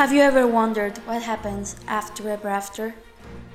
Have 0.00 0.14
you 0.14 0.22
ever 0.22 0.46
wondered 0.46 0.96
what 1.04 1.20
happens 1.20 1.76
after 1.86 2.30
ever 2.30 2.48
after? 2.48 2.94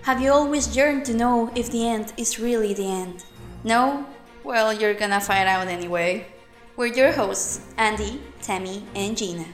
Have 0.03 0.21
you 0.21 0.31
always 0.31 0.77
yearned 0.77 1.03
to 1.05 1.15
know 1.15 1.51
if 1.55 1.71
the 1.71 1.89
end 1.89 2.13
is 2.17 2.37
really 2.37 2.71
the 2.75 2.85
end? 2.85 3.25
No? 3.63 4.05
Well, 4.43 4.71
you're 4.71 4.93
gonna 4.93 5.19
find 5.19 5.49
out 5.49 5.67
anyway. 5.67 6.27
We're 6.75 6.93
your 6.93 7.13
hosts, 7.13 7.61
Andy, 7.77 8.21
Tammy, 8.43 8.83
and 8.93 9.17
Gina. 9.17 9.47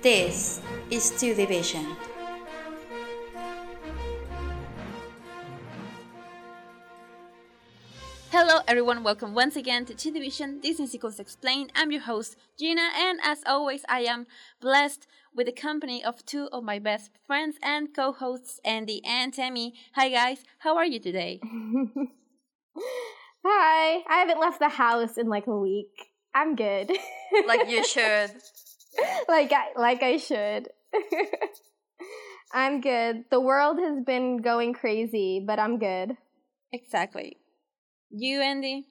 This 0.00 0.60
is 0.92 1.10
Two 1.18 1.34
Division. 1.34 1.96
Hello 8.30 8.60
everyone, 8.68 9.02
welcome 9.02 9.34
once 9.34 9.56
again 9.56 9.84
to 9.86 9.94
Two 9.94 10.12
Division 10.12 10.60
Disney 10.60 10.86
Sequels 10.86 11.18
Explained. 11.18 11.72
I'm 11.74 11.90
your 11.90 12.02
host, 12.02 12.36
Gina, 12.56 12.90
and 12.94 13.18
as 13.24 13.42
always, 13.44 13.84
I 13.88 14.02
am 14.02 14.28
blessed 14.60 15.08
with 15.38 15.46
the 15.46 15.52
company 15.52 16.04
of 16.04 16.26
two 16.26 16.48
of 16.50 16.64
my 16.64 16.80
best 16.80 17.12
friends 17.24 17.56
and 17.62 17.94
co-hosts, 17.94 18.58
Andy 18.64 19.00
and 19.04 19.32
Tammy. 19.32 19.72
Hi 19.94 20.08
guys, 20.08 20.42
how 20.58 20.76
are 20.76 20.84
you 20.84 20.98
today? 20.98 21.40
Hi, 23.46 24.02
I 24.10 24.18
haven't 24.18 24.40
left 24.40 24.58
the 24.58 24.68
house 24.68 25.16
in 25.16 25.28
like 25.28 25.46
a 25.46 25.56
week. 25.56 26.10
I'm 26.34 26.56
good. 26.56 26.90
like 27.46 27.70
you 27.70 27.84
should. 27.84 28.32
like 29.28 29.52
I 29.52 29.66
like 29.76 30.02
I 30.02 30.16
should. 30.16 30.70
I'm 32.52 32.80
good. 32.80 33.26
The 33.30 33.40
world 33.40 33.78
has 33.78 34.02
been 34.04 34.38
going 34.38 34.74
crazy, 34.74 35.40
but 35.46 35.60
I'm 35.60 35.78
good. 35.78 36.16
Exactly. 36.72 37.36
You, 38.10 38.40
Andy? 38.40 38.88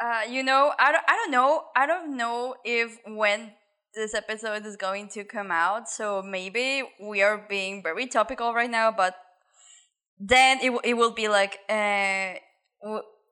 Uh, 0.00 0.22
you 0.28 0.42
know, 0.42 0.72
I 0.76 0.90
don't, 0.90 1.04
I 1.08 1.14
don't 1.14 1.30
know. 1.30 1.66
I 1.76 1.86
don't 1.86 2.16
know 2.16 2.56
if 2.64 2.98
when 3.06 3.52
this 3.98 4.14
episode 4.14 4.64
is 4.64 4.76
going 4.76 5.08
to 5.10 5.24
come 5.24 5.50
out, 5.50 5.88
so 5.88 6.22
maybe 6.22 6.82
we 7.00 7.22
are 7.22 7.44
being 7.48 7.82
very 7.82 8.06
topical 8.06 8.54
right 8.54 8.70
now, 8.70 8.92
but 8.92 9.14
then 10.18 10.58
it 10.62 10.72
it 10.84 10.94
will 10.94 11.12
be 11.12 11.28
like 11.28 11.58
uh 11.68 12.34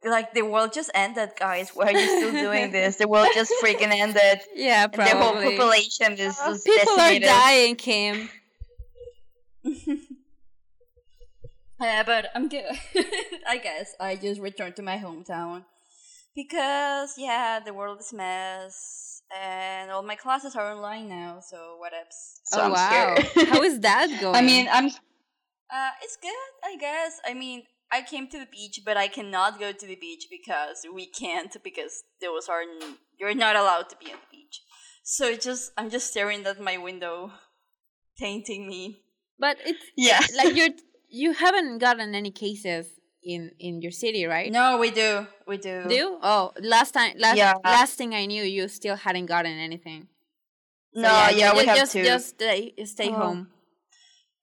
like 0.04 0.34
the 0.34 0.42
world 0.42 0.72
just 0.72 0.90
ended, 0.94 1.30
guys. 1.38 1.70
Why 1.70 1.86
are 1.86 1.98
you 1.98 2.06
still 2.18 2.32
doing 2.32 2.70
this? 2.72 2.96
The 2.96 3.08
world 3.08 3.28
just 3.34 3.52
freaking 3.62 3.92
ended. 3.92 4.40
Yeah, 4.54 4.86
probably. 4.88 5.12
The 5.12 5.18
whole 5.18 5.34
population 5.34 6.12
is 6.18 6.36
uh, 6.38 6.56
people 6.64 6.96
decimated. 6.96 7.28
are 7.28 7.40
dying, 7.40 7.76
Kim. 7.76 8.28
Yeah, 11.80 12.02
but 12.04 12.30
I'm 12.34 12.48
good. 12.48 12.64
I 13.48 13.58
guess 13.58 13.94
I 14.00 14.16
just 14.16 14.40
returned 14.40 14.76
to 14.76 14.82
my 14.82 14.96
hometown 14.96 15.64
because 16.34 17.14
yeah, 17.18 17.60
the 17.64 17.74
world 17.74 18.00
is 18.00 18.12
a 18.12 18.16
mess, 18.16 19.15
and 19.34 19.90
all 19.90 20.02
my 20.02 20.16
classes 20.16 20.54
are 20.56 20.72
online 20.72 21.08
now. 21.08 21.40
So 21.40 21.76
what 21.78 21.92
else? 21.92 22.40
So 22.44 22.60
oh 22.60 22.64
I'm 22.64 22.72
wow! 22.72 23.16
How 23.46 23.62
is 23.62 23.80
that 23.80 24.08
going? 24.20 24.36
I 24.40 24.42
mean, 24.42 24.68
I'm. 24.70 24.86
Uh, 24.86 25.90
it's 26.02 26.16
good, 26.16 26.48
I 26.64 26.76
guess. 26.76 27.20
I 27.26 27.34
mean, 27.34 27.64
I 27.90 28.02
came 28.02 28.28
to 28.28 28.38
the 28.38 28.46
beach, 28.46 28.80
but 28.84 28.96
I 28.96 29.08
cannot 29.08 29.58
go 29.58 29.72
to 29.72 29.86
the 29.86 29.96
beach 29.96 30.26
because 30.30 30.86
we 30.92 31.06
can't 31.06 31.56
because 31.62 32.04
those 32.20 32.48
are 32.48 32.62
n- 32.62 32.96
you're 33.18 33.34
not 33.34 33.56
allowed 33.56 33.88
to 33.90 33.96
be 33.96 34.06
on 34.12 34.18
the 34.20 34.36
beach. 34.36 34.62
So 35.02 35.26
it's 35.26 35.44
just 35.44 35.72
I'm 35.76 35.90
just 35.90 36.08
staring 36.10 36.46
at 36.46 36.60
my 36.60 36.78
window, 36.78 37.32
tainting 38.20 38.66
me. 38.66 39.02
but 39.38 39.56
it's 39.64 39.84
Yeah. 39.96 40.20
like 40.36 40.56
you're 40.58 40.74
you 41.08 41.32
haven't 41.32 41.78
gotten 41.78 42.14
any 42.14 42.30
cases 42.30 42.86
in 43.26 43.50
in 43.58 43.82
your 43.82 43.90
city, 43.92 44.24
right? 44.24 44.50
No, 44.52 44.78
we 44.78 44.90
do, 44.90 45.26
we 45.46 45.56
do. 45.58 45.84
Do 45.88 46.18
oh 46.22 46.52
last 46.62 46.92
time 46.94 47.12
last 47.18 47.36
Yeah. 47.36 47.54
last 47.64 47.98
thing 47.98 48.14
I 48.14 48.24
knew 48.26 48.44
you 48.44 48.68
still 48.68 48.96
hadn't 48.96 49.26
gotten 49.26 49.58
anything. 49.68 50.08
So 50.94 51.02
No, 51.02 51.28
yeah, 51.28 51.50
ju- 51.50 51.56
we 51.58 51.62
ju- 51.64 51.68
have 51.70 51.78
just 51.82 51.92
to. 51.92 52.04
just 52.04 52.26
stay 52.38 52.60
stay 52.84 53.10
Oh. 53.10 53.18
home. 53.24 53.42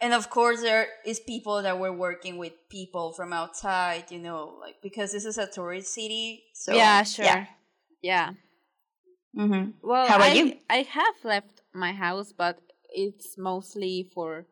and 0.03 0.13
of 0.13 0.25
course 0.29 0.59
there 0.61 0.88
is 1.05 1.19
people 1.33 1.57
that 1.66 1.75
were 1.79 1.95
working 2.07 2.35
with 2.44 2.53
people 2.69 3.13
from 3.17 3.31
outside 3.31 4.03
you 4.13 4.19
know 4.27 4.39
like 4.63 4.75
because 4.88 5.09
this 5.15 5.23
is 5.31 5.38
a 5.38 5.47
tourist 5.47 5.89
city 6.00 6.25
so 6.53 6.69
yeah, 6.75 7.03
sure. 7.15 7.47
Yeah. 8.11 8.29
hmm 9.35 9.71
Well, 9.81 10.07
How 10.07 10.17
about 10.17 10.31
I, 10.35 10.39
you? 10.39 10.45
I 10.69 10.79
have 11.00 11.15
left 11.23 11.61
my 11.73 11.91
house, 12.05 12.33
but 12.44 12.55
it's 13.05 13.38
mostly 13.38 13.95
for 14.13 14.45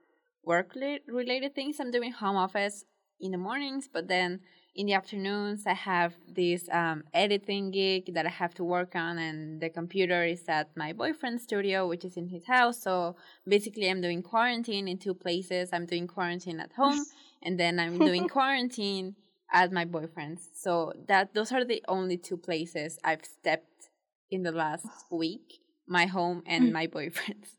work 0.44 0.69
related 1.08 1.53
things. 1.53 1.80
I'm 1.80 1.92
doing 1.92 2.12
home 2.13 2.38
office 2.46 2.86
in 3.22 3.32
the 3.32 3.38
mornings, 3.38 3.88
but 3.92 4.08
then 4.08 4.40
in 4.74 4.86
the 4.88 4.94
afternoons, 4.94 5.68
I 5.68 5.74
have 5.74 6.14
this 6.28 6.70
um, 6.72 7.04
editing 7.14 7.72
gig 7.72 8.14
that 8.14 8.26
I 8.26 8.30
have 8.30 8.54
to 8.56 8.64
work 8.64 8.96
on, 8.96 9.18
and 9.18 9.62
the 9.62 9.70
computer 9.70 10.24
is 10.24 10.44
at 10.48 10.76
my 10.78 10.94
boyfriend's 10.94 11.44
studio, 11.44 11.88
which 11.88 12.06
is 12.06 12.16
in 12.18 12.28
his 12.28 12.46
house. 12.46 12.81
So 12.81 13.16
basically, 13.48 13.90
I'm 13.90 14.02
doing 14.02 14.22
quarantine 14.24 14.88
in 14.88 14.98
two 14.98 15.14
places. 15.14 15.70
I'm 15.74 15.86
doing 15.86 16.08
quarantine 16.08 16.60
at 16.60 16.72
home, 16.74 17.04
and 17.44 17.60
then 17.60 17.80
I'm 17.80 17.98
doing 18.00 18.28
quarantine 18.30 19.16
at 19.52 19.72
my 19.72 19.86
boyfriend's. 19.86 20.50
So 20.54 20.94
that 21.08 21.34
those 21.34 21.52
are 21.52 21.66
the 21.66 21.84
only 21.88 22.18
two 22.18 22.38
places 22.38 22.98
I've 23.04 23.26
stepped 23.26 23.90
in 24.30 24.44
the 24.44 24.52
last 24.52 24.88
week 25.12 25.60
my 25.88 26.06
home 26.06 26.42
and 26.46 26.70
Mm. 26.70 26.72
my 26.72 26.88
boyfriend's 26.88 27.58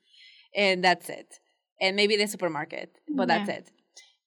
and 0.54 0.82
that's 0.82 1.08
it 1.10 1.40
and 1.80 1.96
maybe 1.96 2.16
the 2.16 2.26
supermarket 2.26 2.96
but 3.10 3.28
that's 3.28 3.48
it 3.48 3.70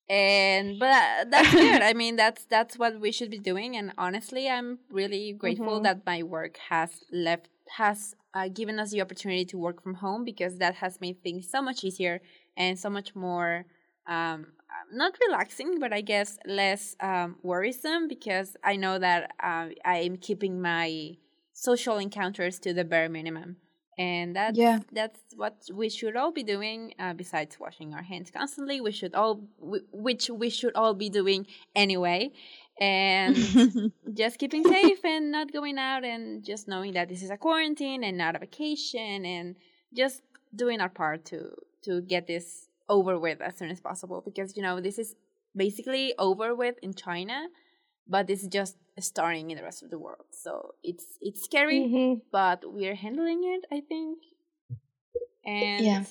and 0.09 0.79
but 0.79 1.29
that's 1.31 1.55
good. 1.55 1.81
I 1.81 1.93
mean 1.93 2.16
that's 2.16 2.45
that's 2.45 2.77
what 2.77 2.99
we 2.99 3.11
should 3.11 3.31
be 3.31 3.39
doing. 3.39 3.75
And 3.75 3.91
honestly 3.97 4.49
i'm 4.49 4.79
really 4.89 5.33
grateful 5.33 5.79
Mhm. 5.79 5.83
that 5.83 6.05
my 6.05 6.23
work 6.23 6.57
has 6.69 7.03
left 7.11 7.49
has 7.77 8.15
uh, 8.33 8.47
given 8.49 8.79
us 8.79 8.91
the 8.91 9.01
opportunity 9.01 9.45
to 9.45 9.57
work 9.57 9.81
from 9.81 9.95
home 9.95 10.23
because 10.23 10.57
that 10.59 10.75
has 10.75 11.01
made 11.01 11.23
things 11.23 11.49
so 11.49 11.61
much 11.61 11.83
easier 11.83 12.21
and 12.55 12.77
so 12.77 12.89
much 12.89 13.15
more 13.15 13.65
um 14.07 14.47
not 14.94 15.17
relaxing 15.27 15.79
but 15.79 15.91
i 15.91 16.01
guess 16.01 16.38
less 16.45 16.95
um 16.99 17.38
worrisome 17.41 18.07
because 18.07 18.55
i 18.63 18.75
know 18.75 18.99
that 18.99 19.31
uh, 19.41 19.67
i 19.83 19.97
am 19.97 20.15
keeping 20.17 20.61
my 20.61 21.15
social 21.53 21.97
encounters 21.97 22.59
to 22.59 22.73
the 22.73 22.83
bare 22.83 23.09
minimum 23.09 23.55
and 23.97 24.35
that's 24.35 24.57
Yeah. 24.57 24.79
that's 24.91 25.19
what 25.35 25.56
we 25.73 25.88
should 25.89 26.16
all 26.16 26.31
be 26.31 26.44
doing 26.44 26.94
uh, 27.00 27.13
besides 27.13 27.57
washing 27.59 27.94
our 27.94 28.03
hands 28.03 28.29
constantly 28.31 28.81
we 28.81 28.91
should 28.91 29.13
all 29.16 29.35
w- 29.59 29.85
which 29.91 30.29
we 30.29 30.50
should 30.50 30.75
all 30.75 30.94
be 30.94 31.09
doing 31.09 31.47
anyway 31.75 32.31
and 32.79 33.35
just 34.13 34.38
keeping 34.38 34.63
safe 34.63 35.03
and 35.06 35.31
not 35.31 35.51
going 35.53 35.78
out 35.78 36.03
and 36.03 36.44
just 36.44 36.67
knowing 36.67 36.94
that 36.94 37.07
this 37.09 37.23
is 37.23 37.29
a 37.29 37.38
quarantine 37.38 38.03
and 38.03 38.17
not 38.17 38.35
a 38.35 38.39
vacation 38.39 39.25
and 39.25 39.56
just 39.95 40.22
doing 40.56 40.81
our 40.81 40.89
part 40.89 41.23
to 41.25 41.51
to 41.83 42.01
get 42.01 42.27
this 42.27 42.67
over 42.89 43.17
with 43.17 43.41
as 43.41 43.56
soon 43.57 43.69
as 43.72 43.79
possible 43.79 44.22
because 44.25 44.56
you 44.57 44.63
know 44.63 44.79
this 44.81 45.00
is 45.00 45.16
basically 45.56 46.13
over 46.19 46.53
with 46.53 46.75
in 46.81 46.94
China 46.94 47.47
but 48.07 48.29
it's 48.29 48.47
just 48.47 48.75
starting 48.99 49.51
in 49.51 49.57
the 49.57 49.63
rest 49.63 49.83
of 49.83 49.89
the 49.89 49.99
world. 49.99 50.25
So 50.31 50.75
it's 50.83 51.05
it's 51.21 51.43
scary 51.43 51.81
Mhm. 51.81 52.21
but 52.31 52.59
we're 52.66 52.95
handling 52.95 53.41
it 53.53 53.63
i 53.71 53.81
think. 53.81 54.19
And 55.45 55.85
Yeah. 55.85 56.03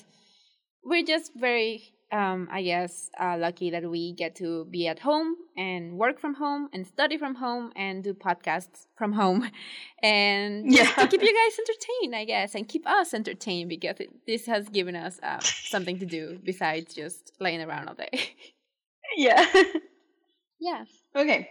we're 0.83 1.03
just 1.03 1.31
very 1.35 1.91
um 2.11 2.47
i 2.51 2.61
guess 2.61 3.09
uh, 3.19 3.35
lucky 3.37 3.71
that 3.71 3.83
we 3.89 4.13
get 4.13 4.35
to 4.35 4.65
be 4.65 4.87
at 4.87 4.99
home 4.99 5.35
and 5.57 5.97
work 5.97 6.19
from 6.19 6.35
home 6.35 6.69
and 6.73 6.85
study 6.85 7.17
from 7.17 7.33
home 7.35 7.71
and 7.75 8.03
do 8.03 8.13
podcasts 8.13 8.85
from 8.97 9.11
home. 9.13 9.49
And 10.03 10.71
just 10.71 10.93
to 10.95 11.07
keep 11.07 11.21
you 11.23 11.33
guys 11.41 11.57
entertained 11.63 12.13
i 12.15 12.25
guess 12.25 12.53
and 12.55 12.67
keep 12.67 12.85
us 12.87 13.13
entertained 13.13 13.69
because 13.69 13.97
it, 13.99 14.09
this 14.27 14.45
has 14.45 14.69
given 14.69 14.95
us 14.95 15.19
uh, 15.23 15.39
something 15.73 15.97
to 15.99 16.05
do 16.05 16.23
besides 16.43 16.93
just 16.93 17.31
laying 17.39 17.61
around 17.61 17.87
all 17.89 17.95
day. 17.95 18.13
Yeah. 19.17 19.45
Yeah. 20.59 20.83
Okay 21.15 21.49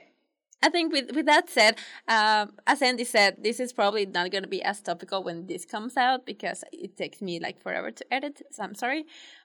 I 0.67 0.69
think 0.75 0.93
with 0.97 1.09
with 1.17 1.27
that 1.27 1.47
said, 1.59 1.75
um, 2.09 2.45
as 2.67 2.81
Andy 2.83 3.05
said, 3.05 3.33
this 3.47 3.59
is 3.65 3.73
probably 3.81 4.07
not 4.07 4.31
going 4.33 4.45
to 4.49 4.49
be 4.59 4.63
as 4.71 4.81
topical 4.81 5.21
when 5.27 5.47
this 5.47 5.65
comes 5.75 5.95
out 5.97 6.21
because 6.25 6.65
it 6.73 6.97
takes 6.97 7.19
me 7.21 7.35
like 7.47 7.57
forever 7.63 7.91
to 7.99 8.05
edit. 8.17 8.37
So 8.55 8.63
I'm 8.65 8.75
sorry, 8.85 9.03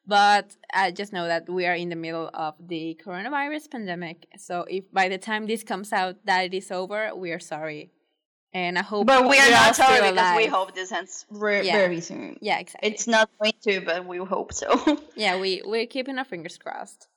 but 0.07 0.47
I 0.73 0.91
just 0.91 1.11
know 1.13 1.27
that 1.27 1.49
we 1.49 1.65
are 1.69 1.75
in 1.83 1.89
the 1.89 1.95
middle 2.05 2.29
of 2.33 2.53
the 2.73 2.83
coronavirus 3.05 3.69
pandemic. 3.75 4.17
So 4.37 4.65
if 4.77 4.83
by 4.93 5.09
the 5.09 5.17
time 5.17 5.43
this 5.47 5.63
comes 5.63 5.91
out 5.91 6.15
that 6.25 6.45
it 6.45 6.53
is 6.53 6.71
over, 6.71 7.11
we 7.15 7.31
are 7.35 7.39
sorry, 7.55 7.91
and 8.53 8.77
I 8.79 8.83
hope. 8.91 9.05
but 9.07 9.27
we 9.27 9.37
are 9.39 9.51
not 9.51 9.75
sorry 9.75 10.11
because 10.11 10.37
we 10.37 10.47
hope 10.47 10.73
this 10.73 10.91
ends 10.91 11.25
re- 11.29 11.65
Yeah. 11.65 11.77
very 11.83 12.01
soon 12.01 12.37
Yeah, 12.41 12.59
exactly. 12.59 12.89
it's 12.89 13.07
not 13.07 13.29
going 13.39 13.53
to 13.67 13.81
but 13.81 14.05
we 14.11 14.17
hope 14.35 14.53
so 14.53 14.69
yeah, 15.15 15.33
we 15.43 15.61
we're 15.65 15.85
keeping 15.95 16.17
our 16.17 16.25
fingers 16.33 16.57
crossed. 16.57 17.07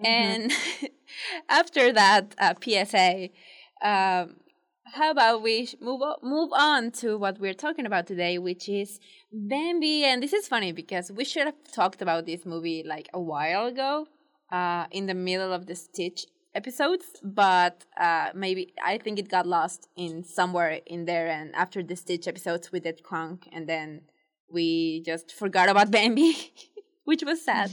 Mhm. 0.00 0.06
And 0.06 0.52
after 1.48 1.92
that 1.92 2.34
uh, 2.38 2.54
PSA, 2.54 3.30
um, 3.82 4.36
how 4.84 5.10
about 5.10 5.42
we 5.42 5.68
move 5.80 6.00
o- 6.02 6.18
move 6.22 6.50
on 6.52 6.90
to 6.92 7.16
what 7.18 7.38
we're 7.38 7.54
talking 7.54 7.86
about 7.86 8.06
today, 8.06 8.38
which 8.38 8.68
is 8.68 8.98
Bambi. 9.32 10.04
And 10.04 10.22
this 10.22 10.32
is 10.32 10.48
funny 10.48 10.72
because 10.72 11.10
we 11.12 11.24
should 11.24 11.46
have 11.46 11.54
talked 11.72 12.02
about 12.02 12.26
this 12.26 12.44
movie 12.44 12.82
like 12.86 13.08
a 13.14 13.20
while 13.20 13.66
ago, 13.66 14.06
uh, 14.50 14.86
in 14.90 15.06
the 15.06 15.14
middle 15.14 15.52
of 15.52 15.66
the 15.66 15.74
Stitch 15.74 16.26
episodes, 16.54 17.06
but 17.22 17.84
uh, 17.96 18.30
maybe 18.34 18.72
I 18.84 18.98
think 18.98 19.18
it 19.18 19.28
got 19.28 19.46
lost 19.46 19.88
in 19.96 20.24
somewhere 20.24 20.80
in 20.86 21.04
there. 21.04 21.28
And 21.28 21.54
after 21.54 21.82
the 21.82 21.96
Stitch 21.96 22.26
episodes, 22.26 22.72
we 22.72 22.80
did 22.80 23.02
Kronk, 23.04 23.48
and 23.52 23.68
then 23.68 24.02
we 24.50 25.02
just 25.04 25.32
forgot 25.32 25.68
about 25.68 25.90
Bambi, 25.96 26.34
which 27.04 27.22
was 27.24 27.44
sad. 27.44 27.70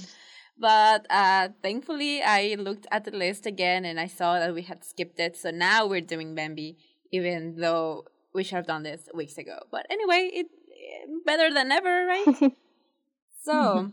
But 0.60 1.06
uh, 1.10 1.50
thankfully, 1.62 2.22
I 2.24 2.56
looked 2.58 2.88
at 2.92 3.06
the 3.06 3.12
list 3.12 3.46
again 3.46 3.86
and 3.86 4.00
I 4.00 4.08
saw 4.08 4.40
that 4.40 4.54
we 4.54 4.64
had 4.64 4.84
skipped 4.84 5.20
it. 5.20 5.38
So 5.38 5.52
now 5.52 5.86
we're 5.86 6.02
doing 6.02 6.34
Bambi, 6.34 6.78
even 7.12 7.58
though 7.58 8.06
we 8.34 8.44
should 8.44 8.56
have 8.56 8.68
done 8.68 8.84
this 8.84 9.08
weeks 9.14 9.38
ago. 9.38 9.60
But 9.72 9.86
anyway, 9.90 10.30
it 10.34 10.48
better 11.26 11.54
than 11.54 11.72
ever, 11.72 12.06
right? 12.06 12.26
so 13.44 13.92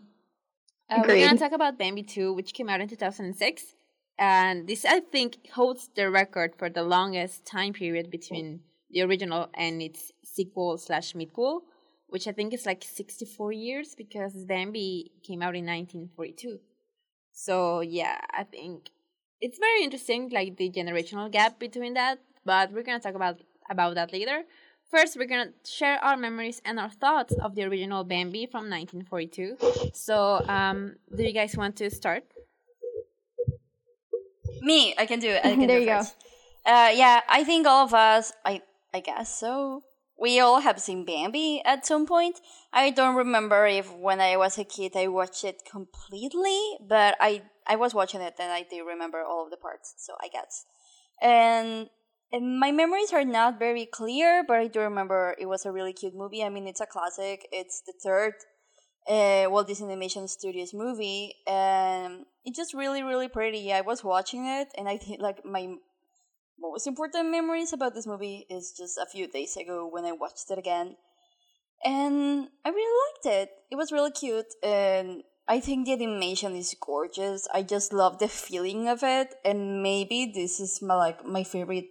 uh, 0.91 1.03
we're 1.07 1.27
gonna 1.27 1.39
talk 1.39 1.53
about 1.53 1.79
Bambi 1.79 2.03
2, 2.03 2.33
which 2.33 2.55
came 2.55 2.69
out 2.69 2.81
in 2.81 2.89
2006. 2.89 3.75
And 4.19 4.69
this, 4.69 4.85
I 4.85 5.01
think, 5.01 5.39
holds 5.53 5.91
the 5.95 6.09
record 6.11 6.55
for 6.57 6.71
the 6.71 6.85
longest 6.85 7.45
time 7.45 7.73
period 7.73 8.11
between 8.11 8.61
the 8.91 9.03
original 9.03 9.49
and 9.55 9.83
its 9.83 10.13
sequel 10.23 10.79
slash 10.79 11.15
midquel, 11.15 11.63
which 12.09 12.27
I 12.29 12.33
think 12.33 12.53
is 12.55 12.67
like 12.67 12.85
64 12.85 13.53
years 13.53 13.95
because 13.95 14.33
Bambi 14.45 15.13
came 15.23 15.43
out 15.43 15.57
in 15.57 15.67
1942. 15.67 16.61
So 17.33 17.81
yeah, 17.81 18.21
I 18.31 18.45
think 18.45 18.91
it's 19.41 19.59
very 19.59 19.83
interesting, 19.83 20.31
like 20.31 20.57
the 20.57 20.71
generational 20.71 21.31
gap 21.31 21.59
between 21.59 21.95
that. 21.95 22.19
But 22.45 22.73
we're 22.73 22.83
gonna 22.83 23.01
talk 23.01 23.15
about 23.15 23.41
about 23.69 23.95
that 23.97 24.13
later. 24.13 24.45
First, 24.91 25.17
we're 25.17 25.27
gonna 25.27 25.53
share 25.65 25.99
our 26.05 26.17
memories 26.17 26.61
and 26.65 26.79
our 26.79 26.91
thoughts 26.91 27.35
of 27.43 27.55
the 27.55 27.65
original 27.65 28.05
Bambi 28.05 28.47
from 28.47 28.71
1942. 28.71 29.57
So, 29.93 30.45
um, 30.47 30.97
do 31.15 31.23
you 31.25 31.33
guys 31.33 31.57
want 31.57 31.77
to 31.77 31.91
start? 31.91 32.25
Me, 34.61 34.95
I 34.97 35.07
can 35.07 35.19
do 35.19 35.29
it. 35.29 35.41
I 35.45 35.57
can 35.57 35.67
There 35.67 35.79
do 35.79 35.85
you 35.85 35.91
it 35.91 36.05
go. 36.65 36.71
Uh, 36.71 36.91
yeah, 36.95 37.21
I 37.29 37.45
think 37.45 37.67
all 37.67 37.85
of 37.85 37.93
us, 37.95 38.33
I 38.45 38.63
I 38.93 39.01
guess 39.01 39.35
so. 39.37 39.83
We 40.19 40.39
all 40.41 40.61
have 40.61 40.81
seen 40.81 41.05
Bambi 41.05 41.61
at 41.65 41.85
some 41.85 42.07
point. 42.07 42.41
I 42.73 42.91
don't 42.91 43.17
remember 43.17 43.67
if 43.67 43.93
when 43.93 44.21
I 44.21 44.37
was 44.37 44.59
a 44.59 44.65
kid 44.65 44.93
I 44.97 45.09
watched 45.09 45.45
it 45.45 45.63
completely, 45.69 46.59
but 46.81 47.17
I 47.21 47.43
I 47.67 47.77
was 47.77 47.95
watching 47.95 48.21
it 48.21 48.35
and 48.39 48.53
I 48.53 48.63
do 48.63 48.87
remember 48.87 49.23
all 49.23 49.45
of 49.45 49.51
the 49.51 49.57
parts. 49.57 49.95
So 49.99 50.15
I 50.23 50.29
guess, 50.29 50.67
and, 51.21 51.89
and 52.33 52.59
my 52.59 52.73
memories 52.73 53.13
are 53.13 53.25
not 53.25 53.59
very 53.59 53.87
clear, 53.87 54.45
but 54.47 54.59
I 54.59 54.67
do 54.67 54.81
remember 54.81 55.35
it 55.39 55.47
was 55.47 55.65
a 55.65 55.73
really 55.73 55.93
cute 55.93 56.15
movie. 56.15 56.43
I 56.43 56.49
mean, 56.49 56.67
it's 56.67 56.81
a 56.81 56.87
classic. 56.87 57.47
It's 57.53 57.83
the 57.87 57.95
third 58.03 58.35
uh, 59.09 59.51
Walt 59.51 59.67
Disney 59.67 59.87
Animation 59.87 60.29
Studios 60.29 60.73
movie, 60.75 61.35
and 61.47 62.25
it's 62.45 62.57
just 62.57 62.75
really, 62.75 63.03
really 63.03 63.29
pretty. 63.29 63.73
I 63.73 63.83
was 63.83 64.03
watching 64.03 64.47
it, 64.47 64.69
and 64.77 64.89
I 64.89 64.97
think 64.97 65.21
like 65.21 65.45
my 65.45 65.75
most 66.59 66.87
important 66.87 67.31
memories 67.31 67.73
about 67.73 67.95
this 67.95 68.07
movie 68.07 68.47
is 68.49 68.73
just 68.77 68.99
a 68.99 69.07
few 69.07 69.27
days 69.29 69.57
ago 69.57 69.89
when 69.91 70.05
I 70.05 70.13
watched 70.13 70.51
it 70.51 70.59
again, 70.59 70.97
and 71.85 72.49
I 72.65 72.69
really 72.71 72.99
liked 73.07 73.27
it. 73.27 73.51
It 73.71 73.77
was 73.77 73.93
really 73.93 74.11
cute, 74.11 74.47
and 74.63 75.23
I 75.47 75.61
think 75.61 75.87
the 75.87 75.93
animation 75.93 76.57
is 76.57 76.75
gorgeous. 76.81 77.47
I 77.53 77.63
just 77.63 77.93
love 77.93 78.19
the 78.19 78.29
feeling 78.29 78.89
of 78.89 79.03
it, 79.03 79.35
and 79.45 79.83
maybe 79.83 80.33
this 80.35 80.61
is 80.61 80.81
my 80.83 80.95
like 80.95 81.25
my 81.25 81.45
favorite 81.45 81.87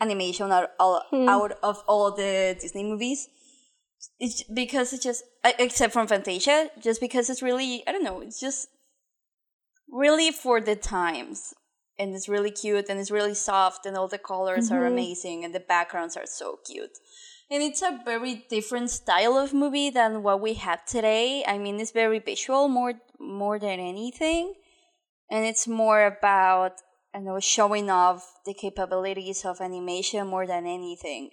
animation 0.00 0.50
out, 0.50 0.70
all, 0.80 1.02
Hmm. 1.10 1.28
out 1.28 1.52
of 1.62 1.82
all 1.86 2.10
the 2.10 2.56
Disney 2.60 2.82
movies 2.84 3.28
it's 4.18 4.42
because 4.44 4.92
it's 4.92 5.02
just 5.04 5.22
except 5.44 5.92
from 5.92 6.06
Fantasia, 6.06 6.70
just 6.80 7.00
because 7.00 7.30
it's 7.30 7.42
really 7.42 7.82
I 7.86 7.92
don't 7.92 8.04
know, 8.04 8.20
it's 8.20 8.40
just 8.40 8.68
really 9.90 10.30
for 10.30 10.60
the 10.60 10.76
times, 10.76 11.54
and 12.02 12.14
it's 12.16 12.28
really 12.28 12.50
cute 12.50 12.88
and 12.90 12.98
it's 13.00 13.10
really 13.18 13.34
soft, 13.50 13.86
and 13.86 13.96
all 13.96 14.08
the 14.08 14.18
colors 14.32 14.70
are 14.70 14.84
Mhm. 14.84 14.92
amazing, 14.94 15.44
and 15.44 15.54
the 15.54 15.60
backgrounds 15.74 16.16
are 16.16 16.26
so 16.40 16.48
cute, 16.68 16.96
and 17.50 17.62
it's 17.62 17.82
a 17.82 18.00
very 18.04 18.34
different 18.56 18.90
style 18.90 19.36
of 19.38 19.54
movie 19.54 19.90
than 19.90 20.22
what 20.26 20.40
we 20.46 20.54
have 20.54 20.84
today. 20.86 21.44
I 21.46 21.58
mean, 21.58 21.76
it's 21.80 21.92
very 21.92 22.20
visual 22.32 22.68
more 22.68 22.94
more 23.20 23.58
than 23.66 23.78
anything, 23.94 24.44
and 25.30 25.42
it's 25.50 25.66
more 25.68 26.02
about 26.16 26.74
I 27.14 27.20
know 27.20 27.38
showing 27.40 27.90
off 27.90 28.22
the 28.46 28.54
capabilities 28.54 29.44
of 29.50 29.60
animation 29.60 30.26
more 30.34 30.46
than 30.46 30.64
anything 30.66 31.24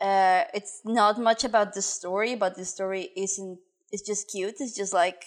uh, 0.00 0.44
it's 0.54 0.80
not 0.84 1.18
much 1.18 1.44
about 1.44 1.74
the 1.74 1.82
story, 1.82 2.34
but 2.34 2.56
the 2.56 2.64
story 2.64 3.10
isn't. 3.16 3.58
It's 3.92 4.02
just 4.02 4.30
cute. 4.30 4.56
It's 4.58 4.74
just 4.74 4.92
like 4.94 5.26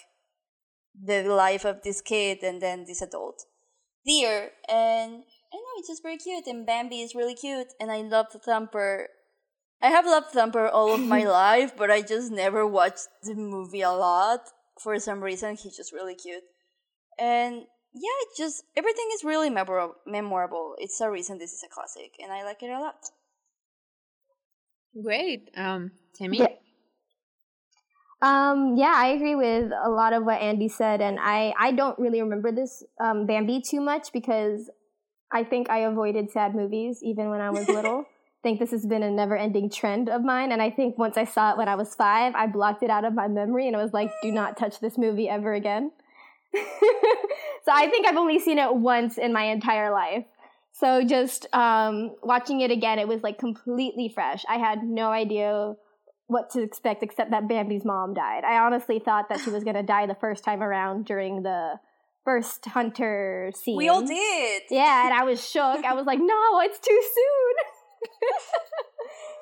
the 0.93 1.23
life 1.23 1.65
of 1.65 1.81
this 1.83 2.01
kid 2.01 2.39
and 2.43 2.61
then 2.61 2.85
this 2.85 3.01
adult 3.01 3.45
deer, 4.05 4.51
and 4.69 5.23
I 5.53 5.57
know 5.57 5.73
it's 5.77 5.87
just 5.87 6.03
very 6.03 6.17
cute. 6.17 6.47
And 6.47 6.65
Bambi 6.65 7.01
is 7.01 7.15
really 7.15 7.35
cute, 7.35 7.67
and 7.79 7.91
I 7.91 8.01
love 8.01 8.27
Thumper. 8.31 9.07
I 9.81 9.89
have 9.89 10.05
loved 10.05 10.27
Thumper 10.31 10.67
all 10.67 10.93
of 10.93 11.01
my 11.01 11.23
life, 11.45 11.75
but 11.77 11.91
I 11.91 12.01
just 12.01 12.31
never 12.31 12.65
watched 12.65 13.07
the 13.23 13.35
movie 13.35 13.81
a 13.81 13.91
lot 13.91 14.41
for 14.81 14.97
some 14.99 15.21
reason. 15.21 15.55
He's 15.55 15.77
just 15.77 15.93
really 15.93 16.15
cute, 16.15 16.43
and 17.19 17.65
yeah, 17.93 18.17
it 18.21 18.37
just 18.37 18.63
everything 18.75 19.07
is 19.13 19.23
really 19.23 19.49
memorable. 19.49 19.95
Memorable. 20.05 20.75
It's 20.79 20.99
a 21.01 21.09
reason 21.09 21.37
this 21.37 21.53
is 21.53 21.63
a 21.63 21.73
classic, 21.73 22.11
and 22.21 22.31
I 22.31 22.43
like 22.43 22.61
it 22.63 22.69
a 22.69 22.79
lot. 22.79 22.95
Great. 25.01 25.49
Um, 25.57 25.91
Timmy? 26.17 26.39
Yeah. 26.39 26.47
Um, 28.21 28.75
yeah, 28.77 28.93
I 28.95 29.07
agree 29.07 29.35
with 29.35 29.71
a 29.83 29.89
lot 29.89 30.13
of 30.13 30.23
what 30.23 30.41
Andy 30.41 30.67
said, 30.69 31.01
and 31.01 31.19
I, 31.19 31.53
I 31.59 31.71
don't 31.71 31.97
really 31.99 32.21
remember 32.21 32.51
this 32.51 32.83
um, 32.99 33.25
Bambi 33.25 33.61
too 33.61 33.81
much 33.81 34.11
because 34.13 34.69
I 35.31 35.43
think 35.43 35.69
I 35.69 35.79
avoided 35.79 36.31
sad 36.31 36.55
movies 36.55 37.01
even 37.03 37.29
when 37.29 37.41
I 37.41 37.49
was 37.49 37.67
little. 37.67 38.01
I 38.01 38.47
think 38.47 38.59
this 38.59 38.71
has 38.71 38.85
been 38.85 39.03
a 39.03 39.11
never-ending 39.11 39.69
trend 39.69 40.07
of 40.07 40.23
mine, 40.23 40.51
and 40.51 40.61
I 40.61 40.69
think 40.69 40.97
once 40.97 41.17
I 41.17 41.25
saw 41.25 41.51
it 41.51 41.57
when 41.57 41.67
I 41.67 41.75
was 41.75 41.93
five, 41.95 42.33
I 42.35 42.47
blocked 42.47 42.83
it 42.83 42.89
out 42.89 43.03
of 43.03 43.13
my 43.13 43.27
memory, 43.27 43.67
and 43.67 43.75
I 43.75 43.83
was 43.83 43.93
like, 43.93 44.11
"Do 44.21 44.31
not 44.31 44.57
touch 44.57 44.79
this 44.79 44.97
movie 44.97 45.27
ever 45.27 45.53
again." 45.53 45.91
so 46.53 47.71
I 47.71 47.89
think 47.89 48.07
I've 48.07 48.17
only 48.17 48.39
seen 48.39 48.59
it 48.59 48.73
once 48.73 49.17
in 49.17 49.33
my 49.33 49.45
entire 49.45 49.91
life. 49.91 50.25
So 50.71 51.03
just 51.03 51.47
um, 51.53 52.15
watching 52.21 52.61
it 52.61 52.71
again, 52.71 52.99
it 52.99 53.07
was 53.07 53.23
like 53.23 53.39
completely 53.39 54.09
fresh. 54.09 54.43
I 54.47 54.57
had 54.57 54.83
no 54.83 55.09
idea 55.09 55.75
what 56.27 56.49
to 56.51 56.61
expect 56.61 57.03
except 57.03 57.31
that 57.31 57.47
Bambi's 57.47 57.85
mom 57.85 58.13
died. 58.13 58.43
I 58.43 58.57
honestly 58.59 58.99
thought 58.99 59.29
that 59.29 59.39
she 59.39 59.49
was 59.49 59.63
going 59.63 59.75
to 59.75 59.83
die 59.83 60.07
the 60.07 60.15
first 60.15 60.43
time 60.43 60.63
around 60.63 61.05
during 61.05 61.43
the 61.43 61.79
first 62.23 62.65
hunter 62.65 63.51
scene. 63.55 63.77
We 63.77 63.87
all 63.89 64.01
did. 64.01 64.63
Yeah, 64.71 65.05
and 65.05 65.13
I 65.13 65.23
was 65.23 65.47
shook. 65.47 65.85
I 65.85 65.93
was 65.93 66.05
like, 66.05 66.19
"No, 66.19 66.59
it's 66.61 66.79
too 66.79 67.01
soon." 67.13 68.11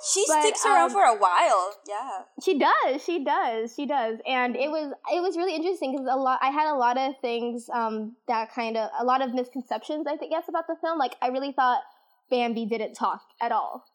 She 0.05 0.25
But, 0.27 0.41
sticks 0.41 0.65
around 0.65 0.87
um, 0.87 0.91
for 0.91 1.03
a 1.03 1.15
while. 1.15 1.71
Yeah. 1.87 2.23
She 2.43 2.59
does. 2.59 3.01
She 3.05 3.23
does. 3.23 3.73
She 3.73 3.85
does. 3.85 4.19
And 4.27 4.53
it 4.57 4.69
was 4.69 4.91
it 5.13 5.21
was 5.21 5.37
really 5.37 5.55
interesting 5.55 5.93
because 5.93 6.07
a 6.11 6.17
lot 6.17 6.39
I 6.41 6.49
had 6.49 6.69
a 6.69 6.75
lot 6.75 6.97
of 6.97 7.13
things 7.21 7.69
um 7.73 8.17
that 8.27 8.53
kind 8.53 8.75
of 8.75 8.89
a 8.99 9.05
lot 9.05 9.21
of 9.21 9.33
misconceptions 9.33 10.05
I 10.05 10.17
think 10.17 10.31
yes 10.31 10.43
about 10.49 10.67
the 10.67 10.75
film. 10.81 10.99
Like 10.99 11.15
I 11.21 11.27
really 11.29 11.53
thought 11.53 11.79
Bambi 12.29 12.65
didn't 12.65 12.95
talk 12.95 13.21
at 13.41 13.53
all 13.53 13.85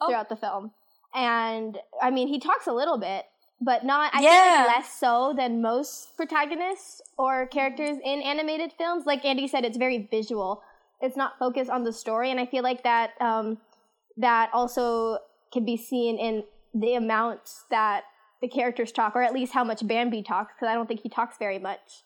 Oh. 0.00 0.08
throughout 0.08 0.30
the 0.30 0.36
film. 0.36 0.72
And 1.14 1.78
I 2.00 2.10
mean 2.10 2.28
he 2.28 2.38
talks 2.38 2.66
a 2.66 2.72
little 2.72 2.98
bit, 2.98 3.24
but 3.60 3.84
not 3.84 4.14
I 4.14 4.20
Yeah. 4.22 4.64
think 4.64 4.76
less 4.76 4.92
so 4.98 5.34
than 5.36 5.60
most 5.62 6.16
protagonists 6.16 7.00
or 7.18 7.46
characters 7.46 7.98
in 8.02 8.22
animated 8.22 8.72
films. 8.78 9.06
Like 9.06 9.24
Andy 9.24 9.46
said, 9.48 9.64
it's 9.64 9.78
very 9.78 10.08
visual. 10.10 10.62
It's 11.00 11.16
not 11.16 11.38
focused 11.38 11.70
on 11.70 11.82
the 11.84 11.92
story, 11.92 12.30
and 12.30 12.38
I 12.38 12.46
feel 12.46 12.62
like 12.62 12.84
that 12.84 13.20
um, 13.20 13.58
that 14.16 14.50
also 14.52 15.18
can 15.52 15.64
be 15.64 15.76
seen 15.76 16.16
in 16.18 16.44
the 16.74 16.94
amounts 16.94 17.64
that 17.70 18.04
the 18.40 18.48
characters 18.48 18.92
talk, 18.92 19.14
or 19.14 19.22
at 19.22 19.32
least 19.32 19.52
how 19.52 19.64
much 19.64 19.86
Bambi 19.86 20.22
talks, 20.22 20.54
because 20.54 20.70
I 20.70 20.74
don't 20.74 20.86
think 20.86 21.00
he 21.00 21.08
talks 21.08 21.36
very 21.38 21.58
much. 21.58 22.04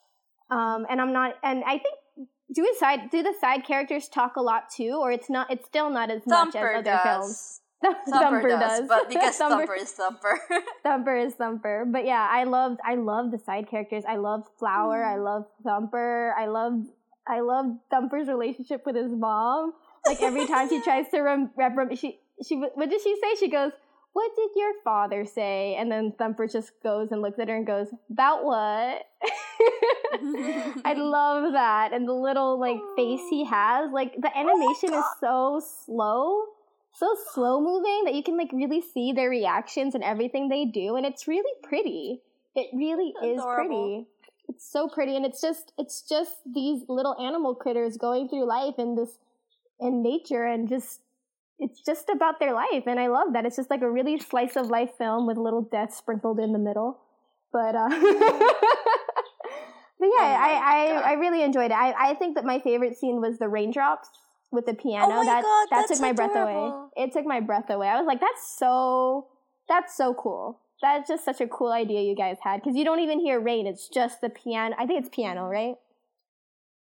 Um, 0.51 0.87
and 0.89 1.01
I'm 1.01 1.13
not, 1.13 1.35
and 1.43 1.63
I 1.65 1.79
think 1.79 2.29
do 2.55 2.63
his 2.63 2.79
side 2.79 3.11
do 3.11 3.23
the 3.23 3.35
side 3.41 3.65
characters 3.65 4.09
talk 4.09 4.37
a 4.37 4.43
lot 4.43 4.65
too, 4.75 4.99
or 5.01 5.11
it's 5.13 5.29
not, 5.29 5.51
it's 5.51 5.67
still 5.67 5.91
not 5.91 6.11
as 6.11 6.23
much 6.27 6.55
as 6.55 6.65
other 6.65 6.83
does. 6.83 7.03
films. 7.03 7.61
Thumper, 8.09 8.49
does, 8.49 8.89
but 8.89 9.09
because 9.09 9.37
Thumper- 9.39 9.67
Thumper 9.67 9.75
is 9.75 9.91
Thumper. 9.93 10.41
Thumper 10.83 11.17
is 11.17 11.35
Thumper. 11.35 11.85
But 11.87 12.07
yeah, 12.07 12.27
I 12.31 12.45
loved 12.45 12.81
I 12.85 12.95
loved 12.95 13.33
the 13.33 13.39
side 13.39 13.69
characters. 13.69 14.05
I 14.09 14.17
loved 14.17 14.49
Flower. 14.59 15.03
Mm. 15.03 15.13
I 15.13 15.17
loved 15.17 15.47
Thumper. 15.63 16.35
I 16.39 16.47
loved 16.47 16.89
I 17.27 17.41
loved 17.41 17.79
Thumper's 17.91 18.29
relationship 18.29 18.87
with 18.87 18.97
his 18.97 19.11
mom. 19.11 19.73
Like 20.07 20.23
every 20.23 20.47
time 20.47 20.69
she 20.69 20.81
tries 20.81 21.09
to 21.11 21.21
rem- 21.21 21.51
rep- 21.57 21.77
rem- 21.77 21.95
she 21.97 22.21
she 22.47 22.57
what 22.57 22.91
did 22.91 23.01
she 23.03 23.17
say? 23.21 23.35
She 23.39 23.51
goes, 23.51 23.73
"What 24.13 24.31
did 24.37 24.51
your 24.57 24.73
father 24.85 25.25
say?" 25.25 25.77
And 25.79 25.91
then 25.91 26.13
Thumper 26.17 26.47
just 26.47 26.71
goes 26.83 27.11
and 27.11 27.23
looks 27.23 27.39
at 27.39 27.49
her 27.49 27.57
and 27.57 27.67
goes, 27.67 27.89
"About 28.11 28.45
what?" 28.45 29.07
I 30.85 30.95
love 30.97 31.53
that 31.53 31.93
and 31.93 32.07
the 32.07 32.13
little 32.13 32.59
like 32.61 32.79
face 32.97 33.21
he 33.31 33.45
has. 33.45 33.91
Like 33.93 34.15
the 34.21 34.37
animation 34.37 34.95
is 34.95 35.05
so 35.21 35.61
slow 35.85 36.45
so 36.99 37.15
slow 37.33 37.61
moving 37.61 38.05
that 38.05 38.15
you 38.15 38.23
can 38.23 38.37
like 38.37 38.51
really 38.53 38.81
see 38.81 39.13
their 39.13 39.31
reactions 39.31 39.95
and 39.95 40.03
everything 40.03 40.49
they 40.49 40.65
do 40.65 40.97
and 40.97 41.05
it's 41.05 41.29
really 41.29 41.53
pretty 41.63 42.21
it 42.55 42.69
really 42.75 43.13
is 43.23 43.39
Adorable. 43.41 43.55
pretty 43.55 44.07
it's 44.49 44.71
so 44.71 44.89
pretty 44.89 45.17
and 45.17 45.27
it's 45.27 45.41
just 45.41 45.73
it's 45.79 46.03
just 46.03 46.37
these 46.53 46.83
little 46.89 47.17
animal 47.21 47.55
critters 47.55 47.97
going 47.97 48.29
through 48.29 48.47
life 48.47 48.75
in 48.79 48.95
this 48.95 49.19
in 49.81 50.03
nature 50.03 50.47
and 50.47 50.69
just 50.69 51.01
it's 51.59 51.81
just 51.81 52.09
about 52.11 52.39
their 52.39 52.53
life, 52.53 52.87
and 52.87 53.01
I 53.01 53.07
love 53.07 53.33
that. 53.33 53.47
It's 53.47 53.57
just 53.57 53.71
like 53.71 53.83
a 53.83 53.91
really 53.91 54.19
slice 54.19 54.57
of 54.57 54.69
life 54.69 54.91
film 54.99 55.27
with 55.27 55.39
little 55.39 55.63
death 55.63 55.95
sprinkled 55.95 56.39
in 56.39 56.53
the 56.53 56.59
middle. 56.59 56.99
But 57.53 57.75
uh, 57.75 57.89
but 57.89 57.99
yeah, 58.01 58.49
Oh 59.99 60.39
I, 60.39 60.61
I 60.63 61.03
I 61.05 61.13
really 61.15 61.43
enjoyed 61.43 61.71
it. 61.71 61.77
I 61.77 62.11
I 62.11 62.15
think 62.15 62.35
that 62.35 62.45
my 62.45 62.59
favorite 62.61 62.99
scene 62.99 63.21
was 63.21 63.39
the 63.39 63.49
raindrops 63.49 64.11
with 64.57 64.67
the 64.67 64.75
piano. 64.75 65.07
Oh 65.13 65.25
that 65.25 65.43
God, 65.43 65.67
that 65.71 65.87
took 65.87 66.01
my 66.01 66.13
breath 66.13 66.35
away. 66.35 66.73
It 66.97 67.13
took 67.13 67.25
my 67.25 67.39
breath 67.39 67.71
away. 67.71 67.87
I 67.87 67.97
was 67.97 68.07
like, 68.07 68.21
that's 68.21 68.57
so 68.59 69.29
that's 69.69 69.97
so 69.97 70.15
cool. 70.15 70.61
That's 70.83 71.09
just 71.09 71.25
such 71.25 71.41
a 71.41 71.47
cool 71.47 71.71
idea 71.71 72.03
you 72.03 72.17
guys 72.17 72.39
had 72.43 72.61
because 72.61 72.77
you 72.77 72.85
don't 72.85 73.01
even 73.01 73.21
hear 73.21 73.39
rain. 73.39 73.67
It's 73.67 73.89
just 73.89 74.21
the 74.21 74.29
piano. 74.29 74.75
I 74.79 74.87
think 74.87 75.01
it's 75.05 75.15
piano, 75.15 75.47
right? 75.47 75.77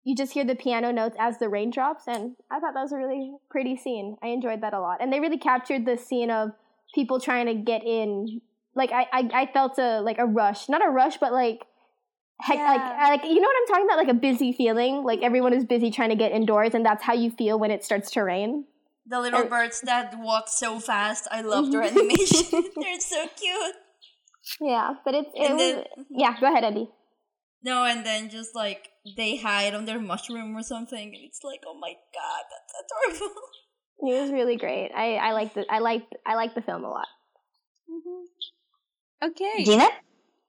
You 0.04 0.14
just 0.14 0.32
hear 0.32 0.44
the 0.44 0.54
piano 0.54 0.92
notes 0.92 1.16
as 1.18 1.38
the 1.38 1.49
raindrops, 1.49 2.04
and 2.06 2.37
I 2.50 2.61
thought 2.61 2.75
that 2.75 2.82
was 2.82 2.92
a 2.92 2.96
really 2.96 3.32
pretty 3.50 3.76
scene. 3.76 4.16
I 4.23 4.28
enjoyed 4.28 4.61
that 4.62 4.73
a 4.73 4.80
lot, 4.80 4.99
and 5.00 5.12
they 5.12 5.18
really 5.18 5.38
captured 5.38 5.85
the 5.85 5.99
scene 5.99 6.30
of 6.30 6.52
people 6.94 7.20
trying 7.20 7.46
to 7.46 7.54
get 7.54 7.85
in. 7.85 8.40
Like 8.75 8.92
I, 8.92 9.06
I, 9.12 9.30
I 9.35 9.50
felt 9.52 9.78
a 9.78 10.00
like 10.00 10.18
a 10.18 10.26
rush, 10.26 10.68
not 10.68 10.87
a 10.87 10.90
rush, 10.90 11.16
but 11.16 11.32
like, 11.32 11.66
heck, 12.40 12.56
like, 12.58 12.80
Yeah. 12.80 12.96
I- 13.00 13.08
like 13.10 13.24
you 13.24 13.34
know 13.40 13.48
what 13.48 13.56
I'm 13.60 13.66
talking 13.68 13.84
about, 13.86 13.98
like 13.98 14.08
a 14.08 14.14
busy 14.18 14.52
feeling. 14.52 15.02
Like 15.04 15.22
everyone 15.22 15.52
is 15.52 15.64
busy 15.64 15.90
trying 15.90 16.10
to 16.10 16.16
get 16.16 16.32
indoors, 16.32 16.74
and 16.74 16.84
that's 16.84 17.02
how 17.02 17.14
you 17.14 17.30
feel 17.30 17.58
when 17.58 17.70
it 17.70 17.84
starts 17.84 18.10
to 18.12 18.22
rain. 18.22 18.66
The 19.08 19.20
little 19.20 19.44
birds 19.44 19.80
that 19.82 20.18
walk 20.18 20.48
so 20.48 20.80
fast. 20.80 21.28
I 21.30 21.40
love 21.42 21.70
their 21.70 21.82
Mhm. 21.82 21.90
animation. 21.92 22.64
They're 22.76 23.00
so 23.00 23.26
cute. 23.36 23.76
Yeah, 24.60 24.94
but 25.04 25.14
it's 25.14 25.28
it 25.34 25.50
And 25.50 25.54
was, 25.58 25.74
then- 25.74 25.84
yeah. 26.10 26.34
Go 26.40 26.46
ahead, 26.50 26.64
Eddie. 26.64 26.88
No, 27.62 27.84
and 27.84 28.04
then 28.06 28.28
just 28.30 28.54
like 28.54 28.88
they 29.16 29.36
hide 29.36 29.74
on 29.74 29.84
their 29.86 29.98
mushroom 29.98 30.56
or 30.56 30.62
something, 30.62 31.06
and 31.14 31.24
it's 31.24 31.40
like, 31.42 31.60
oh 31.66 31.78
my 31.78 31.94
god, 32.14 32.44
that's 32.50 33.18
adorable. 33.18 33.34
It 33.98 34.20
was 34.22 34.30
really 34.30 34.56
great. 34.64 34.90
I 34.94 35.16
I 35.16 35.32
liked 35.32 35.56
it. 35.56 35.66
I 35.70 35.78
liked 35.78 36.14
I 36.26 36.34
liked 36.34 36.54
the 36.54 36.62
film 36.62 36.84
a 36.84 36.90
lot. 36.90 37.08
Okay. 39.24 39.64
Gina? 39.64 39.88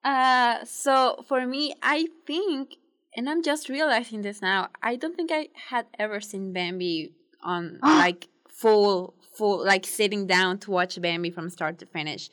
Uh, 0.08 0.64
so 0.64 1.24
for 1.28 1.46
me, 1.46 1.74
I 1.84 2.08
think, 2.26 2.76
and 3.16 3.30
I'm 3.30 3.44
just 3.44 3.68
realizing 3.68 4.22
this 4.22 4.42
now. 4.42 4.70
I 4.82 4.96
don't 4.96 5.16
think 5.18 5.32
I 5.34 5.50
had 5.72 5.86
ever 6.00 6.22
seen 6.22 6.54
Bambi 6.54 7.12
on 7.44 7.80
like 7.84 8.28
full, 8.48 9.14
full, 9.36 9.58
like 9.66 9.86
sitting 9.86 10.26
down 10.26 10.60
to 10.60 10.72
watch 10.72 10.94
Bambi 11.02 11.30
from 11.30 11.50
start 11.50 11.78
to 11.80 11.86
finish. 11.86 12.30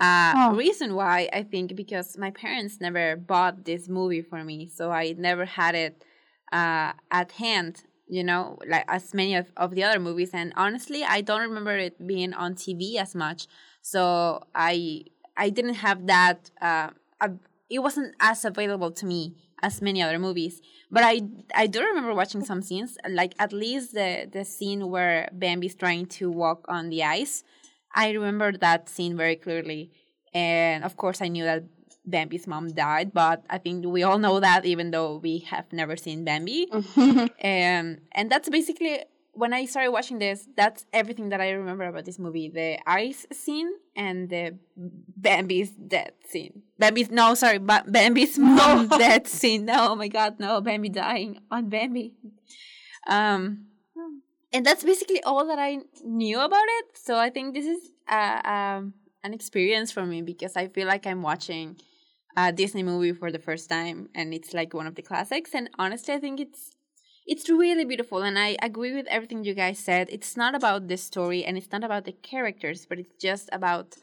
Uh, 0.00 0.32
Oh. 0.34 0.54
reason 0.54 0.94
why 0.94 1.28
I 1.40 1.42
think 1.42 1.76
because 1.76 2.16
my 2.16 2.30
parents 2.30 2.80
never 2.80 3.16
bought 3.16 3.64
this 3.66 3.86
movie 3.98 4.22
for 4.22 4.42
me, 4.50 4.58
so 4.66 4.90
I 4.90 5.14
never 5.18 5.44
had 5.44 5.74
it 5.74 5.94
uh, 6.52 6.92
at 7.10 7.32
hand. 7.32 7.72
You 8.08 8.24
know, 8.24 8.58
like 8.66 8.86
as 8.88 9.12
many 9.12 9.34
of, 9.36 9.46
of 9.58 9.68
the 9.76 9.84
other 9.84 10.00
movies, 10.00 10.30
and 10.32 10.54
honestly, 10.56 11.04
I 11.04 11.20
don't 11.20 11.42
remember 11.42 11.76
it 11.76 11.94
being 12.12 12.32
on 12.32 12.54
TV 12.54 12.96
as 12.96 13.14
much. 13.14 13.46
So 13.82 14.42
I 14.54 15.04
I 15.36 15.50
didn't 15.50 15.74
have 15.86 16.06
that. 16.06 16.50
Uh, 16.68 16.90
uh, 17.20 17.28
it 17.68 17.78
wasn't 17.80 18.14
as 18.20 18.44
available 18.44 18.90
to 18.90 19.06
me 19.06 19.36
as 19.62 19.80
many 19.82 20.02
other 20.02 20.18
movies. 20.18 20.60
But 20.90 21.04
I 21.04 21.22
I 21.54 21.66
do 21.66 21.80
remember 21.80 22.14
watching 22.14 22.44
some 22.44 22.62
scenes, 22.62 22.98
like 23.08 23.34
at 23.38 23.52
least 23.52 23.94
the 23.94 24.28
the 24.30 24.44
scene 24.44 24.90
where 24.90 25.28
Bambi's 25.32 25.74
trying 25.74 26.06
to 26.18 26.30
walk 26.30 26.64
on 26.68 26.90
the 26.90 27.04
ice. 27.04 27.44
I 27.94 28.10
remember 28.10 28.52
that 28.58 28.88
scene 28.88 29.16
very 29.16 29.36
clearly, 29.36 29.90
and 30.34 30.84
of 30.84 30.96
course 30.96 31.20
I 31.22 31.28
knew 31.28 31.44
that 31.44 31.64
Bambi's 32.06 32.46
mom 32.46 32.72
died. 32.72 33.12
But 33.12 33.44
I 33.50 33.58
think 33.58 33.86
we 33.86 34.02
all 34.02 34.18
know 34.18 34.40
that, 34.40 34.64
even 34.64 34.90
though 34.90 35.18
we 35.18 35.38
have 35.50 35.72
never 35.72 35.96
seen 35.96 36.24
Bambi. 36.24 36.68
Um, 36.96 37.98
and 38.12 38.30
that's 38.30 38.48
basically 38.48 39.00
when 39.32 39.52
I 39.52 39.66
started 39.66 39.90
watching 39.90 40.18
this. 40.18 40.48
That's 40.56 40.84
everything 40.92 41.30
that 41.30 41.40
I 41.40 41.50
remember 41.50 41.84
about 41.84 42.04
this 42.04 42.18
movie: 42.18 42.48
the 42.48 42.78
ice 42.86 43.26
scene 43.32 43.70
and 43.96 44.28
the 44.28 44.58
Bambi's 44.76 45.70
death 45.70 46.12
scene. 46.28 46.62
Bambi's 46.78 47.10
no, 47.10 47.34
sorry, 47.34 47.58
ba- 47.58 47.84
Bambi's 47.86 48.38
mom 48.38 48.88
death 48.88 49.28
scene. 49.28 49.64
No, 49.64 49.90
oh 49.90 49.96
my 49.96 50.08
God, 50.08 50.38
no, 50.38 50.60
Bambi 50.60 50.88
dying 50.88 51.40
on 51.50 51.68
Bambi. 51.68 52.14
Um, 53.06 53.66
and 54.52 54.66
that's 54.66 54.84
basically 54.84 55.22
all 55.22 55.46
that 55.46 55.58
I 55.58 55.78
knew 56.04 56.40
about 56.40 56.66
it. 56.66 56.98
So 56.98 57.18
I 57.18 57.30
think 57.30 57.54
this 57.54 57.66
is 57.66 57.92
uh, 58.08 58.40
um, 58.44 58.94
an 59.22 59.32
experience 59.32 59.92
for 59.92 60.04
me 60.04 60.22
because 60.22 60.56
I 60.56 60.68
feel 60.68 60.86
like 60.86 61.06
I'm 61.06 61.22
watching 61.22 61.76
a 62.36 62.52
Disney 62.52 62.82
movie 62.82 63.12
for 63.12 63.30
the 63.30 63.38
first 63.38 63.68
time, 63.68 64.08
and 64.14 64.32
it's 64.34 64.54
like 64.54 64.74
one 64.74 64.86
of 64.86 64.94
the 64.94 65.02
classics. 65.02 65.54
And 65.54 65.70
honestly, 65.78 66.14
I 66.14 66.18
think 66.18 66.40
it's 66.40 66.72
it's 67.26 67.48
really 67.48 67.84
beautiful, 67.84 68.22
and 68.22 68.38
I 68.38 68.56
agree 68.62 68.94
with 68.94 69.06
everything 69.06 69.44
you 69.44 69.54
guys 69.54 69.78
said. 69.78 70.08
It's 70.10 70.36
not 70.36 70.54
about 70.54 70.88
the 70.88 70.96
story, 70.96 71.44
and 71.44 71.56
it's 71.56 71.70
not 71.72 71.84
about 71.84 72.04
the 72.04 72.12
characters, 72.12 72.86
but 72.86 72.98
it's 72.98 73.14
just 73.20 73.48
about 73.52 73.96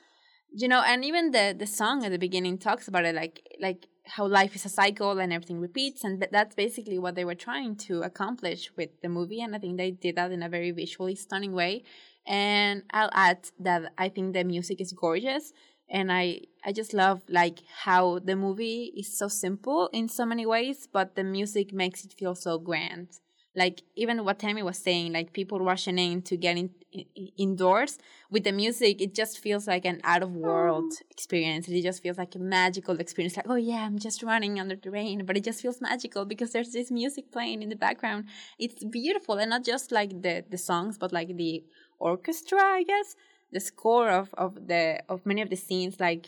you 0.53 0.67
know. 0.67 0.83
And 0.85 1.03
even 1.05 1.31
the 1.31 1.55
the 1.57 1.67
song 1.67 2.05
at 2.05 2.11
the 2.11 2.19
beginning 2.19 2.57
talks 2.57 2.87
about 2.87 3.05
it, 3.05 3.15
like 3.15 3.41
like 3.59 3.87
how 4.05 4.27
life 4.27 4.55
is 4.55 4.65
a 4.65 4.69
cycle 4.69 5.19
and 5.19 5.33
everything 5.33 5.59
repeats, 5.59 6.03
and 6.03 6.19
th- 6.21 6.31
that's 6.31 6.55
basically 6.55 6.99
what 6.99 7.15
they 7.15 7.25
were 7.25 7.35
trying 7.35 7.75
to 7.87 8.01
accomplish 8.03 8.71
with 8.77 8.89
the 9.01 9.09
movie. 9.09 9.41
And 9.41 9.55
I 9.55 9.59
think 9.59 9.77
they 9.77 9.91
did 9.91 10.15
that 10.15 10.31
in 10.31 10.43
a 10.43 10.49
very 10.49 10.71
visually 10.71 11.15
stunning 11.15 11.53
way. 11.53 11.83
And 12.25 12.83
I'll 12.91 13.11
add 13.13 13.49
that 13.59 13.93
I 13.97 14.09
think 14.09 14.33
the 14.33 14.43
music 14.43 14.81
is 14.81 14.93
gorgeous 14.93 15.53
and 15.89 16.11
I 16.11 16.41
I 16.65 16.71
just 16.73 16.93
love 16.93 17.21
like 17.29 17.59
how 17.83 18.19
the 18.19 18.35
movie 18.35 18.93
is 18.97 19.17
so 19.17 19.27
simple 19.27 19.89
in 19.93 20.09
so 20.09 20.25
many 20.25 20.45
ways, 20.45 20.87
but 20.91 21.15
the 21.15 21.23
music 21.23 21.73
makes 21.73 22.03
it 22.03 22.13
feel 22.13 22.35
so 22.35 22.59
grand. 22.59 23.07
Like 23.55 23.81
even 23.95 24.23
what 24.23 24.37
Tammy 24.37 24.61
was 24.61 24.77
saying, 24.77 25.13
like 25.13 25.33
people 25.33 25.59
rushing 25.59 25.97
in 25.97 26.21
to 26.23 26.37
get 26.37 26.57
in, 26.57 26.69
in 26.91 27.29
indoors 27.37 27.97
with 28.29 28.43
the 28.43 28.51
music, 28.51 29.01
it 29.01 29.15
just 29.15 29.39
feels 29.39 29.65
like 29.65 29.83
an 29.83 29.99
out 30.03 30.21
of 30.21 30.31
world 30.31 30.91
mm. 30.91 31.01
experience. 31.09 31.67
It 31.67 31.81
just 31.81 32.03
feels 32.03 32.19
like 32.19 32.35
a 32.35 32.39
magical 32.39 32.99
experience. 32.99 33.35
Like 33.35 33.49
oh 33.49 33.55
yeah, 33.55 33.85
I'm 33.85 33.97
just 33.97 34.21
running 34.21 34.59
under 34.59 34.75
the 34.75 34.91
rain, 34.91 35.25
but 35.25 35.37
it 35.37 35.43
just 35.43 35.61
feels 35.61 35.81
magical 35.81 36.25
because 36.25 36.51
there's 36.51 36.71
this 36.71 36.91
music 36.91 37.31
playing 37.31 37.63
in 37.63 37.69
the 37.69 37.75
background. 37.75 38.25
It's 38.59 38.83
beautiful, 38.83 39.35
and 39.39 39.49
not 39.49 39.63
just 39.63 39.91
like 39.91 40.21
the 40.21 40.43
the 40.47 40.57
songs, 40.57 40.97
but 40.97 41.11
like 41.13 41.35
the 41.35 41.63
orchestra, 41.99 42.59
I 42.61 42.83
guess 42.83 43.15
the 43.51 43.59
score 43.59 44.09
of 44.09 44.33
of 44.33 44.67
the 44.67 45.01
of 45.09 45.25
many 45.25 45.41
of 45.41 45.49
the 45.49 45.55
scenes 45.55 45.99
like 45.99 46.25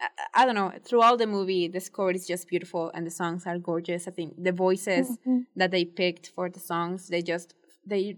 I, 0.00 0.08
I 0.42 0.46
don't 0.46 0.54
know 0.54 0.72
throughout 0.84 1.18
the 1.18 1.26
movie 1.26 1.68
the 1.68 1.80
score 1.80 2.10
is 2.10 2.26
just 2.26 2.48
beautiful 2.48 2.90
and 2.94 3.06
the 3.06 3.10
songs 3.10 3.46
are 3.46 3.58
gorgeous. 3.58 4.06
I 4.08 4.10
think 4.10 4.42
the 4.42 4.52
voices 4.52 5.18
that 5.56 5.70
they 5.70 5.84
picked 5.84 6.26
for 6.34 6.48
the 6.50 6.60
songs 6.60 7.08
they 7.08 7.22
just 7.22 7.54
they 7.86 8.16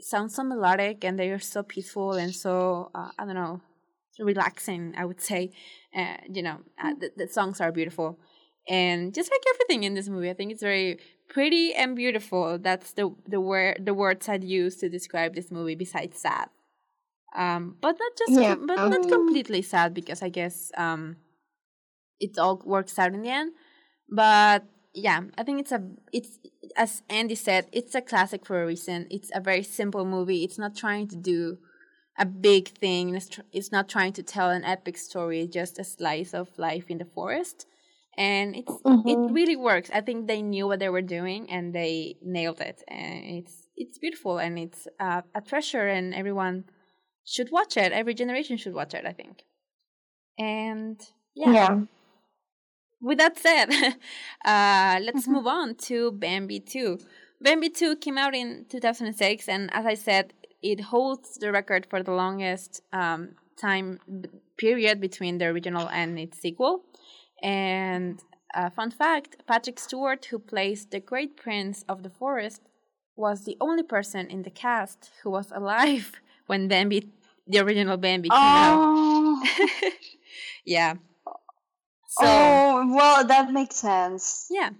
sound 0.00 0.32
so 0.32 0.42
melodic 0.44 1.04
and 1.04 1.18
they 1.18 1.30
are 1.30 1.38
so 1.38 1.62
peaceful 1.62 2.12
and 2.12 2.34
so 2.34 2.90
uh, 2.94 3.10
i 3.18 3.24
don't 3.26 3.34
know 3.34 3.60
relaxing 4.18 4.94
i 4.96 5.04
would 5.04 5.20
say. 5.20 5.50
Uh, 5.96 6.16
you 6.32 6.42
know 6.42 6.58
uh, 6.82 6.94
the, 7.00 7.10
the 7.16 7.28
songs 7.28 7.60
are 7.60 7.72
beautiful. 7.72 8.18
And 8.68 9.12
just 9.12 9.30
like 9.32 9.42
everything 9.54 9.82
in 9.84 9.94
this 9.94 10.08
movie 10.08 10.30
i 10.30 10.34
think 10.34 10.52
it's 10.52 10.62
very 10.62 10.98
pretty 11.28 11.74
and 11.74 11.96
beautiful. 11.96 12.58
That's 12.58 12.92
the 12.92 13.14
the 13.26 13.40
word 13.40 13.84
the 13.84 13.94
words 13.94 14.28
i'd 14.28 14.44
use 14.44 14.76
to 14.76 14.88
describe 14.88 15.34
this 15.34 15.50
movie 15.50 15.74
besides 15.74 16.20
sad 16.20 16.48
um 17.36 17.76
but 17.80 17.96
not 17.98 18.12
just 18.18 18.32
Yeah. 18.32 18.54
but 18.56 18.76
not 18.76 19.08
completely 19.08 19.62
sad 19.62 19.94
because 19.94 20.22
i 20.22 20.28
guess 20.28 20.72
um 20.76 21.16
it 22.18 22.38
all 22.38 22.60
works 22.64 22.98
out 22.98 23.14
in 23.14 23.22
the 23.22 23.30
end. 23.30 23.52
But 24.08 24.64
yeah 24.92 25.20
i 25.38 25.44
think 25.44 25.60
it's 25.60 25.70
a 25.70 25.80
it's 26.12 26.40
as 26.76 27.02
andy 27.08 27.36
said 27.36 27.68
it's 27.72 27.94
a 27.94 28.00
classic 28.00 28.44
for 28.44 28.62
a 28.62 28.66
reason. 28.66 29.06
It's 29.10 29.30
a 29.34 29.40
very 29.40 29.62
simple 29.62 30.04
movie. 30.04 30.44
It's 30.44 30.58
not 30.58 30.74
trying 30.76 31.06
to 31.08 31.16
do 31.16 31.58
a 32.18 32.26
big 32.26 32.68
thing. 32.68 33.14
It's, 33.14 33.28
tr- 33.28 33.40
it's 33.52 33.72
not 33.72 33.88
trying 33.88 34.12
to 34.14 34.22
tell 34.22 34.50
an 34.50 34.64
epic 34.64 34.98
story 34.98 35.46
just 35.46 35.78
a 35.78 35.84
slice 35.84 36.34
of 36.34 36.48
life 36.58 36.86
in 36.90 36.98
the 36.98 37.04
forest. 37.04 37.66
And 38.16 38.56
it's 38.56 38.72
it 39.06 39.18
really 39.32 39.56
works. 39.56 39.88
I 39.94 40.00
think 40.02 40.26
they 40.26 40.42
knew 40.42 40.66
what 40.66 40.80
they 40.80 40.88
were 40.90 41.00
doing 41.18 41.48
and 41.50 41.72
they 41.74 42.16
nailed 42.20 42.60
it. 42.60 42.82
And 42.88 43.24
it's 43.38 43.68
it's 43.76 43.98
beautiful 43.98 44.38
and 44.38 44.58
it's 44.58 44.86
uh, 44.98 45.22
a 45.34 45.40
treasure 45.40 45.88
and 45.88 46.12
everyone 46.14 46.64
should 47.24 47.50
watch 47.50 47.76
it 47.76 47.92
every 47.92 48.14
generation 48.14 48.56
should 48.56 48.74
watch 48.74 48.94
it 48.94 49.04
i 49.06 49.12
think 49.12 49.44
and 50.38 51.00
yeah, 51.34 51.52
yeah. 51.52 51.80
with 53.00 53.18
that 53.18 53.38
said, 53.38 53.70
uh, 54.44 55.00
let's 55.02 55.28
move 55.28 55.46
on 55.46 55.74
to 55.86 56.12
Bambi 56.12 56.60
2. 56.60 56.98
Bambi 57.40 57.70
2 57.70 57.96
came 57.96 58.18
out 58.18 58.34
in 58.34 58.66
2006, 58.68 59.48
and 59.48 59.72
as 59.72 59.86
I 59.86 59.94
said, 59.94 60.34
it 60.62 60.80
holds 60.80 61.38
the 61.38 61.52
record 61.52 61.86
for 61.88 62.02
the 62.02 62.12
longest 62.12 62.82
um, 62.92 63.36
time 63.56 64.00
period 64.58 65.00
between 65.00 65.38
the 65.38 65.46
original 65.46 65.88
and 65.88 66.18
its 66.18 66.38
sequel. 66.38 66.82
And 67.42 68.20
uh, 68.54 68.68
fun 68.68 68.90
fact 68.90 69.36
Patrick 69.46 69.78
Stewart, 69.78 70.26
who 70.26 70.38
plays 70.38 70.86
the 70.86 71.00
Great 71.00 71.36
Prince 71.36 71.84
of 71.88 72.02
the 72.02 72.10
Forest, 72.10 72.62
was 73.16 73.44
the 73.44 73.56
only 73.60 73.82
person 73.82 74.26
in 74.28 74.42
the 74.42 74.50
cast 74.50 75.10
who 75.22 75.30
was 75.30 75.50
alive 75.54 76.20
when 76.50 76.66
Bambi, 76.66 77.08
the 77.46 77.60
original 77.60 77.96
Bambi, 77.96 78.28
came 78.28 78.38
out. 78.38 78.76
Oh, 78.76 79.46
Yeah. 80.64 80.94
So, 82.08 82.26
oh, 82.26 82.92
well, 82.92 83.24
that 83.24 83.52
makes 83.52 83.76
sense. 83.76 84.48
Yeah. 84.50 84.70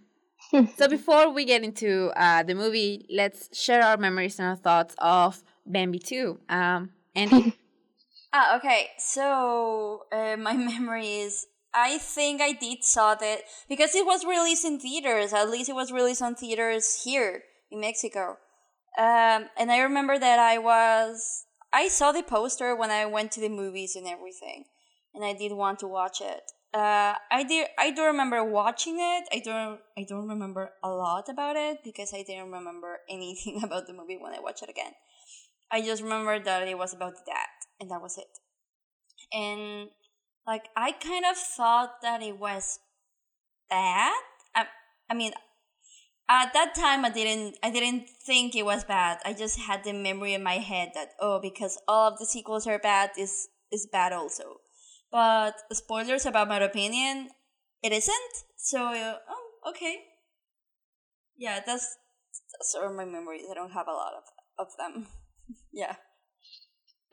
so 0.76 0.88
before 0.88 1.30
we 1.30 1.44
get 1.44 1.62
into 1.62 2.10
uh, 2.16 2.42
the 2.42 2.56
movie, 2.56 3.06
let's 3.08 3.56
share 3.56 3.84
our 3.84 3.96
memories 3.96 4.40
and 4.40 4.48
our 4.48 4.56
thoughts 4.56 4.96
of 4.98 5.42
Bambi 5.64 6.00
2. 6.00 6.40
Um, 6.48 6.90
Andy? 7.14 7.56
Ah, 8.32 8.56
okay. 8.58 8.90
So 8.98 10.04
uh, 10.12 10.36
my 10.36 10.54
memory 10.54 11.18
is 11.26 11.48
I 11.74 11.98
think 11.98 12.40
I 12.40 12.52
did 12.52 12.84
saw 12.84 13.16
that 13.16 13.40
because 13.68 13.92
it 13.96 14.06
was 14.06 14.24
released 14.24 14.64
in 14.64 14.78
theaters. 14.78 15.32
At 15.32 15.50
least 15.50 15.68
it 15.68 15.74
was 15.74 15.90
released 15.90 16.22
on 16.22 16.36
theaters 16.36 17.02
here 17.02 17.42
in 17.72 17.80
Mexico. 17.80 18.38
Um, 18.96 19.50
and 19.58 19.72
I 19.72 19.80
remember 19.80 20.16
that 20.16 20.38
I 20.38 20.58
was 20.58 21.44
I 21.72 21.88
saw 21.88 22.12
the 22.12 22.22
poster 22.22 22.74
when 22.74 22.90
I 22.90 23.06
went 23.06 23.32
to 23.32 23.40
the 23.40 23.48
movies 23.48 23.94
and 23.96 24.06
everything, 24.06 24.64
and 25.14 25.24
I 25.24 25.32
did 25.32 25.52
want 25.52 25.78
to 25.80 25.88
watch 25.88 26.20
it. 26.20 26.42
Uh, 26.72 27.14
I 27.30 27.42
did. 27.42 27.68
I 27.78 27.90
do 27.90 28.04
remember 28.04 28.44
watching 28.44 28.96
it. 28.98 29.24
I 29.32 29.40
don't. 29.44 29.80
I 29.98 30.04
don't 30.08 30.28
remember 30.28 30.70
a 30.82 30.90
lot 30.90 31.28
about 31.28 31.56
it 31.56 31.78
because 31.82 32.12
I 32.14 32.22
didn't 32.22 32.50
remember 32.50 32.98
anything 33.10 33.62
about 33.62 33.86
the 33.86 33.92
movie 33.92 34.18
when 34.20 34.32
I 34.32 34.40
watched 34.40 34.62
it 34.62 34.70
again. 34.70 34.92
I 35.70 35.80
just 35.82 36.02
remember 36.02 36.38
that 36.38 36.66
it 36.66 36.78
was 36.78 36.92
about 36.94 37.14
the 37.14 37.22
dad, 37.26 37.48
and 37.80 37.90
that 37.90 38.02
was 38.02 38.18
it. 38.18 38.38
And 39.32 39.90
like 40.46 40.68
I 40.76 40.92
kind 40.92 41.24
of 41.30 41.36
thought 41.36 42.02
that 42.02 42.22
it 42.22 42.38
was 42.38 42.78
bad. 43.68 44.14
I, 44.54 44.66
I 45.08 45.14
mean, 45.14 45.32
at 46.30 46.52
that 46.54 46.74
time 46.74 47.04
I 47.04 47.10
didn't 47.10 47.58
I 47.62 47.70
didn't 47.70 48.08
think 48.08 48.54
it 48.54 48.64
was 48.64 48.84
bad. 48.84 49.18
I 49.24 49.32
just 49.32 49.58
had 49.58 49.82
the 49.84 49.92
memory 49.92 50.34
in 50.34 50.42
my 50.42 50.58
head 50.58 50.92
that 50.94 51.10
oh 51.20 51.40
because 51.40 51.78
all 51.88 52.12
of 52.12 52.18
the 52.18 52.26
sequels 52.26 52.66
are 52.66 52.78
bad 52.78 53.10
is 53.18 53.48
is 53.72 53.88
bad 53.90 54.12
also. 54.12 54.60
But 55.10 55.54
spoilers 55.72 56.24
about 56.26 56.48
my 56.48 56.58
opinion, 56.58 57.30
it 57.82 57.92
isn't. 57.92 58.34
So 58.56 58.86
uh, 58.86 59.16
oh 59.28 59.70
okay. 59.70 59.96
Yeah, 61.36 61.60
that's 61.66 61.96
that's 62.52 62.72
sort 62.72 62.86
of 62.86 62.96
my 62.96 63.04
memories. 63.04 63.46
I 63.50 63.54
don't 63.54 63.72
have 63.72 63.88
a 63.88 63.92
lot 63.92 64.12
of 64.14 64.24
of 64.58 64.68
them. 64.78 65.08
yeah. 65.72 65.96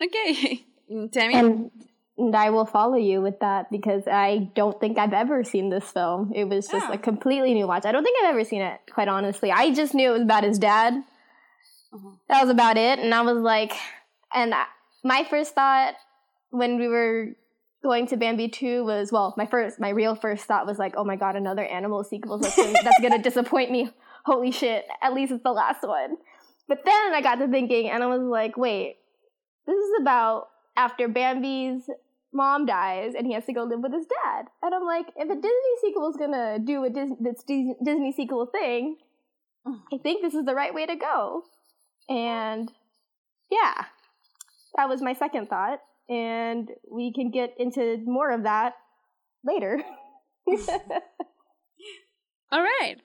Okay. 0.01 0.65
Tammy? 1.11 1.33
And, 1.33 1.71
and 2.17 2.35
I 2.35 2.49
will 2.49 2.65
follow 2.65 2.95
you 2.95 3.21
with 3.21 3.39
that 3.41 3.69
because 3.71 4.03
I 4.07 4.49
don't 4.55 4.79
think 4.79 4.97
I've 4.97 5.13
ever 5.13 5.43
seen 5.43 5.69
this 5.69 5.91
film. 5.91 6.31
It 6.35 6.45
was 6.45 6.67
just 6.67 6.87
Oh. 6.89 6.93
a 6.93 6.97
completely 6.97 7.53
new 7.53 7.67
watch. 7.67 7.85
I 7.85 7.91
don't 7.91 8.03
think 8.03 8.17
I've 8.23 8.31
ever 8.31 8.43
seen 8.43 8.61
it, 8.61 8.79
quite 8.91 9.07
honestly. 9.07 9.51
I 9.51 9.71
just 9.73 9.93
knew 9.93 10.09
it 10.09 10.13
was 10.13 10.21
about 10.23 10.43
his 10.43 10.57
dad. 10.57 10.93
Mm-hmm. 11.93 12.09
That 12.29 12.41
was 12.41 12.49
about 12.49 12.77
it. 12.77 12.99
And 12.99 13.13
I 13.13 13.21
was 13.21 13.37
like, 13.37 13.73
and 14.33 14.53
I, 14.53 14.65
my 15.03 15.25
first 15.29 15.53
thought 15.53 15.93
when 16.49 16.79
we 16.79 16.87
were 16.87 17.35
going 17.83 18.07
to 18.07 18.17
Bambi 18.17 18.49
2 18.49 18.83
was, 18.83 19.11
well, 19.11 19.33
my 19.37 19.45
first, 19.45 19.79
my 19.79 19.89
real 19.89 20.15
first 20.15 20.45
thought 20.45 20.65
was 20.65 20.79
like, 20.79 20.95
oh 20.97 21.03
my 21.03 21.15
god, 21.15 21.35
another 21.35 21.63
animal 21.65 22.03
sequel. 22.03 22.39
That's 22.39 22.55
gonna, 22.55 22.73
that's 22.83 22.99
gonna 23.01 23.21
disappoint 23.21 23.71
me. 23.71 23.91
Holy 24.25 24.51
shit. 24.51 24.85
At 25.01 25.13
least 25.13 25.31
it's 25.31 25.43
the 25.43 25.51
last 25.51 25.83
one. 25.83 26.17
But 26.67 26.79
then 26.83 27.13
I 27.13 27.21
got 27.21 27.35
to 27.35 27.47
thinking 27.47 27.89
and 27.89 28.03
I 28.03 28.07
was 28.07 28.21
like, 28.23 28.57
wait, 28.57 28.97
this 29.67 29.75
is 29.77 29.91
about 30.01 30.47
after 30.75 31.07
Bambi's 31.07 31.89
mom 32.33 32.65
dies 32.65 33.13
and 33.17 33.25
he 33.25 33.33
has 33.33 33.45
to 33.45 33.53
go 33.53 33.63
live 33.63 33.79
with 33.81 33.93
his 33.93 34.05
dad. 34.05 34.45
And 34.61 34.73
I'm 34.73 34.85
like, 34.85 35.07
if 35.15 35.29
a 35.29 35.35
Disney 35.35 35.75
sequel 35.81 36.09
is 36.09 36.17
gonna 36.17 36.59
do 36.59 36.83
a 36.83 36.89
Dis- 36.89 37.17
this 37.19 37.43
Disney 37.43 38.13
sequel 38.15 38.45
thing, 38.47 38.97
I 39.65 39.97
think 40.01 40.21
this 40.21 40.33
is 40.33 40.45
the 40.45 40.55
right 40.55 40.73
way 40.73 40.85
to 40.85 40.95
go. 40.95 41.43
And 42.09 42.71
yeah, 43.51 43.85
that 44.75 44.87
was 44.87 45.01
my 45.01 45.13
second 45.13 45.47
thought. 45.49 45.79
And 46.09 46.69
we 46.89 47.11
can 47.11 47.31
get 47.31 47.53
into 47.57 47.97
more 48.05 48.31
of 48.31 48.43
that 48.43 48.75
later. 49.45 49.81
All 52.51 52.61
right. 52.61 52.95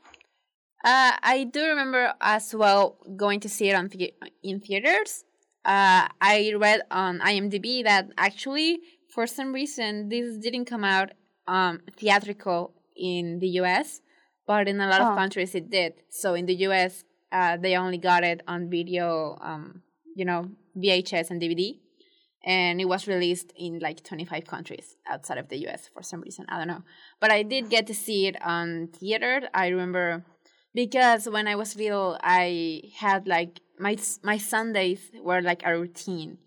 Uh, 0.85 1.13
I 1.23 1.49
do 1.51 1.65
remember 1.67 2.15
as 2.21 2.55
well 2.55 2.97
going 3.17 3.41
to 3.41 3.49
see 3.49 3.69
it 3.69 3.75
on 3.75 3.91
in 4.43 4.61
theaters. 4.61 5.25
Uh, 5.65 6.09
I 6.21 6.55
read 6.57 6.83
on 6.91 7.21
IMDb 7.21 7.85
that 7.85 8.09
actually, 8.19 8.81
for 9.15 9.27
some 9.27 9.53
reason, 9.53 10.09
this 10.09 10.37
didn't 10.39 10.67
come 10.67 10.85
out 10.85 11.11
um, 11.47 11.81
theatrical 11.99 12.73
in 12.97 13.39
the 13.41 13.49
US, 13.61 14.01
but 14.47 14.69
in 14.69 14.81
a 14.81 14.89
lot 14.89 15.01
Oh. 15.01 15.09
of 15.11 15.17
countries 15.17 15.55
it 15.55 15.71
did. 15.71 15.93
So 16.09 16.35
in 16.35 16.47
the 16.47 16.55
US, 16.67 17.05
uh, 17.31 17.57
they 17.57 17.77
only 17.77 17.99
got 17.99 18.23
it 18.25 18.41
on 18.47 18.71
video, 18.71 19.37
um, 19.41 19.83
you 20.15 20.25
know, 20.25 20.51
VHS 20.77 21.31
and 21.31 21.41
DVD. 21.41 21.79
And 22.45 22.81
it 22.81 22.87
was 22.87 23.07
released 23.07 23.53
in 23.57 23.79
like 23.79 24.03
25 24.03 24.47
countries 24.47 24.97
outside 25.07 25.39
of 25.39 25.49
the 25.49 25.59
US 25.69 25.89
for 25.95 26.03
some 26.03 26.21
reason. 26.21 26.45
I 26.49 26.59
don't 26.59 26.67
know. 26.69 26.83
But 27.21 27.31
I 27.31 27.43
did 27.43 27.71
get 27.71 27.87
to 27.87 27.95
see 27.95 28.27
it 28.27 28.37
on 28.43 28.89
theater. 28.89 29.49
I 29.55 29.69
remember 29.69 30.25
because 30.75 31.29
when 31.29 31.47
I 31.47 31.55
was 31.55 31.77
little, 31.77 32.19
I 32.23 32.83
had 32.97 33.29
like 33.29 33.61
my 33.79 33.97
my 34.23 34.39
Sundays 34.39 35.01
were 35.23 35.41
like 35.43 35.63
a 35.65 35.79
routine. 35.79 36.39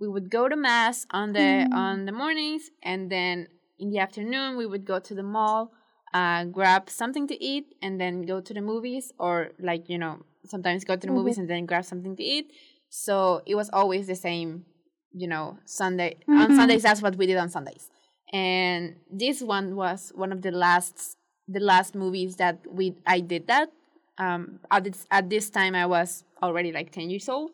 We 0.00 0.08
would 0.08 0.30
go 0.30 0.48
to 0.48 0.56
mass 0.56 1.06
on 1.10 1.32
the 1.32 1.68
on 1.72 2.04
the 2.04 2.12
mornings, 2.12 2.70
and 2.82 3.10
then 3.10 3.48
in 3.78 3.90
the 3.90 3.98
afternoon 3.98 4.56
we 4.56 4.66
would 4.66 4.84
go 4.84 4.98
to 4.98 5.14
the 5.14 5.22
mall, 5.22 5.72
uh, 6.12 6.44
grab 6.44 6.90
something 6.90 7.26
to 7.28 7.36
eat, 7.42 7.74
and 7.80 8.00
then 8.00 8.22
go 8.22 8.40
to 8.40 8.52
the 8.54 8.60
movies, 8.60 9.12
or 9.18 9.50
like 9.58 9.88
you 9.88 9.98
know 9.98 10.22
sometimes 10.44 10.84
go 10.84 10.96
to 10.96 11.06
the 11.06 11.12
movies 11.12 11.38
and 11.38 11.48
then 11.48 11.64
grab 11.66 11.84
something 11.84 12.16
to 12.16 12.22
eat. 12.22 12.52
So 12.90 13.42
it 13.46 13.54
was 13.54 13.70
always 13.72 14.06
the 14.06 14.14
same, 14.14 14.66
you 15.12 15.26
know, 15.26 15.58
Sunday 15.64 16.16
on 16.28 16.54
Sundays. 16.54 16.82
That's 16.82 17.02
what 17.02 17.16
we 17.16 17.26
did 17.26 17.36
on 17.36 17.48
Sundays, 17.48 17.88
and 18.32 18.96
this 19.10 19.42
one 19.42 19.76
was 19.76 20.12
one 20.14 20.32
of 20.32 20.42
the 20.42 20.50
last 20.50 21.16
the 21.48 21.60
last 21.60 21.94
movies 21.94 22.36
that 22.36 22.58
we 22.70 22.94
I 23.06 23.20
did 23.20 23.46
that. 23.46 23.70
Um, 24.18 24.60
at 24.70 24.84
this 24.84 25.06
at 25.10 25.30
this 25.30 25.50
time 25.50 25.74
I 25.74 25.86
was 25.86 26.24
already 26.42 26.72
like 26.72 26.90
ten 26.92 27.10
years 27.10 27.28
old, 27.28 27.50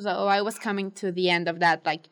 so 0.00 0.26
I 0.26 0.42
was 0.42 0.58
coming 0.58 0.90
to 0.92 1.12
the 1.12 1.30
end 1.30 1.48
of 1.48 1.60
that 1.60 1.84
like 1.84 2.08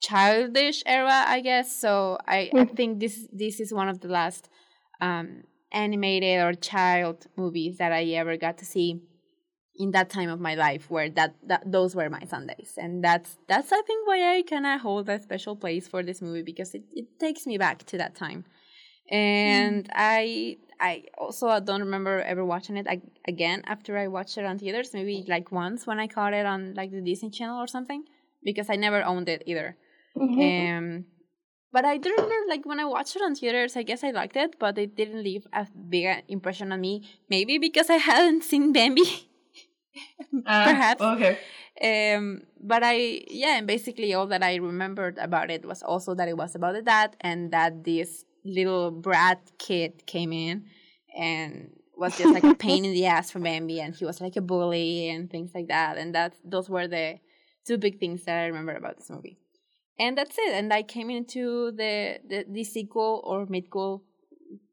childish 0.00 0.82
era, 0.86 1.24
I 1.26 1.40
guess. 1.40 1.74
So 1.74 2.18
I, 2.26 2.50
I 2.54 2.64
think 2.64 3.00
this 3.00 3.26
this 3.32 3.60
is 3.60 3.72
one 3.72 3.88
of 3.88 4.00
the 4.00 4.08
last 4.08 4.48
um, 5.00 5.44
animated 5.72 6.42
or 6.42 6.54
child 6.54 7.26
movies 7.36 7.78
that 7.78 7.92
I 7.92 8.04
ever 8.04 8.36
got 8.36 8.58
to 8.58 8.64
see 8.64 9.00
in 9.76 9.92
that 9.92 10.10
time 10.10 10.28
of 10.28 10.40
my 10.40 10.54
life 10.56 10.90
where 10.90 11.08
that, 11.10 11.36
that 11.46 11.70
those 11.70 11.94
were 11.94 12.10
my 12.10 12.24
Sundays. 12.28 12.74
And 12.76 13.02
that's 13.02 13.38
that's 13.46 13.72
I 13.72 13.80
think 13.82 14.06
why 14.06 14.36
I 14.36 14.42
kinda 14.42 14.78
hold 14.78 15.08
a 15.08 15.20
special 15.22 15.56
place 15.56 15.86
for 15.86 16.02
this 16.02 16.20
movie 16.20 16.42
because 16.42 16.74
it, 16.74 16.82
it 16.92 17.06
takes 17.20 17.46
me 17.46 17.58
back 17.58 17.84
to 17.86 17.98
that 17.98 18.14
time. 18.14 18.44
And 19.10 19.88
I 19.94 20.58
I 20.80 21.04
also 21.16 21.48
I 21.48 21.60
don't 21.60 21.80
remember 21.80 22.20
ever 22.22 22.44
watching 22.44 22.76
it 22.76 22.86
ag- 22.86 23.10
again 23.26 23.62
after 23.66 23.96
I 23.98 24.08
watched 24.08 24.38
it 24.38 24.44
on 24.44 24.58
theaters, 24.58 24.94
maybe 24.94 25.24
like 25.28 25.50
once 25.52 25.86
when 25.86 25.98
I 25.98 26.06
caught 26.06 26.34
it 26.34 26.46
on 26.46 26.74
like 26.74 26.90
the 26.90 27.00
Disney 27.00 27.30
Channel 27.30 27.58
or 27.60 27.66
something, 27.66 28.04
because 28.44 28.70
I 28.70 28.76
never 28.76 29.02
owned 29.02 29.28
it 29.28 29.42
either. 29.46 29.76
Um, 30.76 31.04
but 31.72 31.84
I 31.84 31.96
do 31.98 32.10
remember, 32.10 32.34
like 32.48 32.64
when 32.64 32.80
I 32.80 32.84
watched 32.84 33.14
it 33.16 33.22
on 33.22 33.34
theaters, 33.34 33.76
I 33.76 33.82
guess 33.82 34.02
I 34.02 34.10
liked 34.10 34.36
it, 34.36 34.58
but 34.58 34.78
it 34.78 34.96
didn't 34.96 35.22
leave 35.22 35.46
a 35.52 35.66
big 35.88 36.24
impression 36.28 36.72
on 36.72 36.80
me. 36.80 37.02
Maybe 37.28 37.58
because 37.58 37.90
I 37.90 37.96
hadn't 38.10 38.42
seen 38.44 38.72
Bambi, 38.72 39.28
perhaps. 40.44 41.02
Okay. 41.02 41.38
Um, 41.80 42.42
but 42.60 42.82
I, 42.82 43.22
yeah, 43.28 43.58
and 43.58 43.66
basically 43.66 44.12
all 44.14 44.26
that 44.28 44.42
I 44.42 44.56
remembered 44.56 45.18
about 45.18 45.50
it 45.50 45.64
was 45.64 45.82
also 45.82 46.14
that 46.14 46.28
it 46.28 46.36
was 46.36 46.54
about 46.54 46.74
the 46.74 46.82
dad 46.82 47.16
and 47.20 47.52
that 47.52 47.84
this 47.84 48.24
little 48.44 48.90
brat 48.90 49.40
kid 49.58 50.06
came 50.06 50.32
in 50.32 50.66
and 51.16 51.70
was 51.96 52.16
just 52.16 52.32
like 52.32 52.44
a 52.44 52.54
pain 52.66 52.84
in 52.84 52.92
the 52.92 53.06
ass 53.06 53.30
for 53.30 53.40
Bambi, 53.40 53.80
and 53.80 53.94
he 53.94 54.04
was 54.04 54.20
like 54.20 54.36
a 54.36 54.40
bully 54.40 55.08
and 55.08 55.30
things 55.30 55.50
like 55.54 55.68
that. 55.68 55.98
And 55.98 56.14
that 56.14 56.34
those 56.44 56.70
were 56.70 56.86
the 56.86 57.18
two 57.66 57.76
big 57.76 57.98
things 57.98 58.24
that 58.24 58.38
I 58.38 58.46
remember 58.46 58.74
about 58.74 58.96
this 58.96 59.10
movie. 59.10 59.38
And 59.98 60.16
that's 60.16 60.38
it. 60.38 60.54
And 60.54 60.72
I 60.72 60.82
came 60.82 61.10
into 61.10 61.72
the 61.72 62.18
the, 62.26 62.44
the 62.48 62.64
sequel 62.64 63.22
or 63.24 63.46
midquel, 63.46 64.02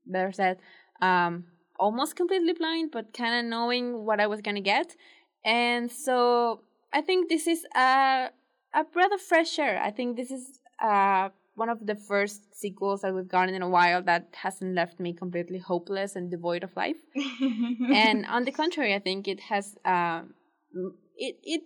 better 0.05 0.31
said, 0.31 0.59
um, 1.01 1.45
almost 1.79 2.15
completely 2.15 2.53
blind, 2.53 2.91
but 2.91 3.13
kind 3.13 3.39
of 3.39 3.49
knowing 3.49 4.05
what 4.05 4.19
I 4.19 4.27
was 4.27 4.41
gonna 4.41 4.61
get. 4.61 4.95
And 5.43 5.91
so 5.91 6.61
I 6.93 7.01
think 7.01 7.29
this 7.29 7.47
is 7.47 7.65
a 7.75 8.29
a 8.73 8.83
breath 8.83 9.13
of 9.13 9.21
fresh 9.21 9.57
air. 9.57 9.81
I 9.81 9.91
think 9.91 10.15
this 10.15 10.31
is 10.31 10.59
uh 10.83 11.29
one 11.55 11.69
of 11.69 11.85
the 11.85 11.95
first 11.95 12.53
sequels 12.53 13.01
that 13.01 13.13
we've 13.13 13.27
gotten 13.27 13.55
in 13.55 13.61
a 13.61 13.69
while 13.69 14.01
that 14.03 14.27
hasn't 14.33 14.75
left 14.75 14.99
me 14.99 15.13
completely 15.13 15.59
hopeless 15.59 16.15
and 16.15 16.29
devoid 16.29 16.63
of 16.63 16.75
life. 16.75 16.97
and 17.93 18.25
on 18.25 18.43
the 18.43 18.51
contrary, 18.51 18.93
I 18.93 18.99
think 18.99 19.27
it 19.27 19.39
has 19.39 19.75
um 19.85 20.33
it 21.17 21.37
it 21.43 21.61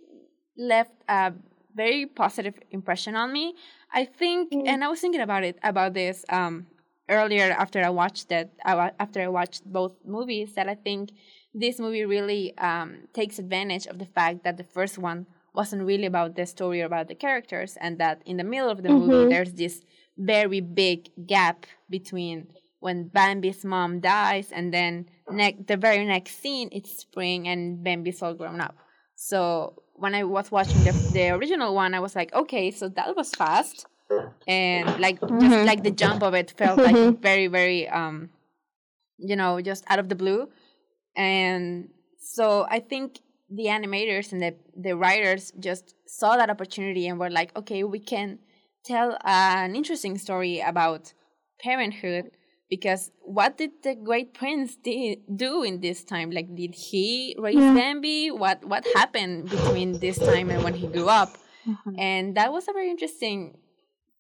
left 0.57 0.93
a 1.07 1.33
very 1.75 2.05
positive 2.05 2.55
impression 2.71 3.15
on 3.15 3.33
me. 3.33 3.55
I 3.91 4.05
think, 4.05 4.51
and 4.53 4.83
I 4.83 4.87
was 4.87 4.99
thinking 4.99 5.21
about 5.21 5.43
it 5.43 5.57
about 5.63 5.93
this 5.93 6.23
um 6.29 6.67
earlier 7.09 7.51
after 7.51 7.83
I 7.83 7.89
watched 7.89 8.31
it. 8.31 8.51
I 8.63 8.91
after 8.99 9.21
I 9.21 9.27
watched 9.27 9.65
both 9.65 9.95
movies, 10.05 10.53
that 10.53 10.69
I 10.69 10.75
think 10.75 11.11
this 11.53 11.79
movie 11.79 12.05
really 12.05 12.55
um 12.59 13.07
takes 13.13 13.39
advantage 13.39 13.87
of 13.87 13.97
the 13.97 14.05
fact 14.05 14.43
that 14.43 14.57
the 14.57 14.63
first 14.63 14.97
one 14.99 15.25
wasn't 15.53 15.83
really 15.83 16.05
about 16.05 16.35
the 16.35 16.45
story 16.45 16.81
or 16.81 16.85
about 16.85 17.07
the 17.07 17.15
characters, 17.15 17.77
and 17.79 17.97
that 17.99 18.21
in 18.25 18.37
the 18.37 18.43
middle 18.43 18.69
of 18.69 18.83
the 18.83 18.89
mm-hmm. 18.89 19.07
movie 19.07 19.33
there's 19.33 19.53
this 19.53 19.81
very 20.17 20.61
big 20.61 21.09
gap 21.25 21.65
between 21.89 22.47
when 22.79 23.09
Bambi's 23.09 23.65
mom 23.65 23.99
dies 23.99 24.51
and 24.51 24.73
then 24.73 25.09
ne- 25.29 25.57
the 25.67 25.77
very 25.77 26.05
next 26.05 26.41
scene 26.41 26.69
it's 26.71 26.97
spring 26.97 27.47
and 27.47 27.83
Bambi's 27.83 28.21
all 28.21 28.33
grown 28.33 28.61
up. 28.61 28.75
So 29.15 29.83
when 29.93 30.15
I 30.15 30.23
was 30.23 30.49
watching 30.51 30.83
the 30.83 30.91
the 31.13 31.29
original 31.31 31.75
one, 31.75 31.93
I 31.93 31.99
was 31.99 32.15
like, 32.15 32.33
okay, 32.33 32.71
so 32.71 32.87
that 32.89 33.15
was 33.15 33.31
fast, 33.31 33.85
and 34.47 34.99
like 34.99 35.19
just 35.19 35.33
mm-hmm. 35.33 35.65
like 35.65 35.83
the 35.83 35.91
jump 35.91 36.23
of 36.23 36.33
it 36.33 36.51
felt 36.51 36.77
like 36.79 36.95
mm-hmm. 36.95 37.21
very 37.21 37.47
very 37.47 37.87
um, 37.89 38.29
you 39.17 39.35
know, 39.35 39.59
just 39.61 39.83
out 39.87 39.99
of 39.99 40.07
the 40.07 40.15
blue, 40.15 40.47
and 41.15 41.89
so 42.19 42.65
I 42.69 42.79
think 42.79 43.19
the 43.49 43.65
animators 43.65 44.31
and 44.31 44.41
the 44.41 44.55
the 44.75 44.95
writers 44.95 45.51
just 45.59 45.95
saw 46.05 46.37
that 46.37 46.49
opportunity 46.49 47.07
and 47.07 47.19
were 47.19 47.29
like, 47.29 47.55
okay, 47.57 47.83
we 47.83 47.99
can 47.99 48.39
tell 48.83 49.17
an 49.23 49.75
interesting 49.75 50.17
story 50.17 50.59
about 50.59 51.13
parenthood 51.61 52.31
because 52.69 53.11
what 53.21 53.57
did 53.57 53.71
the 53.83 53.95
great 53.95 54.33
prince 54.33 54.75
di- 54.75 55.21
do 55.35 55.63
in 55.63 55.81
this 55.81 56.03
time? 56.03 56.29
Like 56.31 56.55
did 56.55 56.75
he 56.75 57.35
raise 57.39 57.55
bambi? 57.55 58.29
What 58.31 58.63
what 58.65 58.85
happened 58.95 59.49
between 59.49 59.99
this 59.99 60.17
time 60.19 60.49
and 60.51 60.63
when 60.63 60.75
he 60.75 60.87
grew 60.87 61.09
up? 61.09 61.37
And 61.97 62.35
that 62.37 62.51
was 62.51 62.67
a 62.67 62.73
very 62.73 62.89
interesting 62.89 63.57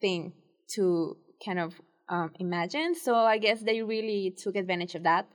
thing 0.01 0.33
to 0.75 1.17
kind 1.45 1.59
of 1.59 1.79
um, 2.09 2.31
imagine. 2.39 2.95
So 2.95 3.15
i 3.15 3.37
guess 3.37 3.61
they 3.61 3.81
really 3.83 4.31
took 4.35 4.55
advantage 4.55 4.95
of 4.95 5.03
that. 5.03 5.27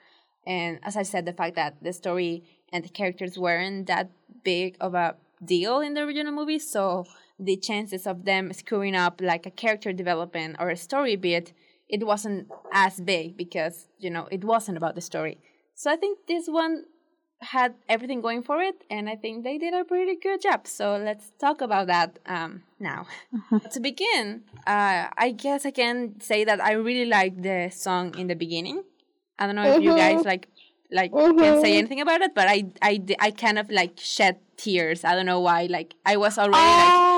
And 0.47 0.79
as 0.83 0.97
i 0.97 1.03
said 1.03 1.25
the 1.27 1.33
fact 1.33 1.55
that 1.57 1.83
the 1.83 1.93
story 1.93 2.45
and 2.75 2.85
the 2.85 2.91
characters 2.91 3.39
weren't 3.39 3.87
that 3.87 4.11
big 4.45 4.77
of 4.81 4.93
a 4.95 5.17
deal 5.43 5.81
in 5.81 5.95
the 5.95 6.03
original 6.03 6.33
movie 6.33 6.59
so 6.59 7.07
the 7.39 7.57
chances 7.57 8.07
of 8.07 8.25
them 8.25 8.53
screwing 8.53 8.95
up 8.95 9.21
like 9.23 9.47
a 9.47 9.51
character 9.51 9.93
development 9.93 10.57
or 10.59 10.69
a 10.69 10.77
story 10.77 11.17
bit 11.17 11.53
it 11.89 12.07
wasn't 12.07 12.51
as 12.73 13.01
big 13.01 13.37
because 13.37 13.89
you 13.99 14.11
know 14.11 14.27
it 14.31 14.45
wasn't 14.45 14.77
about 14.77 14.95
the 14.95 15.01
story. 15.01 15.39
So 15.75 15.91
i 15.91 15.97
think 15.97 16.27
this 16.27 16.47
one 16.47 16.85
had 17.41 17.75
everything 17.89 18.21
going 18.23 18.43
for 18.43 18.63
it 18.63 18.85
and 18.89 19.09
i 19.09 19.17
think 19.17 19.45
they 19.45 19.59
did 19.59 19.75
a 19.75 19.85
pretty 19.85 20.17
good 20.17 20.41
job. 20.41 20.67
So 20.67 20.97
let's 20.97 21.33
talk 21.39 21.61
about 21.61 21.87
that 21.89 22.19
um, 22.27 22.63
now. 22.81 23.07
To 23.75 23.81
begin 23.81 24.45
uh, 24.67 25.09
i 25.27 25.29
guess 25.37 25.67
i 25.67 25.71
can 25.71 26.21
say 26.21 26.45
that 26.45 26.61
i 26.61 26.73
really 26.73 27.09
like 27.19 27.43
the 27.43 27.71
song 27.71 28.17
in 28.19 28.27
the 28.29 28.37
beginning. 28.37 28.83
I 29.39 29.47
don't 29.47 29.57
know 29.57 29.69
if 29.77 29.83
you 29.83 29.95
guys 29.97 30.25
like 30.33 30.49
like 30.95 31.13
can't 31.13 31.39
say 31.39 31.45
mm-hmm. 31.45 31.79
anything 31.79 32.01
about 32.01 32.21
it 32.23 32.35
but 32.35 32.49
i 32.49 32.65
i 32.81 33.03
i 33.21 33.31
kind 33.31 33.59
of 33.59 33.69
like 33.71 33.99
shed 33.99 34.39
tears 34.57 35.05
i 35.05 35.15
don't 35.15 35.27
know 35.27 35.41
why 35.41 35.67
like 35.67 35.95
i 36.07 36.17
was 36.17 36.39
already 36.39 36.57
like 36.57 36.89
oh. 36.91 37.15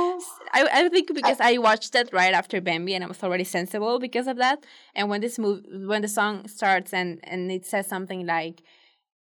I, 0.52 0.66
I 0.72 0.88
think 0.88 1.12
because 1.14 1.38
I 1.40 1.58
watched 1.58 1.94
it 1.94 2.08
right 2.10 2.32
after 2.32 2.62
Bambi 2.62 2.94
and 2.94 3.04
I 3.04 3.06
was 3.06 3.22
already 3.22 3.44
sensible 3.44 3.98
because 3.98 4.26
of 4.26 4.38
that. 4.38 4.64
And 4.94 5.10
when 5.10 5.20
this 5.20 5.38
move, 5.38 5.66
when 5.68 6.00
the 6.00 6.08
song 6.08 6.48
starts 6.48 6.94
and 6.94 7.20
and 7.24 7.52
it 7.52 7.66
says 7.66 7.86
something 7.86 8.24
like 8.24 8.62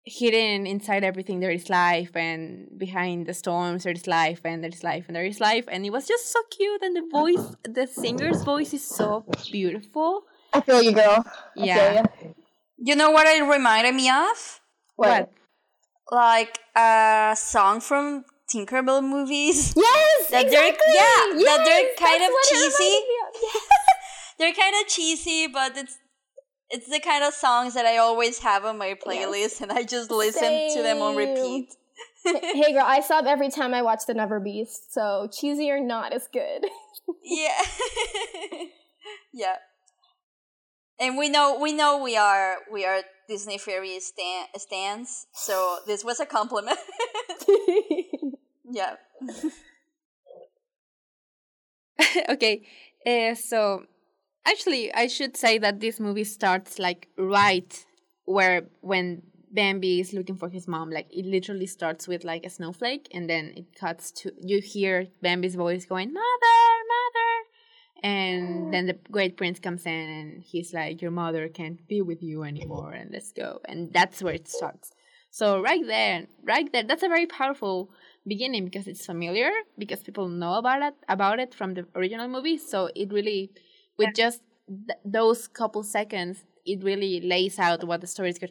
hidden 0.04 0.66
inside 0.66 1.02
everything 1.02 1.40
there 1.40 1.50
is 1.50 1.68
life 1.68 2.14
and 2.14 2.68
behind 2.78 3.26
the 3.26 3.34
storms 3.34 3.82
there 3.82 3.92
is 3.92 4.06
life 4.06 4.40
and 4.44 4.62
there 4.62 4.70
is 4.70 4.82
life 4.84 5.04
and 5.08 5.16
there 5.16 5.24
is 5.24 5.40
life 5.40 5.64
and 5.68 5.84
it 5.84 5.90
was 5.90 6.06
just 6.06 6.32
so 6.32 6.40
cute 6.50 6.82
and 6.82 6.96
the 6.96 7.06
voice 7.10 7.56
the 7.64 7.86
singer's 7.86 8.42
voice 8.42 8.72
is 8.72 8.82
so 8.82 9.26
beautiful 9.50 10.22
I 10.52 10.60
feel 10.60 10.82
you, 10.82 10.92
girl. 10.92 11.24
I 11.26 11.32
Yeah. 11.56 12.04
You. 12.22 12.34
You 12.78 12.94
know 12.96 13.10
what 13.10 13.26
it 13.26 13.42
reminded 13.42 13.94
me 13.94 14.08
of? 14.10 14.60
what 14.96 15.30
Like 16.10 16.58
a 16.76 17.34
song 17.36 17.80
from 17.80 18.24
Tinkerbell 18.52 19.02
movies. 19.02 19.74
Yes, 19.76 20.30
That 20.30 20.50
they're- 20.50 20.64
exactly. 20.72 20.94
yeah, 20.94 21.44
that 21.44 21.62
they're 21.64 21.94
kind 22.08 22.22
of 22.22 22.30
cheesy. 22.48 22.84
Yes. 22.84 23.62
They're 24.38 24.52
kind 24.52 24.74
of 24.80 24.86
cheesy, 24.86 25.48
but 25.48 25.76
it's 25.76 25.98
it's 26.70 26.88
the 26.88 27.00
kind 27.00 27.24
of 27.24 27.34
songs 27.34 27.74
that 27.74 27.86
I 27.86 27.96
always 27.96 28.38
have 28.38 28.64
on 28.64 28.78
my 28.78 28.94
playlist, 28.94 29.60
and 29.62 29.72
I 29.72 29.82
just 29.82 30.12
listen 30.12 30.68
to 30.76 30.82
them 30.82 31.02
on 31.02 31.16
repeat. 31.16 31.74
hey, 32.24 32.72
girl, 32.72 32.84
I 32.86 33.00
sob 33.00 33.26
every 33.26 33.50
time 33.50 33.74
I 33.74 33.82
watch 33.82 34.02
The 34.06 34.14
Never 34.14 34.38
Beast. 34.38 34.92
So 34.92 35.28
cheesy 35.32 35.70
or 35.72 35.80
not, 35.80 36.12
it's 36.12 36.28
good. 36.32 36.66
Yeah, 37.24 37.62
yeah. 39.32 39.56
And 41.00 41.16
we 41.16 41.28
know 41.28 41.58
we 41.60 41.72
know 41.72 42.02
we 42.02 42.16
are 42.16 42.56
we 42.72 42.84
are 42.84 43.02
Disney 43.28 43.58
fairy 43.58 44.00
stan 44.00 44.46
stands, 44.56 45.26
so 45.32 45.78
this 45.86 46.04
was 46.04 46.18
a 46.20 46.26
compliment. 46.26 46.78
yeah. 48.70 48.96
okay 52.28 52.62
uh, 53.06 53.34
so 53.34 53.84
actually 54.46 54.92
i 54.94 55.06
should 55.06 55.36
say 55.36 55.58
that 55.58 55.80
this 55.80 55.98
movie 56.00 56.24
starts 56.24 56.78
like 56.78 57.08
right 57.18 57.84
where 58.24 58.62
when 58.80 59.22
bambi 59.50 60.00
is 60.00 60.12
looking 60.12 60.36
for 60.36 60.48
his 60.48 60.68
mom 60.68 60.90
like 60.90 61.06
it 61.10 61.24
literally 61.24 61.66
starts 61.66 62.06
with 62.06 62.24
like 62.24 62.44
a 62.44 62.50
snowflake 62.50 63.08
and 63.12 63.28
then 63.28 63.52
it 63.56 63.66
cuts 63.78 64.10
to 64.10 64.30
you 64.40 64.60
hear 64.60 65.06
bambi's 65.22 65.54
voice 65.54 65.84
going 65.86 66.12
mother 66.12 66.58
mother 66.92 67.47
and 68.02 68.72
then 68.72 68.86
the 68.86 68.96
great 69.10 69.36
prince 69.36 69.58
comes 69.58 69.84
in 69.86 69.92
and 69.92 70.42
he's 70.42 70.72
like 70.72 71.02
your 71.02 71.10
mother 71.10 71.48
can't 71.48 71.86
be 71.88 72.00
with 72.00 72.22
you 72.22 72.44
anymore 72.44 72.92
and 72.92 73.10
let's 73.12 73.32
go. 73.32 73.60
And 73.64 73.92
that's 73.92 74.22
where 74.22 74.34
it 74.34 74.48
starts. 74.48 74.92
So 75.30 75.60
right 75.60 75.84
there 75.86 76.26
right 76.42 76.70
there 76.72 76.84
that's 76.84 77.02
a 77.02 77.08
very 77.08 77.26
powerful 77.26 77.90
beginning 78.26 78.64
because 78.64 78.86
it's 78.86 79.04
familiar 79.04 79.50
because 79.76 80.00
people 80.00 80.28
know 80.28 80.54
about 80.54 80.82
it 80.82 80.94
about 81.08 81.38
it 81.38 81.54
from 81.54 81.74
the 81.74 81.86
original 81.94 82.28
movie. 82.28 82.58
So 82.58 82.90
it 82.94 83.12
really 83.12 83.50
with 83.98 84.14
just 84.14 84.40
th- 84.68 84.98
those 85.04 85.48
couple 85.48 85.82
seconds 85.82 86.44
it 86.64 86.84
really 86.84 87.20
lays 87.20 87.58
out 87.58 87.84
what 87.84 88.00
the 88.00 88.06
story 88.06 88.30
is 88.30 88.38
go- 88.38 88.48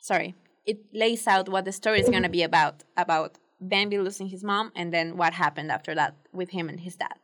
sorry 0.00 0.34
it 0.66 0.78
lays 0.92 1.26
out 1.26 1.48
what 1.48 1.64
the 1.64 1.72
story 1.72 2.00
is 2.00 2.08
going 2.08 2.22
to 2.22 2.28
be 2.28 2.42
about 2.42 2.84
about 2.96 3.38
Bambi 3.60 3.98
losing 3.98 4.28
his 4.28 4.44
mom 4.44 4.70
and 4.76 4.92
then 4.92 5.16
what 5.16 5.32
happened 5.32 5.70
after 5.70 5.94
that 5.94 6.14
with 6.32 6.50
him 6.50 6.68
and 6.68 6.80
his 6.80 6.96
dad 6.96 7.18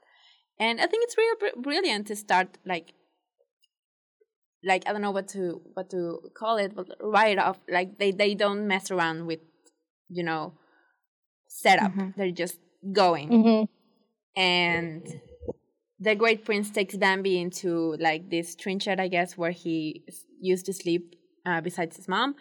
and 0.61 0.81
I 0.81 0.87
think 0.87 1.03
it's 1.05 1.17
really 1.17 1.37
br- 1.41 1.61
brilliant 1.61 2.07
to 2.09 2.17
start 2.17 2.59
like 2.65 2.95
like 4.63 4.87
I 4.87 4.93
don't 4.93 5.03
know 5.03 5.11
what 5.11 5.29
to 5.29 5.61
what 5.75 5.91
to 5.91 6.21
call 6.37 6.59
it 6.59 6.77
but 6.77 6.87
right 7.01 7.39
off 7.39 7.59
like 7.69 7.99
they 7.99 8.13
they 8.13 8.35
don't 8.35 8.69
mess 8.69 8.93
around 8.93 9.27
with 9.27 9.41
you 10.09 10.23
know 10.23 10.55
setup 11.49 11.93
they're 12.17 12.31
just 12.31 12.59
going 12.93 13.29
mm-hmm. 13.29 14.41
and 14.41 15.21
the 16.01 16.15
great 16.15 16.45
prince 16.45 16.71
takes 16.71 16.97
Bambi 16.97 17.39
into 17.39 17.95
like 18.01 18.31
this 18.31 18.57
trinket, 18.57 18.99
I 18.99 19.09
guess, 19.09 19.37
where 19.37 19.51
he 19.51 20.03
used 20.41 20.67
to 20.67 20.73
sleep 20.73 21.15
uh, 21.45 21.61
besides 21.61 21.97
his 21.97 22.09
mom. 22.09 22.35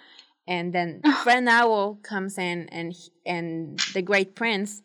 And 0.47 0.73
then 0.73 1.01
Friend 1.23 1.47
Owl 1.47 1.99
comes 2.01 2.37
in, 2.37 2.69
and 2.69 2.95
and 3.25 3.79
the 3.93 4.01
great 4.01 4.33
prince 4.33 4.81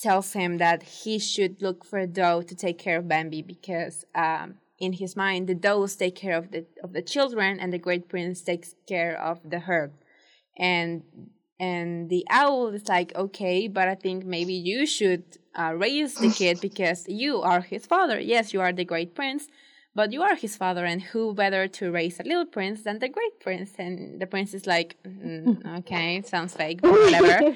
tells 0.00 0.32
him 0.32 0.58
that 0.58 0.82
he 0.82 1.18
should 1.18 1.60
look 1.60 1.84
for 1.84 1.98
a 1.98 2.06
doe 2.06 2.42
to 2.42 2.54
take 2.54 2.78
care 2.78 2.98
of 2.98 3.08
Bambi 3.08 3.42
because 3.42 4.04
um, 4.14 4.54
in 4.78 4.94
his 4.94 5.14
mind 5.14 5.46
the 5.46 5.54
does 5.54 5.94
take 5.96 6.16
care 6.16 6.36
of 6.36 6.50
the 6.50 6.66
of 6.82 6.92
the 6.92 7.02
children, 7.02 7.60
and 7.60 7.72
the 7.72 7.78
great 7.78 8.08
prince 8.08 8.40
takes 8.42 8.74
care 8.88 9.20
of 9.20 9.38
the 9.48 9.60
herd. 9.60 9.92
And 10.58 11.02
and 11.60 12.08
the 12.08 12.24
owl 12.30 12.68
is 12.68 12.88
like, 12.88 13.14
okay, 13.14 13.68
but 13.68 13.86
I 13.86 13.94
think 13.94 14.24
maybe 14.24 14.54
you 14.54 14.86
should 14.86 15.24
uh, 15.54 15.74
raise 15.76 16.14
the 16.14 16.30
kid 16.30 16.60
because 16.60 17.04
you 17.06 17.42
are 17.42 17.60
his 17.60 17.84
father. 17.84 18.18
Yes, 18.18 18.54
you 18.54 18.62
are 18.62 18.72
the 18.72 18.84
great 18.84 19.14
prince, 19.14 19.46
but 19.94 20.12
you 20.12 20.22
are 20.22 20.34
his 20.34 20.56
father, 20.56 20.84
and 20.84 21.02
who 21.02 21.34
better 21.34 21.68
to 21.68 21.90
raise 21.90 22.20
a 22.20 22.22
little 22.22 22.46
prince 22.46 22.82
than 22.82 22.98
the 22.98 23.08
great 23.08 23.40
prince? 23.40 23.72
And 23.78 24.20
the 24.20 24.26
prince 24.26 24.54
is 24.54 24.66
like, 24.66 24.96
mm, 25.04 25.78
okay, 25.80 26.22
sounds 26.22 26.54
fake, 26.54 26.80
but 26.82 26.92
whatever. 26.92 27.54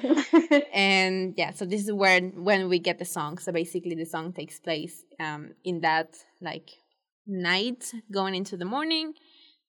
and 0.73 1.33
yeah, 1.37 1.51
so 1.51 1.65
this 1.65 1.81
is 1.81 1.91
where 1.91 2.21
when 2.21 2.69
we 2.69 2.79
get 2.79 2.99
the 2.99 3.05
song. 3.05 3.37
So 3.37 3.51
basically, 3.51 3.95
the 3.95 4.05
song 4.05 4.33
takes 4.33 4.59
place 4.59 5.03
um, 5.19 5.51
in 5.63 5.81
that 5.81 6.15
like 6.41 6.69
night 7.27 7.91
going 8.11 8.35
into 8.35 8.57
the 8.57 8.65
morning, 8.65 9.13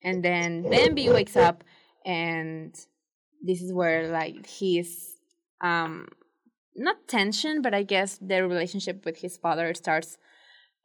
and 0.02 0.24
then 0.24 0.62
Bambi 0.68 1.08
wakes 1.08 1.36
up 1.36 1.64
and 2.06 2.74
this 3.42 3.60
is 3.60 3.72
where 3.72 4.08
like 4.08 4.46
he's 4.46 5.16
um 5.60 6.06
not 6.74 7.08
tension 7.08 7.60
but 7.60 7.74
i 7.74 7.82
guess 7.82 8.18
their 8.20 8.46
relationship 8.46 9.04
with 9.04 9.18
his 9.18 9.36
father 9.36 9.74
starts 9.74 10.16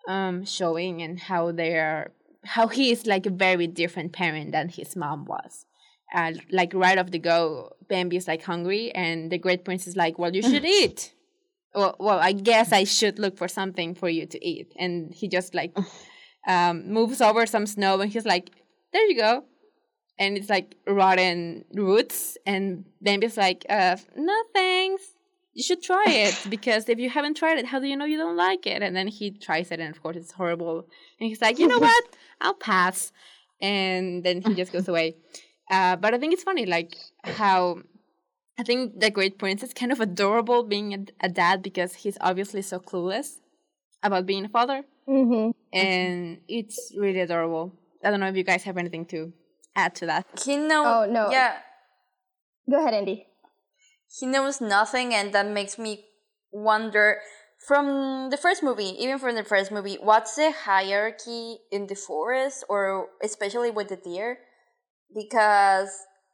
um 0.07 0.45
showing 0.45 1.01
and 1.01 1.19
how 1.19 1.51
they 1.51 1.77
are 1.77 2.11
how 2.43 2.67
he 2.67 2.91
is 2.91 3.05
like 3.05 3.25
a 3.25 3.29
very 3.29 3.67
different 3.67 4.13
parent 4.13 4.51
than 4.51 4.69
his 4.69 4.95
mom 4.95 5.25
was. 5.25 5.65
Uh, 6.13 6.33
like 6.51 6.73
right 6.73 6.97
off 6.97 7.11
the 7.11 7.19
go 7.19 7.71
bambi 7.87 8.17
is 8.17 8.27
like 8.27 8.43
hungry 8.43 8.91
and 8.91 9.31
the 9.31 9.37
great 9.37 9.63
prince 9.63 9.87
is 9.87 9.95
like 9.95 10.19
well 10.19 10.35
you 10.35 10.41
should 10.41 10.65
eat. 10.81 11.13
Well, 11.73 11.95
well 11.99 12.19
i 12.19 12.33
guess 12.33 12.73
i 12.73 12.83
should 12.83 13.17
look 13.17 13.37
for 13.37 13.47
something 13.47 13.95
for 13.95 14.09
you 14.09 14.25
to 14.25 14.45
eat. 14.45 14.73
And 14.77 15.13
he 15.13 15.27
just 15.27 15.53
like 15.55 15.77
um 16.47 16.91
moves 16.91 17.21
over 17.21 17.45
some 17.45 17.65
snow 17.65 18.01
and 18.01 18.11
he's 18.11 18.25
like 18.25 18.51
there 18.91 19.05
you 19.07 19.15
go. 19.15 19.43
And 20.19 20.37
it's 20.37 20.49
like 20.49 20.75
rotten 20.85 21.65
roots. 21.73 22.37
And 22.45 22.85
Bambi's 23.01 23.37
like, 23.37 23.65
uh, 23.69 23.97
no 24.15 24.35
thanks. 24.53 25.03
You 25.53 25.63
should 25.63 25.81
try 25.83 26.05
it 26.07 26.45
because 26.49 26.87
if 26.87 26.97
you 26.97 27.09
haven't 27.09 27.35
tried 27.35 27.57
it, 27.59 27.65
how 27.65 27.79
do 27.79 27.87
you 27.87 27.97
know 27.97 28.05
you 28.05 28.17
don't 28.17 28.37
like 28.37 28.65
it? 28.65 28.81
And 28.81 28.95
then 28.95 29.07
he 29.07 29.31
tries 29.31 29.69
it 29.71 29.79
and 29.79 29.93
of 29.93 30.01
course 30.01 30.15
it's 30.15 30.31
horrible. 30.31 30.87
And 31.19 31.27
he's 31.29 31.41
like, 31.41 31.59
you 31.59 31.67
know 31.67 31.79
what? 31.79 32.03
I'll 32.39 32.53
pass. 32.53 33.11
And 33.61 34.23
then 34.23 34.41
he 34.41 34.55
just 34.55 34.71
goes 34.71 34.87
away. 34.87 35.15
Uh, 35.69 35.95
but 35.95 36.13
I 36.13 36.17
think 36.17 36.33
it's 36.33 36.43
funny, 36.43 36.65
like 36.65 36.97
how 37.23 37.77
I 38.59 38.63
think 38.63 38.99
the 38.99 39.09
Great 39.09 39.39
Prince 39.39 39.63
is 39.63 39.73
kind 39.73 39.89
of 39.93 40.01
adorable 40.01 40.63
being 40.63 40.93
a, 40.93 41.25
a 41.27 41.29
dad 41.29 41.61
because 41.63 41.93
he's 41.95 42.17
obviously 42.19 42.61
so 42.61 42.77
clueless 42.77 43.39
about 44.03 44.25
being 44.25 44.43
a 44.43 44.49
father, 44.49 44.83
Mm-hmm. 45.07 45.51
and 45.71 46.39
it's 46.49 46.91
really 46.97 47.21
adorable. 47.21 47.71
I 48.03 48.09
don't 48.11 48.19
know 48.19 48.27
if 48.27 48.35
you 48.35 48.43
guys 48.43 48.63
have 48.63 48.77
anything 48.77 49.05
to 49.13 49.31
add 49.73 49.95
to 49.95 50.07
that. 50.07 50.25
He 50.43 50.57
knows. 50.57 50.85
Oh, 50.85 51.05
no. 51.09 51.31
Yeah, 51.31 51.55
Go 52.69 52.77
ahead, 52.81 52.93
Andy. 52.93 53.27
He 54.19 54.25
knows 54.25 54.59
nothing, 54.59 55.13
and 55.13 55.33
that 55.33 55.47
makes 55.47 55.77
me 55.77 56.05
wonder. 56.51 57.19
From 57.67 58.31
the 58.31 58.37
first 58.37 58.63
movie, 58.63 58.95
even 58.97 59.19
from 59.19 59.35
the 59.35 59.43
first 59.43 59.71
movie, 59.71 59.97
what's 60.01 60.35
the 60.35 60.51
hierarchy 60.51 61.59
in 61.71 61.85
the 61.85 61.95
forest, 61.95 62.65
or 62.67 63.09
especially 63.23 63.69
with 63.69 63.89
the 63.89 63.97
deer? 63.97 64.39
Because 65.13 65.89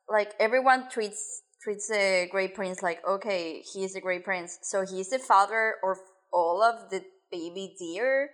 like 0.10 0.34
everyone 0.40 0.90
treats 0.90 1.42
treats 1.62 1.90
the 1.90 2.28
great 2.32 2.56
prince 2.56 2.82
like 2.82 3.06
okay, 3.06 3.62
he's 3.74 3.94
the 3.94 4.02
great 4.02 4.24
prince, 4.24 4.58
so 4.64 4.86
he's 4.86 5.10
the 5.10 5.20
father 5.20 5.76
of 5.84 5.98
all 6.32 6.64
of 6.64 6.90
the 6.90 7.04
baby 7.30 7.76
deer, 7.78 8.30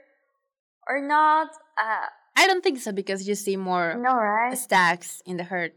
or 0.87 1.01
not? 1.01 1.47
Uh, 1.77 2.07
I 2.35 2.47
don't 2.47 2.63
think 2.63 2.79
so 2.79 2.91
because 2.91 3.27
you 3.27 3.35
see 3.35 3.57
more 3.57 3.95
no, 3.95 4.13
right? 4.13 4.57
stacks 4.57 5.21
in 5.25 5.37
the 5.37 5.43
herd. 5.45 5.71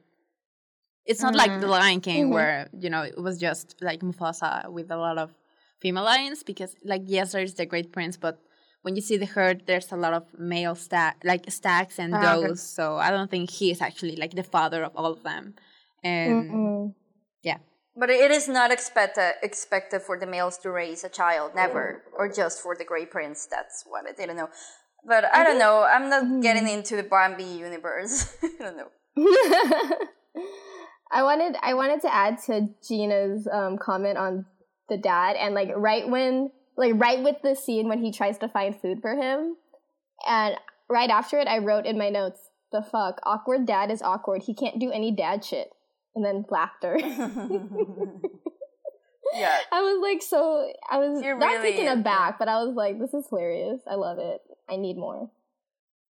It's 1.07 1.23
not 1.23 1.35
like 1.35 1.61
the 1.61 1.69
Lion 1.69 2.01
King 2.01 2.27
Mhm. 2.27 2.31
where 2.37 2.69
you 2.73 2.91
know 2.91 3.03
it 3.03 3.19
was 3.21 3.39
just 3.39 3.77
like 3.81 4.01
Mufasa 4.01 4.69
with 4.71 4.91
a 4.91 4.97
lot 4.97 5.19
of 5.19 5.31
female 5.81 6.05
lions. 6.05 6.43
Because 6.43 6.75
like 6.85 7.03
yes, 7.07 7.33
there's 7.33 7.55
the 7.55 7.67
Great 7.67 7.93
Prince, 7.93 8.17
but 8.17 8.39
when 8.83 8.97
you 8.97 9.03
see 9.03 9.17
the 9.17 9.27
herd, 9.27 9.67
there's 9.67 9.91
a 9.93 9.97
lot 9.97 10.13
of 10.13 10.25
male 10.39 10.75
stack 10.75 11.17
like 11.25 11.51
stacks 11.51 11.99
and 11.99 12.15
Ah, 12.15 12.35
okay. 12.37 12.49
does. 12.49 12.63
So 12.63 12.97
I 12.97 13.11
don't 13.11 13.31
think 13.31 13.51
he 13.51 13.71
is 13.71 13.81
actually 13.81 14.17
like 14.17 14.35
the 14.35 14.43
father 14.43 14.83
of 14.85 14.93
all 14.97 15.13
of 15.13 15.23
them. 15.23 15.55
And 16.03 16.51
Mm-mm. 16.51 16.95
yeah, 17.43 17.59
But 17.97 18.11
it 18.11 18.31
is 18.31 18.47
not 18.49 18.71
expected 18.71 19.35
expected 19.43 20.03
for 20.03 20.19
the 20.19 20.27
males 20.27 20.59
to 20.63 20.71
raise 20.71 21.03
a 21.05 21.09
child, 21.09 21.55
never, 21.55 22.03
or 22.19 22.29
just 22.29 22.61
for 22.63 22.75
the 22.77 22.85
Great 22.85 23.11
Prince. 23.11 23.47
That's 23.47 23.85
what 23.87 24.07
I 24.07 24.13
didn't 24.13 24.37
know. 24.37 24.51
But 25.07 25.25
I 25.25 25.45
don't 25.47 25.59
know. 25.59 25.83
I'm 25.95 26.09
not 26.11 26.43
getting 26.43 26.67
into 26.69 26.97
the 26.97 27.03
Bambi 27.07 27.45
universe. 27.45 28.35
I 28.43 28.51
don't 28.59 28.77
know. 28.77 28.91
I 31.11 31.23
wanted 31.23 31.57
I 31.63 31.75
wanted 31.75 32.01
to 32.03 32.13
add 32.15 32.39
to 32.47 32.69
Gina's 32.87 33.47
um, 33.51 33.79
comment 33.79 34.19
on 34.19 34.47
the 34.89 34.97
dad 34.97 35.37
and 35.37 35.55
like 35.55 35.71
right 35.77 36.09
when 36.09 36.51
like 36.77 36.93
right 36.97 37.23
with 37.23 37.37
the 37.43 37.55
scene 37.55 37.89
when 37.89 38.03
he 38.03 38.13
tries 38.13 38.39
to 38.39 38.49
find 38.49 38.79
food 38.79 39.01
for 39.01 39.15
him. 39.15 39.57
And 40.27 40.57
right 40.89 41.11
after 41.11 41.39
it 41.39 41.49
I 41.49 41.59
wrote 41.59 41.87
in 41.87 41.99
my 41.99 42.11
notes 42.11 42.41
the 42.73 42.83
fuck 42.83 43.21
awkward 43.23 43.67
dad 43.67 43.91
is 43.91 44.03
awkward. 44.03 44.43
He 44.43 44.55
can't 44.55 44.79
do 44.81 44.91
any 44.91 45.11
dad 45.13 45.45
shit. 45.45 45.71
And 46.15 46.25
then 46.25 46.45
laughter. 46.51 46.99
Yeah. 49.35 49.59
I 49.73 49.83
was 49.83 50.01
like 50.01 50.23
so 50.23 50.71
I 50.89 50.99
was 50.99 51.23
You're 51.23 51.37
not 51.37 51.53
really- 51.59 51.73
taken 51.73 51.89
aback 51.89 52.39
but 52.39 52.49
I 52.49 52.63
was 52.63 52.75
like 52.75 52.99
this 52.99 53.13
is 53.13 53.27
hilarious. 53.29 53.81
I 53.91 53.95
love 53.97 54.19
it. 54.19 54.41
I 54.69 54.77
need 54.77 54.97
more 54.97 55.31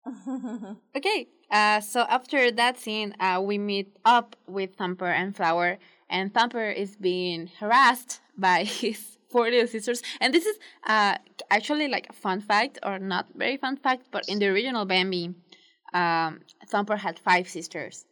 Okay, 0.96 1.28
uh, 1.50 1.80
so 1.80 2.00
after 2.08 2.50
that 2.50 2.78
scene, 2.78 3.14
uh, 3.20 3.40
we 3.42 3.58
meet 3.58 3.96
up 4.04 4.36
with 4.46 4.74
Thumper 4.76 5.10
and 5.10 5.34
Flower, 5.34 5.78
and 6.10 6.32
Thumper 6.32 6.70
is 6.70 6.96
being 6.96 7.50
harassed 7.60 8.20
by 8.36 8.64
his 8.80 9.18
four 9.30 9.48
little 9.50 9.66
sisters. 9.66 10.02
And 10.20 10.34
this 10.34 10.44
is 10.44 10.58
uh, 10.86 11.16
actually 11.50 11.88
like 11.88 12.08
a 12.10 12.12
fun 12.12 12.40
fact, 12.40 12.78
or 12.82 12.98
not 12.98 13.28
very 13.34 13.56
fun 13.56 13.76
fact, 13.76 14.08
but 14.10 14.28
in 14.28 14.38
the 14.38 14.48
original 14.48 14.84
Bambi, 14.84 15.34
um, 15.94 16.40
Thumper 16.68 16.96
had 16.96 17.18
five 17.18 17.48
sisters, 17.48 18.04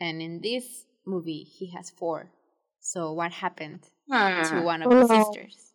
and 0.00 0.20
in 0.22 0.40
this 0.42 0.86
movie, 1.06 1.44
he 1.44 1.70
has 1.72 1.90
four. 1.90 2.30
So 2.80 3.12
what 3.12 3.32
happened 3.32 3.82
to 4.10 4.60
one 4.62 4.82
of 4.82 4.90
the 4.90 5.06
sisters? 5.06 5.72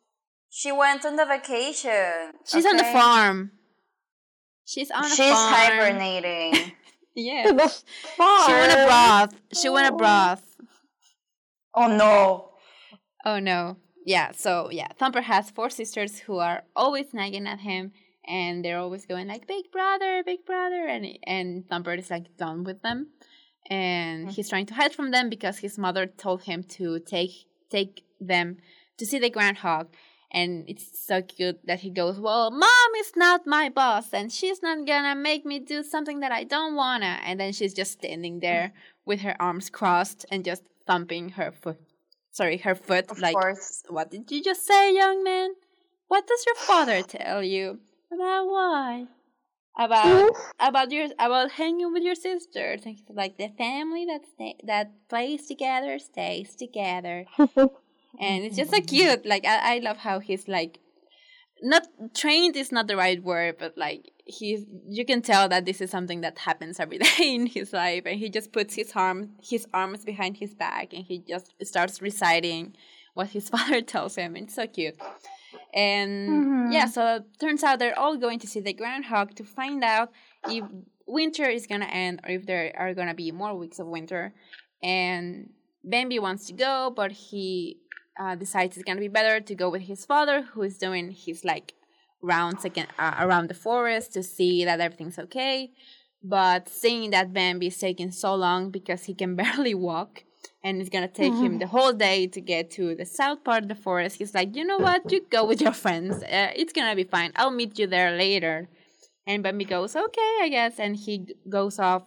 she 0.50 0.72
went 0.72 1.04
on 1.04 1.16
the 1.16 1.26
vacation. 1.26 2.34
She's 2.46 2.66
on 2.66 2.78
the 2.78 2.84
farm. 2.84 3.52
She's 4.66 4.92
on 4.92 5.06
a 5.06 5.10
She's 5.10 5.32
farm. 5.32 5.54
hibernating. 5.54 6.72
Yeah. 7.16 7.68
Farm. 8.18 8.48
She 8.48 8.54
went 8.54 8.72
a 8.72 8.86
broth. 8.88 9.36
She 9.54 9.70
went 9.70 9.88
a 9.88 9.96
broth. 9.96 10.44
oh 11.76 11.88
no. 11.88 12.50
Oh 13.24 13.40
no. 13.40 13.78
Yeah, 14.06 14.32
so 14.32 14.70
yeah, 14.72 14.88
Thumper 14.98 15.22
has 15.22 15.52
four 15.52 15.70
sisters 15.70 16.20
who 16.20 16.40
are 16.40 16.64
always 16.76 17.14
nagging 17.14 17.48
at 17.48 17.60
him 17.60 17.92
and 18.28 18.64
they're 18.64 18.80
always 18.80 19.06
going 19.06 19.28
like 19.28 19.48
big 19.48 19.72
brother, 19.72 20.24
big 20.26 20.46
brother 20.46 20.88
and 20.88 21.06
and 21.24 21.70
Thumper 21.70 21.94
is 21.94 22.10
like 22.10 22.36
done 22.38 22.64
with 22.64 22.82
them. 22.82 23.10
And 23.70 24.28
mm. 24.28 24.32
he's 24.32 24.50
trying 24.50 24.66
to 24.68 24.74
hide 24.74 24.94
from 24.94 25.12
them 25.12 25.30
because 25.30 25.60
his 25.60 25.78
mother 25.78 26.06
told 26.06 26.44
him 26.44 26.64
to 26.78 27.00
take 27.00 27.46
take 27.70 28.04
them 28.20 28.58
to 28.98 29.06
see 29.06 29.20
the 29.20 29.30
groundhog. 29.30 29.94
And 30.34 30.66
it's 30.68 31.06
so 31.06 31.22
cute 31.22 31.60
that 31.66 31.82
he 31.82 31.92
goes, 31.92 32.20
Well, 32.20 32.50
mom 32.50 32.96
is 33.00 33.12
not 33.16 33.46
my 33.46 33.70
boss 33.70 34.14
and 34.14 34.32
she's 34.32 34.62
not 34.64 34.86
gonna 34.88 35.16
make 35.16 35.46
me 35.46 35.60
do 35.60 35.84
something 35.84 36.22
that 36.22 36.32
I 36.32 36.44
don't 36.44 36.76
wanna 36.76 37.20
and 37.24 37.40
then 37.40 37.54
she's 37.54 37.74
just 37.74 37.94
standing 37.94 38.40
there 38.40 38.74
with 39.06 39.22
her 39.22 39.36
arms 39.40 39.70
crossed 39.70 40.26
and 40.32 40.44
just 40.44 40.64
thumping 40.88 41.30
her 41.30 41.52
foot 41.52 41.80
sorry, 42.34 42.58
her 42.58 42.76
foot 42.76 43.10
Of 43.12 43.20
like 43.20 43.36
course. 43.36 43.84
what 43.88 44.12
did 44.12 44.30
you 44.32 44.44
just 44.44 44.66
say, 44.66 44.94
young 44.94 45.24
man? 45.24 45.52
What 46.08 46.28
does 46.28 46.46
your 46.46 46.56
father 46.56 47.02
tell 47.04 47.42
you? 47.42 47.80
About 48.12 48.48
why? 48.48 49.08
About 49.78 50.30
about 50.60 50.92
your 50.92 51.08
about 51.18 51.52
hanging 51.52 51.94
with 51.94 52.04
your 52.04 52.16
sisters. 52.16 52.82
And 52.86 53.00
like 53.10 53.38
the 53.38 53.50
family 53.58 54.06
that 54.06 54.22
stay, 54.34 54.56
that 54.66 54.92
plays 55.10 55.48
together 55.48 55.98
stays 56.00 56.56
together. 56.56 57.26
and 58.20 58.44
it's 58.44 58.58
just 58.58 58.72
so 58.72 58.78
mm-hmm. 58.78 58.86
cute. 58.86 59.26
Like 59.26 59.46
I, 59.46 59.76
I 59.76 59.80
love 59.80 59.98
how 59.98 60.20
he's 60.20 60.48
like 60.48 60.80
not 61.62 61.88
trained 62.14 62.56
is 62.56 62.72
not 62.72 62.88
the 62.88 62.98
right 62.98 63.24
word, 63.24 63.56
but 63.58 63.78
like 63.78 64.12
he's 64.26 64.66
you 64.88 65.06
can 65.06 65.22
tell 65.22 65.50
that 65.50 65.66
this 65.66 65.82
is 65.82 65.90
something 65.90 66.22
that 66.22 66.38
happens 66.40 66.80
every 66.80 66.98
day 67.18 67.36
in 67.36 67.48
his 67.48 67.74
life 67.74 68.04
and 68.06 68.20
he 68.20 68.30
just 68.30 68.52
puts 68.52 68.76
his 68.76 68.92
arm 68.96 69.32
his 69.42 69.66
arms 69.74 70.06
behind 70.06 70.38
his 70.38 70.54
back 70.54 70.94
and 70.94 71.06
he 71.06 71.20
just 71.20 71.54
starts 71.64 72.02
reciting 72.02 72.76
what 73.14 73.30
his 73.30 73.50
father 73.54 73.82
tells 73.82 74.16
him. 74.16 74.36
It's 74.36 74.56
so 74.56 74.68
cute. 74.68 74.96
And 75.74 76.30
mm-hmm. 76.30 76.72
yeah, 76.72 76.86
so 76.86 77.16
it 77.16 77.24
turns 77.40 77.64
out 77.64 77.80
they're 77.80 77.98
all 77.98 78.18
going 78.18 78.40
to 78.40 78.48
see 78.48 78.60
the 78.60 78.74
groundhog 78.74 79.36
to 79.36 79.44
find 79.44 79.84
out 79.84 80.12
if 80.48 80.64
winter 81.08 81.46
is 81.46 81.66
gonna 81.68 81.86
end 81.86 82.22
or 82.24 82.32
if 82.32 82.46
there 82.46 82.74
are 82.78 82.94
gonna 82.94 83.16
be 83.16 83.32
more 83.32 83.56
weeks 83.56 83.80
of 83.80 83.88
winter. 83.88 84.34
And 84.82 85.50
Bambi 85.84 86.20
wants 86.20 86.48
to 86.48 86.54
go, 86.54 86.94
but 86.96 87.12
he 87.12 87.78
uh, 88.20 88.36
decides 88.36 88.78
it's 88.78 88.84
gonna 88.84 89.00
be 89.00 89.08
better 89.08 89.40
to 89.40 89.56
go 89.56 89.70
with 89.70 89.84
his 89.84 90.06
father, 90.06 90.44
who 90.54 90.62
is 90.62 90.78
doing 90.78 91.12
his 91.12 91.44
like 91.44 91.74
rounds 92.22 92.64
again 92.64 92.88
uh, 92.98 93.16
around 93.20 93.50
the 93.50 93.54
forest 93.54 94.14
to 94.14 94.24
see 94.24 94.64
that 94.66 94.80
everything's 94.80 95.20
okay. 95.20 95.72
But 96.24 96.70
seeing 96.70 97.12
that 97.12 97.34
Bambi 97.34 97.68
is 97.68 97.78
taking 97.78 98.12
so 98.12 98.34
long 98.36 98.72
because 98.72 99.04
he 99.06 99.14
can 99.14 99.36
barely 99.42 99.74
walk, 99.74 100.24
and 100.64 100.80
it's 100.80 100.90
gonna 100.90 101.08
take 101.08 101.34
him 101.34 101.60
the 101.60 101.68
whole 101.68 101.94
day 101.94 102.28
to 102.28 102.40
get 102.40 102.72
to 102.72 102.96
the 102.96 103.06
south 103.06 103.44
part 103.44 103.64
of 103.64 103.70
the 103.70 103.76
forest, 103.76 104.18
he's 104.18 104.34
like, 104.34 104.56
you 104.56 104.64
know 104.64 104.78
what? 104.78 105.12
You 105.12 105.26
go 105.30 105.46
with 105.46 105.62
your 105.62 105.74
friends. 105.74 106.24
Uh, 106.24 106.52
it's 106.56 106.74
gonna 106.74 106.96
be 106.96 107.04
fine. 107.04 107.32
I'll 107.36 107.52
meet 107.52 107.78
you 107.78 107.88
there 107.88 108.12
later. 108.16 108.70
And 109.26 109.42
Bambi 109.42 109.66
goes, 109.66 109.96
okay, 109.96 110.40
I 110.42 110.50
guess, 110.50 110.80
and 110.80 110.96
he 110.96 111.28
goes 111.50 111.80
off 111.80 112.04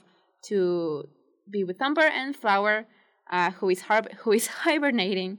to 0.46 1.08
be 1.50 1.64
with 1.64 1.78
Thumper 1.78 2.02
and 2.02 2.36
Flower, 2.36 2.86
uh, 3.30 3.50
who 3.52 3.70
is 3.70 3.82
har- 3.82 4.10
who 4.18 4.32
is 4.32 4.46
hibernating, 4.64 5.38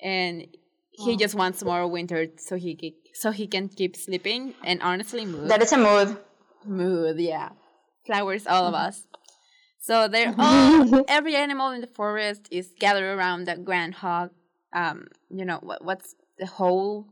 and 0.00 0.46
he 0.92 1.16
just 1.16 1.34
wants 1.34 1.62
more 1.62 1.86
winter 1.86 2.26
so 2.38 2.56
he 2.56 2.94
so 3.14 3.30
he 3.30 3.46
can 3.46 3.68
keep 3.68 3.96
sleeping 3.96 4.54
and 4.64 4.82
honestly 4.82 5.24
mood 5.24 5.48
That 5.48 5.62
is 5.62 5.72
a 5.72 5.78
mood. 5.78 6.16
mood 6.64 7.18
yeah. 7.20 7.50
Flowers 8.06 8.46
all 8.46 8.66
of 8.66 8.74
us. 8.74 9.06
So 9.80 10.08
they're 10.08 10.34
all 10.38 11.04
every 11.08 11.36
animal 11.36 11.70
in 11.70 11.80
the 11.80 11.86
forest 11.86 12.48
is 12.50 12.72
gathered 12.78 13.16
around 13.16 13.44
the 13.46 13.56
groundhog 13.56 14.30
um 14.72 15.06
you 15.30 15.44
know 15.44 15.60
what 15.62 15.84
what's 15.84 16.14
the 16.38 16.46
hole? 16.46 17.06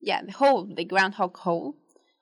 Yeah 0.00 0.22
the 0.22 0.32
hole 0.32 0.66
the 0.66 0.84
groundhog 0.84 1.36
hole 1.36 1.76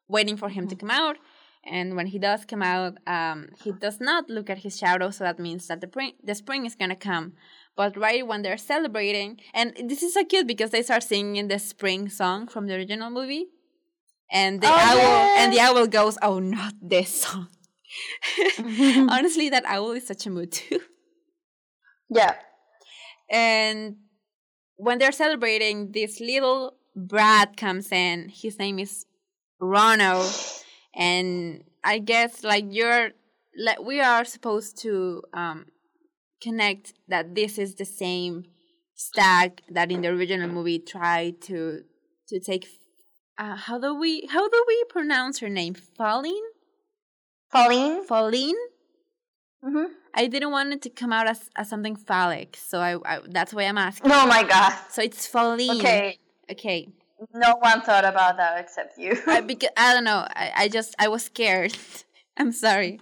waiting 0.09 0.37
for 0.37 0.49
him 0.51 0.69
to 0.69 0.77
come 0.77 0.91
out. 0.91 1.17
And 1.65 1.95
when 1.97 2.07
he 2.07 2.19
does 2.19 2.45
come 2.45 2.63
out 2.63 2.99
um 3.07 3.49
he 3.65 3.73
does 3.73 3.99
not 4.01 4.29
look 4.29 4.49
at 4.51 4.59
his 4.59 4.77
shadow 4.79 5.11
so 5.11 5.25
that 5.25 5.39
means 5.39 5.67
that 5.69 5.81
the 5.81 5.87
spring 5.89 6.13
the 6.23 6.35
spring 6.35 6.67
is 6.67 6.75
gonna 6.75 6.97
come 6.97 7.33
but 7.81 7.93
right 8.07 8.25
when 8.31 8.41
they're 8.43 8.65
celebrating 8.75 9.31
and 9.59 9.67
this 9.91 10.03
is 10.07 10.13
so 10.17 10.23
cute 10.33 10.47
because 10.53 10.71
they 10.75 10.83
start 10.89 11.03
singing 11.13 11.47
the 11.49 11.59
spring 11.73 12.03
song 12.21 12.39
from 12.53 12.63
the 12.69 12.75
original 12.79 13.11
movie 13.19 13.47
and 14.41 14.53
the 14.63 14.67
Oh, 14.69 14.87
owl 14.89 14.97
yeah. 14.99 15.41
and 15.41 15.49
the 15.55 15.61
owl 15.67 15.87
goes 15.99 16.17
oh 16.29 16.39
not 16.57 16.75
this 16.95 17.11
song 17.25 17.49
honestly 19.17 19.49
that 19.55 19.65
owl 19.75 19.93
is 19.99 20.07
such 20.13 20.27
a 20.27 20.31
mood 20.37 20.51
too 20.53 20.81
Yeah. 22.21 22.35
and 23.31 23.97
when 24.77 24.97
they're 24.99 25.19
celebrating 25.25 25.77
this 25.99 26.13
little 26.21 26.61
brat 27.13 27.57
comes 27.57 27.89
in 27.93 28.17
his 28.43 28.55
name 28.59 28.79
is 28.79 29.07
Ronno 29.73 30.17
and 31.09 31.65
i 31.85 31.97
guess 32.13 32.33
like 32.53 32.67
you're 32.79 33.07
like 33.67 33.81
we 33.91 33.97
are 34.13 34.25
supposed 34.37 34.73
to 34.85 35.23
um 35.43 35.59
connect 36.41 36.95
that 37.09 37.35
this 37.35 37.59
is 37.59 37.75
the 37.75 37.85
same 37.85 38.45
stack 38.95 39.63
that 39.71 39.91
in 39.91 40.03
the 40.03 40.09
original 40.09 40.49
movie 40.49 40.79
tried 40.79 41.41
to 41.43 41.83
to 42.29 42.41
take. 42.41 42.67
Uh, 43.39 43.57
how 43.57 43.79
do 43.79 43.95
we 43.95 44.27
how 44.27 44.49
do 44.49 44.65
we 44.69 44.85
pronounce 44.89 45.39
her 45.41 45.49
name? 45.49 45.75
Falling, 45.75 46.43
Pauline? 47.51 48.05
Falling. 48.07 48.57
Mm-hmm. 49.65 49.93
I 50.15 50.27
didn't 50.27 50.51
want 50.51 50.73
it 50.73 50.83
to 50.83 50.91
come 50.91 51.13
out 51.13 51.29
as, 51.29 51.51
as 51.57 51.69
something 51.69 51.95
phallic, 51.95 52.57
so 52.57 52.81
I, 52.81 52.97
I 53.05 53.21
that's 53.29 53.53
why 53.53 53.65
I'm 53.65 53.79
asking. 53.79 54.11
Oh 54.11 54.27
my 54.27 54.43
god. 54.43 54.75
So 54.91 55.03
it's 55.03 55.27
Falling. 55.27 55.71
Okay. 55.79 56.19
Okay. 56.51 56.89
No 57.35 57.57
one 57.57 57.83
thought 57.83 58.07
about 58.07 58.39
that 58.39 58.59
except 58.59 58.97
you. 58.99 59.13
I, 59.27 59.43
because, 59.43 59.69
I 59.77 59.93
don't 59.93 60.05
know. 60.05 60.27
I, 60.35 60.53
I 60.57 60.69
just 60.69 60.95
I 60.99 61.09
was 61.09 61.25
scared. 61.25 61.77
I'm 62.37 62.53
sorry. 62.53 63.01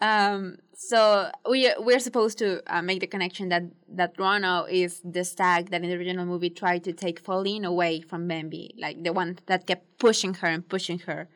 Um, 0.00 0.56
so 0.88 1.30
we 1.48 1.72
we're 1.78 2.00
supposed 2.00 2.38
to 2.38 2.48
uh, 2.66 2.82
make 2.82 3.00
the 3.00 3.06
connection 3.06 3.48
that 3.50 3.64
that 3.88 4.16
Ronno 4.16 4.68
is 4.70 5.00
the 5.04 5.24
stag 5.24 5.70
that 5.70 5.82
in 5.82 5.90
the 5.90 5.96
original 5.96 6.26
movie 6.26 6.50
tried 6.50 6.82
to 6.84 6.92
take 6.92 7.22
Faline 7.22 7.64
away 7.64 8.00
from 8.00 8.26
Bambi, 8.26 8.74
like 8.78 9.02
the 9.02 9.12
one 9.12 9.38
that 9.46 9.66
kept 9.66 9.98
pushing 9.98 10.34
her 10.34 10.48
and 10.48 10.68
pushing 10.68 10.98
her, 11.00 11.28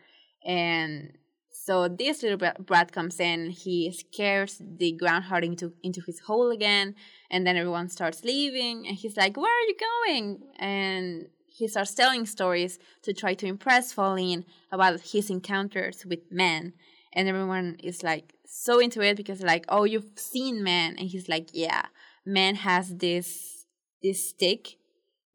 and 0.45 1.13
so 1.53 1.89
this 1.89 2.23
little 2.23 2.39
brat 2.61 2.93
comes 2.93 3.19
in. 3.19 3.51
He 3.51 3.93
scares 3.93 4.61
the 4.61 4.93
groundhog 4.93 5.45
into 5.45 5.73
into 5.83 6.01
his 6.07 6.21
hole 6.21 6.51
again, 6.51 6.95
and 7.31 7.47
then 7.47 7.57
everyone 7.57 7.89
starts 7.89 8.25
leaving, 8.25 8.87
and 8.87 8.97
he's 8.97 9.17
like, 9.17 9.37
"Where 9.37 9.57
are 9.59 9.69
you 9.71 9.77
going?" 9.93 10.41
and 10.59 11.29
he 11.57 11.69
starts 11.69 11.95
telling 11.95 12.27
stories 12.27 12.79
to 13.03 13.15
try 13.15 13.33
to 13.35 13.47
impress 13.47 13.95
Faline 13.95 14.45
about 14.71 15.01
his 15.13 15.31
encounters 15.31 16.05
with 16.05 16.21
men. 16.31 16.75
And 17.15 17.29
everyone 17.29 17.77
is 17.83 18.03
like 18.03 18.35
so 18.47 18.79
into 18.79 19.01
it 19.03 19.17
because 19.17 19.43
like, 19.43 19.65
oh, 19.69 19.85
you've 19.85 20.11
seen 20.17 20.63
men, 20.63 20.97
and 20.99 21.09
he's 21.09 21.29
like, 21.29 21.49
yeah, 21.53 21.87
man 22.25 22.57
has 22.57 22.97
this 22.97 23.67
this 24.03 24.29
stick 24.29 24.77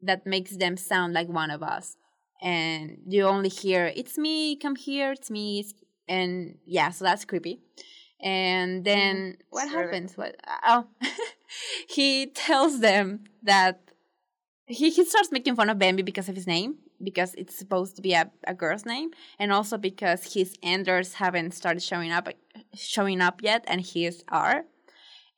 that 0.00 0.26
makes 0.26 0.56
them 0.56 0.76
sound 0.76 1.12
like 1.14 1.28
one 1.28 1.50
of 1.50 1.62
us, 1.62 1.96
and 2.40 2.98
you 3.06 3.24
only 3.24 3.48
hear 3.48 3.92
it's 3.94 4.18
me, 4.18 4.56
come 4.56 4.76
here, 4.76 5.12
it's 5.12 5.30
me, 5.30 5.60
it's... 5.60 5.74
and 6.08 6.58
yeah, 6.66 6.90
so 6.90 7.04
that's 7.04 7.24
creepy. 7.24 7.60
And 8.20 8.84
then 8.84 9.16
mm, 9.16 9.36
what 9.50 9.68
Sure. 9.68 9.82
happens? 9.82 10.16
What? 10.16 10.36
Oh, 10.66 10.86
he 11.88 12.26
tells 12.26 12.80
them 12.80 13.24
that 13.42 13.80
he, 14.66 14.90
he 14.90 15.04
starts 15.04 15.32
making 15.32 15.56
fun 15.56 15.68
of 15.70 15.78
Bambi 15.78 16.02
because 16.02 16.28
of 16.28 16.36
his 16.36 16.46
name, 16.46 16.76
because 17.02 17.34
it's 17.34 17.56
supposed 17.56 17.96
to 17.96 18.02
be 18.02 18.12
a, 18.14 18.30
a 18.46 18.54
girl's 18.54 18.86
name, 18.86 19.10
and 19.38 19.52
also 19.52 19.76
because 19.76 20.34
his 20.34 20.56
antlers 20.62 21.14
haven't 21.14 21.52
started 21.52 21.82
showing 21.82 22.12
up 22.12 22.28
showing 22.74 23.20
up 23.20 23.42
yet, 23.42 23.64
and 23.66 23.80
his 23.80 24.24
are. 24.28 24.64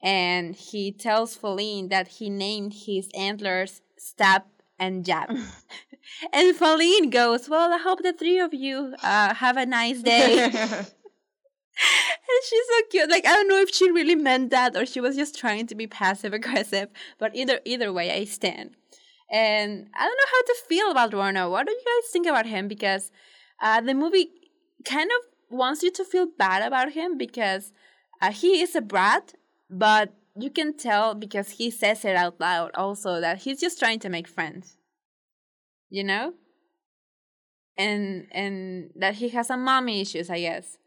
And 0.02 0.54
he 0.54 0.92
tells 0.92 1.36
Faline 1.36 1.88
that 1.88 2.08
he 2.08 2.28
named 2.28 2.74
his 2.86 3.08
antlers 3.14 3.80
Stab 3.96 4.42
and 4.78 5.04
Jab. 5.04 5.30
and 6.32 6.56
Faline 6.56 7.10
goes, 7.10 7.48
Well, 7.48 7.72
I 7.72 7.78
hope 7.78 8.02
the 8.02 8.12
three 8.12 8.38
of 8.38 8.52
you 8.54 8.94
uh, 9.02 9.34
have 9.34 9.56
a 9.56 9.66
nice 9.66 10.02
day. 10.02 10.50
And 12.26 12.42
she's 12.48 12.66
so 12.68 12.80
cute. 12.90 13.10
Like 13.10 13.26
I 13.26 13.34
don't 13.34 13.48
know 13.48 13.58
if 13.58 13.74
she 13.74 13.90
really 13.90 14.14
meant 14.14 14.50
that 14.50 14.76
or 14.76 14.86
she 14.86 15.00
was 15.00 15.16
just 15.16 15.36
trying 15.36 15.66
to 15.66 15.74
be 15.74 15.86
passive 15.86 16.32
aggressive. 16.32 16.88
But 17.18 17.34
either 17.34 17.60
either 17.64 17.92
way, 17.92 18.10
I 18.12 18.24
stand. 18.24 18.76
And 19.30 19.88
I 19.94 20.04
don't 20.06 20.16
know 20.16 20.32
how 20.32 20.42
to 20.42 20.56
feel 20.68 20.90
about 20.90 21.12
Ronno. 21.12 21.50
What 21.50 21.66
do 21.66 21.72
you 21.72 21.78
guys 21.78 22.10
think 22.12 22.26
about 22.26 22.46
him? 22.46 22.68
Because 22.68 23.10
uh, 23.62 23.80
the 23.80 23.94
movie 23.94 24.28
kind 24.84 25.10
of 25.10 25.56
wants 25.56 25.82
you 25.82 25.90
to 25.92 26.04
feel 26.04 26.26
bad 26.38 26.62
about 26.66 26.92
him 26.92 27.16
because 27.16 27.72
uh, 28.20 28.30
he 28.30 28.60
is 28.60 28.74
a 28.74 28.80
brat, 28.80 29.34
but 29.70 30.14
you 30.36 30.50
can 30.50 30.76
tell 30.76 31.14
because 31.14 31.50
he 31.50 31.70
says 31.70 32.04
it 32.04 32.16
out 32.16 32.40
loud 32.40 32.70
also 32.74 33.20
that 33.20 33.38
he's 33.38 33.60
just 33.60 33.78
trying 33.78 33.98
to 34.00 34.08
make 34.08 34.28
friends. 34.28 34.76
You 35.90 36.04
know? 36.04 36.34
And 37.76 38.28
and 38.30 38.90
that 38.94 39.16
he 39.16 39.30
has 39.30 39.48
some 39.48 39.64
mommy 39.64 40.00
issues, 40.00 40.30
I 40.30 40.40
guess 40.40 40.78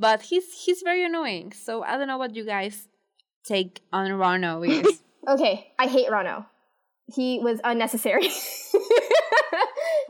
but 0.00 0.22
he's 0.22 0.64
he's 0.64 0.80
very 0.82 1.04
annoying. 1.04 1.52
So 1.52 1.84
I 1.84 1.96
don't 1.96 2.08
know 2.08 2.18
what 2.18 2.34
you 2.34 2.44
guys 2.44 2.88
take 3.44 3.82
on 3.92 4.10
Ronno 4.10 4.66
is. 4.66 5.02
Okay, 5.28 5.74
I 5.78 5.86
hate 5.86 6.08
Ronno. 6.08 6.46
He 7.14 7.38
was 7.40 7.60
unnecessary. 7.64 8.28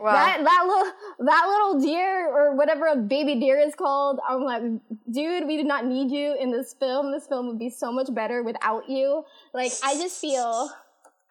Wow. 0.01 0.13
That 0.13 0.43
that 0.43 0.63
little 0.65 0.91
that 1.27 1.45
little 1.47 1.79
deer 1.79 2.27
or 2.27 2.55
whatever 2.55 2.87
a 2.87 2.95
baby 2.95 3.39
deer 3.39 3.59
is 3.59 3.75
called, 3.75 4.19
I'm 4.27 4.41
like, 4.41 4.63
dude, 5.11 5.45
we 5.45 5.57
did 5.57 5.67
not 5.67 5.85
need 5.85 6.09
you 6.09 6.35
in 6.39 6.51
this 6.51 6.73
film. 6.73 7.11
This 7.11 7.27
film 7.27 7.47
would 7.47 7.59
be 7.59 7.69
so 7.69 7.91
much 7.91 8.11
better 8.11 8.41
without 8.41 8.89
you. 8.89 9.23
Like, 9.53 9.71
I 9.83 9.93
just 9.93 10.19
feel 10.19 10.71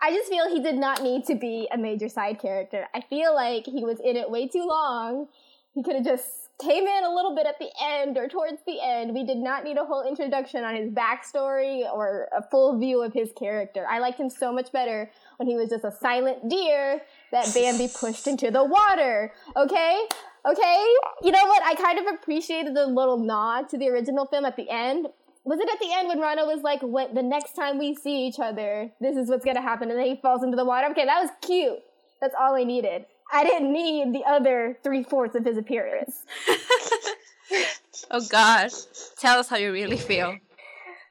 I 0.01 0.13
just 0.13 0.31
feel 0.31 0.49
he 0.49 0.63
did 0.63 0.77
not 0.77 1.03
need 1.03 1.25
to 1.25 1.35
be 1.35 1.69
a 1.73 1.77
major 1.77 2.09
side 2.09 2.41
character. 2.41 2.87
I 2.95 3.01
feel 3.01 3.35
like 3.35 3.67
he 3.67 3.85
was 3.85 3.99
in 3.99 4.17
it 4.17 4.31
way 4.31 4.47
too 4.47 4.65
long. 4.65 5.27
He 5.75 5.83
could 5.83 5.97
have 5.97 6.05
just 6.05 6.27
came 6.61 6.87
in 6.87 7.05
a 7.05 7.13
little 7.13 7.35
bit 7.35 7.47
at 7.47 7.59
the 7.59 7.71
end 7.83 8.17
or 8.17 8.29
towards 8.29 8.59
the 8.67 8.79
end. 8.81 9.15
We 9.15 9.25
did 9.25 9.39
not 9.39 9.65
need 9.65 9.79
a 9.79 9.85
whole 9.85 10.07
introduction 10.07 10.63
on 10.63 10.77
his 10.77 10.91
backstory 10.91 11.83
or 11.93 12.29
a 12.37 12.43
full 12.51 12.79
view 12.79 13.03
of 13.03 13.13
his 13.13 13.33
character. 13.37 13.85
I 13.91 13.99
liked 13.99 14.21
him 14.21 14.31
so 14.31 14.53
much 14.53 14.71
better 14.71 15.11
when 15.41 15.49
he 15.49 15.57
was 15.57 15.71
just 15.71 15.85
a 15.85 15.91
silent 15.91 16.51
deer 16.51 17.01
that 17.33 17.51
Bambi 17.55 17.89
pushed 17.89 18.27
into 18.27 18.51
the 18.51 18.63
water. 18.63 19.33
Okay? 19.57 20.03
Okay? 20.47 20.87
You 21.23 21.33
know 21.33 21.47
what? 21.47 21.63
I 21.65 21.75
kind 21.75 21.99
of 21.99 22.05
appreciated 22.15 22.77
the 22.77 22.87
little 22.87 23.17
nod 23.17 23.71
to 23.71 23.79
the 23.79 23.89
original 23.89 24.27
film 24.27 24.45
at 24.45 24.57
the 24.57 24.69
end. 24.69 25.07
Was 25.45 25.59
it 25.59 25.69
at 25.73 25.81
the 25.81 25.91
end 25.95 26.09
when 26.09 26.19
Ronno 26.19 26.47
was 26.47 26.63
like, 26.63 26.83
"What? 26.83 27.15
The 27.15 27.23
next 27.23 27.55
time 27.55 27.79
we 27.79 27.95
see 27.95 28.27
each 28.27 28.39
other, 28.39 28.93
this 29.01 29.17
is 29.17 29.31
what's 29.31 29.47
gonna 29.47 29.63
happen," 29.63 29.91
and 29.91 29.99
then 29.99 30.07
he 30.07 30.17
falls 30.21 30.43
into 30.43 30.57
the 30.57 30.65
water? 30.67 30.89
Okay, 30.91 31.07
that 31.07 31.23
was 31.23 31.31
cute. 31.41 31.79
That's 32.21 32.35
all 32.39 32.55
I 32.55 32.65
needed. 32.65 33.07
I 33.33 33.43
didn't 33.43 33.73
need 33.73 34.13
the 34.13 34.25
other 34.25 34.79
three 34.83 35.03
fourths 35.03 35.35
of 35.35 35.47
his 35.47 35.57
appearance. 35.57 36.27
oh 38.11 38.27
gosh. 38.29 38.73
Tell 39.19 39.39
us 39.39 39.49
how 39.49 39.57
you 39.57 39.73
really 39.73 39.97
feel. 39.97 40.37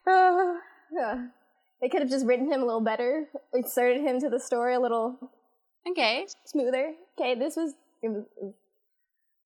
Uh, 0.06 0.54
yeah. 0.94 1.26
They 1.82 1.90
could 1.90 2.02
have 2.02 2.10
just 2.10 2.26
written 2.26 2.52
him 2.52 2.62
a 2.62 2.66
little 2.66 2.82
better, 2.82 3.28
inserted 3.54 4.02
him 4.02 4.20
to 4.20 4.30
the 4.30 4.40
story 4.40 4.76
a 4.76 4.80
little 4.80 5.18
Okay. 5.90 6.28
smoother. 6.46 6.94
Okay, 7.20 7.36
this 7.36 7.56
was 7.56 7.74
it 8.02 8.10
was. 8.10 8.24
it 8.38 8.44
was- 8.44 8.54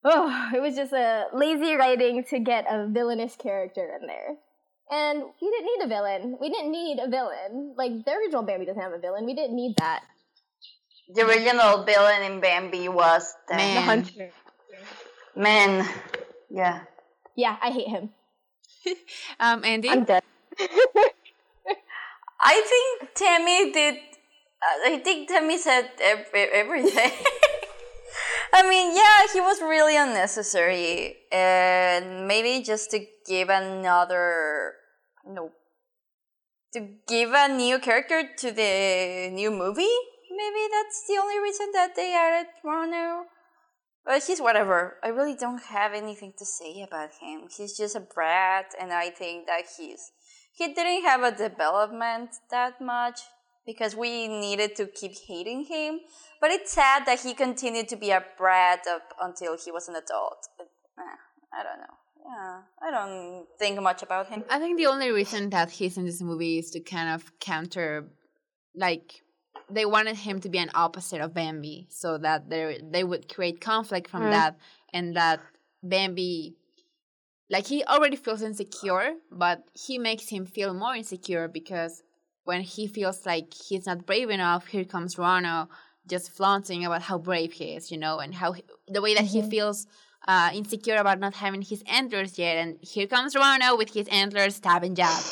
Oh, 0.05 0.49
it 0.53 0.59
was 0.61 0.75
just 0.75 0.91
a 0.91 1.27
lazy 1.33 1.75
writing 1.75 2.25
to 2.25 2.39
get 2.39 2.65
a 2.69 2.87
villainous 2.89 3.37
character 3.37 3.97
in 4.01 4.05
there. 4.05 4.35
And 4.91 5.23
we 5.41 5.49
didn't 5.49 5.65
need 5.65 5.85
a 5.85 5.87
villain. 5.87 6.37
We 6.41 6.49
didn't 6.49 6.71
need 6.73 6.99
a 6.99 7.07
villain. 7.09 7.73
Like, 7.77 8.03
the 8.03 8.11
original 8.11 8.43
Bambi 8.43 8.65
doesn't 8.65 8.81
have 8.81 8.91
a 8.91 8.97
villain. 8.99 9.25
We 9.25 9.33
didn't 9.33 9.55
need 9.55 9.75
that. 9.77 10.01
The 11.13 11.25
original 11.25 11.85
villain 11.85 12.21
in 12.23 12.41
Bambi 12.41 12.89
was 12.89 13.33
the 13.47 13.55
Man. 13.55 13.75
The 13.75 13.81
hunter. 13.81 14.31
man. 15.37 15.87
Yeah. 16.49 16.81
Yeah, 17.37 17.55
I 17.61 17.69
hate 17.71 17.87
him. 17.87 18.09
Um 19.39 19.63
Andy? 19.63 19.89
I'm 19.89 20.03
dead. 20.03 20.23
I 22.43 22.61
think 22.61 23.15
Tammy 23.15 23.71
did. 23.71 23.95
Uh, 23.95 24.89
I 24.91 24.97
think 24.99 25.29
Tammy 25.29 25.57
said 25.57 25.89
every, 26.01 26.41
everything. 26.41 27.11
I 28.53 28.67
mean, 28.69 28.95
yeah, 28.95 29.33
he 29.33 29.41
was 29.41 29.61
really 29.61 29.97
unnecessary, 29.97 31.15
and 31.31 32.27
maybe 32.27 32.63
just 32.63 32.91
to 32.91 33.05
give 33.25 33.49
another, 33.49 34.73
no, 35.25 35.51
to 36.73 36.87
give 37.07 37.31
a 37.33 37.47
new 37.47 37.79
character 37.79 38.29
to 38.37 38.51
the 38.51 39.29
new 39.31 39.49
movie. 39.49 39.97
Maybe 40.29 40.67
that's 40.71 41.03
the 41.07 41.19
only 41.21 41.39
reason 41.39 41.71
that 41.73 41.95
they 41.95 42.13
added 42.13 42.47
Ronno. 42.63 43.23
But 44.05 44.23
he's 44.23 44.41
whatever. 44.41 44.97
I 45.01 45.07
really 45.07 45.35
don't 45.35 45.63
have 45.63 45.93
anything 45.93 46.33
to 46.37 46.45
say 46.45 46.83
about 46.85 47.11
him. 47.21 47.47
He's 47.55 47.77
just 47.77 47.95
a 47.95 48.01
brat, 48.01 48.73
and 48.79 48.91
I 48.91 49.09
think 49.09 49.47
that 49.47 49.63
he's 49.77 50.11
he 50.57 50.65
didn't 50.73 51.03
have 51.03 51.23
a 51.23 51.31
development 51.31 52.29
that 52.51 52.79
much 52.81 53.19
because 53.65 53.95
we 53.95 54.27
needed 54.27 54.75
to 54.75 54.85
keep 54.87 55.13
hating 55.27 55.65
him. 55.65 55.99
But 56.41 56.51
it's 56.51 56.71
sad 56.73 57.05
that 57.05 57.19
he 57.21 57.33
continued 57.33 57.87
to 57.89 57.95
be 57.95 58.11
a 58.11 58.23
brat 58.37 58.81
up 58.95 59.13
until 59.21 59.57
he 59.63 59.71
was 59.71 59.87
an 59.87 59.95
adult. 59.95 60.41
But, 60.57 60.67
eh, 60.99 61.17
I 61.57 61.63
don't 61.63 61.79
know. 61.85 61.95
Yeah, 62.25 62.61
I 62.81 62.91
don't 62.91 63.45
think 63.59 63.81
much 63.81 64.01
about 64.01 64.27
him. 64.27 64.43
I 64.49 64.59
think 64.59 64.77
the 64.77 64.87
only 64.87 65.11
reason 65.11 65.49
that 65.49 65.69
he's 65.71 65.97
in 65.97 66.05
this 66.05 66.21
movie 66.21 66.57
is 66.59 66.71
to 66.71 66.79
kind 66.79 67.09
of 67.15 67.37
counter, 67.39 68.07
like, 68.75 69.23
they 69.69 69.85
wanted 69.85 70.15
him 70.17 70.39
to 70.41 70.49
be 70.49 70.57
an 70.57 70.71
opposite 70.73 71.21
of 71.21 71.33
Bambi, 71.33 71.87
so 71.89 72.17
that 72.17 72.49
they 72.49 72.79
they 72.95 73.03
would 73.03 73.33
create 73.33 73.59
conflict 73.61 74.09
from 74.09 74.23
Mm. 74.23 74.31
that, 74.31 74.57
and 74.93 75.15
that 75.15 75.39
Bambi, 75.83 76.55
like, 77.49 77.67
he 77.67 77.83
already 77.83 78.15
feels 78.15 78.41
insecure, 78.41 79.13
but 79.31 79.63
he 79.73 79.97
makes 79.97 80.29
him 80.29 80.45
feel 80.45 80.73
more 80.73 80.95
insecure 80.95 81.47
because 81.47 82.03
when 82.45 82.61
he 82.61 82.87
feels 82.87 83.25
like 83.25 83.53
he's 83.53 83.85
not 83.85 84.05
brave 84.05 84.29
enough, 84.29 84.67
here 84.67 84.85
comes 84.85 85.15
Ronno 85.15 85.67
just 86.07 86.31
flaunting 86.31 86.85
about 86.85 87.01
how 87.03 87.17
brave 87.17 87.53
he 87.53 87.75
is, 87.75 87.91
you 87.91 87.97
know, 87.97 88.19
and 88.19 88.35
how 88.35 88.51
he, 88.53 88.63
the 88.87 89.01
way 89.01 89.13
that 89.15 89.25
he 89.25 89.41
feels 89.41 89.87
uh, 90.27 90.49
insecure 90.53 90.97
about 90.97 91.19
not 91.19 91.35
having 91.35 91.61
his 91.61 91.83
antlers 91.87 92.37
yet. 92.37 92.57
And 92.57 92.77
here 92.81 93.07
comes 93.07 93.35
Ronno 93.35 93.77
with 93.77 93.93
his 93.93 94.07
antlers, 94.09 94.55
stab 94.55 94.83
and 94.83 94.95
jab. 94.95 95.23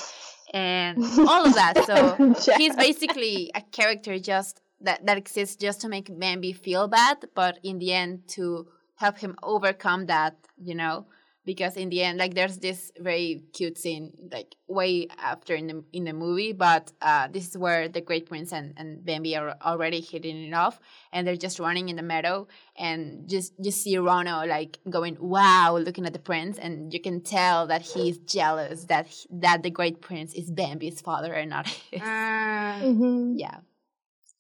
and 0.53 1.03
all 1.28 1.45
of 1.45 1.53
that. 1.55 1.84
So 1.86 2.53
he's 2.57 2.76
basically 2.76 3.51
a 3.55 3.62
character 3.62 4.20
just 4.20 4.62
that 4.82 5.05
that 5.05 5.18
exists 5.18 5.55
just 5.55 5.82
to 5.82 5.89
make 5.89 6.07
Bambi 6.20 6.53
feel 6.53 6.88
bad, 6.88 7.26
but 7.36 7.59
in 7.64 7.80
the 7.80 7.93
end 7.93 8.28
to 8.30 8.68
help 8.95 9.18
him 9.18 9.36
overcome 9.43 10.07
that, 10.07 10.36
you 10.57 10.76
know, 10.76 11.05
because 11.45 11.75
in 11.75 11.89
the 11.89 12.03
end, 12.03 12.19
like 12.19 12.33
there's 12.35 12.57
this 12.59 12.91
very 12.99 13.43
cute 13.53 13.77
scene, 13.77 14.11
like 14.31 14.55
way 14.67 15.07
after 15.17 15.55
in 15.55 15.67
the 15.67 15.83
in 15.91 16.03
the 16.03 16.13
movie, 16.13 16.53
but 16.53 16.91
uh, 17.01 17.27
this 17.27 17.47
is 17.49 17.57
where 17.57 17.87
the 17.89 18.01
Great 18.01 18.27
Prince 18.27 18.53
and, 18.53 18.73
and 18.77 19.03
Bambi 19.03 19.35
are 19.35 19.55
already 19.63 20.01
hitting 20.01 20.43
it 20.47 20.53
off, 20.53 20.79
and 21.11 21.25
they're 21.25 21.35
just 21.35 21.59
running 21.59 21.89
in 21.89 21.95
the 21.95 22.03
meadow, 22.03 22.47
and 22.77 23.27
just 23.27 23.53
just 23.61 23.81
see 23.81 23.95
Ronno 23.95 24.47
like 24.47 24.77
going, 24.89 25.17
"Wow!" 25.19 25.77
looking 25.77 26.05
at 26.05 26.13
the 26.13 26.19
prince, 26.19 26.59
and 26.59 26.93
you 26.93 27.01
can 27.01 27.21
tell 27.21 27.67
that 27.67 27.81
he's 27.81 28.17
jealous 28.19 28.85
that 28.85 29.07
he, 29.07 29.27
that 29.31 29.63
the 29.63 29.71
Great 29.71 30.01
Prince 30.01 30.33
is 30.33 30.51
Bambi's 30.51 31.01
father 31.01 31.33
and 31.33 31.49
not 31.49 31.67
his. 31.67 32.01
Mm. 32.01 32.81
Mhm. 32.81 33.33
Yeah. 33.37 33.57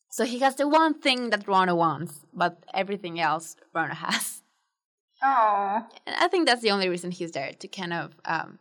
So 0.09 0.25
he 0.25 0.39
has 0.39 0.55
the 0.55 0.67
one 0.67 0.99
thing 0.99 1.29
that 1.29 1.45
Ronno 1.45 1.75
wants, 1.75 2.25
but 2.33 2.63
everything 2.73 3.19
else 3.19 3.55
Ronno 3.73 3.93
has. 3.95 4.43
Oh. 5.23 5.85
And 6.05 6.15
I 6.19 6.27
think 6.27 6.47
that's 6.47 6.61
the 6.61 6.71
only 6.71 6.89
reason 6.89 7.11
he's 7.11 7.31
there 7.31 7.51
to 7.53 7.67
kind 7.67 7.93
of 7.93 8.15
um 8.25 8.59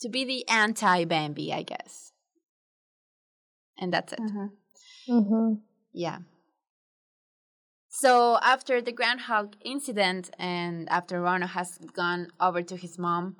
to 0.00 0.08
be 0.08 0.24
the 0.24 0.48
anti 0.48 1.04
Bambi, 1.04 1.52
I 1.52 1.62
guess. 1.62 2.12
And 3.78 3.92
that's 3.92 4.12
it. 4.12 4.20
Mhm. 5.08 5.60
Yeah. 5.92 6.18
So 7.88 8.38
after 8.42 8.80
the 8.80 8.92
groundhog 8.92 9.54
incident 9.64 10.30
and 10.38 10.88
after 10.88 11.20
Ronno 11.20 11.46
has 11.48 11.78
gone 11.92 12.28
over 12.40 12.62
to 12.62 12.76
his 12.76 12.98
mom 12.98 13.36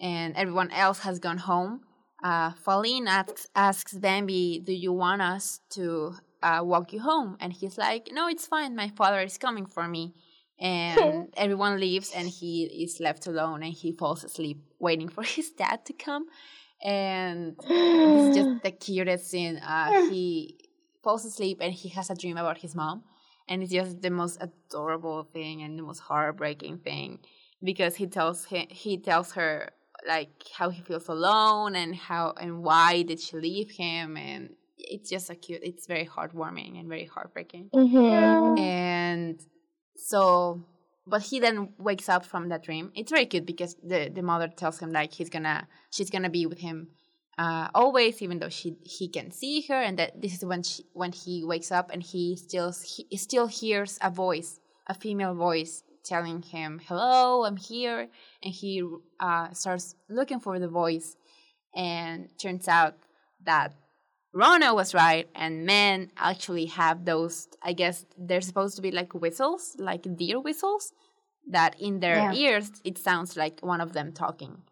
and 0.00 0.36
everyone 0.36 0.70
else 0.72 1.00
has 1.00 1.18
gone 1.20 1.38
home, 1.38 1.82
uh, 2.24 2.50
Faline 2.52 3.06
asks, 3.06 3.46
asks 3.54 3.92
Bambi, 3.94 4.60
Do 4.64 4.72
you 4.72 4.92
want 4.92 5.22
us 5.22 5.60
to 5.70 6.14
uh, 6.42 6.60
walk 6.64 6.92
you 6.92 7.00
home? 7.00 7.36
And 7.38 7.52
he's 7.52 7.78
like, 7.78 8.08
No, 8.12 8.26
it's 8.28 8.46
fine. 8.46 8.74
My 8.74 8.88
father 8.88 9.20
is 9.20 9.38
coming 9.38 9.66
for 9.66 9.86
me. 9.86 10.14
And 10.62 11.28
everyone 11.36 11.78
leaves 11.80 12.12
and 12.14 12.26
he 12.28 12.64
is 12.84 13.00
left 13.00 13.26
alone 13.26 13.62
and 13.62 13.72
he 13.72 13.92
falls 13.92 14.22
asleep 14.24 14.58
waiting 14.78 15.08
for 15.08 15.22
his 15.36 15.50
dad 15.50 15.84
to 15.86 15.92
come. 15.92 16.26
And 16.82 17.56
it's 17.68 18.34
just 18.34 18.48
the 18.62 18.70
cutest 18.70 19.28
scene. 19.30 19.56
Uh, 19.58 19.90
he 20.08 20.58
falls 21.02 21.24
asleep 21.24 21.58
and 21.60 21.72
he 21.74 21.88
has 21.90 22.08
a 22.10 22.14
dream 22.14 22.36
about 22.36 22.58
his 22.58 22.74
mom, 22.74 23.02
and 23.48 23.62
it's 23.62 23.72
just 23.72 24.00
the 24.00 24.10
most 24.10 24.38
adorable 24.40 25.24
thing 25.24 25.62
and 25.62 25.76
the 25.78 25.82
most 25.82 25.98
heartbreaking 25.98 26.78
thing 26.78 27.18
because 27.62 27.96
he 27.96 28.06
tells 28.06 28.44
him 28.44 28.66
he 28.70 28.96
tells 28.98 29.32
her 29.32 29.70
like 30.06 30.30
how 30.58 30.68
he 30.70 30.80
feels 30.82 31.08
alone 31.08 31.74
and 31.76 31.94
how 31.94 32.34
and 32.40 32.62
why 32.62 33.02
did 33.02 33.20
she 33.20 33.36
leave 33.36 33.70
him 33.70 34.16
and 34.16 34.50
it's 34.78 35.08
just 35.08 35.30
a 35.30 35.34
cute 35.36 35.60
it's 35.62 35.86
very 35.86 36.04
heartwarming 36.06 36.78
and 36.78 36.88
very 36.88 37.04
heartbreaking 37.06 37.70
Mhm. 37.72 38.58
and 38.58 39.40
so 39.96 40.64
but 41.06 41.22
he 41.22 41.40
then 41.40 41.70
wakes 41.78 42.08
up 42.08 42.24
from 42.24 42.48
that 42.50 42.62
dream. 42.62 42.92
It's 42.94 43.10
very 43.10 43.26
cute 43.26 43.46
because 43.46 43.74
the 43.82 44.08
the 44.08 44.22
mother 44.22 44.48
tells 44.48 44.78
him 44.78 44.92
like 44.92 45.12
he's 45.12 45.30
gonna 45.30 45.66
she's 45.90 46.10
gonna 46.10 46.30
be 46.30 46.46
with 46.46 46.58
him 46.58 46.88
uh 47.38 47.68
always 47.74 48.20
even 48.20 48.38
though 48.38 48.48
she 48.48 48.76
he 48.84 49.08
can 49.08 49.30
see 49.30 49.62
her 49.62 49.80
and 49.80 49.98
that 49.98 50.20
this 50.20 50.34
is 50.34 50.44
when 50.44 50.62
she 50.62 50.84
when 50.92 51.12
he 51.12 51.42
wakes 51.44 51.72
up 51.72 51.90
and 51.90 52.02
he 52.02 52.36
still 52.36 52.74
he 52.84 53.16
still 53.16 53.46
hears 53.46 53.98
a 54.02 54.10
voice 54.10 54.60
a 54.86 54.94
female 54.94 55.34
voice 55.34 55.82
telling 56.04 56.42
him 56.42 56.78
hello 56.86 57.44
i'm 57.46 57.56
here 57.56 58.08
and 58.42 58.52
he 58.52 58.82
uh 59.20 59.50
starts 59.52 59.94
looking 60.10 60.40
for 60.40 60.58
the 60.58 60.68
voice 60.68 61.16
and 61.74 62.28
turns 62.38 62.68
out 62.68 62.96
that 63.44 63.72
Ronno 64.34 64.74
was 64.74 64.94
right, 64.94 65.28
and 65.34 65.66
men 65.66 66.10
actually 66.16 66.66
have 66.66 67.04
those. 67.04 67.48
I 67.62 67.72
guess 67.74 68.06
they're 68.16 68.40
supposed 68.40 68.76
to 68.76 68.82
be 68.82 68.90
like 68.90 69.12
whistles, 69.12 69.76
like 69.78 70.04
deer 70.16 70.40
whistles, 70.40 70.92
that 71.50 71.78
in 71.80 72.00
their 72.00 72.16
Yeah. 72.16 72.32
ears 72.32 72.70
it 72.84 72.96
sounds 72.98 73.36
like 73.36 73.60
one 73.60 73.80
of 73.82 73.92
them 73.92 74.12
talking. 74.12 74.62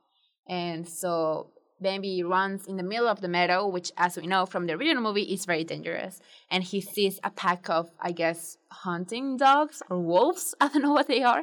And 0.49 0.89
so 0.89 1.51
Bambi 1.81 2.23
runs 2.23 2.67
in 2.67 2.77
the 2.77 2.83
middle 2.83 3.07
of 3.09 3.21
the 3.21 3.29
meadow, 3.29 3.67
which, 3.69 3.93
as 3.97 4.17
we 4.17 4.27
know 4.27 4.47
from 4.47 4.67
the 4.67 4.75
original 4.75 5.03
movie, 5.03 5.23
is 5.35 5.45
very 5.47 5.65
dangerous. 5.65 6.21
And 6.51 6.63
he 6.65 6.81
sees 6.81 7.21
a 7.23 7.31
pack 7.31 7.69
of, 7.71 7.91
I 8.01 8.13
guess, 8.13 8.57
hunting 8.71 9.37
dogs 9.37 9.83
or 9.91 9.99
wolves. 10.01 10.55
I 10.61 10.69
don't 10.69 10.83
know 10.83 10.93
what 10.93 11.09
they 11.09 11.23
are. 11.23 11.43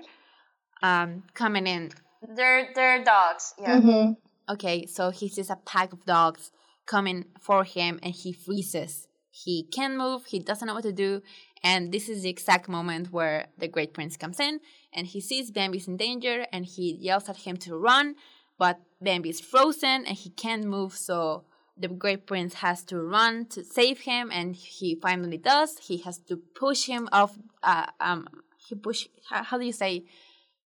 Um, 0.81 1.23
coming 1.33 1.67
in 1.67 1.91
They're 2.35 2.69
they're 2.75 3.03
dogs. 3.03 3.53
Yeah. 3.59 3.79
Mhm. 3.79 4.17
Okay, 4.49 4.85
so 4.85 5.09
he 5.11 5.27
sees 5.29 5.49
a 5.49 5.55
pack 5.55 5.91
of 5.93 6.05
dogs 6.05 6.51
coming 6.87 7.25
for 7.39 7.63
him 7.63 7.99
and 8.01 8.13
he 8.13 8.33
freezes. 8.33 9.07
He 9.29 9.67
can't 9.71 9.97
move, 9.97 10.25
he 10.25 10.39
doesn't 10.39 10.67
know 10.67 10.73
what 10.73 10.83
to 10.83 10.91
do, 10.91 11.21
and 11.63 11.91
this 11.91 12.09
is 12.09 12.23
the 12.23 12.29
exact 12.29 12.67
moment 12.67 13.11
where 13.11 13.47
the 13.57 13.67
Great 13.67 13.93
Prince 13.93 14.17
comes 14.17 14.39
in 14.39 14.59
and 14.91 15.05
he 15.05 15.21
sees 15.21 15.51
Bambi's 15.51 15.87
in 15.87 15.97
danger 15.97 16.45
and 16.51 16.65
he 16.65 16.97
yells 16.99 17.29
at 17.29 17.37
him 17.37 17.57
to 17.57 17.77
run, 17.77 18.15
but 18.57 18.79
Bambi's 18.99 19.39
frozen 19.39 20.05
and 20.07 20.17
he 20.17 20.31
can't 20.31 20.63
move, 20.65 20.93
so 20.93 21.43
the 21.77 21.87
Great 21.87 22.25
Prince 22.25 22.55
has 22.55 22.83
to 22.85 22.99
run 22.99 23.45
to 23.47 23.63
save 23.63 23.99
him 24.01 24.31
and 24.33 24.55
he 24.55 24.95
finally 24.95 25.37
does. 25.37 25.77
He 25.77 25.97
has 25.99 26.17
to 26.29 26.37
push 26.37 26.85
him 26.85 27.07
off 27.11 27.37
uh, 27.61 27.85
um 27.99 28.27
he 28.67 28.75
push 28.75 29.07
how, 29.29 29.57
do 29.57 29.65
you 29.65 29.71
say 29.71 30.05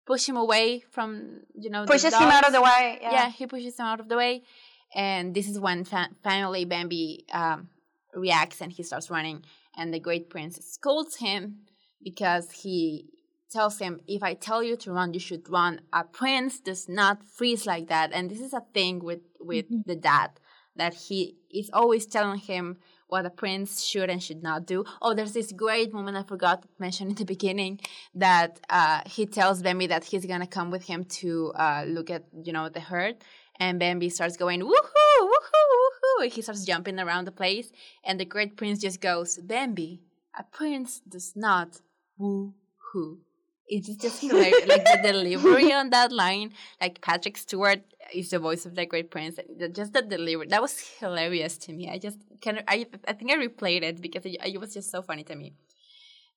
push 0.05 0.27
him 0.27 0.37
away 0.37 0.83
from 0.91 1.41
you 1.55 1.69
know 1.69 1.81
the 1.81 1.91
Pushes 1.91 2.13
him 2.13 2.29
out 2.29 2.45
of 2.45 2.53
the 2.53 2.61
way. 2.61 2.99
yeah. 3.01 3.11
Yeah. 3.11 3.29
he 3.29 3.47
pushes 3.47 3.79
him 3.79 3.85
out 3.85 3.99
of 3.99 4.07
the 4.09 4.17
way 4.17 4.43
and 4.95 5.33
this 5.33 5.47
is 5.47 5.59
when 5.59 5.83
fa- 5.83 6.09
finally 6.23 6.65
bambi 6.65 7.25
um, 7.33 7.69
reacts 8.13 8.61
and 8.61 8.71
he 8.71 8.83
starts 8.83 9.09
running 9.09 9.43
and 9.75 9.93
the 9.93 9.99
great 9.99 10.29
prince 10.29 10.59
scolds 10.65 11.17
him 11.17 11.59
because 12.03 12.51
he 12.51 13.05
tells 13.49 13.79
him 13.79 13.99
if 14.07 14.23
i 14.23 14.33
tell 14.33 14.61
you 14.61 14.75
to 14.75 14.91
run 14.91 15.13
you 15.13 15.19
should 15.19 15.49
run. 15.49 15.81
A 15.93 16.03
prince 16.03 16.59
does 16.59 16.87
not 16.87 17.23
freeze 17.23 17.65
like 17.65 17.87
that. 17.87 18.11
And 18.13 18.29
this 18.29 18.41
is 18.41 18.53
a 18.53 18.63
thing 18.73 19.03
with 19.03 19.21
with 19.39 19.65
the 19.85 19.95
dad 19.95 20.31
that 20.75 20.93
he 20.93 21.37
is 21.51 21.69
always 21.73 22.05
telling 22.05 22.39
him 22.39 22.77
what 23.07 23.25
a 23.25 23.29
prince 23.29 23.83
should 23.83 24.09
and 24.09 24.21
should 24.21 24.43
not 24.43 24.65
do. 24.65 24.83
Oh, 25.01 25.13
there's 25.13 25.33
this 25.33 25.51
great 25.51 25.93
moment 25.93 26.17
I 26.17 26.23
forgot 26.23 26.61
to 26.61 26.67
mention 26.77 27.07
in 27.09 27.15
the 27.15 27.25
beginning 27.25 27.79
that 28.13 28.59
uh, 28.69 29.01
he 29.05 29.25
tells 29.25 29.61
Bambi 29.61 29.87
that 29.87 30.03
he's 30.03 30.25
gonna 30.25 30.45
come 30.57 30.69
with 30.69 30.83
him 30.83 31.05
to 31.19 31.51
uh, 31.55 31.83
look 31.87 32.09
at 32.11 32.25
you 32.43 32.53
know 32.53 32.69
the 32.69 32.79
herd, 32.79 33.15
and 33.59 33.79
Bambi 33.79 34.09
starts 34.09 34.37
going 34.37 34.61
woohoo, 34.61 35.21
woohoo, 35.21 35.67
woohoo, 35.81 36.23
and 36.23 36.31
he 36.31 36.41
starts 36.41 36.65
jumping 36.65 36.99
around 36.99 37.25
the 37.25 37.31
place, 37.31 37.71
and 38.03 38.19
the 38.19 38.25
great 38.25 38.57
prince 38.57 38.79
just 38.79 39.01
goes, 39.01 39.37
Bambi, 39.37 40.01
a 40.37 40.43
prince 40.43 41.01
does 41.07 41.33
not 41.35 41.81
woohoo. 42.19 43.17
It's 43.69 43.89
just 43.97 44.21
hilarious, 44.21 44.65
like 44.65 44.85
the 44.85 44.99
delivery 45.03 45.73
on 45.73 45.89
that 45.89 46.11
line. 46.11 46.53
Like 46.79 47.01
Patrick 47.01 47.35
Stewart 47.35 47.81
is 48.13 48.29
the 48.29 48.39
voice 48.39 48.65
of 48.65 48.75
the 48.75 48.85
Great 48.85 49.11
Prince. 49.11 49.39
Just 49.73 49.91
the 49.91 50.01
delivery 50.01 50.47
that 50.47 50.61
was 50.61 50.79
hilarious 50.99 51.57
to 51.59 51.73
me. 51.73 51.89
I 51.89 51.97
just 51.97 52.17
kind 52.41 52.59
of 52.59 52.63
I 52.65 52.85
I 53.05 53.11
think 53.11 53.29
I 53.29 53.35
replayed 53.35 53.83
it 53.83 54.01
because 54.01 54.25
it, 54.25 54.37
it 54.45 54.59
was 54.61 54.73
just 54.73 54.89
so 54.89 55.01
funny 55.01 55.23
to 55.25 55.35
me. 55.35 55.53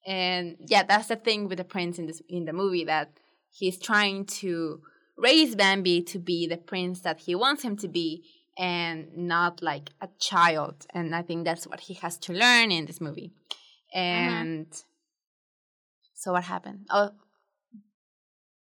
And 0.05 0.57
yeah, 0.67 0.83
that's 0.83 1.07
the 1.07 1.15
thing 1.17 1.47
with 1.47 1.59
the 1.59 1.65
prince 1.65 2.01
in 2.01 2.07
this 2.07 2.21
in 2.29 2.47
the 2.47 2.53
movie 2.53 2.85
that 2.87 3.13
he's 3.53 3.79
trying 3.79 4.25
to 4.25 4.81
raise 5.21 5.55
Bambi 5.55 6.03
to 6.03 6.19
be 6.19 6.47
the 6.47 6.57
prince 6.57 7.01
that 7.01 7.21
he 7.21 7.35
wants 7.35 7.63
him 7.63 7.77
to 7.77 7.89
be 7.89 8.25
and 8.59 9.17
not 9.17 9.63
like 9.63 9.91
a 10.01 10.09
child. 10.19 10.87
And 10.93 11.15
I 11.15 11.23
think 11.23 11.45
that's 11.45 11.67
what 11.67 11.81
he 11.81 11.95
has 11.95 12.19
to 12.19 12.33
learn 12.33 12.73
in 12.73 12.87
this 12.87 13.01
movie. 13.01 13.33
And 13.95 14.67
so 16.15 16.33
what 16.33 16.45
happened? 16.45 16.87
Oh, 16.91 17.11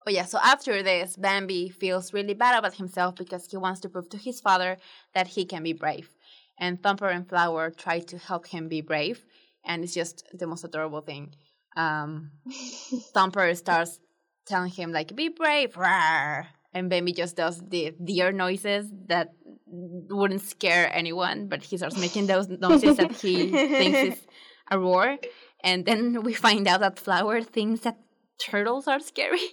oh 0.07 0.11
yeah. 0.11 0.25
So 0.25 0.39
after 0.43 0.83
this, 0.83 1.17
Bambi 1.17 1.69
feels 1.69 2.13
really 2.13 2.35
bad 2.35 2.59
about 2.59 2.75
himself 2.75 3.17
because 3.17 3.47
he 3.51 3.57
wants 3.57 3.81
to 3.81 3.89
prove 3.89 4.09
to 4.11 4.17
his 4.17 4.41
father 4.41 4.77
that 5.15 5.29
he 5.29 5.45
can 5.45 5.63
be 5.63 5.73
brave. 5.73 6.11
And 6.59 6.83
Thumper 6.83 7.09
and 7.09 7.29
Flower 7.29 7.71
try 7.71 8.01
to 8.01 8.19
help 8.19 8.47
him 8.47 8.69
be 8.69 8.81
brave, 8.81 9.27
and 9.63 9.85
it's 9.85 9.93
just 9.93 10.25
the 10.33 10.47
most 10.47 10.65
adorable 10.65 11.03
thing. 11.03 11.35
Um, 11.77 12.31
Thumper 13.13 13.55
starts 13.55 14.01
telling 14.47 14.71
him 14.71 14.93
like, 14.93 15.15
"Be 15.15 15.29
brave," 15.29 15.75
rawr, 15.75 16.47
and 16.73 16.91
Bambi 16.91 17.13
just 17.13 17.37
does 17.37 17.61
the 17.61 17.95
deer 18.03 18.33
noises 18.33 18.91
that 19.07 19.33
wouldn't 19.67 20.43
scare 20.43 20.91
anyone, 20.93 21.49
but 21.49 21.63
he 21.63 21.77
starts 21.77 21.99
making 21.99 22.27
those 22.27 22.49
noises 22.67 22.97
that 22.97 23.13
he 23.13 23.51
thinks 23.51 23.99
is 23.99 24.27
a 24.71 24.79
roar. 24.79 25.19
And 25.63 25.85
then 25.85 26.23
we 26.23 26.35
find 26.35 26.69
out 26.69 26.81
that 26.81 26.99
Flower 26.99 27.43
thinks 27.43 27.81
that 27.81 27.99
turtles 28.39 28.87
are 28.87 29.01
scary. 29.01 29.41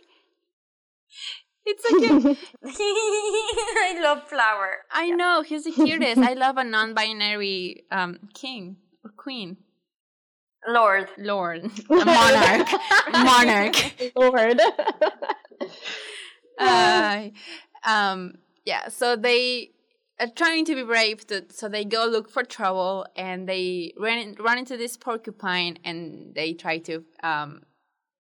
It's 1.66 1.82
so 1.82 1.98
cute. 1.98 2.38
I 2.66 4.00
love 4.04 4.28
flower. 4.28 4.80
I 4.92 5.12
know, 5.12 5.44
he's 5.44 5.64
the 5.64 5.72
cutest. 5.72 6.20
I 6.20 6.34
love 6.34 6.58
a 6.58 6.64
non 6.66 6.94
binary 6.94 7.86
um, 7.90 8.20
king 8.34 8.76
or 9.04 9.12
queen. 9.12 9.56
Lord. 10.68 11.10
Lord. 11.18 11.66
A 11.90 12.06
monarch. 12.06 12.68
monarch. 13.12 13.76
Lord. 14.16 14.60
Uh, 16.60 17.30
um, 17.84 18.36
yeah, 18.66 18.88
so 18.88 19.16
they 19.16 19.72
are 20.20 20.28
trying 20.28 20.66
to 20.66 20.76
be 20.76 20.84
brave, 20.84 21.26
to, 21.28 21.46
so 21.50 21.68
they 21.68 21.84
go 21.84 22.06
look 22.06 22.30
for 22.30 22.44
trouble, 22.44 23.06
and 23.16 23.48
they 23.48 23.94
run 23.98 24.36
run 24.40 24.58
into 24.58 24.78
this 24.78 24.96
porcupine, 24.98 25.78
and 25.84 26.34
they 26.36 26.54
try 26.54 26.78
to 26.80 27.04
um, 27.24 27.64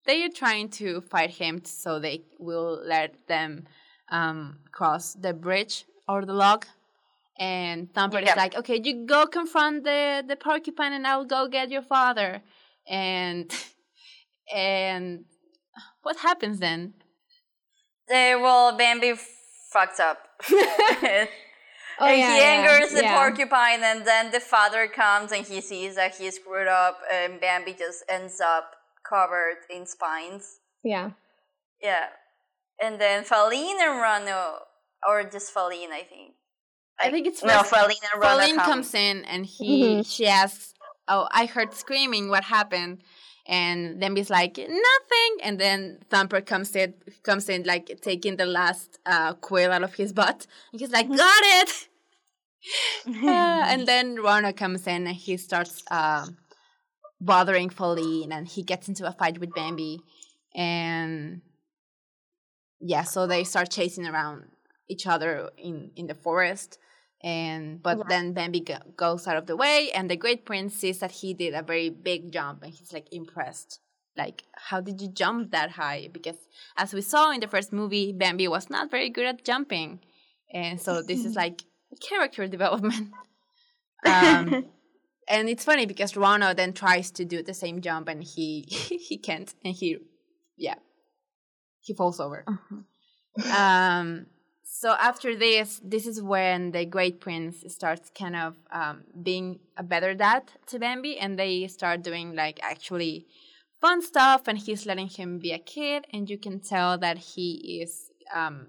they 0.06 0.24
are 0.24 0.30
trying 0.30 0.70
to 0.70 1.02
fight 1.02 1.32
him 1.32 1.62
so 1.66 2.00
they 2.00 2.24
will 2.40 2.82
let 2.84 3.28
them 3.28 3.66
um, 4.10 4.60
cross 4.72 5.14
the 5.14 5.34
bridge 5.34 5.86
or 6.08 6.26
the 6.26 6.34
log. 6.34 6.66
And 7.40 7.94
Thumper 7.94 8.20
Yep. 8.20 8.30
is 8.30 8.36
like, 8.36 8.56
"Okay, 8.56 8.82
you 8.84 9.06
go 9.06 9.28
confront 9.28 9.84
the 9.84 10.24
the 10.28 10.36
porcupine, 10.36 10.94
and 10.94 11.06
I'll 11.06 11.26
go 11.26 11.48
get 11.48 11.70
your 11.70 11.84
father." 11.84 12.42
And 12.88 13.52
and 14.54 15.26
what 16.02 16.18
happens 16.18 16.60
then? 16.60 16.94
They 18.08 18.36
well, 18.36 18.76
Bambi 18.78 19.14
fucks 19.74 20.00
up. 20.00 20.20
Oh, 22.00 22.06
and 22.06 22.20
yeah, 22.20 22.32
he 22.32 22.38
yeah, 22.38 22.46
angers 22.46 22.92
the 22.94 23.02
yeah. 23.02 23.18
porcupine, 23.18 23.82
and 23.82 24.06
then 24.06 24.30
the 24.32 24.40
father 24.40 24.88
comes 24.88 25.32
and 25.32 25.44
he 25.46 25.62
sees 25.62 25.96
that 25.96 26.16
he's 26.16 26.36
screwed 26.36 26.68
up, 26.68 27.00
and 27.12 27.42
Bambi 27.42 27.74
just 27.74 28.04
ends 28.08 28.40
up 28.40 28.76
covered 29.08 29.58
in 29.70 29.86
spines. 29.88 30.60
Yeah. 30.84 31.12
Yeah. 31.82 32.08
And 32.80 33.02
then 33.02 33.24
Faline 33.24 33.80
and 33.82 33.98
Ronno, 34.04 34.60
or 35.08 35.24
just 35.24 35.54
Faline, 35.54 35.90
I 35.92 36.04
think. 36.04 36.36
I 37.00 37.12
think 37.12 37.28
it's 37.28 37.44
No, 37.44 37.62
Faline 37.62 38.02
and 38.14 38.22
Ronno 38.22 38.40
Faline 38.40 38.56
come. 38.56 38.66
comes 38.72 38.94
in 38.94 39.24
and 39.26 39.46
he 39.46 39.98
Mhm. 39.98 40.06
she 40.14 40.26
asks, 40.28 40.74
"Oh, 41.08 41.28
I 41.32 41.46
heard 41.46 41.74
screaming. 41.74 42.30
What 42.30 42.44
happened?" 42.46 43.04
And 43.46 44.00
Bambi's 44.00 44.30
like, 44.30 44.58
"Nothing." 44.58 45.32
And 45.44 45.60
then 45.60 46.00
Thumper 46.10 46.42
comes 46.42 46.76
in, 46.76 46.94
comes 47.24 47.48
in 47.50 47.64
like 47.64 48.02
taking 48.02 48.36
the 48.38 48.46
last 48.46 48.98
uh, 49.06 49.34
quill 49.36 49.72
out 49.72 49.84
of 49.84 49.94
his 49.96 50.12
butt. 50.12 50.48
And 50.72 50.82
he's 50.82 50.92
like, 50.92 51.10
"Got 51.10 51.44
it." 51.62 51.88
Uh, 53.08 53.64
and 53.72 53.88
then 53.88 54.18
Ronno 54.18 54.52
comes 54.54 54.88
in 54.88 55.08
and 55.08 55.16
he 55.16 55.38
starts 55.38 55.84
um, 55.90 56.38
bothering 57.22 57.70
Faline, 57.70 58.32
and 58.32 58.46
he 58.48 58.62
gets 58.64 58.90
into 58.90 59.08
a 59.08 59.14
fight 59.14 59.40
with 59.40 59.54
Bambi, 59.54 60.02
and 60.54 61.42
yeah, 62.82 63.04
so 63.04 63.26
they 63.28 63.44
start 63.44 63.70
chasing 63.72 64.06
around 64.06 64.50
each 64.90 65.06
other 65.08 65.50
in 65.58 65.92
in 65.96 66.08
the 66.08 66.16
forest 66.16 66.78
and 67.24 67.82
but 67.82 68.08
then 68.08 68.34
Bambi 68.34 68.60
go- 68.62 68.94
goes 68.96 69.28
out 69.28 69.38
of 69.38 69.48
the 69.48 69.56
way, 69.56 69.90
and 69.94 70.10
the 70.10 70.16
Great 70.16 70.46
Prince 70.46 70.76
sees 70.76 71.00
that 71.00 71.12
he 71.12 71.34
did 71.34 71.54
a 71.54 71.64
very 71.64 71.90
big 71.90 72.32
jump, 72.32 72.64
and 72.64 72.74
he's 72.74 72.94
like 72.94 73.08
impressed. 73.12 73.80
Like, 74.16 74.44
how 74.54 74.82
did 74.82 75.02
you 75.02 75.10
jump 75.10 75.52
that 75.52 75.72
high? 75.72 76.10
Because 76.12 76.38
as 76.76 76.94
we 76.94 77.02
saw 77.02 77.32
in 77.32 77.40
the 77.40 77.48
first 77.48 77.72
movie, 77.72 78.12
Bambi 78.14 78.48
was 78.48 78.70
not 78.70 78.90
very 78.90 79.10
good 79.10 79.26
at 79.26 79.44
jumping, 79.44 80.00
and 80.54 80.80
so 80.80 81.02
this 81.02 81.26
is 81.26 81.36
like 81.44 81.64
character 82.02 82.48
development. 82.58 83.12
Um, 84.06 84.68
and 85.28 85.50
it's 85.50 85.66
funny 85.66 85.88
because 85.88 86.14
Ronno 86.14 86.56
then 86.56 86.72
tries 86.72 87.10
to 87.12 87.26
do 87.26 87.42
the 87.42 87.56
same 87.56 87.82
jump, 87.82 88.08
and 88.08 88.24
he 88.24 88.62
he 88.70 89.18
can't, 89.18 89.52
and 89.66 89.74
he 89.74 89.98
yeah 90.56 90.76
he 91.82 91.96
falls 91.96 92.20
over. 92.20 92.46
Um, 93.52 94.28
so 94.70 94.92
after 94.92 95.36
this, 95.36 95.80
this 95.84 96.06
is 96.06 96.22
when 96.22 96.72
the 96.72 96.86
Great 96.86 97.22
Prince 97.22 97.64
starts 97.68 98.12
kind 98.14 98.36
of 98.36 98.56
um, 98.72 99.04
being 99.24 99.60
a 99.78 99.84
better 99.84 100.14
dad 100.14 100.44
to 100.68 100.78
Bambi, 100.78 101.18
and 101.18 101.40
they 101.40 101.68
start 101.68 102.04
doing 102.04 102.36
like 102.36 102.60
actually 102.62 103.26
fun 103.80 104.02
stuff, 104.02 104.48
and 104.48 104.58
he's 104.58 104.86
letting 104.86 105.08
him 105.08 105.40
be 105.40 105.54
a 105.54 105.60
kid, 105.60 106.06
and 106.12 106.30
you 106.30 106.38
can 106.38 106.60
tell 106.60 106.98
that 106.98 107.18
he 107.18 107.80
is 107.82 108.12
um, 108.36 108.68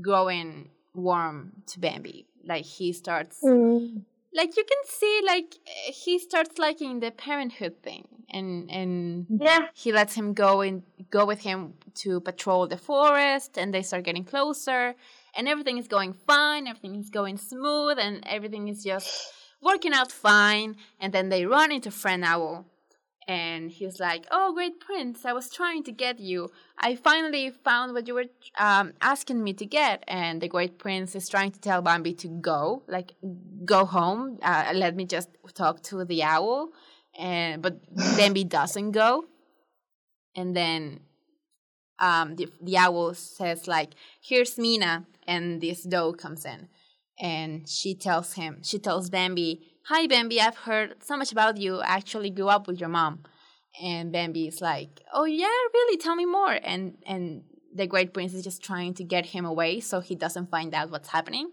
growing 0.00 0.70
warm 0.92 1.52
to 1.68 1.78
Bambi. 1.78 2.26
Like 2.44 2.64
he 2.64 2.92
starts 2.92 3.38
Mm. 3.44 4.04
Like 4.34 4.56
you 4.56 4.64
can 4.64 4.82
see 4.86 5.20
like 5.26 5.54
eh, 5.66 5.92
he 5.92 6.18
starts 6.18 6.58
liking 6.58 7.00
the 7.00 7.10
parenthood 7.10 7.74
thing 7.82 8.06
and 8.30 8.70
and 8.70 9.26
Yeah. 9.40 9.66
he 9.74 9.92
lets 9.92 10.14
him 10.14 10.32
go 10.34 10.60
and 10.62 10.82
go 11.10 11.24
with 11.26 11.40
him 11.40 11.74
to 12.02 12.20
patrol 12.20 12.66
the 12.66 12.78
forest 12.78 13.58
and 13.58 13.72
they 13.74 13.82
start 13.82 14.04
getting 14.04 14.24
closer 14.24 14.94
and 15.36 15.48
everything 15.48 15.78
is 15.78 15.88
going 15.88 16.12
fine 16.30 16.66
everything 16.66 16.94
is 16.96 17.10
going 17.10 17.36
smooth 17.36 17.98
and 17.98 18.14
everything 18.26 18.68
is 18.68 18.82
just 18.84 19.08
working 19.60 19.92
out 19.92 20.10
fine 20.10 20.76
and 21.00 21.12
then 21.12 21.28
they 21.28 21.44
run 21.46 21.70
into 21.72 21.90
friend 21.90 22.24
owl 22.24 22.66
and 23.28 23.70
he's 23.70 24.00
like 24.00 24.26
oh 24.30 24.52
great 24.52 24.80
prince 24.80 25.24
i 25.24 25.32
was 25.32 25.48
trying 25.50 25.82
to 25.84 25.92
get 25.92 26.18
you. 26.18 26.50
I 26.78 26.96
finally 26.96 27.50
found 27.50 27.94
what 27.94 28.08
you 28.08 28.14
were 28.14 28.24
um, 28.58 28.92
asking 29.00 29.42
me 29.42 29.52
to 29.54 29.66
get. 29.66 30.02
And 30.08 30.40
the 30.40 30.48
great 30.48 30.78
prince 30.78 31.14
is 31.14 31.28
trying 31.28 31.52
to 31.52 31.60
tell 31.60 31.80
bambi 31.82 32.14
to 32.14 32.28
go 32.28 32.82
like 32.88 33.14
go 33.64 33.84
home 33.84 34.38
uh, 34.42 34.72
let 34.74 34.96
me 34.96 35.04
just 35.04 35.28
talk 35.54 35.82
to 35.84 36.04
the 36.04 36.22
owl. 36.22 36.70
And 37.18 37.62
but 37.62 37.74
bambi 38.16 38.44
doesn't 38.44 38.92
go. 38.92 39.24
And 40.34 40.56
then 40.56 41.00
um, 41.98 42.36
the, 42.36 42.48
the 42.60 42.78
owl 42.78 43.14
says 43.14 43.68
like 43.68 43.90
here's 44.20 44.58
mina. 44.58 45.06
And 45.26 45.60
this 45.60 45.84
doe 45.84 46.12
comes 46.12 46.44
in. 46.44 46.68
And 47.20 47.68
she 47.68 47.94
tells 47.94 48.32
him 48.32 48.60
she 48.62 48.78
tells 48.78 49.10
bambi 49.10 49.60
hi 49.84 50.06
bambi. 50.06 50.40
I've 50.40 50.56
heard 50.56 51.02
so 51.02 51.16
much 51.16 51.32
about 51.32 51.56
you. 51.56 51.80
I 51.80 51.96
actually 51.96 52.30
grew 52.30 52.48
up 52.48 52.66
with 52.66 52.78
your 52.80 52.88
mom. 52.88 53.24
And 53.82 54.12
bambi 54.12 54.48
is 54.48 54.60
like 54.60 55.00
oh 55.12 55.24
yeah 55.24 55.46
really? 55.74 55.96
Tell 55.96 56.14
me 56.14 56.26
more. 56.26 56.58
And 56.62 56.98
and 57.06 57.44
the 57.74 57.86
great 57.86 58.12
prince 58.12 58.34
is 58.34 58.44
just 58.44 58.62
trying 58.62 58.94
to 58.94 59.04
get 59.04 59.26
him 59.26 59.44
away 59.44 59.80
so 59.80 60.00
he 60.00 60.14
doesn't 60.14 60.50
find 60.50 60.74
out 60.74 60.90
what's 60.90 61.08
happening. 61.08 61.52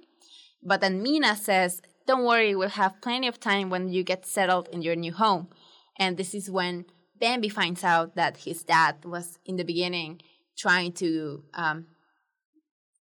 But 0.61 0.81
then 0.81 1.01
mina 1.01 1.35
says 1.35 1.81
don't 2.05 2.25
worry. 2.25 2.55
We'll 2.55 2.69
have 2.69 3.01
plenty 3.01 3.27
of 3.27 3.39
time 3.39 3.69
when 3.69 3.89
you 3.89 4.03
get 4.03 4.25
settled 4.25 4.67
in 4.69 4.81
your 4.81 4.95
new 4.95 5.13
home. 5.13 5.49
And 5.97 6.17
this 6.17 6.33
is 6.33 6.49
when 6.49 6.85
bambi 7.19 7.49
finds 7.49 7.83
out 7.83 8.15
that 8.15 8.37
his 8.37 8.63
dad 8.63 9.05
was 9.05 9.37
in 9.45 9.57
the 9.57 9.63
beginning 9.63 10.21
trying 10.57 10.91
to 10.93 11.43
um, 11.53 11.85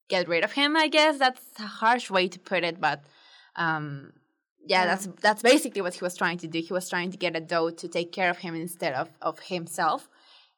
get 0.09 0.27
rid 0.27 0.43
of 0.43 0.51
him. 0.53 0.75
I 0.77 0.87
guess. 0.87 1.17
That's 1.17 1.41
a 1.59 1.63
harsh 1.63 2.09
way 2.09 2.27
to 2.27 2.39
put 2.39 2.63
it, 2.63 2.79
but 2.79 3.03
um, 3.55 4.13
yeah, 4.65 4.85
that's 4.85 5.07
that's 5.21 5.41
basically 5.41 5.81
what 5.81 5.93
he 5.93 6.03
was 6.03 6.15
trying 6.15 6.37
to 6.39 6.47
do. 6.47 6.59
He 6.59 6.73
was 6.73 6.89
trying 6.89 7.11
to 7.11 7.17
get 7.17 7.35
a 7.35 7.39
doe 7.39 7.71
to 7.71 7.87
take 7.87 8.11
care 8.11 8.29
of 8.29 8.37
him 8.37 8.55
instead 8.55 8.93
of 8.93 9.09
of 9.21 9.39
himself, 9.39 10.09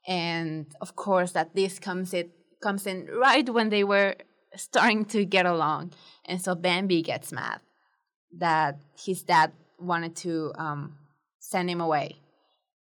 and 0.07 0.65
of 0.81 0.95
course 0.95 1.31
that 1.31 1.55
this 1.55 1.79
comes 1.79 2.13
it 2.13 2.31
comes 2.61 2.85
in 2.87 3.07
right 3.07 3.47
when 3.49 3.69
they 3.69 3.83
were 3.83 4.15
starting 4.55 5.05
to 5.05 5.25
get 5.25 5.45
along, 5.45 5.93
and 6.25 6.41
so 6.41 6.55
Bambi 6.55 7.01
gets 7.01 7.31
mad 7.31 7.61
that 8.37 8.79
his 8.97 9.23
dad 9.23 9.51
wanted 9.79 10.15
to 10.15 10.53
um, 10.57 10.97
send 11.39 11.69
him 11.69 11.81
away, 11.81 12.17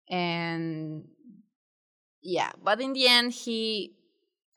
and 0.09 1.05
yeah, 2.21 2.51
but 2.63 2.81
in 2.81 2.93
the 2.93 3.07
end 3.07 3.33
he 3.33 3.93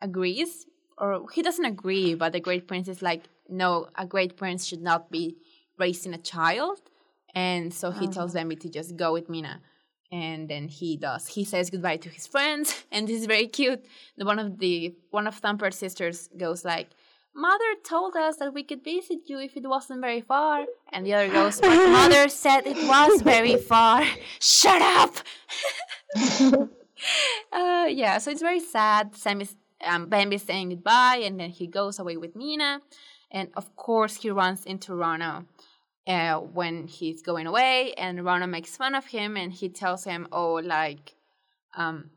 agrees 0.00 0.66
or 0.98 1.26
he 1.32 1.42
doesn't 1.42 1.64
agree, 1.64 2.14
but 2.14 2.32
the 2.32 2.40
great 2.40 2.68
prince 2.68 2.88
is 2.88 3.02
like, 3.02 3.24
no, 3.48 3.88
a 3.96 4.06
great 4.06 4.36
prince 4.36 4.64
should 4.64 4.82
not 4.82 5.10
be 5.10 5.36
raising 5.82 6.14
a 6.14 6.22
child. 6.34 6.78
And 7.34 7.72
so 7.72 7.90
he 7.90 8.06
tells 8.08 8.34
Bambi 8.34 8.56
to 8.56 8.68
just 8.68 8.96
go 8.96 9.12
with 9.12 9.28
Mina. 9.28 9.60
And 10.10 10.48
then 10.52 10.68
he 10.68 10.96
does. 10.96 11.26
He 11.26 11.44
says 11.44 11.70
goodbye 11.70 11.96
to 12.04 12.10
his 12.10 12.26
friends, 12.26 12.84
and 12.92 13.08
this 13.08 13.20
is 13.22 13.26
very 13.26 13.48
cute. 13.58 13.82
The 14.18 14.26
one 14.26 14.38
of 14.38 14.58
the 14.58 14.94
one 15.10 15.26
of 15.26 15.34
Thumper's 15.40 15.78
sisters 15.84 16.28
goes 16.44 16.66
like, 16.72 16.88
"Mother 17.34 17.70
told 17.82 18.12
us 18.14 18.36
that 18.36 18.52
we 18.52 18.62
could 18.68 18.84
visit 18.84 19.20
you 19.30 19.38
if 19.38 19.56
it 19.56 19.66
wasn't 19.74 20.02
very 20.02 20.20
far." 20.20 20.66
And 20.92 21.06
the 21.06 21.14
other 21.14 21.30
goes, 21.32 21.62
"But 21.62 21.88
Mother 21.98 22.28
said 22.28 22.66
it 22.66 22.80
was 22.94 23.22
very 23.22 23.56
far. 23.56 24.04
Shut 24.38 24.82
up." 25.00 25.14
uh, 27.60 27.86
yeah, 27.88 28.18
so 28.18 28.30
it's 28.30 28.46
very 28.50 28.60
sad. 28.60 29.16
Sam 29.16 29.40
is 29.40 29.56
um, 29.90 30.02
Bambi's 30.12 30.42
saying 30.42 30.68
goodbye, 30.72 31.20
and 31.24 31.40
then 31.40 31.48
he 31.58 31.66
goes 31.66 31.98
away 31.98 32.18
with 32.18 32.36
Mina, 32.36 32.82
and 33.30 33.48
of 33.56 33.74
course 33.76 34.14
he 34.22 34.28
runs 34.30 34.66
into 34.66 34.92
Ronno 34.92 35.46
uh, 36.06 36.38
when 36.38 36.86
he's 36.86 37.22
going 37.22 37.46
away, 37.46 37.94
and 37.94 38.20
Ronno 38.20 38.48
makes 38.48 38.76
fun 38.76 38.94
of 38.94 39.06
him, 39.06 39.36
and 39.36 39.52
he 39.52 39.68
tells 39.68 40.04
him, 40.04 40.28
"Oh, 40.32 40.54
like, 40.54 41.14
um, 41.76 42.10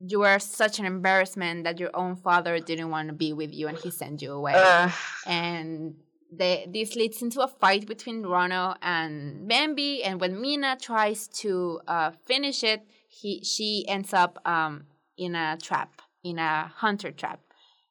you 0.00 0.22
are 0.22 0.38
such 0.38 0.78
an 0.78 0.86
embarrassment 0.86 1.64
that 1.64 1.78
your 1.78 1.90
own 1.94 2.16
father 2.16 2.58
didn't 2.58 2.90
want 2.90 3.08
to 3.08 3.14
be 3.14 3.32
with 3.32 3.52
you, 3.52 3.68
and 3.68 3.78
he 3.78 3.90
sent 3.90 4.22
you 4.22 4.32
away." 4.32 4.54
Ugh. 4.56 4.92
and 5.26 5.94
they, 6.32 6.66
this 6.72 6.94
leads 6.94 7.22
into 7.22 7.40
a 7.40 7.48
fight 7.48 7.86
between 7.86 8.22
Ronno 8.22 8.76
and 8.82 9.48
Bambi. 9.48 10.02
And 10.04 10.20
when 10.20 10.40
Mina 10.40 10.76
tries 10.80 11.26
to 11.28 11.80
uh, 11.86 12.12
finish 12.24 12.62
it, 12.62 12.82
he 13.08 13.42
she 13.42 13.84
ends 13.88 14.12
up 14.12 14.38
um, 14.46 14.84
in 15.16 15.34
a 15.34 15.58
trap, 15.60 16.02
in 16.22 16.38
a 16.38 16.72
hunter 16.76 17.10
trap, 17.10 17.40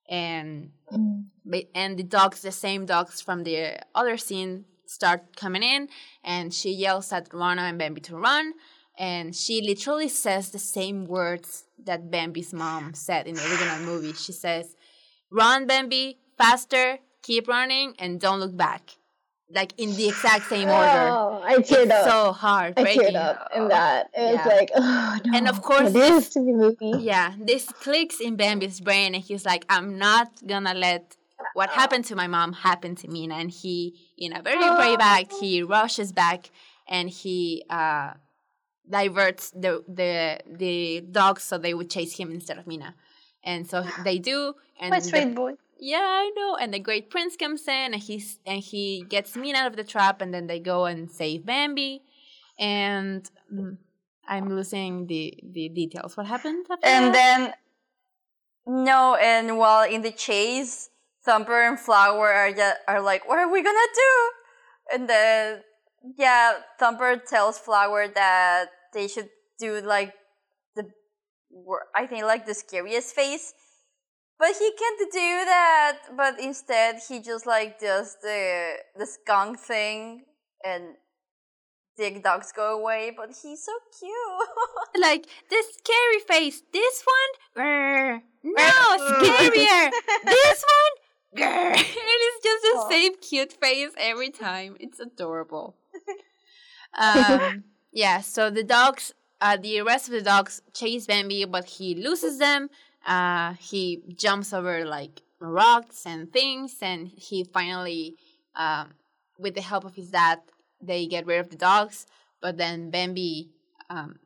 and 0.09 0.71
and 1.75 1.99
the 1.99 2.03
dogs, 2.03 2.41
the 2.41 2.51
same 2.51 2.85
dogs 2.85 3.21
from 3.21 3.43
the 3.43 3.79
other 3.93 4.17
scene, 4.17 4.65
start 4.89 5.35
coming 5.35 5.63
in, 5.63 5.87
and 6.23 6.53
she 6.53 6.71
yells 6.71 7.11
at 7.13 7.29
Ronno 7.29 7.63
and 7.69 7.77
Bambi 7.77 8.01
to 8.09 8.15
run. 8.17 8.53
And 8.97 9.33
she 9.35 9.61
literally 9.61 10.09
says 10.09 10.49
the 10.49 10.59
same 10.59 11.05
words 11.05 11.65
that 11.85 12.11
Bambi's 12.11 12.53
mom 12.53 12.93
said 12.93 13.27
in 13.27 13.35
the 13.35 13.45
original 13.49 13.79
movie. 13.89 14.13
She 14.13 14.33
says, 14.33 14.75
Run, 15.31 15.67
Bambi, 15.67 16.17
faster. 16.37 16.99
keep 17.21 17.47
running, 17.47 17.93
and 17.99 18.19
don't 18.19 18.39
look 18.39 18.55
back. 18.57 18.83
Like 19.51 19.73
in 19.77 19.89
the 19.95 20.07
exact 20.09 20.45
same 20.53 20.67
oh, 20.69 20.75
order. 20.79 21.05
Oh, 21.17 21.41
I 21.43 21.55
teared 21.57 21.85
It's 21.89 21.91
up. 21.91 22.05
so 22.13 22.31
hard. 22.33 22.73
I 22.77 22.83
teared 22.95 23.15
up 23.15 23.49
in 23.55 23.67
that. 23.69 24.09
It 24.13 24.21
was 24.21 24.45
Yeah. 24.45 24.55
like, 24.57 24.71
oh 24.75 25.17
no. 25.25 25.37
And 25.37 25.47
of 25.49 25.57
course 25.69 25.91
this 25.91 26.29
to 26.33 26.39
be 26.45 26.51
movie. 26.63 26.93
Yeah, 27.11 27.33
this 27.39 27.65
clicks 27.83 28.19
in 28.19 28.35
Bambi's 28.35 28.79
brain, 28.79 29.09
and 29.15 29.23
he's 29.23 29.45
like, 29.51 29.63
I'm 29.69 29.97
not 29.97 30.27
gonna 30.45 30.75
let 30.87 31.15
what 31.53 31.69
happened 31.69 32.05
to 32.05 32.15
my 32.15 32.27
mom 32.27 32.53
happened 32.53 32.97
to 32.99 33.07
Mina. 33.07 33.35
And 33.35 33.49
he, 33.51 33.95
in 34.17 34.35
a 34.35 34.41
very 34.41 34.75
brave 34.75 34.99
act, 35.01 35.33
he 35.39 35.63
rushes 35.63 36.11
back 36.11 36.49
and 36.87 37.09
he 37.09 37.63
uh, 37.69 38.13
diverts 38.89 39.51
the, 39.51 39.83
the, 39.87 40.39
the 40.49 41.01
dogs 41.01 41.43
so 41.43 41.57
they 41.57 41.73
would 41.73 41.89
chase 41.89 42.17
him 42.17 42.31
instead 42.31 42.57
of 42.57 42.67
Mina. 42.67 42.95
And 43.43 43.69
so 43.69 43.85
they 44.03 44.19
do. 44.19 44.53
And 44.79 44.93
the- 44.93 45.01
sweet 45.01 45.35
boy. 45.35 45.53
yeah, 45.79 46.01
I 46.03 46.31
know. 46.35 46.55
And 46.55 46.73
the 46.73 46.79
great 46.79 47.09
prince 47.09 47.35
comes 47.35 47.67
in 47.67 47.93
and 47.93 47.95
he's 47.95 48.39
and 48.45 48.59
he 48.61 49.05
gets 49.07 49.35
Mina 49.35 49.59
out 49.59 49.67
of 49.67 49.75
the 49.75 49.83
trap 49.83 50.21
and 50.21 50.33
then 50.33 50.47
they 50.47 50.59
go 50.59 50.85
and 50.85 51.09
save 51.11 51.45
Bambi. 51.45 52.01
And 52.57 53.29
mm, 53.53 53.77
I'm 54.27 54.49
losing 54.49 55.07
the 55.07 55.39
the 55.43 55.69
details. 55.69 56.17
What 56.17 56.25
happened 56.27 56.65
after 56.69 56.85
And 56.85 57.13
that? 57.13 57.13
then 57.13 57.53
no, 58.85 59.15
and 59.15 59.57
while 59.57 59.89
in 59.89 60.01
the 60.01 60.11
chase, 60.11 60.89
Thumper 61.25 61.61
and 61.61 61.79
Flower 61.79 62.31
are 62.31 62.51
just, 62.51 62.77
are 62.87 63.01
like, 63.01 63.27
"What 63.27 63.39
are 63.39 63.51
we 63.51 63.61
gonna 63.61 63.91
do?" 63.93 64.31
And 64.93 65.09
then 65.09 65.63
yeah, 66.17 66.53
Thumper 66.79 67.17
tells 67.17 67.59
Flower 67.59 68.07
that 68.07 68.67
they 68.93 69.07
should 69.07 69.29
do 69.59 69.81
like 69.81 70.13
the 70.75 70.85
I 71.95 72.05
think 72.07 72.23
like 72.23 72.45
the 72.45 72.53
scariest 72.53 73.15
face. 73.15 73.53
But 74.37 74.55
he 74.57 74.71
can't 74.71 75.11
do 75.11 75.45
that. 75.45 75.97
But 76.15 76.39
instead, 76.39 77.01
he 77.07 77.19
just 77.19 77.45
like 77.45 77.79
does 77.79 78.15
the 78.21 78.77
the 78.95 79.05
skunk 79.05 79.59
thing, 79.59 80.23
and 80.63 80.95
the 81.97 82.21
dogs 82.23 82.53
go 82.55 82.79
away. 82.79 83.11
But 83.15 83.35
he's 83.41 83.65
so 83.65 83.73
cute. 83.99 85.01
like 85.01 85.27
this 85.49 85.65
scary 85.83 86.19
face. 86.25 86.61
This 86.71 87.03
one, 87.03 87.65
grr. 87.65 88.21
no 88.43 88.61
scarier. 89.19 89.91
this 90.23 90.63
one, 90.63 90.93
grr. 91.35 91.73
it's 91.75 92.43
just 92.43 92.63
the 92.63 92.87
same 92.89 93.17
cute 93.17 93.53
face 93.53 93.91
every 93.97 94.29
time. 94.29 94.77
It's 94.79 94.99
adorable. 94.99 95.75
Um, 96.97 97.65
yeah. 97.91 98.21
So 98.21 98.49
the 98.49 98.63
dogs, 98.63 99.13
uh, 99.41 99.57
the 99.57 99.81
rest 99.81 100.07
of 100.07 100.13
the 100.13 100.21
dogs 100.21 100.61
chase 100.73 101.05
Bambi, 101.05 101.45
but 101.45 101.65
he 101.65 101.95
loses 101.95 102.39
them. 102.39 102.69
Uh, 103.05 103.53
he 103.59 104.01
jumps 104.15 104.53
over 104.53 104.85
like 104.85 105.21
rocks 105.39 106.05
and 106.05 106.31
things, 106.31 106.77
and 106.81 107.07
he 107.07 107.43
finally, 107.43 108.15
um, 108.55 108.93
with 109.37 109.55
the 109.55 109.61
help 109.61 109.85
of 109.85 109.95
his 109.95 110.09
dad, 110.09 110.39
they 110.81 111.05
get 111.07 111.25
rid 111.25 111.39
of 111.39 111.49
the 111.49 111.55
dogs. 111.55 112.05
But 112.41 112.57
then 112.57 112.89
Bambi 112.89 113.51
um, 113.89 114.19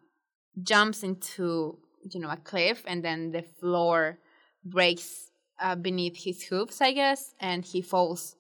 jumps 0.62 1.04
into 1.04 1.78
you 2.10 2.20
know 2.20 2.30
a 2.30 2.38
cliff, 2.38 2.84
and 2.88 3.04
then 3.04 3.32
the 3.32 3.44
floor 3.44 4.20
breaks 4.64 5.32
uh, 5.64 5.76
beneath 5.76 6.18
his 6.28 6.44
hooves, 6.44 6.82
I 6.82 6.92
guess, 6.92 7.34
and 7.40 7.64
he 7.64 7.82
falls 7.82 8.36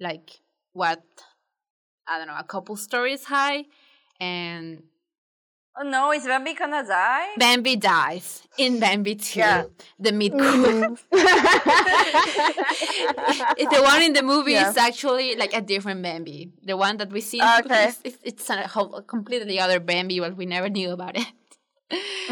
like 0.00 0.40
what 0.72 1.02
I 2.06 2.18
don't 2.18 2.26
know, 2.26 2.36
a 2.36 2.44
couple 2.44 2.76
stories 2.76 3.24
high, 3.24 3.64
and 4.20 4.82
oh 5.78 5.84
no, 5.88 6.12
is 6.12 6.24
Bambi 6.26 6.52
gonna 6.54 6.84
die? 6.86 7.28
Bambi 7.38 7.76
dies 7.76 8.42
in 8.58 8.78
Bambi 8.80 9.14
2, 9.14 9.38
Yeah. 9.38 9.64
the 9.98 10.12
mid 10.12 10.32
Mhm. 10.32 10.98
the 13.74 13.82
one 13.82 14.02
in 14.02 14.12
the 14.12 14.22
movie 14.22 14.52
Yeah. 14.52 14.70
is 14.70 14.76
actually 14.76 15.36
like 15.36 15.54
a 15.54 15.60
different 15.62 16.02
Bambi. 16.02 16.52
The 16.64 16.76
one 16.76 16.96
that 16.98 17.10
we 17.10 17.20
see, 17.20 17.38
in 17.38 17.44
Ah, 17.44 17.60
the 17.62 17.68
movie 17.68 17.74
okay. 17.74 17.88
is- 17.88 18.00
it's, 18.04 18.18
it's 18.24 18.50
a 18.50 18.66
whole, 18.68 19.02
completely 19.02 19.58
other 19.60 19.80
Bambi, 19.80 20.20
but 20.20 20.36
we 20.36 20.46
never 20.46 20.68
knew 20.68 20.90
about 20.90 21.16
it. 21.16 21.26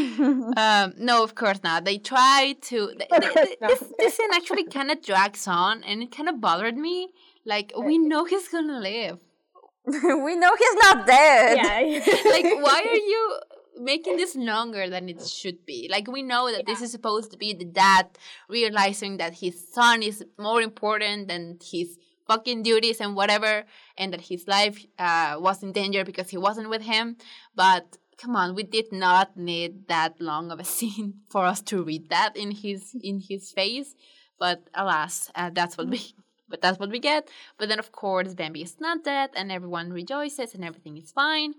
um, 0.57 0.93
no, 0.99 1.23
of 1.23 1.35
course 1.35 1.61
not. 1.63 1.85
They 1.85 1.99
try 1.99 2.57
to. 2.63 2.93
th- 2.99 3.09
th- 3.11 3.35
th- 3.35 3.59
No. 3.61 3.69
this, 3.69 3.85
this 3.99 4.17
scene 4.17 4.31
actually 4.33 4.65
kind 4.65 4.91
of 4.91 5.03
drags 5.03 5.47
on, 5.47 5.85
and 5.85 6.03
it 6.03 6.11
kind 6.15 6.29
of 6.29 6.41
bothered 6.41 6.77
me. 6.77 7.09
Like 7.45 7.73
we 7.77 7.99
know 7.99 8.25
he's 8.25 8.49
gonna 8.49 8.81
live. 8.81 9.19
we 9.87 10.37
know 10.37 10.55
he's 10.57 10.77
not 10.83 11.07
dead. 11.07 11.57
yeah. 11.57 12.31
Like 12.31 12.45
why 12.63 12.85
are 12.89 12.95
you 12.95 13.39
making 13.81 14.17
this 14.17 14.37
longer 14.37 14.89
than 14.89 15.09
it 15.09 15.21
should 15.27 15.67
be? 15.67 15.89
Like 15.91 16.07
we 16.09 16.23
know 16.23 16.51
that 16.53 16.67
this 16.67 16.81
is 16.81 16.93
supposed 16.93 17.33
to 17.33 17.37
be 17.37 17.53
the 17.53 17.65
dad 17.65 18.07
realizing 18.49 19.17
that 19.17 19.35
his 19.35 19.69
son 19.73 20.03
is 20.03 20.25
more 20.39 20.63
important 20.63 21.27
than 21.29 21.59
his 21.63 21.99
fucking 22.29 22.63
duties 22.63 23.01
and 23.01 23.17
whatever, 23.17 23.65
and 23.99 24.13
that 24.13 24.21
his 24.23 24.47
life 24.47 24.87
uh, 24.99 25.35
was 25.39 25.63
in 25.65 25.73
danger 25.73 26.05
because 26.05 26.31
he 26.31 26.37
wasn't 26.39 26.71
with 26.71 26.83
him. 26.83 27.17
But 27.57 27.99
come 28.19 28.37
on, 28.37 28.55
we 28.55 28.63
did 28.63 28.93
not 28.93 29.37
need 29.37 29.89
that 29.89 30.21
long 30.21 30.51
of 30.51 30.61
a 30.61 30.65
scene 30.77 31.21
for 31.31 31.45
us 31.47 31.61
to 31.63 31.83
read 31.83 32.09
that 32.11 32.37
in 32.37 32.51
his 32.53 32.95
in 33.03 33.21
his 33.21 33.51
face. 33.53 33.95
But 34.39 34.69
alas, 34.75 35.31
uh, 35.35 35.51
that's 35.53 35.77
what 35.77 35.89
we. 35.89 36.01
But 36.49 36.61
that's 36.61 36.79
what 36.79 36.91
we 36.91 36.99
get. 36.99 37.31
But 37.57 37.71
then, 37.71 37.79
of 37.79 37.93
course, 37.93 38.35
Bambi 38.35 38.61
is 38.61 38.79
not 38.79 39.05
dead, 39.05 39.31
and 39.35 39.51
everyone 39.51 39.91
rejoices, 39.91 40.55
and 40.55 40.63
everything 40.63 40.99
is 40.99 41.11
fine. 41.11 41.55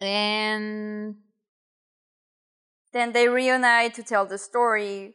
And 0.00 1.16
Then 2.92 3.12
they 3.12 3.28
reunite 3.28 3.94
to 3.94 4.02
tell 4.02 4.26
the 4.26 4.38
story. 4.38 5.14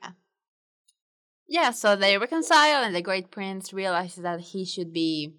yeah, 1.47 1.71
so 1.71 1.95
they 1.95 2.17
reconcile, 2.17 2.83
and 2.83 2.93
the 2.93 3.01
Great 3.01 3.31
Prince 3.31 3.73
realizes 3.73 4.23
that 4.23 4.39
he 4.41 4.65
should 4.65 4.91
be 4.93 5.33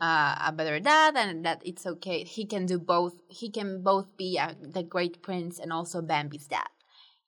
uh, 0.00 0.36
a 0.46 0.52
better 0.52 0.80
dad, 0.80 1.14
and 1.16 1.44
that 1.44 1.62
it's 1.64 1.86
okay. 1.86 2.24
He 2.24 2.46
can 2.46 2.66
do 2.66 2.78
both. 2.78 3.14
He 3.28 3.50
can 3.50 3.82
both 3.82 4.16
be 4.16 4.38
uh, 4.38 4.54
the 4.60 4.82
Great 4.82 5.22
Prince 5.22 5.58
and 5.58 5.72
also 5.72 6.02
Bambi's 6.02 6.46
dad. 6.46 6.68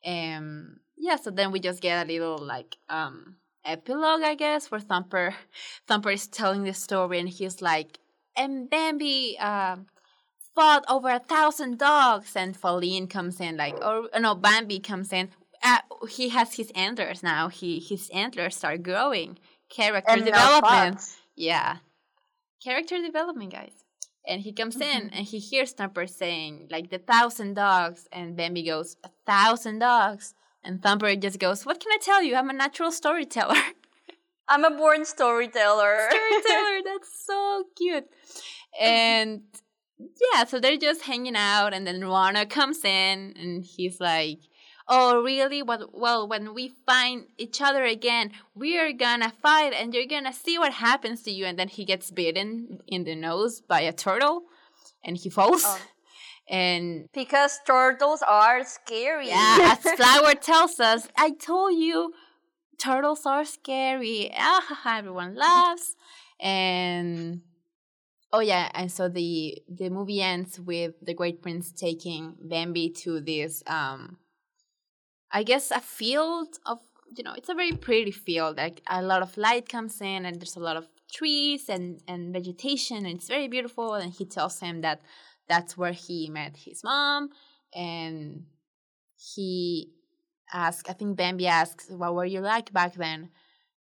Um, 0.05 0.81
yeah, 0.97 1.17
so 1.17 1.31
then 1.31 1.53
we 1.53 1.61
just 1.61 1.81
get 1.81 2.07
a 2.07 2.13
little 2.13 2.39
like 2.39 2.77
um 2.89 3.37
epilogue, 3.65 4.23
I 4.23 4.35
guess, 4.35 4.71
where 4.71 4.81
Thumper 4.81 5.35
Thumper 5.89 6.11
is 6.11 6.27
telling 6.27 6.65
the 6.65 6.75
story, 6.75 7.19
and 7.19 7.29
he's 7.29 7.63
like, 7.63 7.99
and 8.37 8.69
Bambi 8.69 9.39
um 9.39 9.87
fought 10.55 10.85
over 10.89 11.11
a 11.11 11.19
thousand 11.19 11.79
dogs, 11.79 12.35
and 12.35 12.61
Faline 12.61 13.09
comes 13.09 13.41
in 13.41 13.57
like, 13.57 13.77
or 13.85 14.09
no, 14.19 14.35
Bambi 14.35 14.81
comes 14.81 15.13
in. 15.13 15.29
Uh, 15.63 15.79
he 16.09 16.29
has 16.31 16.55
his 16.55 16.71
antlers 16.75 17.23
now. 17.23 17.49
He 17.49 17.79
his 17.79 18.09
antlers 18.11 18.57
start 18.57 18.83
growing. 18.83 19.39
Character 19.69 20.13
And 20.13 20.25
development. 20.25 21.01
Yeah. 21.35 21.79
Character 22.67 23.01
development, 23.01 23.53
guys. 23.53 23.85
And 24.27 24.41
he 24.43 24.53
comes 24.53 24.75
in 24.75 25.03
mm-hmm. 25.03 25.17
and 25.17 25.25
he 25.25 25.39
hears 25.39 25.71
Thumper 25.71 26.09
saying, 26.09 26.67
like, 26.69 26.91
the 26.91 26.99
thousand 26.99 27.55
dogs. 27.55 28.09
And 28.11 28.37
Bambi 28.37 28.65
goes, 28.65 28.97
a 29.05 29.11
thousand 29.25 29.79
dogs. 29.79 30.35
And 30.65 30.83
Thumper 30.83 31.15
just 31.15 31.39
goes, 31.39 31.65
what 31.65 31.79
can 31.79 31.93
I 31.93 31.99
tell 32.03 32.25
you? 32.25 32.35
I'm 32.35 32.51
a 32.51 32.53
natural 32.53 32.91
storyteller. 32.91 33.55
I'm 34.49 34.65
a 34.65 34.73
born 34.73 35.05
storyteller. 35.05 36.09
storyteller, 36.11 36.81
that's 36.85 37.25
so 37.25 37.67
cute. 37.77 38.07
And 38.81 39.43
yeah, 40.35 40.43
so 40.43 40.59
they're 40.59 40.77
just 40.77 41.03
hanging 41.03 41.37
out. 41.37 41.73
And 41.73 41.87
then 41.87 42.01
Ronno 42.01 42.51
comes 42.51 42.85
in 42.85 43.33
and 43.37 43.65
he's 43.65 44.01
like, 44.01 44.41
Oh, 44.89 45.21
really? 45.23 45.63
Well, 45.63 45.91
well, 45.93 46.29
when 46.29 46.55
we 46.55 46.73
find 46.87 47.27
each 47.39 47.61
other 47.61 47.85
again, 47.85 48.31
we 48.55 48.79
are 48.79 48.93
gonna 48.93 49.33
fight 49.43 49.73
and 49.73 49.93
you're 49.93 50.07
gonna 50.07 50.33
see 50.33 50.59
what 50.59 50.75
happens 50.75 51.23
to 51.23 51.31
you. 51.33 51.45
And 51.45 51.59
then 51.59 51.69
he 51.69 51.85
gets 51.85 52.11
bitten 52.11 52.79
in 52.87 53.05
the 53.05 53.17
nose 53.17 53.61
by 53.61 53.81
a 53.81 53.93
turtle 53.93 54.43
and 55.05 55.17
he 55.17 55.31
falls. 55.31 55.63
Oh. 55.65 55.81
And 56.49 57.09
because 57.13 57.59
turtles 57.67 58.23
are 58.23 58.65
scary. 58.65 59.31
yeah, 59.31 59.77
as 59.77 59.93
Flower 59.97 60.33
tells 60.35 60.79
us, 60.79 61.09
I 61.17 61.31
told 61.33 61.77
you 61.77 62.13
turtles 62.79 63.27
are 63.27 63.45
scary. 63.45 64.31
Ah, 64.37 64.97
everyone 64.99 65.35
laughs. 65.35 65.97
And 66.39 67.41
oh 68.33 68.39
yeah, 68.39 68.71
and 68.75 68.93
so 68.93 69.09
the 69.09 69.59
the 69.69 69.91
movie 69.91 70.23
ends 70.23 70.61
with 70.61 70.95
the 71.03 71.15
Great 71.15 71.43
Prince 71.43 71.73
taking 71.73 72.37
Bambi 72.41 72.91
to 73.03 73.21
this 73.21 73.65
um 73.67 74.19
I 75.33 75.43
guess 75.43 75.71
a 75.71 75.81
field 75.81 76.59
of 76.67 76.79
you 77.17 77.23
know, 77.23 77.35
it's 77.35 77.49
a 77.49 77.55
very 77.55 77.73
pretty 77.73 78.11
field. 78.11 78.57
Like 78.57 78.83
a 78.89 79.01
lot 79.01 79.23
of 79.23 79.37
light 79.37 79.69
comes 79.69 80.01
in 80.01 80.27
and 80.27 80.41
there's 80.41 80.57
a 80.57 80.61
lot 80.61 80.77
of 80.77 80.89
trees 81.13 81.69
and, 81.69 82.01
and 82.09 82.33
vegetation 82.33 82.99
and 82.99 83.17
it's 83.17 83.29
very 83.29 83.49
beautiful 83.49 83.95
and 83.95 84.13
he 84.13 84.25
tells 84.25 84.61
him 84.61 84.81
that 84.81 85.01
that's 85.49 85.77
where 85.77 85.93
he 85.93 86.29
met 86.29 86.57
his 86.57 86.83
mom 86.83 87.31
and 87.75 88.45
he 89.17 89.91
asks 90.53 90.89
i 90.91 90.93
think 90.93 91.17
bambi 91.17 91.47
asks 91.47 91.89
what 91.91 92.15
were 92.15 92.25
you 92.25 92.41
like 92.41 92.73
back 92.73 92.95
then 92.95 93.31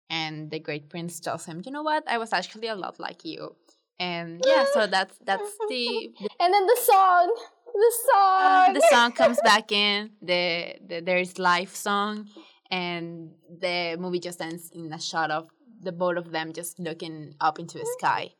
and 0.10 0.52
the 0.52 0.60
great 0.60 0.90
prince 0.90 1.20
tells 1.20 1.46
him 1.46 1.62
you 1.66 1.72
know 1.72 1.84
what 1.84 2.04
i 2.08 2.18
was 2.18 2.32
actually 2.32 2.68
a 2.68 2.76
lot 2.76 3.00
like 3.00 3.26
you 3.26 3.56
and 4.00 4.42
yeah 4.46 4.66
so 4.74 4.86
that's 4.88 5.18
that's 5.26 5.58
the 5.70 6.12
the, 6.20 6.28
and 6.40 6.54
then 6.54 6.66
the 6.66 6.80
song. 6.82 7.36
The 7.74 7.94
song. 8.12 8.74
the 8.74 8.88
song 8.90 9.12
comes 9.12 9.38
back 9.44 9.72
in 9.72 10.12
the, 10.22 10.76
the 10.88 11.02
there's 11.02 11.38
life 11.38 11.76
song 11.76 12.30
and 12.72 13.32
the 13.60 13.98
movie 14.00 14.20
just 14.20 14.42
ends 14.42 14.72
in 14.74 14.92
a 14.94 15.00
shot 15.00 15.30
of 15.32 15.50
the 15.82 15.92
both 15.92 16.18
of 16.18 16.32
them 16.32 16.54
just 16.54 16.80
looking 16.80 17.36
up 17.42 17.60
into 17.60 17.78
the 17.78 17.86
sky, 18.00 18.32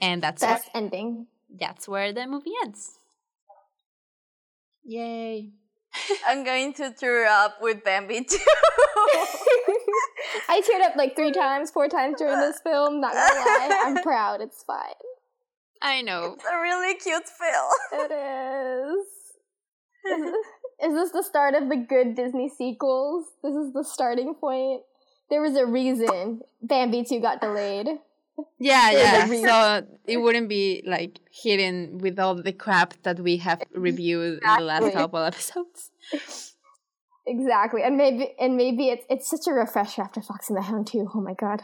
and 0.00 0.22
that's 0.22 0.42
Best 0.42 0.68
where, 0.72 0.82
ending. 0.82 1.26
that's 1.58 1.88
where 1.88 2.12
the 2.12 2.26
movie 2.26 2.52
ends. 2.62 2.98
Yay! 4.84 5.50
I'm 6.28 6.44
going 6.44 6.74
to 6.74 6.90
tear 6.92 7.26
up 7.26 7.60
with 7.60 7.82
Bambi 7.84 8.24
too. 8.24 8.38
I 10.48 10.60
teared 10.60 10.84
up 10.86 10.96
like 10.96 11.16
three 11.16 11.32
times, 11.32 11.70
four 11.70 11.88
times 11.88 12.16
during 12.18 12.38
this 12.40 12.60
film. 12.60 13.00
Not 13.00 13.14
gonna 13.14 13.40
lie, 13.40 13.82
I'm 13.86 14.02
proud. 14.02 14.40
It's 14.40 14.62
fine. 14.62 14.94
I 15.82 16.02
know. 16.02 16.34
it's 16.34 16.44
a 16.44 16.60
really 16.60 16.94
cute 16.94 17.28
film. 17.28 18.02
It 18.04 18.12
is. 18.12 19.06
Is 20.04 20.20
this, 20.20 20.46
is 20.82 20.94
this 20.94 21.10
the 21.12 21.22
start 21.22 21.54
of 21.54 21.68
the 21.68 21.76
good 21.76 22.16
Disney 22.16 22.48
sequels? 22.48 23.26
This 23.44 23.54
is 23.54 23.72
the 23.72 23.84
starting 23.84 24.34
point. 24.34 24.82
There 25.30 25.40
was 25.40 25.54
a 25.54 25.64
reason 25.64 26.40
Bambi 26.60 27.04
2 27.04 27.20
got 27.20 27.40
delayed. 27.40 27.86
Yeah, 28.58 28.90
yeah. 28.90 29.26
So 29.26 29.86
it 30.06 30.16
wouldn't 30.16 30.48
be 30.48 30.82
like 30.84 31.20
hidden 31.30 31.98
with 31.98 32.18
all 32.18 32.34
the 32.34 32.52
crap 32.52 32.94
that 33.04 33.20
we 33.20 33.36
have 33.36 33.62
reviewed 33.74 34.40
in 34.42 34.56
the 34.58 34.64
last 34.64 34.92
couple 34.92 35.20
episodes. 35.20 35.90
Exactly. 37.26 37.82
And 37.82 37.96
maybe 37.96 38.34
and 38.40 38.56
maybe 38.56 38.88
it's 38.88 39.04
it's 39.08 39.30
such 39.30 39.46
a 39.46 39.52
refresher 39.52 40.02
after 40.02 40.20
Fox 40.20 40.48
and 40.48 40.56
the 40.56 40.62
Hound 40.62 40.88
too. 40.88 41.08
Oh 41.14 41.20
my 41.20 41.34
god. 41.34 41.62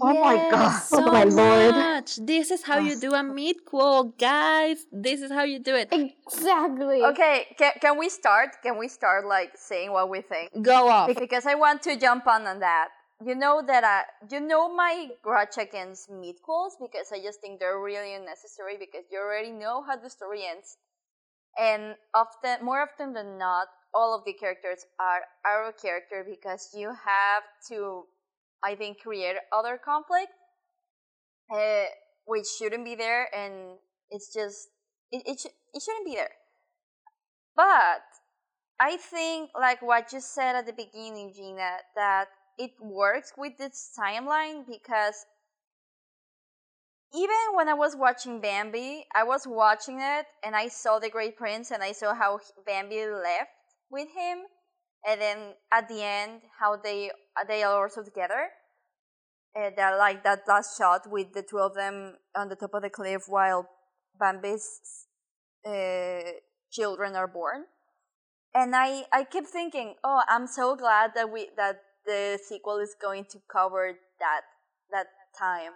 Oh 0.00 0.14
my 0.14 0.36
god. 0.50 0.82
Oh 0.92 0.98
so 0.98 0.98
Oh 0.98 1.12
my 1.12 1.24
lord. 1.24 1.74
much. 1.74 2.16
This 2.16 2.50
is 2.50 2.62
how 2.62 2.78
you 2.78 2.96
do 2.96 3.14
a 3.14 3.22
midquel, 3.22 4.16
guys. 4.18 4.86
This 4.92 5.22
is 5.22 5.30
how 5.30 5.44
you 5.44 5.58
do 5.58 5.74
it. 5.74 5.88
Exactly. 5.92 7.02
Okay, 7.02 7.46
can, 7.58 7.72
can 7.80 7.98
we 7.98 8.08
start? 8.08 8.50
Can 8.62 8.78
we 8.78 8.88
start 8.88 9.26
like 9.26 9.52
saying 9.56 9.92
what 9.92 10.10
we 10.10 10.20
think? 10.20 10.50
Go 10.62 10.88
off. 10.88 11.08
Because 11.08 11.46
I 11.46 11.54
want 11.54 11.82
to 11.82 11.96
jump 11.96 12.26
on 12.26 12.46
on 12.46 12.60
that. 12.60 12.88
You 13.24 13.34
know 13.34 13.62
that 13.66 13.82
I, 13.82 14.04
you 14.30 14.40
know 14.40 14.72
my 14.72 15.08
grudge 15.22 15.58
against 15.58 16.08
midquels 16.08 16.78
because 16.80 17.10
I 17.12 17.18
just 17.20 17.40
think 17.40 17.58
they're 17.58 17.80
really 17.80 18.14
unnecessary 18.14 18.76
because 18.78 19.04
you 19.10 19.18
already 19.18 19.50
know 19.50 19.82
how 19.82 19.96
the 19.96 20.08
story 20.08 20.46
ends, 20.46 20.76
and 21.58 21.96
often, 22.14 22.64
more 22.64 22.80
often 22.82 23.12
than 23.14 23.38
not, 23.38 23.66
all 23.92 24.14
of 24.14 24.24
the 24.24 24.34
characters 24.34 24.84
are 25.00 25.22
our 25.44 25.72
character 25.72 26.24
because 26.28 26.70
you 26.74 26.88
have 26.88 27.42
to, 27.70 28.04
I 28.64 28.74
think, 28.74 29.00
create 29.00 29.36
other 29.52 29.78
conflict, 29.78 30.32
uh, 31.52 31.84
which 32.24 32.46
shouldn't 32.58 32.84
be 32.84 32.94
there, 32.94 33.28
and 33.34 33.78
it's 34.10 34.32
just 34.32 34.68
it 35.10 35.22
it, 35.26 35.40
sh- 35.40 35.54
it 35.74 35.82
shouldn't 35.82 36.06
be 36.06 36.14
there. 36.16 36.32
But 37.54 38.04
I 38.80 38.96
think, 38.96 39.50
like 39.54 39.82
what 39.82 40.12
you 40.12 40.20
said 40.20 40.56
at 40.56 40.66
the 40.66 40.72
beginning, 40.72 41.32
Gina, 41.34 41.78
that 41.96 42.28
it 42.58 42.72
works 42.80 43.32
with 43.36 43.58
this 43.58 43.92
timeline 43.98 44.66
because 44.66 45.26
even 47.14 47.36
when 47.54 47.68
I 47.68 47.74
was 47.74 47.94
watching 47.96 48.40
Bambi, 48.40 49.06
I 49.14 49.24
was 49.24 49.46
watching 49.46 50.00
it 50.00 50.26
and 50.44 50.54
I 50.56 50.68
saw 50.68 50.98
the 50.98 51.10
Great 51.10 51.36
Prince 51.36 51.70
and 51.70 51.82
I 51.82 51.92
saw 51.92 52.14
how 52.14 52.40
Bambi 52.66 53.06
left 53.06 53.50
with 53.90 54.08
him, 54.10 54.46
and 55.06 55.20
then 55.20 55.54
at 55.72 55.88
the 55.88 56.02
end 56.02 56.42
how 56.58 56.76
they 56.76 57.10
they 57.46 57.62
are 57.62 57.82
also 57.82 58.02
together. 58.02 58.48
And 59.54 59.76
that 59.76 59.98
like 59.98 60.22
that 60.24 60.46
last 60.46 60.76
shot 60.78 61.10
with 61.10 61.32
the 61.32 61.42
two 61.42 61.58
of 61.58 61.74
them 61.74 62.16
on 62.36 62.48
the 62.48 62.56
top 62.56 62.74
of 62.74 62.82
the 62.82 62.90
cliff 62.90 63.24
while 63.28 63.68
Bambi's 64.20 65.06
uh, 65.66 66.32
children 66.70 67.16
are 67.16 67.26
born 67.28 67.64
and 68.54 68.74
I 68.76 69.04
I 69.12 69.24
keep 69.24 69.46
thinking, 69.46 69.94
oh, 70.04 70.22
I'm 70.28 70.46
so 70.46 70.76
glad 70.76 71.12
that 71.14 71.30
we 71.30 71.48
that 71.56 71.82
the 72.06 72.38
sequel 72.42 72.78
is 72.78 72.94
going 73.00 73.26
to 73.26 73.38
cover 73.50 73.98
that 74.20 74.42
that 74.90 75.06
time 75.38 75.72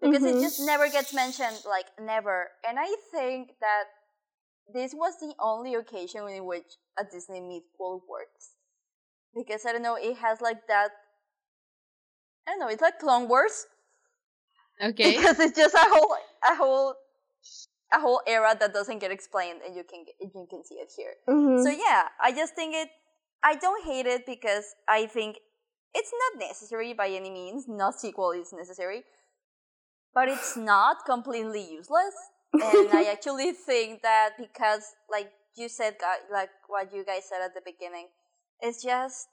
because 0.00 0.24
it 0.24 0.36
Mhm. 0.36 0.42
just 0.42 0.60
never 0.60 0.88
gets 0.90 1.12
mentioned, 1.14 1.64
like 1.64 1.86
never. 2.00 2.50
And 2.68 2.78
I 2.78 2.94
think 3.12 3.58
that 3.60 3.84
this 4.72 4.94
was 4.94 5.14
the 5.20 5.34
only 5.40 5.74
occasion 5.74 6.28
in 6.28 6.44
which 6.44 6.78
a 6.98 7.04
Disney 7.04 7.40
meet 7.40 7.64
sequel 7.72 8.02
works 8.08 8.54
because 9.34 9.66
I 9.66 9.72
don't 9.72 9.82
know, 9.82 9.96
it 9.96 10.16
has 10.16 10.40
like 10.40 10.66
that. 10.68 10.90
I 12.46 12.52
don't 12.52 12.60
know, 12.60 12.68
it's 12.68 12.82
like 12.82 12.98
Clone 12.98 13.28
Wars 13.28 13.66
Okay. 14.82 15.12
because 15.16 15.38
it's 15.40 15.56
just 15.56 15.74
a 15.74 15.78
whole 15.80 16.16
a 16.50 16.54
whole 16.56 16.94
a 17.92 18.00
whole 18.00 18.20
era 18.26 18.56
that 18.58 18.72
doesn't 18.74 18.98
get 18.98 19.10
explained, 19.10 19.60
and 19.64 19.76
you 19.76 19.84
can 19.84 20.04
you 20.20 20.46
can 20.50 20.64
see 20.64 20.76
it 20.76 20.90
here. 20.96 21.14
Mhm. 21.28 21.62
So 21.62 21.70
yeah, 21.70 22.08
I 22.20 22.32
just 22.32 22.54
think 22.54 22.74
it. 22.74 22.88
I 23.42 23.54
don't 23.56 23.84
hate 23.84 24.06
it 24.06 24.26
because 24.26 24.64
I 24.88 25.06
think 25.06 25.36
it's 25.94 26.12
not 26.12 26.48
necessary 26.48 26.92
by 26.94 27.08
any 27.08 27.30
means. 27.30 27.66
Not 27.68 28.00
sequel 28.00 28.32
is 28.32 28.52
necessary, 28.52 29.04
but 30.14 30.28
it's 30.28 30.56
not 30.56 31.04
completely 31.06 31.62
useless. 31.62 32.14
And 32.60 32.92
I 32.92 33.04
actually 33.12 33.52
think 33.52 34.02
that 34.02 34.30
because, 34.38 34.84
like 35.10 35.30
you 35.56 35.68
said, 35.68 35.96
like 36.32 36.50
what 36.68 36.92
you 36.94 37.04
guys 37.04 37.28
said 37.28 37.42
at 37.44 37.54
the 37.54 37.62
beginning, 37.64 38.08
it's 38.60 38.82
just 38.82 39.28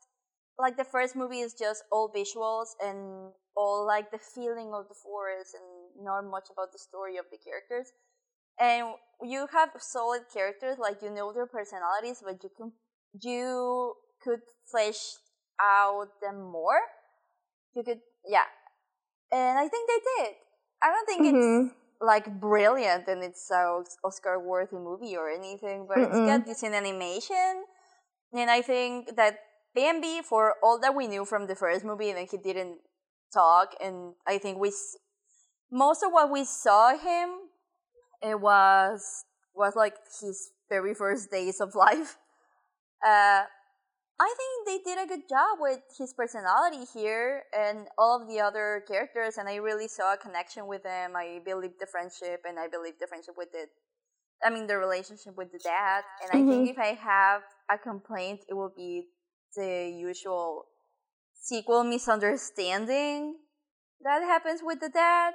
like 0.60 0.78
the 0.78 0.84
first 0.86 1.16
movie 1.16 1.40
is 1.40 1.54
just 1.54 1.84
all 1.92 2.12
visuals 2.12 2.70
and 2.84 3.32
all 3.56 3.86
like 3.86 4.12
the 4.12 4.20
feeling 4.20 4.72
of 4.74 4.88
the 4.88 4.96
forest 4.96 5.56
and 5.56 6.06
not 6.06 6.24
much 6.24 6.48
about 6.52 6.72
the 6.72 6.80
story 6.80 7.18
of 7.18 7.26
the 7.32 7.38
characters. 7.38 7.92
And 8.60 8.96
you 9.24 9.48
have 9.54 9.70
solid 9.80 10.24
characters 10.34 10.78
like 10.80 11.02
you 11.02 11.10
know 11.12 11.32
their 11.34 11.46
personalities 11.48 12.22
but 12.24 12.44
you 12.44 12.50
can 12.56 12.72
you 13.22 13.94
could 14.24 14.42
flesh 14.70 15.00
out 15.62 16.10
them 16.22 16.42
more. 16.52 16.80
You 17.76 17.84
could 17.84 18.02
yeah. 18.26 18.48
And 19.32 19.58
i 19.60 19.68
think 19.68 19.88
they 19.90 20.02
did. 20.24 20.36
I 20.84 20.90
don't 20.92 21.08
think 21.08 21.26
it's 21.26 21.38
Mhm. 21.38 21.72
Like 22.02 22.40
brilliant 22.40 23.08
and 23.08 23.24
it's 23.24 23.50
a 23.52 23.84
oscar 24.04 24.40
worthy 24.40 24.78
movie 24.78 25.16
or 25.16 25.30
anything 25.30 25.86
but 25.88 26.00
it's 26.00 26.20
Mm-mm. 26.20 26.26
got 26.26 26.46
decent 26.46 26.74
animation 26.74 27.64
and 28.34 28.50
i 28.50 28.62
think 28.62 29.16
that 29.16 29.40
bambi 29.76 30.22
for 30.24 30.56
all 30.64 30.80
that 30.80 30.96
we 30.96 31.08
knew 31.08 31.26
from 31.26 31.48
the 31.48 31.56
first 31.56 31.86
movie 31.86 32.10
and 32.10 32.28
he 32.30 32.38
didn't 32.38 32.78
talk 33.34 33.76
and 33.82 34.14
i 34.28 34.38
think 34.38 34.58
we 34.60 34.72
most 35.72 36.04
of 36.04 36.12
what 36.12 36.32
we 36.32 36.44
saw 36.44 36.98
him 36.98 37.30
it 38.22 38.40
was 38.40 39.26
was 39.56 39.76
like 39.76 39.96
his 40.22 40.52
very 40.70 40.94
first 40.94 41.32
days 41.32 41.60
of 41.62 41.76
life. 41.88 42.18
Uh, 43.06 43.44
I 44.22 44.36
think 44.38 44.68
they 44.68 44.92
did 44.92 45.04
a 45.04 45.08
good 45.08 45.28
job 45.28 45.58
with 45.60 45.80
his 45.98 46.14
personality 46.14 46.86
here 46.94 47.44
and 47.58 47.88
all 47.98 48.22
of 48.22 48.28
the 48.28 48.40
other 48.40 48.84
characters, 48.88 49.38
and 49.40 49.50
I 49.50 49.56
really 49.56 49.88
saw 49.88 50.14
a 50.14 50.18
connection 50.18 50.68
with 50.68 50.84
them. 50.84 51.16
I 51.16 51.40
believe 51.44 51.72
the 51.80 51.88
friendship, 51.88 52.42
and 52.48 52.60
I 52.60 52.68
believe 52.68 53.00
the 53.00 53.08
friendship 53.08 53.34
with 53.36 53.52
the, 53.52 53.66
I 54.46 54.52
mean, 54.52 54.68
the 54.68 54.78
relationship 54.78 55.36
with 55.36 55.52
the 55.52 55.58
dad. 55.58 56.04
And 56.22 56.30
I 56.30 56.46
think 56.48 56.70
mm-hmm. 56.70 56.74
if 56.74 56.78
I 56.78 56.94
have 57.02 57.42
a 57.72 57.80
complaint, 57.80 58.42
it 58.48 58.54
will 58.54 58.74
be 58.76 59.08
the 59.56 59.90
usual 59.90 60.66
sequel 61.34 61.84
misunderstanding 61.84 63.38
that 64.04 64.22
happens 64.22 64.62
with 64.64 64.80
the 64.82 64.90
dad. 64.90 65.34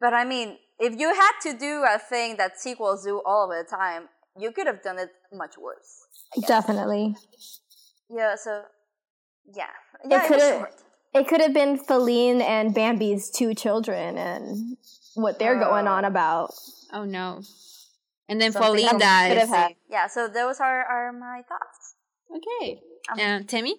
But 0.00 0.12
I 0.12 0.24
mean, 0.24 0.58
if 0.78 0.98
you 0.98 1.14
had 1.14 1.32
to 1.44 1.58
do 1.58 1.84
a 1.88 1.98
thing 1.98 2.36
that 2.36 2.60
sequels 2.60 3.04
do 3.04 3.22
all 3.24 3.50
of 3.50 3.56
the 3.56 3.64
time, 3.74 4.08
you 4.38 4.52
could 4.52 4.66
have 4.66 4.82
done 4.82 4.98
it 4.98 5.08
much 5.32 5.56
worse. 5.56 6.04
Definitely. 6.46 7.14
Yeah, 8.10 8.34
so 8.36 8.62
yeah, 9.54 9.66
yeah, 10.08 10.24
it, 10.24 10.28
could've- 10.28 10.66
It 11.14 11.28
could 11.28 11.40
have 11.40 11.54
been 11.54 11.78
Faline 11.78 12.42
and 12.42 12.74
Bambi's 12.74 13.30
two 13.30 13.54
children 13.54 14.18
and 14.18 14.76
what 15.14 15.38
they're 15.38 15.58
going 15.58 15.86
Uh, 15.88 15.92
on 15.92 16.04
about. 16.04 16.52
oh 16.92 17.04
no. 17.04 17.40
And 18.28 18.40
then 18.40 18.52
Something 18.52 18.72
Faline 18.72 18.82
else 18.82 18.92
could 18.92 19.02
have 19.38 19.48
dies. 19.50 19.74
Yeah, 19.88 20.06
so 20.08 20.28
those 20.28 20.60
are, 20.60 20.84
are 20.84 21.12
my 21.12 21.42
thoughts. 21.48 21.94
Okay. 22.34 22.80
Um, 23.12 23.20
Um, 23.20 23.44
Timmy? 23.44 23.76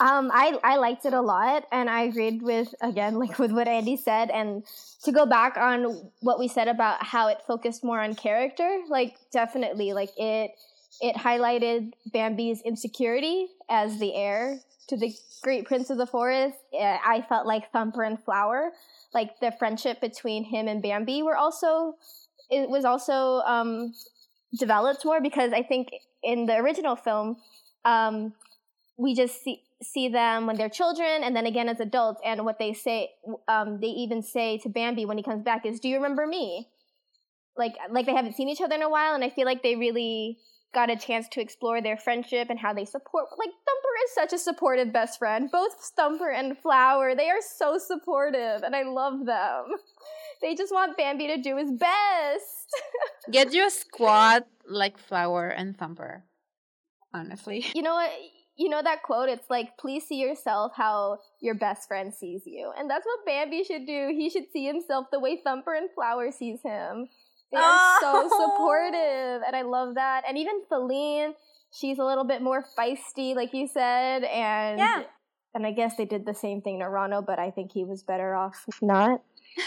Um, 0.00 0.30
I 0.34 0.58
I 0.64 0.76
liked 0.76 1.04
it 1.06 1.12
a 1.12 1.20
lot, 1.20 1.66
and 1.70 1.88
I 1.88 2.02
agreed 2.02 2.42
with 2.42 2.74
again, 2.80 3.14
like 3.22 3.38
with 3.38 3.52
what 3.52 3.68
Andy 3.68 3.96
said, 3.96 4.30
and 4.30 4.64
to 5.04 5.12
go 5.12 5.26
back 5.26 5.56
on 5.56 6.10
what 6.20 6.38
we 6.40 6.48
said 6.48 6.66
about 6.66 7.04
how 7.04 7.28
it 7.28 7.38
focused 7.46 7.84
more 7.84 8.00
on 8.00 8.14
character, 8.16 8.80
like 8.88 9.14
definitely, 9.30 9.92
like 9.92 10.10
it 10.16 10.50
it 11.00 11.16
highlighted 11.16 11.92
Bambi's 12.12 12.60
insecurity 12.62 13.48
as 13.68 13.98
the 13.98 14.14
heir 14.14 14.60
to 14.88 14.96
the 14.96 15.14
great 15.42 15.66
prince 15.66 15.90
of 15.90 15.98
the 15.98 16.06
forest. 16.06 16.56
Eh, 16.78 16.98
I 17.04 17.22
felt 17.22 17.46
like 17.46 17.72
Thumper 17.72 18.02
and 18.02 18.22
Flower, 18.22 18.72
like 19.12 19.40
the 19.40 19.52
friendship 19.58 20.00
between 20.00 20.44
him 20.44 20.68
and 20.68 20.82
Bambi, 20.82 21.22
were 21.22 21.36
also 21.36 21.94
it 22.50 22.68
was 22.68 22.84
also 22.84 23.40
um, 23.46 23.94
developed 24.58 25.04
more 25.04 25.20
because 25.20 25.52
I 25.52 25.62
think 25.62 25.88
in 26.22 26.46
the 26.46 26.56
original 26.56 26.96
film. 26.96 27.36
Um, 27.84 28.32
we 28.96 29.14
just 29.14 29.42
see 29.42 29.62
see 29.82 30.08
them 30.08 30.46
when 30.46 30.56
they're 30.56 30.68
children 30.68 31.22
and 31.22 31.36
then 31.36 31.46
again 31.46 31.68
as 31.68 31.80
adults 31.80 32.20
and 32.24 32.44
what 32.44 32.58
they 32.58 32.72
say 32.72 33.10
um, 33.48 33.80
they 33.80 33.88
even 33.88 34.22
say 34.22 34.56
to 34.58 34.68
bambi 34.68 35.04
when 35.04 35.18
he 35.18 35.22
comes 35.22 35.42
back 35.42 35.66
is 35.66 35.80
do 35.80 35.88
you 35.88 35.96
remember 35.96 36.26
me 36.26 36.68
like 37.56 37.74
like 37.90 38.06
they 38.06 38.14
haven't 38.14 38.34
seen 38.34 38.48
each 38.48 38.60
other 38.60 38.74
in 38.74 38.82
a 38.82 38.88
while 38.88 39.14
and 39.14 39.22
i 39.22 39.28
feel 39.28 39.44
like 39.44 39.62
they 39.62 39.76
really 39.76 40.38
got 40.74 40.90
a 40.90 40.96
chance 40.96 41.28
to 41.28 41.40
explore 41.40 41.80
their 41.80 41.96
friendship 41.96 42.50
and 42.50 42.58
how 42.58 42.74
they 42.74 42.84
support. 42.84 43.26
Like 43.38 43.50
Thumper 43.50 43.94
is 44.04 44.14
such 44.14 44.32
a 44.32 44.38
supportive 44.38 44.92
best 44.92 45.18
friend. 45.18 45.48
Both 45.50 45.92
Thumper 45.96 46.30
and 46.30 46.58
Flower, 46.58 47.14
they 47.14 47.30
are 47.30 47.40
so 47.40 47.78
supportive, 47.78 48.62
and 48.62 48.74
I 48.74 48.82
love 48.82 49.24
them. 49.24 49.64
They 50.42 50.54
just 50.54 50.72
want 50.72 50.96
Bambi 50.96 51.28
to 51.28 51.40
do 51.40 51.56
his 51.56 51.70
best. 51.70 52.68
Get 53.32 53.54
your 53.54 53.70
squad 53.70 54.44
like 54.68 54.98
Flower 54.98 55.48
and 55.48 55.76
Thumper. 55.78 56.24
Honestly. 57.14 57.64
You 57.74 57.82
know 57.82 57.94
what? 57.94 58.10
You 58.56 58.68
know 58.68 58.82
that 58.82 59.02
quote? 59.02 59.28
It's 59.28 59.48
like, 59.48 59.78
please 59.78 60.06
see 60.06 60.20
yourself 60.20 60.72
how 60.76 61.18
your 61.40 61.54
best 61.54 61.88
friend 61.88 62.12
sees 62.12 62.42
you. 62.44 62.72
And 62.76 62.90
that's 62.90 63.06
what 63.06 63.26
Bambi 63.26 63.64
should 63.64 63.86
do. 63.86 64.12
He 64.14 64.30
should 64.30 64.50
see 64.52 64.66
himself 64.66 65.06
the 65.10 65.18
way 65.18 65.40
Thumper 65.42 65.74
and 65.74 65.88
Flower 65.94 66.30
sees 66.30 66.60
him. 66.62 67.08
They 67.52 67.58
are 67.58 67.98
so 68.00 68.28
Oh. 68.28 68.28
supportive, 68.56 69.42
and 69.46 69.54
I 69.54 69.62
love 69.62 69.94
that. 69.96 70.24
And 70.28 70.36
even 70.38 70.62
Faline, 70.70 71.34
she's 71.72 71.98
a 71.98 72.04
little 72.04 72.24
bit 72.24 72.42
more 72.42 72.64
feisty, 72.78 73.34
like 73.34 73.52
you 73.54 73.68
said, 73.68 74.24
and 74.24 74.78
Yeah. 74.78 75.02
and 75.54 75.66
I 75.66 75.70
guess 75.72 75.96
they 75.96 76.04
did 76.04 76.26
the 76.26 76.34
same 76.34 76.60
thing 76.62 76.80
to 76.80 76.86
Ronno, 76.86 77.24
but 77.24 77.38
I 77.38 77.50
think 77.50 77.72
he 77.72 77.84
was 77.84 78.02
better 78.02 78.34
off 78.34 78.64
not 78.82 79.20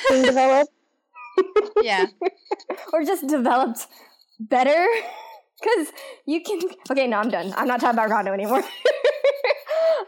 being 0.09 0.23
developed, 0.34 0.71
Yeah. 1.82 2.07
or 2.93 3.03
just 3.03 3.25
developed 3.28 3.88
better. 4.39 4.86
Because 5.59 5.91
you 6.28 6.41
can. 6.43 6.59
Okay, 6.91 7.07
no, 7.07 7.17
I'm 7.17 7.30
done. 7.32 7.51
I'm 7.57 7.67
not 7.67 7.80
talking 7.80 7.97
about 7.97 8.09
Ronno 8.11 8.32
anymore. 8.34 8.61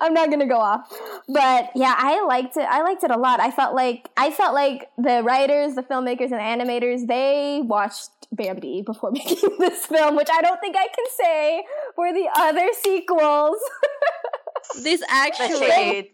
I'm 0.01 0.13
not 0.13 0.29
gonna 0.29 0.45
go 0.47 0.59
off. 0.59 0.87
But 1.31 1.69
yeah, 1.75 1.93
I 1.95 2.25
liked 2.25 2.57
it. 2.57 2.67
I 2.67 2.81
liked 2.81 3.03
it 3.03 3.11
a 3.11 3.17
lot. 3.17 3.39
I 3.39 3.51
felt 3.51 3.75
like 3.75 4.09
I 4.17 4.31
felt 4.31 4.55
like 4.55 4.89
the 4.97 5.21
writers, 5.23 5.75
the 5.75 5.83
filmmakers, 5.83 6.31
and 6.31 6.59
the 6.59 6.63
animators 6.65 7.05
they 7.05 7.61
watched 7.63 8.09
Bambi 8.31 8.81
before 8.81 9.11
making 9.13 9.57
this 9.59 9.85
film, 9.85 10.15
which 10.15 10.29
I 10.31 10.41
don't 10.41 10.59
think 10.59 10.75
I 10.75 10.87
can 10.87 11.05
say 11.15 11.63
for 11.95 12.11
the 12.11 12.27
other 12.35 12.67
sequels. 12.73 13.57
This 14.83 15.01
actually 15.09 16.11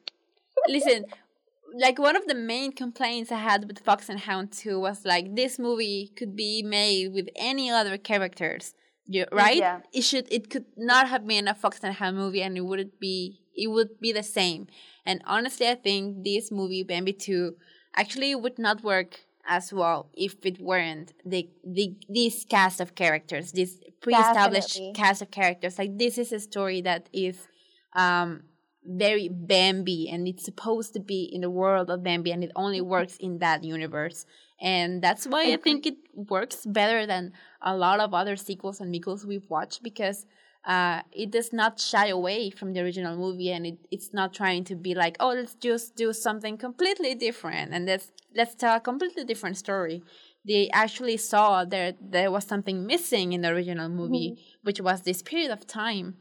listen 0.69 1.05
like 1.77 1.99
one 1.99 2.15
of 2.15 2.25
the 2.25 2.35
main 2.35 2.71
complaints 2.71 3.31
i 3.31 3.37
had 3.37 3.67
with 3.67 3.79
fox 3.79 4.07
and 4.07 4.19
hound 4.19 4.51
2 4.51 4.79
was 4.79 5.03
like 5.05 5.35
this 5.35 5.59
movie 5.59 6.11
could 6.15 6.35
be 6.35 6.63
made 6.63 7.13
with 7.13 7.27
any 7.35 7.69
other 7.69 7.97
characters 7.97 8.73
you, 9.07 9.25
right 9.31 9.57
Yeah. 9.57 9.79
it 9.93 10.01
should 10.03 10.27
it 10.31 10.49
could 10.49 10.65
not 10.77 11.07
have 11.09 11.25
been 11.27 11.47
a 11.47 11.55
fox 11.55 11.79
and 11.83 11.93
hound 11.95 12.17
movie 12.17 12.41
and 12.41 12.57
it 12.57 12.61
wouldn't 12.61 12.99
be 12.99 13.39
it 13.55 13.67
would 13.67 13.99
be 13.99 14.11
the 14.11 14.23
same 14.23 14.67
and 15.05 15.21
honestly 15.25 15.67
i 15.67 15.75
think 15.75 16.23
this 16.23 16.51
movie 16.51 16.83
bambi 16.83 17.13
2 17.13 17.55
actually 17.95 18.35
would 18.35 18.57
not 18.57 18.83
work 18.83 19.21
as 19.47 19.71
well 19.71 20.09
if 20.15 20.35
it 20.45 20.59
weren't 20.59 21.13
the 21.25 21.47
the 21.63 21.95
this 22.09 22.45
cast 22.45 22.79
of 22.81 22.95
characters 22.95 23.51
this 23.51 23.77
pre-established 24.01 24.73
Definitely. 24.75 24.93
cast 24.93 25.21
of 25.21 25.31
characters 25.31 25.77
like 25.77 25.97
this 25.97 26.17
is 26.17 26.31
a 26.31 26.39
story 26.39 26.81
that 26.81 27.07
is 27.13 27.47
um 27.93 28.43
very 28.87 29.27
Bambi 29.29 30.09
and 30.09 30.27
it's 30.27 30.45
supposed 30.45 30.93
to 30.93 30.99
be 30.99 31.23
in 31.33 31.41
the 31.41 31.49
world 31.49 31.89
of 31.89 32.03
Bambi 32.03 32.31
and 32.31 32.43
it 32.43 32.51
only 32.55 32.81
works 32.81 33.17
in 33.17 33.39
that 33.39 33.63
universe. 33.63 34.27
And 34.61 35.01
that's 35.01 35.27
why 35.27 35.51
I 35.51 35.57
think 35.57 35.85
it 35.85 35.97
works 36.13 36.65
better 36.65 37.05
than 37.05 37.33
a 37.61 37.75
lot 37.75 37.99
of 37.99 38.13
other 38.13 38.35
sequels 38.35 38.79
and 38.79 38.93
sequels 38.93 39.25
we've 39.25 39.49
watched 39.49 39.83
because 39.83 40.25
uh, 40.65 41.01
it 41.11 41.29
does 41.29 41.53
not 41.53 41.79
shy 41.79 42.07
away 42.07 42.49
from 42.49 42.73
the 42.73 42.79
original 42.79 43.15
movie 43.15 43.51
and 43.51 43.67
it, 43.67 43.77
it's 43.91 44.13
not 44.13 44.33
trying 44.33 44.63
to 44.63 44.75
be 44.75 44.95
like, 44.95 45.15
oh, 45.19 45.29
let's 45.29 45.55
just 45.55 45.95
do 45.95 46.11
something 46.13 46.57
completely 46.57 47.13
different 47.15 47.73
and 47.73 47.85
let's 47.85 48.11
let's 48.35 48.55
tell 48.55 48.77
a 48.77 48.79
completely 48.79 49.23
different 49.23 49.57
story. 49.57 50.01
They 50.47 50.69
actually 50.71 51.17
saw 51.17 51.65
that 51.65 51.97
there 52.01 52.31
was 52.31 52.45
something 52.45 52.85
missing 52.85 53.33
in 53.33 53.41
the 53.41 53.49
original 53.49 53.89
movie, 53.89 54.37
which 54.63 54.79
was 54.81 55.01
this 55.01 55.21
period 55.21 55.51
of 55.51 55.67
time 55.67 56.17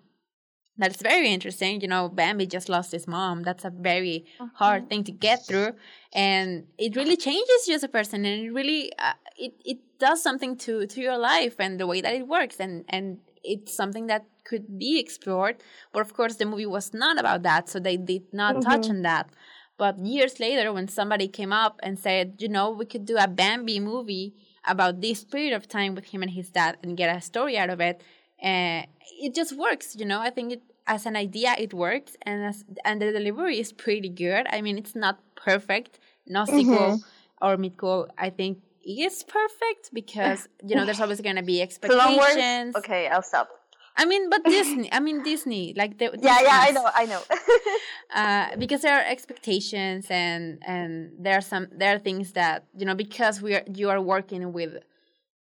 that's 0.76 1.00
very 1.02 1.30
interesting. 1.30 1.80
You 1.80 1.88
know, 1.88 2.08
Bambi 2.08 2.46
just 2.46 2.68
lost 2.68 2.92
his 2.92 3.06
mom. 3.06 3.42
That's 3.42 3.64
a 3.64 3.70
very 3.70 4.24
hard 4.54 4.88
thing 4.88 5.04
to 5.04 5.12
get 5.12 5.46
through, 5.46 5.72
and 6.12 6.66
it 6.78 6.96
really 6.96 7.16
changes 7.16 7.68
you 7.68 7.74
as 7.74 7.82
a 7.82 7.88
person, 7.88 8.24
and 8.24 8.46
it 8.46 8.50
really 8.50 8.92
uh, 8.98 9.12
it 9.36 9.54
it 9.64 9.78
does 9.98 10.22
something 10.22 10.56
to 10.58 10.86
to 10.86 11.00
your 11.00 11.18
life 11.18 11.56
and 11.58 11.78
the 11.78 11.86
way 11.86 12.00
that 12.00 12.14
it 12.14 12.26
works, 12.26 12.58
and 12.58 12.84
and 12.88 13.18
it's 13.44 13.74
something 13.74 14.06
that 14.08 14.24
could 14.44 14.78
be 14.78 14.98
explored. 14.98 15.56
But 15.92 16.00
of 16.00 16.14
course, 16.14 16.36
the 16.36 16.46
movie 16.46 16.66
was 16.66 16.92
not 16.92 17.18
about 17.18 17.42
that, 17.44 17.68
so 17.68 17.78
they 17.78 17.96
did 17.96 18.32
not 18.32 18.62
touch 18.62 18.88
on 18.90 19.02
that. 19.02 19.30
But 19.76 19.98
years 19.98 20.38
later, 20.38 20.72
when 20.72 20.88
somebody 20.88 21.26
came 21.28 21.52
up 21.52 21.80
and 21.82 21.98
said, 21.98 22.36
you 22.38 22.48
know, 22.48 22.70
we 22.70 22.84
could 22.84 23.04
do 23.04 23.16
a 23.16 23.26
Bambi 23.26 23.80
movie 23.80 24.34
about 24.64 25.00
this 25.00 25.24
period 25.24 25.52
of 25.52 25.68
time 25.68 25.94
with 25.94 26.06
him 26.06 26.22
and 26.22 26.30
his 26.30 26.50
dad 26.50 26.78
and 26.82 26.96
get 26.96 27.14
a 27.14 27.20
story 27.20 27.58
out 27.58 27.70
of 27.70 27.80
it, 27.80 28.02
uh, 28.42 28.82
it 29.20 29.34
just 29.34 29.56
works. 29.56 29.96
You 29.96 30.06
know, 30.06 30.20
I 30.20 30.30
think 30.30 30.52
it 30.52 30.62
as 30.86 31.06
an 31.06 31.16
idea 31.16 31.54
it 31.58 31.72
works, 31.72 32.16
and 32.22 32.44
as 32.44 32.64
and 32.84 33.00
the 33.00 33.12
delivery 33.12 33.58
is 33.58 33.72
pretty 33.72 34.08
good. 34.08 34.46
I 34.50 34.60
mean, 34.62 34.78
it's 34.78 34.94
not 34.94 35.20
perfect. 35.36 35.98
No 36.26 36.44
sequel 36.44 37.02
or 37.40 37.56
midquel, 37.56 38.08
I 38.16 38.30
think, 38.30 38.58
is 38.84 39.22
perfect 39.22 39.90
because 39.92 40.48
you 40.64 40.74
know 40.76 40.84
there's 40.84 41.00
always 41.00 41.20
going 41.20 41.36
to 41.36 41.42
be 41.42 41.60
expectations. 41.68 42.76
Okay, 42.76 43.08
I'll 43.08 43.22
stop. 43.22 43.48
I 43.96 44.06
mean, 44.06 44.28
but 44.28 44.44
Disney. 44.44 44.92
I 44.92 45.00
mean 45.00 45.22
Disney. 45.22 45.72
Like 45.76 45.98
the 45.98 46.06
Yeah, 46.20 46.40
yeah, 46.42 46.58
I 46.62 46.70
know, 46.72 46.90
I 46.94 47.06
know. 47.06 47.22
uh, 48.14 48.56
because 48.58 48.82
there 48.82 48.96
are 48.96 49.04
expectations 49.04 50.06
and 50.10 50.58
and 50.66 51.12
there 51.18 51.38
are 51.38 51.40
some 51.40 51.68
there 51.70 51.94
are 51.94 51.98
things 51.98 52.32
that 52.32 52.64
you 52.76 52.86
know 52.86 52.94
because 52.94 53.40
we 53.40 53.54
are 53.54 53.62
you 53.72 53.90
are 53.90 54.00
working 54.00 54.52
with 54.52 54.82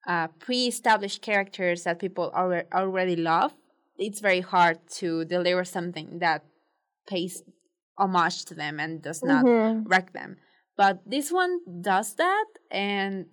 uh, 0.07 0.29
pre-established 0.39 1.23
characters 1.23 1.85
that 1.85 1.99
people 1.99 2.31
already 2.35 2.67
already 2.73 3.17
love. 3.17 3.53
It's 3.99 4.21
very 4.21 4.41
hard 4.41 4.79
to 5.01 5.25
deliver 5.27 5.65
something 5.65 6.19
that 6.21 6.45
pays 7.07 7.43
homage 7.99 8.45
to 8.47 8.55
them 8.55 8.81
and 8.81 9.03
does 9.03 9.23
not 9.23 9.45
Mhm. 9.45 9.85
wreck 9.87 10.13
them. 10.13 10.37
But 10.77 11.01
this 11.05 11.31
one 11.31 11.61
does 11.83 12.15
that, 12.15 12.47
and 12.71 13.27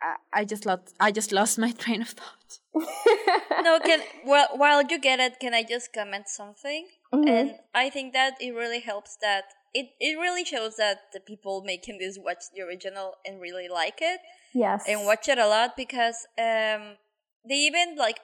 I, 0.00 0.16
I 0.40 0.44
just 0.44 0.64
lost 0.66 0.94
I 1.00 1.10
just 1.12 1.32
lost 1.32 1.58
my 1.58 1.72
train 1.82 2.00
of 2.02 2.08
thought. 2.08 2.60
no, 3.62 3.78
can 3.80 4.00
well 4.24 4.48
while 4.56 4.82
you 4.82 4.98
get 4.98 5.20
it, 5.20 5.38
can 5.40 5.54
I 5.54 5.62
just 5.62 5.92
comment 5.92 6.28
something? 6.28 6.88
Mhm. 7.12 7.28
And 7.28 7.54
I 7.74 7.90
think 7.90 8.12
that 8.14 8.34
it 8.40 8.52
really 8.52 8.80
helps 8.80 9.16
that 9.20 9.44
it 9.74 9.86
it 10.00 10.18
really 10.18 10.44
shows 10.44 10.76
that 10.76 11.12
the 11.12 11.20
people 11.20 11.62
making 11.62 11.98
this 11.98 12.18
watch 12.18 12.44
the 12.54 12.62
original 12.62 13.16
and 13.26 13.40
really 13.40 13.68
like 13.68 14.00
it 14.00 14.20
yes. 14.54 14.84
and 14.88 15.04
watch 15.04 15.28
it 15.28 15.38
a 15.38 15.46
lot 15.46 15.76
because 15.76 16.16
um 16.38 16.96
they 17.48 17.56
even 17.56 17.96
like 17.96 18.20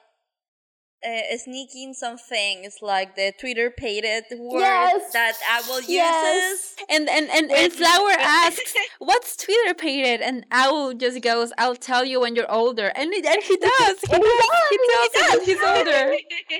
uh, 1.03 1.35
sneak 1.37 1.69
in 1.75 1.95
some 1.95 2.15
things 2.15 2.75
like 2.81 3.15
the 3.15 3.33
Twitterpated 3.39 4.25
word 4.37 4.59
Yes. 4.59 5.11
that 5.13 5.33
Owl 5.49 5.77
uses. 5.77 5.89
Yes. 5.89 6.75
And 6.89 7.09
and 7.09 7.27
and, 7.31 7.51
and 7.51 7.73
Flower 7.73 8.11
asks, 8.19 8.71
"What's 8.99 9.35
Twitterpated?" 9.35 10.21
And 10.21 10.45
Owl 10.51 10.93
just 10.93 11.19
goes, 11.23 11.51
"I'll 11.57 11.75
tell 11.75 12.05
you 12.05 12.19
when 12.19 12.35
you're 12.35 12.51
older." 12.51 12.91
And 12.95 13.11
it, 13.13 13.25
and 13.25 13.41
he 13.49 13.57
does. 13.57 13.97
He 14.01 14.13
And 14.13 14.23
he 14.23 14.77
does. 14.93 15.09
does. 15.09 15.09
He 15.09 15.19
tells 15.19 15.31
him 15.31 15.37
when 15.39 15.45
he's 15.45 15.63
older. 15.63 16.17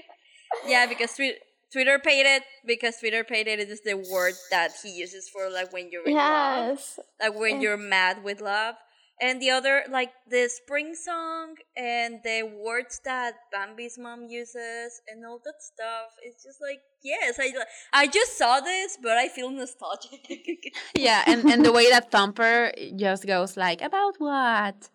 yeah, 0.68 0.86
because 0.88 1.14
twi- 1.14 1.38
Twitterpated 1.72 2.42
because 2.66 2.98
Twitterpated 2.98 3.60
is 3.60 3.82
the 3.84 3.94
word 4.12 4.34
that 4.50 4.72
he 4.82 4.90
uses 4.90 5.30
for 5.30 5.52
like 5.52 5.72
when 5.72 5.90
you're 5.92 6.06
in 6.08 6.16
love. 6.16 6.82
Like 7.22 7.36
when 7.40 7.62
you're 7.62 7.78
mad 7.78 8.24
with 8.24 8.42
love 8.42 8.74
and 9.22 9.42
the 9.42 9.50
other 9.50 9.84
like 9.90 10.12
the 10.28 10.50
spring 10.50 10.96
song 10.96 11.56
and 11.78 12.20
the 12.24 12.42
words 12.44 13.00
that 13.06 13.36
bambi's 13.52 13.98
mom 13.98 14.26
uses 14.28 15.02
and 15.08 15.26
all 15.26 15.40
that 15.46 15.62
stuff 15.62 16.12
it's 16.24 16.44
just 16.44 16.60
like 16.62 16.82
yes 17.04 17.40
i 17.40 17.52
i 17.94 18.08
just 18.08 18.38
saw 18.38 18.60
this 18.60 18.98
but 19.02 19.18
i 19.18 19.28
feel 19.28 19.50
nostalgic 19.50 20.74
Yeah, 20.96 21.24
and 21.26 21.50
and 21.50 21.66
the 21.66 21.72
way 21.72 21.90
that 21.90 22.12
Thumper 22.12 22.72
just 22.96 23.26
goes 23.26 23.58
like, 23.58 23.82
"About 23.82 24.16
what?" 24.20 24.90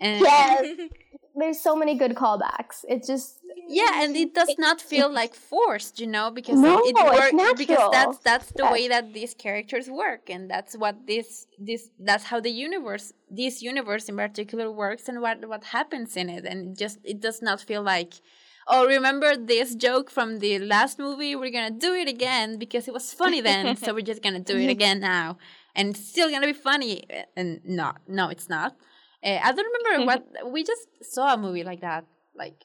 And 0.00 0.20
Yes. 0.24 0.66
There's 1.38 1.60
so 1.60 1.76
many 1.76 1.94
good 1.96 2.14
callbacks. 2.14 2.84
It 2.88 3.04
just 3.06 3.40
yeah, 3.68 4.02
and 4.02 4.16
it 4.16 4.32
does 4.34 4.54
not 4.58 4.80
feel 4.80 5.10
like 5.12 5.34
forced, 5.52 6.00
you 6.00 6.06
know, 6.06 6.30
because 6.30 6.58
No, 6.58 6.78
it, 6.78 6.86
it 6.88 6.96
it's 6.96 7.32
works 7.34 7.58
because 7.58 7.90
that's 7.92 8.18
that's 8.18 8.50
the 8.52 8.62
Yes. 8.64 8.72
way 8.72 8.88
that 8.88 9.12
these 9.12 9.34
characters 9.34 9.90
work, 9.90 10.30
and 10.30 10.48
that's 10.50 10.76
what 10.76 11.06
this 11.06 11.46
this 11.58 11.90
that's 11.98 12.24
how 12.24 12.40
the 12.40 12.50
universe 12.50 13.12
this 13.30 13.62
universe 13.62 14.08
in 14.08 14.16
particular 14.16 14.70
works, 14.70 15.08
and 15.08 15.20
what 15.20 15.46
what 15.48 15.64
happens 15.64 16.16
in 16.16 16.28
it, 16.30 16.44
and 16.44 16.76
just 16.78 16.98
it 17.04 17.20
does 17.20 17.42
not 17.42 17.60
feel 17.60 17.82
like. 17.82 18.14
Oh, 18.68 18.84
remember 18.84 19.36
this 19.36 19.76
joke 19.76 20.10
from 20.10 20.40
the 20.40 20.58
last 20.58 20.98
movie? 20.98 21.36
We're 21.36 21.52
gonna 21.52 21.70
do 21.70 21.94
it 21.94 22.08
again 22.08 22.58
because 22.58 22.88
it 22.88 22.94
was 22.94 23.12
funny 23.12 23.40
then, 23.40 23.76
so 23.82 23.94
we're 23.94 24.00
just 24.12 24.22
gonna 24.24 24.40
do 24.40 24.56
it 24.56 24.68
again 24.68 24.98
now, 24.98 25.38
and 25.76 25.90
it's 25.90 26.08
still 26.08 26.30
gonna 26.32 26.48
be 26.48 26.52
funny. 26.52 27.04
And 27.36 27.60
no, 27.64 27.92
no, 28.08 28.28
it's 28.28 28.48
not. 28.48 28.74
Uh, 29.26 29.40
I 29.42 29.52
don't 29.52 29.66
remember 29.82 30.06
what 30.06 30.22
we 30.52 30.62
just 30.62 30.86
saw 31.02 31.34
a 31.34 31.36
movie 31.36 31.64
like 31.64 31.80
that, 31.80 32.04
like 32.36 32.64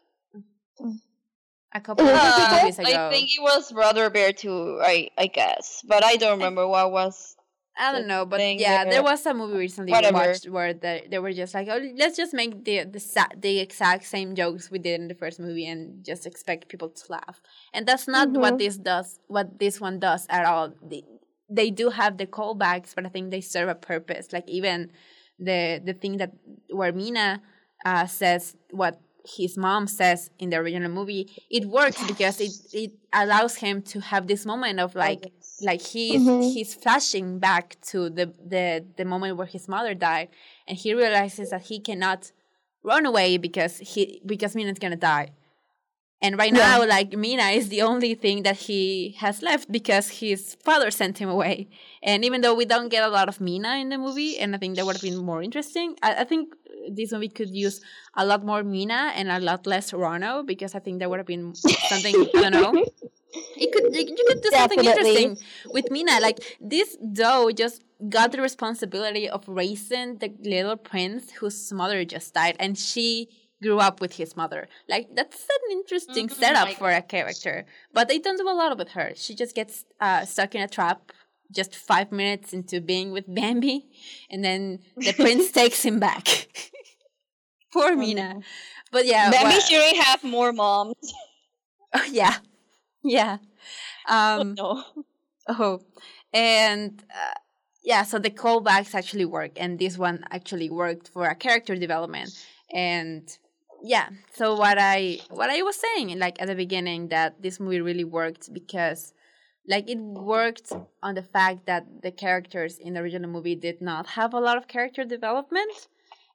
a 1.74 1.82
couple 1.82 2.06
of 2.08 2.14
Uh, 2.16 2.58
movies 2.62 2.80
ago. 2.80 2.90
I 2.90 3.10
think 3.10 3.30
it 3.36 3.42
was 3.42 3.72
Brother 3.72 4.10
Bear 4.10 4.34
too, 4.34 4.80
I 4.84 5.10
I 5.18 5.28
guess, 5.28 5.82
but 5.88 6.04
I 6.04 6.16
don't 6.18 6.38
remember 6.38 6.68
what 6.68 6.92
was 6.92 7.36
I 7.80 7.94
don't 7.94 8.06
know, 8.08 8.26
but 8.26 8.38
thing 8.38 8.60
yeah, 8.60 8.84
there. 8.84 8.94
there 8.94 9.04
was 9.04 9.26
a 9.26 9.34
movie 9.34 9.58
recently 9.58 9.94
we 9.94 10.12
watched 10.12 10.48
where 10.50 10.74
they, 10.74 11.08
they 11.10 11.18
were 11.20 11.32
just 11.32 11.54
like, 11.54 11.68
oh, 11.72 11.80
let's 11.96 12.18
just 12.18 12.34
make 12.34 12.64
the 12.66 12.84
the 12.84 13.02
the 13.40 13.60
exact 13.60 14.04
same 14.06 14.36
jokes 14.36 14.70
we 14.70 14.78
did 14.78 15.00
in 15.00 15.08
the 15.08 15.16
first 15.16 15.40
movie 15.40 15.66
and 15.66 16.04
just 16.06 16.28
expect 16.28 16.68
people 16.68 16.90
to 16.90 17.04
laugh. 17.12 17.42
And 17.74 17.88
that's 17.88 18.08
not 18.08 18.30
what 18.32 18.56
Mhm. 18.56 18.60
this 18.60 18.78
does. 18.78 19.20
What 19.28 19.58
this 19.58 19.80
one 19.80 20.00
does 20.00 20.28
at 20.30 20.46
all. 20.46 20.74
They, 20.84 21.04
they 21.50 21.72
do 21.72 21.90
have 21.90 22.18
the 22.18 22.28
callbacks, 22.28 22.94
but 22.94 23.06
I 23.06 23.10
think 23.10 23.32
they 23.32 23.42
serve 23.42 23.70
a 23.70 23.76
purpose. 23.76 24.34
Like 24.34 24.50
even 24.50 24.92
the 25.50 25.82
the 25.84 25.94
thing 26.02 26.18
that 26.22 26.32
where 26.70 26.94
Mina 26.94 27.42
uh, 27.86 28.06
says 28.08 28.56
what 28.72 28.94
his 29.38 29.56
mom 29.58 29.86
says 29.88 30.20
in 30.40 30.50
the 30.52 30.58
original 30.58 30.90
movie, 31.00 31.24
it 31.50 31.66
works 31.66 32.02
because 32.12 32.40
it 32.48 32.54
it 32.74 32.92
allows 33.14 33.56
him 33.56 33.82
to 33.92 34.00
have 34.12 34.24
this 34.28 34.46
moment 34.46 34.80
of 34.80 34.96
like 34.96 35.24
like 35.70 35.82
he's 35.94 36.22
Mhm. 36.22 36.42
he's 36.54 36.74
flashing 36.84 37.28
back 37.48 37.66
to 37.92 38.10
the, 38.10 38.26
the 38.54 38.66
the 38.98 39.06
moment 39.06 39.38
where 39.38 39.48
his 39.58 39.68
mother 39.68 39.94
died 39.94 40.30
and 40.68 40.76
he 40.78 40.94
realizes 40.94 41.50
that 41.52 41.64
he 41.72 41.80
cannot 41.80 42.32
run 42.84 43.06
away 43.06 43.38
because 43.38 43.74
he 43.92 44.22
because 44.26 44.56
Mina's 44.56 44.80
gonna 44.80 44.96
die. 45.14 45.28
And 46.22 46.38
right 46.38 46.54
Yeah. 46.54 46.78
now, 46.78 46.86
like 46.86 47.14
Mena 47.18 47.48
is 47.60 47.70
the 47.70 47.82
only 47.82 48.14
thing 48.14 48.44
that 48.44 48.58
he 48.58 49.16
has 49.20 49.42
left 49.42 49.72
because 49.72 50.10
his 50.22 50.56
father 50.64 50.92
sent 50.92 51.18
him 51.18 51.30
away. 51.30 51.68
And 52.04 52.24
even 52.24 52.42
though 52.42 52.54
we 52.54 52.66
don't 52.66 52.90
get 52.90 53.04
a 53.04 53.10
lot 53.10 53.28
of 53.28 53.42
Mena 53.42 53.78
in 53.78 53.90
the 53.90 53.98
movie, 53.98 54.38
and 54.38 54.56
I 54.56 54.60
think 54.60 54.76
that 54.76 54.86
would 54.86 54.96
have 54.98 55.02
been 55.02 55.18
more 55.18 55.42
interesting, 55.42 55.96
I, 56.04 56.22
I 56.22 56.24
think 56.24 56.54
this 56.90 57.12
movie 57.12 57.30
could 57.30 57.56
use 57.56 57.82
a 58.16 58.26
lot 58.26 58.46
more 58.46 58.64
Mena 58.64 59.12
and 59.16 59.30
a 59.32 59.40
lot 59.40 59.66
less 59.66 59.92
Ronno 59.92 60.46
because 60.46 60.76
I 60.76 60.80
think 60.80 61.00
that 61.00 61.10
would 61.10 61.20
have 61.20 61.28
been 61.28 61.56
something 61.82 62.30
I 62.36 62.50
don't 62.50 62.52
know. 62.52 62.86
It 63.56 63.72
could 63.72 63.94
you, 63.96 64.06
you 64.18 64.24
could 64.28 64.42
do 64.42 64.52
something 64.52 64.84
interesting 64.84 65.38
with 65.72 65.90
Mena. 65.92 66.20
Like 66.20 66.58
this 66.60 66.98
doe 66.98 67.52
just 67.52 67.84
got 68.10 68.32
the 68.32 68.42
responsibility 68.42 69.30
of 69.30 69.48
raising 69.48 70.18
the 70.18 70.34
little 70.44 70.76
prince 70.78 71.32
whose 71.32 71.72
mother 71.72 72.04
just 72.06 72.34
died, 72.34 72.56
and 72.60 72.78
she 72.78 73.30
grew 73.62 73.80
up 73.80 74.02
with 74.02 74.14
his 74.16 74.36
mother. 74.36 74.68
Like 74.90 75.10
that's 75.16 75.42
an 75.44 75.72
interesting 75.72 76.28
Mhm, 76.30 76.34
setup 76.34 76.66
like- 76.68 76.78
for 76.78 76.92
a 76.92 77.02
character. 77.02 77.66
But 77.94 78.08
they 78.08 78.20
don't 78.20 78.38
do 78.38 78.50
a 78.50 78.54
lot 78.62 78.78
with 78.78 78.90
her. 78.90 79.14
She 79.16 79.36
just 79.36 79.54
gets 79.56 79.86
uh, 80.00 80.26
stuck 80.26 80.56
in 80.56 80.62
a 80.62 80.68
trap 80.68 81.12
just 81.54 81.76
five 81.76 82.12
minutes 82.12 82.54
into 82.54 82.80
being 82.80 83.12
with 83.12 83.26
Bambi, 83.28 83.86
and 84.30 84.42
then 84.44 84.80
the 84.96 85.12
prince 85.14 85.52
takes 85.60 85.84
him 85.84 86.00
back. 86.00 86.26
Poor 87.74 87.96
Mena. 87.96 88.40
But 88.92 89.06
yeah, 89.06 89.30
Maybe 89.30 89.44
wha- 89.56 89.60
shouldn't 89.60 89.98
have 90.04 90.24
more 90.24 90.52
moms. 90.54 90.96
Oh, 91.94 92.06
yeah, 92.10 92.38
yeah. 93.04 93.40
Um, 94.08 94.54
no. 94.54 94.82
oh, 95.50 95.82
and 96.32 97.04
uh, 97.14 97.34
yeah, 97.84 98.04
so 98.04 98.18
the 98.18 98.30
callbacks 98.30 98.96
actually 98.96 99.26
work, 99.26 99.52
and 99.58 99.78
this 99.78 99.98
one 99.98 100.24
actually 100.32 100.70
worked 100.70 101.10
for 101.10 101.26
a 101.28 101.36
character 101.36 101.76
development, 101.76 102.30
and 102.74 103.28
yeah. 103.82 104.10
So 104.34 104.56
what 104.56 104.78
I 104.80 105.20
what 105.30 105.50
I 105.50 105.62
was 105.62 105.76
saying, 105.76 106.18
like 106.20 106.42
at 106.42 106.48
the 106.48 106.56
beginning, 106.56 107.10
that 107.10 107.42
this 107.42 107.60
movie 107.60 107.82
really 107.82 108.04
worked 108.04 108.54
because, 108.54 109.14
like, 109.68 109.90
it 109.90 109.98
worked 109.98 110.72
on 111.02 111.16
the 111.16 111.24
fact 111.24 111.66
that 111.66 112.02
the 112.02 112.12
characters 112.12 112.78
in 112.78 112.94
the 112.94 113.02
original 113.02 113.30
movie 113.30 113.56
did 113.56 113.82
not 113.82 114.08
have 114.08 114.34
a 114.34 114.40
lot 114.40 114.58
of 114.58 114.68
character 114.68 115.04
development, 115.04 115.88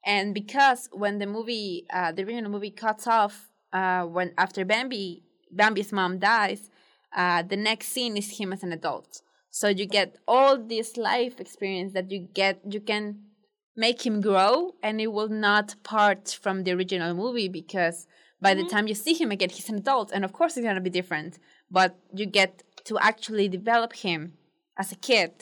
and 0.05 0.35
because 0.35 0.89
when 0.93 1.19
the 1.19 1.27
movie, 1.27 1.87
uh, 1.93 2.13
the 2.13 2.23
original 2.23 2.51
movie 2.51 2.71
cuts 2.71 3.07
off, 3.07 3.51
uh, 3.73 4.03
when 4.05 4.33
after 4.39 4.65
Bambi 4.65 5.23
Bambi's 5.51 5.93
mom 5.93 6.19
dies, 6.19 6.71
uh, 7.15 7.43
the 7.43 7.57
next 7.57 7.89
scene 7.89 8.17
is 8.17 8.39
him 8.39 8.53
as 8.53 8.63
an 8.63 8.73
adult. 8.73 9.23
So 9.51 9.69
you 9.69 9.87
get 9.87 10.19
all 10.29 10.59
this 10.59 10.97
life 10.97 11.41
experience 11.41 11.95
that 11.95 12.11
you 12.11 12.29
get. 12.35 12.61
You 12.69 12.81
can 12.81 13.26
make 13.77 14.05
him 14.07 14.21
grow, 14.21 14.75
and 14.83 15.01
it 15.01 15.09
will 15.13 15.29
not 15.29 15.75
part 15.83 16.39
from 16.43 16.65
the 16.65 16.73
original 16.73 17.15
movie 17.15 17.49
because 17.49 18.07
by 18.41 18.55
the 18.55 18.65
time 18.65 18.87
you 18.87 18.95
see 18.95 19.15
him 19.15 19.31
again, 19.31 19.51
he's 19.51 19.69
an 19.69 19.77
adult, 19.77 20.11
and 20.13 20.25
of 20.25 20.33
course 20.33 20.57
it's 20.57 20.67
gonna 20.67 20.81
be 20.81 20.91
different. 20.91 21.39
But 21.71 21.97
you 22.15 22.27
get 22.27 22.63
to 22.85 22.99
actually 22.99 23.49
develop 23.49 23.93
him 23.95 24.35
as 24.77 24.93
a 24.93 24.97
kid 24.97 25.33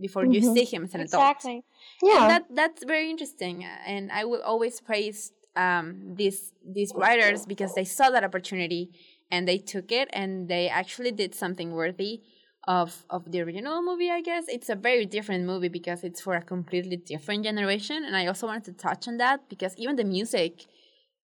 before 0.00 0.24
you 0.24 0.40
Mhm. 0.40 0.54
see 0.54 0.64
him 0.64 0.84
as 0.84 0.94
an 0.94 1.00
adult. 1.02 1.22
Exactly. 1.22 1.64
Yeah. 2.02 2.20
And 2.22 2.30
that 2.30 2.44
that's 2.54 2.84
very 2.84 3.08
interesting, 3.10 3.64
and 3.64 4.10
I 4.12 4.24
will 4.24 4.42
always 4.42 4.80
praise 4.80 5.32
um, 5.56 6.14
these 6.14 6.52
these 6.64 6.92
writers 6.94 7.44
because 7.44 7.74
they 7.74 7.84
saw 7.84 8.08
that 8.10 8.22
opportunity 8.24 8.90
and 9.32 9.48
they 9.48 9.58
took 9.58 9.90
it 9.90 10.08
and 10.12 10.48
they 10.48 10.68
actually 10.68 11.10
did 11.10 11.34
something 11.34 11.72
worthy 11.72 12.22
of 12.66 13.04
of 13.10 13.30
the 13.30 13.40
original 13.40 13.82
movie. 13.82 14.10
I 14.10 14.20
guess 14.20 14.44
it's 14.48 14.68
a 14.68 14.74
very 14.74 15.06
different 15.06 15.44
movie 15.46 15.68
because 15.68 16.04
it's 16.04 16.20
for 16.20 16.34
a 16.34 16.42
completely 16.42 16.96
different 16.96 17.44
generation, 17.44 18.04
and 18.04 18.14
I 18.16 18.26
also 18.26 18.46
wanted 18.46 18.64
to 18.64 18.72
touch 18.72 19.08
on 19.08 19.16
that 19.18 19.48
because 19.48 19.74
even 19.76 19.96
the 19.96 20.04
music. 20.04 20.66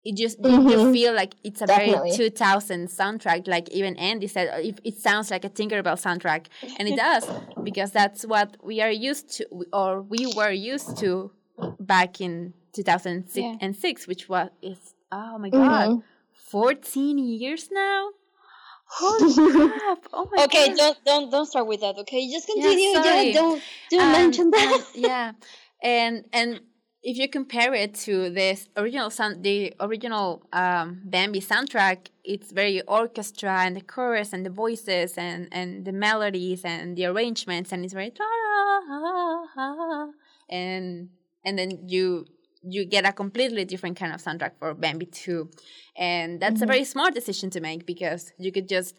It 0.08 0.16
just 0.16 0.38
you, 0.38 0.70
you 0.70 0.92
feel 0.92 1.12
like 1.14 1.34
it's 1.42 1.60
a 1.62 1.66
Definitely. 1.66 2.10
very 2.10 2.30
2000 2.30 2.86
soundtrack. 2.86 3.48
Like 3.48 3.68
even 3.70 3.96
Andy 3.96 4.28
said, 4.28 4.46
uh, 4.54 4.70
it, 4.84 4.96
sounds 4.98 5.32
like 5.32 5.44
a 5.44 5.50
Tinkerbell 5.50 5.98
soundtrack, 6.00 6.46
and 6.78 6.86
it 6.88 6.94
does 6.94 7.28
because 7.64 7.90
that's 7.90 8.22
what 8.24 8.56
we 8.62 8.80
are 8.80 8.90
used 8.90 9.32
to, 9.38 9.48
or 9.72 10.02
we 10.02 10.24
were 10.36 10.52
used 10.52 10.96
to 10.98 11.32
back 11.80 12.20
in 12.20 12.54
2006 12.72 13.36
Yeah. 13.36 13.56
and 13.60 13.74
six, 13.74 14.06
which 14.06 14.28
was 14.28 14.50
is 14.62 14.94
oh 15.10 15.38
my 15.38 15.50
god, 15.50 15.88
Mhm. 15.88 16.02
14 16.34 17.18
years 17.18 17.70
now. 17.72 18.10
Holy 18.88 19.34
crap! 19.70 20.06
Oh 20.12 20.28
my 20.34 20.44
Okay, 20.44 20.68
god. 20.68 20.76
don't 20.76 21.04
don't 21.04 21.30
don't 21.30 21.46
start 21.46 21.66
with 21.66 21.80
that. 21.80 21.96
Okay, 21.98 22.30
just 22.30 22.46
continue. 22.46 22.78
Yeah, 22.94 23.02
sorry. 23.02 23.32
don't 23.32 23.62
don't 23.90 24.00
And- 24.02 24.12
mention 24.12 24.50
that. 24.50 24.72
and- 24.94 25.04
yeah, 25.10 25.32
and 25.82 26.24
and 26.32 26.60
if 27.02 27.16
you 27.18 27.28
compare 27.28 27.72
it 27.74 27.94
to 28.06 28.30
this 28.30 28.68
original 28.76 29.10
sound, 29.10 29.44
the 29.44 29.72
original 29.80 30.42
um, 30.52 31.02
Bambi 31.04 31.40
soundtrack, 31.40 32.08
it's 32.24 32.50
very 32.50 32.82
orchestra 32.82 33.60
and 33.64 33.76
the 33.76 33.80
chorus 33.80 34.32
and 34.32 34.44
the 34.46 34.50
voices 34.50 35.14
and 35.18 35.48
and 35.52 35.84
the 35.84 35.92
melodies 35.92 36.64
and 36.64 36.96
the 36.96 37.06
arrangements, 37.06 37.72
and 37.72 37.84
it's 37.84 37.94
very 37.94 38.12
and 40.48 41.08
and 41.44 41.58
then 41.58 41.88
you 41.88 42.26
you 42.68 42.84
get 42.84 43.06
a 43.06 43.12
completely 43.12 43.64
different 43.64 43.96
kind 43.96 44.12
of 44.14 44.20
soundtrack 44.22 44.52
for 44.58 44.74
Bambi 44.74 45.06
2. 45.06 45.48
And 45.96 46.40
that's 46.40 46.60
a 46.62 46.64
Mhm. 46.64 46.68
very 46.74 46.84
smart 46.84 47.14
decision 47.14 47.48
to 47.50 47.60
make 47.60 47.86
because 47.86 48.32
you 48.38 48.50
could 48.52 48.68
just 48.68 48.94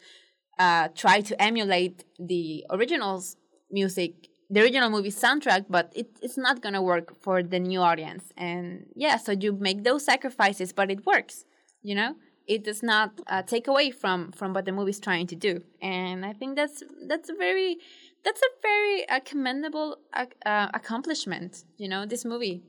uh, 0.60 0.88
try 1.04 1.22
to 1.22 1.34
emulate 1.50 2.04
the 2.18 2.66
original's 2.72 3.36
music, 3.70 4.12
the 4.50 4.60
original 4.62 4.90
movie 4.90 5.12
soundtrack, 5.12 5.66
but 5.70 5.92
it, 5.96 6.08
it's 6.22 6.38
not 6.38 6.62
going 6.64 6.74
to 6.74 6.82
work 6.82 7.08
for 7.22 7.44
the 7.44 7.60
new 7.60 7.80
audience. 7.80 8.24
And 8.38 8.88
yeah, 8.96 9.18
so 9.18 9.34
you 9.34 9.52
make 9.54 9.84
those 9.84 10.04
sacrifices, 10.06 10.74
but 10.74 10.90
it 10.90 11.06
works, 11.06 11.46
you 11.84 11.94
know? 11.94 12.16
It 12.48 12.64
does 12.64 12.82
not 12.82 13.10
uh, 13.28 13.44
take 13.44 13.68
away 13.68 13.92
from, 13.92 14.32
from 14.32 14.54
what 14.54 14.64
the 14.66 14.72
movie's 14.72 15.02
trying 15.02 15.28
to 15.28 15.36
do. 15.36 15.62
And 15.82 16.26
I 16.26 16.34
think 16.34 16.56
that's 16.56 16.82
that's 17.08 17.30
a 17.30 17.36
very 17.36 17.78
that's 18.24 18.42
a 18.42 18.52
very 18.62 19.10
uh, 19.10 19.20
commendable 19.32 19.98
uh, 20.14 20.68
accomplishment, 20.74 21.66
you 21.78 21.90
know, 21.90 22.06
this 22.06 22.24
movie. 22.26 22.64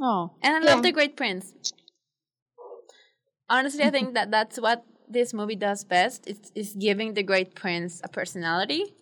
Oh, 0.00 0.32
And 0.42 0.56
I 0.56 0.60
Yeah. 0.60 0.74
love 0.74 0.82
The 0.82 0.92
Great 0.92 1.16
Prince. 1.16 1.54
Honestly, 3.48 3.84
I 3.84 3.90
think 3.90 4.14
that 4.14 4.30
that's 4.30 4.58
what 4.60 4.84
this 5.08 5.34
movie 5.34 5.54
does 5.56 5.84
best. 5.84 6.26
It's, 6.26 6.50
is 6.54 6.74
giving 6.74 7.14
The 7.14 7.22
Great 7.22 7.54
Prince 7.54 8.00
a 8.02 8.08
personality. 8.08 8.94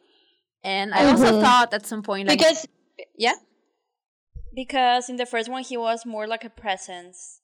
And 0.65 0.95
I 0.95 1.05
also 1.07 1.33
Mhm. 1.33 1.41
thought 1.41 1.75
at 1.75 1.87
some 1.87 2.03
point, 2.03 2.29
like, 2.29 2.39
because 2.39 2.67
yeah, 3.17 3.35
Because 4.55 5.09
in 5.09 5.17
the 5.17 5.27
first 5.27 5.49
one, 5.49 5.63
he 5.63 5.77
was 5.77 6.05
more 6.05 6.27
like 6.27 6.45
a 6.45 6.51
presence. 6.51 7.41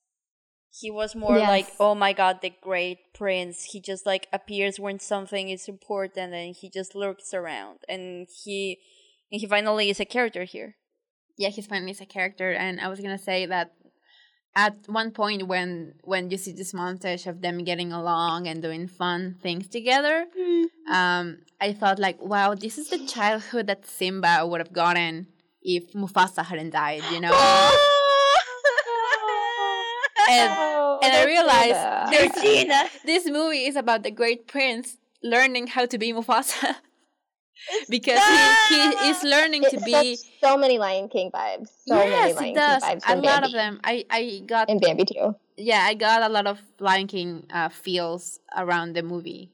He 0.71 0.91
was 0.91 1.15
more 1.17 1.39
Yes. 1.39 1.49
like, 1.49 1.73
oh 1.81 1.95
my 1.95 2.13
god, 2.13 2.41
the 2.43 2.51
great 2.51 2.99
prince. 3.15 3.65
He 3.73 3.81
just 3.81 4.05
like 4.07 4.29
appears 4.33 4.79
when 4.79 4.99
something 5.01 5.49
is 5.49 5.69
important, 5.69 6.35
and 6.35 6.55
he 6.55 6.69
just 6.71 6.95
lurks 6.95 7.33
around. 7.35 7.81
And 7.89 8.29
he, 8.45 8.79
and 9.33 9.41
he 9.41 9.47
finally 9.47 9.91
is 9.91 10.01
a 10.01 10.05
character 10.05 10.45
here. 10.45 10.77
Yeah, 11.39 11.49
he's 11.49 11.67
finally 11.67 11.97
a 11.99 12.05
character. 12.05 12.51
And 12.53 12.81
I 12.81 12.89
was 12.89 13.01
gonna 13.01 13.19
say 13.19 13.47
that 13.47 13.73
at 14.57 14.77
one 14.87 15.13
point 15.13 15.47
when 15.47 15.95
when 16.03 16.31
you 16.31 16.37
see 16.37 16.53
this 16.53 16.73
montage 16.73 17.27
of 17.27 17.41
them 17.41 17.65
getting 17.65 17.93
along 17.93 18.47
and 18.49 18.61
doing 18.61 18.89
fun 18.89 19.37
things 19.41 19.69
together, 19.69 20.27
um, 20.91 21.39
I 21.61 21.73
thought 21.73 21.99
like, 21.99 22.21
wow, 22.21 22.55
this 22.55 22.77
is 22.77 22.91
the 22.91 23.07
childhood 23.07 23.69
that 23.69 23.87
Simba 23.87 24.45
would 24.47 24.61
have 24.61 24.73
gotten 24.73 25.29
if 25.63 25.93
Mufasa 25.93 26.45
hadn't 26.45 26.71
died, 26.71 27.03
you 27.13 27.21
know. 27.21 27.33
and 30.31 30.53
Oh, 30.59 30.99
and 31.03 31.13
I 31.15 31.25
realized 31.25 32.13
this 33.05 33.27
movie 33.27 33.67
is 33.67 33.77
about 33.77 34.03
the 34.03 34.11
great 34.11 34.49
prince 34.49 34.97
learning 35.23 35.69
how 35.69 35.87
to 35.87 35.99
be 35.99 36.13
Mufasa. 36.13 36.77
because 37.89 38.21
he, 38.69 38.75
he 38.75 39.11
is 39.11 39.23
learning 39.35 39.65
to 39.71 39.81
be 39.81 40.17
so 40.41 40.57
many 40.57 40.79
Lion 40.79 41.09
King 41.09 41.31
vibes. 41.31 41.69
So 41.87 41.95
many 41.97 42.11
yes, 42.11 42.37
Lion 42.37 42.49
it 42.51 42.55
does. 42.55 42.83
King 42.85 42.99
vibes 43.01 43.13
A 43.13 43.17
lot 43.17 43.23
Bambi. 43.43 43.47
of 43.47 43.53
them. 43.53 43.81
I 43.85 44.05
I 44.11 44.43
got 44.47 44.69
And 44.71 44.81
Bambi 44.81 45.05
too. 45.05 45.35
yeah, 45.57 45.83
I 45.85 45.95
got 45.95 46.23
a 46.23 46.29
lot 46.33 46.47
of 46.47 46.61
Lion 46.81 47.07
King 47.07 47.47
uh, 47.53 47.69
feels 47.69 48.41
around 48.57 48.95
the 48.95 49.03
movie. 49.03 49.51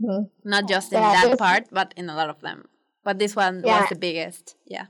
Mhm. 0.00 0.30
Not 0.44 0.68
just 0.68 0.92
in 0.92 1.00
Yeah, 1.00 1.12
that 1.24 1.38
part, 1.38 1.64
but 1.72 1.94
in 1.96 2.10
a 2.10 2.14
lot 2.14 2.28
of 2.30 2.40
them. 2.40 2.68
but 3.06 3.18
this 3.20 3.36
one 3.36 3.62
Yeah. 3.64 3.80
was 3.80 3.88
the 3.88 3.94
biggest. 3.96 4.56
Yeah. 4.66 4.86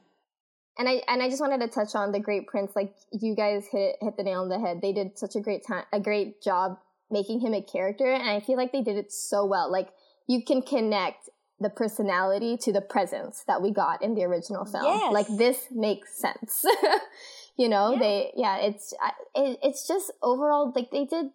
And 0.79 0.89
I 0.89 1.03
and 1.07 1.23
I 1.23 1.29
just 1.29 1.41
wanted 1.41 1.61
to 1.61 1.69
touch 1.69 1.95
on 1.95 2.13
the 2.13 2.21
Great 2.21 2.47
Prince. 2.49 2.73
Like 2.75 2.95
you 3.13 3.35
guys 3.37 3.67
hit 3.71 3.97
hit 4.01 4.17
the 4.17 4.25
nail 4.25 4.41
on 4.43 4.49
the 4.49 4.59
head. 4.59 4.81
They 4.83 4.93
did 4.93 5.19
such 5.19 5.37
a 5.37 5.41
great 5.41 5.67
time, 5.67 5.85
a 5.93 6.01
great 6.01 6.41
job 6.43 6.79
making 7.11 7.41
him 7.41 7.55
a 7.55 7.63
character, 7.63 8.11
and 8.13 8.29
I 8.29 8.41
feel 8.41 8.57
like 8.57 8.73
they 8.73 8.83
did 8.83 8.97
it 8.97 9.13
so 9.13 9.45
well. 9.45 9.71
Like 9.71 9.89
you 10.27 10.43
can 10.45 10.61
connect 10.63 11.29
the 11.61 11.71
personality 11.71 12.57
to 12.59 12.73
the 12.73 12.81
presence 12.81 13.45
that 13.47 13.63
we 13.63 13.71
got 13.71 14.03
in 14.03 14.15
the 14.15 14.25
original 14.25 14.65
film. 14.65 14.85
Yes. 14.85 15.13
Like 15.13 15.27
this 15.39 15.67
makes 15.71 16.19
sense. 16.19 16.65
you 17.57 17.69
know, 17.69 17.93
Yeah. 17.93 17.99
they 17.99 18.33
yeah. 18.37 18.57
It's 18.59 18.93
I- 19.01 19.13
it, 19.35 19.59
it's 19.63 19.87
just 19.89 20.13
overall 20.23 20.73
like 20.75 20.91
they 20.91 21.05
did 21.05 21.27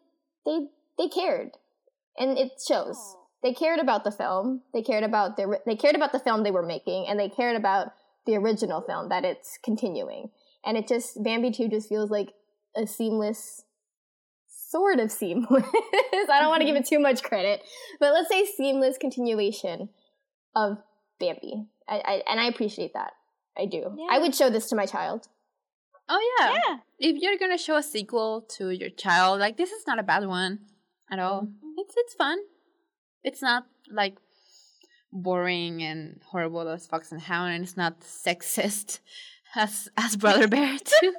they 0.46 0.68
they 0.98 1.08
cared, 1.08 1.52
and 2.18 2.38
it 2.38 2.52
shows. 2.66 2.98
Oh. 2.98 3.18
They 3.44 3.54
cared 3.54 3.80
about 3.80 4.04
the 4.04 4.12
film. 4.12 4.62
They 4.72 4.84
cared 4.84 5.04
about 5.04 5.36
the 5.36 5.60
they 5.66 5.76
cared 5.76 5.96
about 5.96 6.12
the 6.12 6.20
film 6.20 6.44
they 6.44 6.52
were 6.52 6.66
making, 6.66 7.08
and 7.08 7.20
they 7.20 7.30
cared 7.30 7.56
about 7.56 7.94
the 8.28 8.36
original 8.36 8.82
film 8.82 9.10
that 9.10 9.26
it's 9.26 9.58
continuing. 9.64 10.30
And 10.64 10.78
it 10.78 10.88
just 10.88 11.24
Bambi 11.24 11.50
2 11.50 11.70
just 11.70 11.90
feels 11.90 12.12
like 12.12 12.34
a 12.76 12.86
seamless 12.86 13.64
sort 14.48 15.00
of 15.00 15.12
seamless. 15.12 15.66
I 15.74 16.40
don't 16.40 16.50
want 16.50 16.62
to 16.62 16.68
give 16.68 16.76
it 16.76 16.84
mm-hmm. 16.84 16.96
too 16.96 17.00
much 17.00 17.24
credit, 17.24 17.62
but 18.00 18.14
let's 18.14 18.30
say 18.30 18.46
seamless 18.46 19.00
continuation 19.00 19.90
of 20.56 20.78
Bambi. 21.20 21.66
I, 21.88 21.96
I 21.96 22.24
and 22.30 22.40
I 22.40 22.46
appreciate 22.46 22.94
that. 22.94 23.14
I 23.58 23.66
do. 23.66 23.96
Yeah. 23.98 24.08
I 24.10 24.20
would 24.20 24.34
show 24.36 24.50
this 24.50 24.70
to 24.70 24.76
my 24.76 24.86
child. 24.86 25.28
Oh 26.10 26.36
yeah. 26.40 26.54
Yeah. 26.54 26.78
If 27.00 27.22
you're 27.22 27.38
gonna 27.38 27.58
show 27.58 27.78
a 27.78 27.84
sequel 27.84 28.42
to 28.58 28.70
your 28.70 28.90
child, 28.90 29.40
like 29.40 29.58
this 29.58 29.72
is 29.72 29.86
not 29.88 30.00
a 30.00 30.04
bad 30.04 30.26
one 30.26 30.60
at 31.10 31.20
all. 31.20 31.48
It's 31.78 31.94
it's 31.98 32.14
fun. 32.16 32.40
It's 33.24 33.42
not 33.42 33.66
like 33.90 34.18
boring 35.12 35.84
and 35.84 36.22
horrible 36.26 36.68
as 36.70 36.88
Fox 36.88 37.12
and 37.12 37.22
Hound, 37.22 37.54
and 37.54 37.64
it's 37.64 37.78
not 37.78 38.02
sexist 38.02 39.00
as 39.56 39.90
as 39.98 40.16
Brother 40.16 40.48
Bear 40.48 40.78
too. 40.84 41.14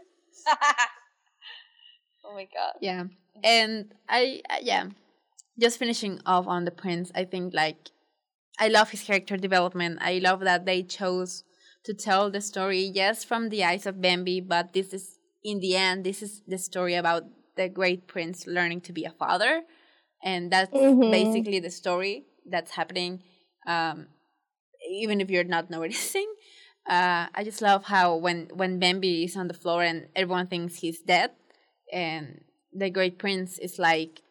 oh 2.24 2.35
my 2.35 2.45
god. 2.45 2.74
yeah, 2.80 3.05
and 3.45 3.93
I 4.09 4.43
uh, 4.51 4.57
yeah, 4.62 4.87
just 5.59 5.78
finishing 5.78 6.20
off 6.26 6.47
on 6.47 6.64
the 6.64 6.70
prince. 6.70 7.12
I 7.14 7.24
think 7.24 7.55
like 7.55 7.91
I 8.59 8.68
love 8.68 8.90
his 8.90 9.03
character 9.03 9.36
development. 9.36 9.98
I 10.00 10.18
love 10.18 10.40
that 10.40 10.66
they 10.66 10.82
chose 10.82 11.44
to 11.84 11.94
tell 11.94 12.30
the 12.30 12.40
story, 12.40 12.80
yes, 12.80 13.24
from 13.24 13.48
the 13.48 13.64
eyes 13.64 13.86
of 13.86 14.00
Bambi, 14.00 14.40
but 14.40 14.72
this 14.72 14.92
is 14.92 15.18
in 15.42 15.59
the 15.59 15.76
end, 15.76 16.05
this 16.05 16.22
is 16.22 16.42
the 16.46 16.59
story 16.59 16.94
about 16.94 17.24
the 17.57 17.68
great 17.68 18.07
prince 18.07 18.46
learning 18.46 18.80
to 18.82 18.92
be 18.92 19.05
a 19.05 19.11
father, 19.11 19.62
and 20.22 20.50
that's 20.53 20.72
Mhm. 20.72 21.11
basically 21.11 21.59
the 21.61 21.70
story 21.70 22.26
that's 22.46 22.72
happening. 22.72 23.22
Um, 23.66 24.09
even 24.88 25.20
if 25.20 25.30
you're 25.30 25.44
not 25.44 25.70
noticing, 25.78 26.28
uh, 26.88 27.26
I 27.34 27.42
just 27.44 27.62
love 27.62 27.84
how 27.84 28.16
when 28.16 28.48
when 28.55 28.78
Bambi 28.78 29.24
is 29.24 29.36
on 29.36 29.48
the 29.48 29.55
floor 29.55 29.82
and 29.82 30.09
everyone 30.14 30.46
thinks 30.46 30.76
he's 30.80 31.00
dead, 31.03 31.30
and 31.92 32.44
the 32.72 32.90
great 32.90 33.18
prince 33.18 33.59
is 33.59 33.78
like, 33.78 34.22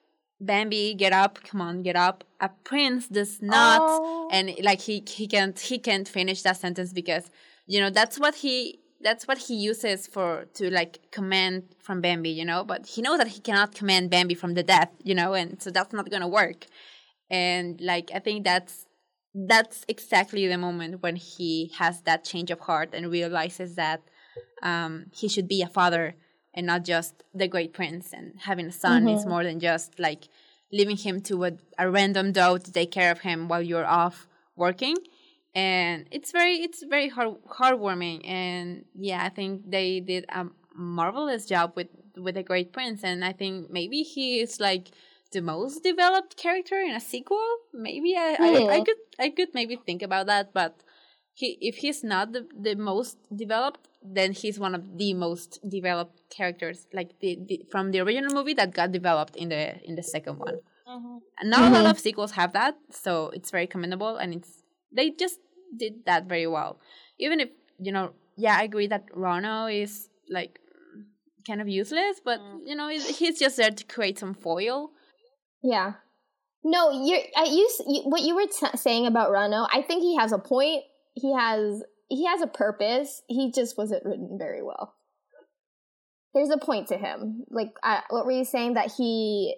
Bambi, 0.41 0.95
get 0.95 1.13
up, 1.13 1.39
come 1.43 1.61
on, 1.61 1.83
get 1.83 1.95
up. 1.95 2.23
A 2.39 2.49
prince 2.63 3.07
does 3.07 3.41
not 3.41 3.81
Oh. 3.83 4.29
and 4.31 4.51
like 4.63 4.81
he 4.81 5.03
he 5.07 5.27
can't 5.27 5.57
he 5.59 5.77
can't 5.77 6.07
finish 6.07 6.41
that 6.41 6.57
sentence 6.57 6.91
because 6.93 7.25
you 7.67 7.79
know 7.79 7.89
that's 7.91 8.17
what 8.19 8.35
he 8.35 8.79
that's 9.03 9.27
what 9.27 9.37
he 9.37 9.55
uses 9.55 10.07
for 10.07 10.45
to 10.53 10.69
like 10.71 10.99
command 11.11 11.63
from 11.79 12.01
Bambi, 12.01 12.29
you 12.29 12.45
know, 12.45 12.63
but 12.63 12.85
he 12.85 13.01
knows 13.01 13.17
that 13.19 13.27
he 13.27 13.39
cannot 13.39 13.73
command 13.73 14.09
Bambi 14.09 14.35
from 14.35 14.53
the 14.53 14.63
death, 14.63 14.91
you 15.03 15.15
know, 15.15 15.33
and 15.33 15.61
so 15.61 15.69
that's 15.71 15.93
not 15.93 16.09
gonna 16.11 16.27
work. 16.27 16.65
And 17.29 17.79
like 17.81 18.11
I 18.13 18.19
think 18.19 18.43
that's 18.43 18.85
that's 19.33 19.85
exactly 19.87 20.47
the 20.47 20.57
moment 20.57 21.01
when 21.03 21.15
he 21.15 21.71
has 21.77 22.01
that 22.01 22.23
change 22.23 22.51
of 22.51 22.59
heart 22.61 22.89
and 22.93 23.09
realizes 23.09 23.75
that 23.75 24.01
um, 24.61 25.05
he 25.13 25.27
should 25.29 25.47
be 25.47 25.61
a 25.61 25.67
father 25.67 26.15
and 26.53 26.65
not 26.67 26.83
just 26.83 27.23
the 27.33 27.47
great 27.47 27.73
prince 27.73 28.13
and 28.13 28.33
having 28.41 28.65
a 28.67 28.71
son 28.71 29.07
is 29.07 29.25
more 29.25 29.43
than 29.43 29.59
just 29.59 29.99
like 29.99 30.27
leaving 30.71 30.97
him 30.97 31.21
to 31.21 31.45
a, 31.45 31.51
a 31.77 31.89
random 31.89 32.31
dog 32.31 32.63
to 32.63 32.71
take 32.71 32.91
care 32.91 33.11
of 33.11 33.19
him 33.19 33.47
while 33.47 33.61
you're 33.61 33.85
off 33.85 34.27
working. 34.55 34.95
And 35.53 36.07
it's 36.11 36.31
very 36.31 36.55
it's 36.61 36.81
very 36.83 37.09
heart, 37.09 37.45
heartwarming 37.47 38.25
and 38.25 38.85
yeah 38.95 39.21
i 39.25 39.27
think 39.27 39.69
they 39.69 39.99
did 39.99 40.23
a 40.29 40.45
marvelous 40.73 41.45
job 41.45 41.73
with 41.75 41.89
with 42.15 42.35
the 42.35 42.43
great 42.43 42.71
prince 42.71 43.03
and 43.03 43.25
i 43.25 43.33
think 43.33 43.69
maybe 43.69 44.01
he 44.01 44.39
is 44.39 44.61
like 44.61 44.91
the 45.33 45.41
most 45.41 45.83
developed 45.83 46.35
character 46.37 46.77
in 46.79 46.91
a 46.93 46.99
sequel. 46.99 47.47
Maybe 47.73 48.15
i 48.17 48.37
I, 48.39 48.75
I 48.75 48.79
Hmm. 48.79 48.83
could 48.85 49.01
i 49.19 49.29
could 49.29 49.49
maybe 49.53 49.75
think 49.75 50.01
about 50.01 50.27
that 50.27 50.53
but 50.53 50.83
he 51.33 51.57
if 51.59 51.75
he's 51.77 52.01
not 52.03 52.31
the, 52.31 52.47
the 52.57 52.75
most 52.75 53.17
developed 53.35 53.87
then 54.03 54.31
he's 54.31 54.59
one 54.59 54.73
of 54.73 54.97
the 54.97 55.13
most 55.13 55.59
developed 55.67 56.21
characters 56.29 56.87
like 56.93 57.19
the, 57.19 57.37
the 57.47 57.65
from 57.71 57.91
the 57.91 57.99
original 57.99 58.33
movie 58.33 58.53
that 58.53 58.73
got 58.73 58.91
developed 58.91 59.35
in 59.35 59.49
the 59.49 59.79
in 59.83 59.95
the 59.95 60.03
second 60.03 60.39
one 60.39 60.57
and 61.39 61.49
not 61.49 61.61
a 61.61 61.69
lot 61.69 61.85
of 61.85 61.95
mm-hmm. 61.95 62.01
sequels 62.01 62.31
have 62.31 62.53
that 62.53 62.75
so 62.89 63.29
it's 63.33 63.51
very 63.51 63.67
commendable 63.67 64.17
and 64.17 64.33
it's 64.33 64.63
they 64.93 65.09
just 65.09 65.39
did 65.77 66.05
that 66.05 66.25
very 66.25 66.47
well 66.47 66.79
even 67.19 67.39
if 67.39 67.49
you 67.79 67.91
know 67.91 68.11
yeah 68.35 68.57
i 68.57 68.63
agree 68.63 68.87
that 68.87 69.05
Ronno 69.13 69.71
is 69.71 70.09
like 70.29 70.59
kind 71.47 71.61
of 71.61 71.69
useless 71.69 72.19
but 72.23 72.39
mm. 72.39 72.59
you 72.65 72.75
know 72.75 72.89
he's 72.89 73.17
he's 73.19 73.39
just 73.39 73.57
there 73.57 73.71
to 73.71 73.83
create 73.85 74.19
some 74.19 74.33
foil 74.33 74.91
Yeah. 75.61 75.93
No, 76.63 76.91
you're. 76.91 77.21
I 77.35 77.45
you, 77.45 77.69
you 77.87 78.01
what 78.03 78.21
you 78.21 78.35
were 78.35 78.45
t- 78.45 78.77
saying 78.77 79.07
about 79.07 79.31
Ronno. 79.31 79.67
I 79.71 79.81
think 79.81 80.03
he 80.03 80.15
has 80.17 80.31
a 80.31 80.37
point. 80.37 80.83
He 81.13 81.33
has 81.33 81.83
he 82.11 82.25
has 82.25 82.41
a 82.41 82.47
purpose. 82.47 83.21
He 83.27 83.51
just 83.51 83.77
wasn't 83.77 84.05
written 84.05 84.37
very 84.37 84.61
well. 84.61 84.95
There's 86.33 86.49
a 86.49 86.57
point 86.57 86.89
to 86.89 86.97
him. 86.97 87.45
Like, 87.49 87.71
I, 87.81 88.01
what 88.09 88.25
were 88.25 88.31
you 88.31 88.43
saying 88.43 88.73
that 88.73 88.91
he? 88.97 89.55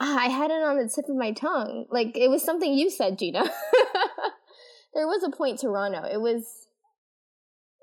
Ah, 0.00 0.18
I 0.18 0.28
had 0.28 0.52
it 0.52 0.62
on 0.62 0.76
the 0.76 0.88
tip 0.88 1.08
of 1.08 1.16
my 1.16 1.32
tongue. 1.32 1.86
Like 1.90 2.16
it 2.16 2.28
was 2.28 2.44
something 2.44 2.72
you 2.72 2.90
said, 2.90 3.18
Gina. 3.18 3.42
there 4.94 5.06
was 5.06 5.24
a 5.24 5.36
point 5.36 5.58
to 5.60 5.66
Ronno. 5.66 6.12
It 6.12 6.20
was. 6.20 6.46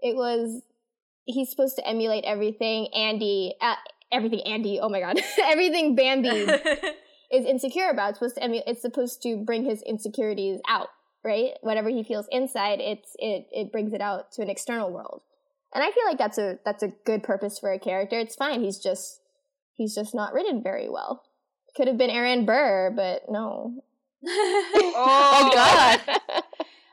It 0.01 0.15
was. 0.15 0.61
He's 1.25 1.49
supposed 1.49 1.75
to 1.75 1.87
emulate 1.87 2.23
everything 2.25 2.87
Andy. 2.93 3.55
Uh, 3.61 3.75
everything 4.11 4.41
Andy. 4.45 4.79
Oh 4.81 4.89
my 4.89 5.01
god, 5.01 5.19
everything 5.43 5.95
Bambi 5.95 6.29
is 7.31 7.45
insecure 7.45 7.89
about. 7.89 8.11
It's 8.11 8.19
supposed 8.19 8.35
to 8.37 8.45
emu- 8.45 8.61
it's 8.65 8.81
supposed 8.81 9.21
to 9.23 9.37
bring 9.37 9.65
his 9.65 9.81
insecurities 9.83 10.59
out, 10.67 10.87
right? 11.27 11.51
Whatever 11.61 11.89
he 11.89 12.03
feels 12.03 12.27
inside, 12.31 12.79
it's 12.79 13.11
it 13.19 13.47
it 13.51 13.71
brings 13.71 13.93
it 13.93 14.01
out 14.01 14.31
to 14.33 14.41
an 14.41 14.49
external 14.49 14.91
world. 14.91 15.21
And 15.73 15.83
I 15.83 15.91
feel 15.91 16.05
like 16.05 16.17
that's 16.17 16.37
a 16.37 16.57
that's 16.65 16.81
a 16.81 16.93
good 17.05 17.21
purpose 17.21 17.59
for 17.59 17.71
a 17.71 17.79
character. 17.79 18.17
It's 18.17 18.35
fine. 18.35 18.63
He's 18.63 18.79
just 18.79 19.19
he's 19.75 19.93
just 19.93 20.15
not 20.15 20.33
written 20.33 20.63
very 20.63 20.89
well. 20.89 21.23
Could 21.75 21.87
have 21.87 21.97
been 21.97 22.09
Aaron 22.09 22.45
Burr, 22.45 22.91
but 22.95 23.23
no. 23.29 23.83
Oh, 24.29 25.51
god 25.53 26.01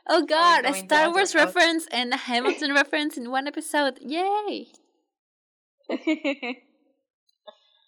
oh 0.07 0.25
god 0.25 0.65
a 0.65 0.73
star 0.73 1.11
wars 1.11 1.31
the 1.31 1.39
reference 1.39 1.87
and 1.91 2.13
a 2.13 2.17
hamilton 2.29 2.71
reference 2.73 3.17
in 3.17 3.31
one 3.31 3.47
episode 3.47 3.97
yay 4.01 4.67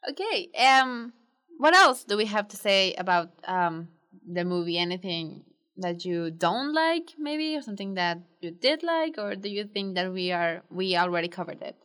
okay 0.09 0.49
um 0.57 1.13
what 1.59 1.76
else 1.76 2.03
do 2.03 2.17
we 2.17 2.26
have 2.26 2.47
to 2.47 2.57
say 2.57 2.95
about 2.95 3.30
um 3.45 3.89
the 4.27 4.43
movie 4.43 4.77
anything 4.80 5.43
that 5.77 6.05
you 6.05 6.31
don't 6.31 6.73
like 6.73 7.13
maybe 7.17 7.55
or 7.55 7.61
something 7.61 7.93
that 7.95 8.19
you 8.41 8.51
did 8.51 8.83
like 8.83 9.15
or 9.17 9.35
do 9.35 9.49
you 9.49 9.65
think 9.65 9.95
that 9.95 10.11
we 10.11 10.31
are 10.31 10.63
we 10.69 10.95
already 10.95 11.27
covered 11.27 11.61
it? 11.61 11.75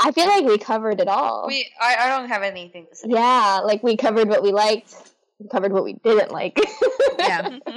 I 0.00 0.10
feel 0.12 0.26
like 0.26 0.44
we 0.44 0.56
covered 0.56 1.00
it 1.00 1.08
all. 1.08 1.46
we, 1.46 1.68
I, 1.80 1.96
I 1.96 2.08
don't 2.08 2.28
have 2.28 2.42
anything 2.42 2.86
to 2.88 2.96
say. 2.96 3.08
yeah, 3.10 3.60
like 3.62 3.82
we 3.82 3.96
covered 3.96 4.28
what 4.28 4.42
we 4.42 4.50
liked, 4.50 4.94
we 5.38 5.48
covered 5.48 5.72
what 5.72 5.84
we 5.84 5.94
didn't 5.94 6.30
like. 6.30 6.58
yeah. 7.18 7.58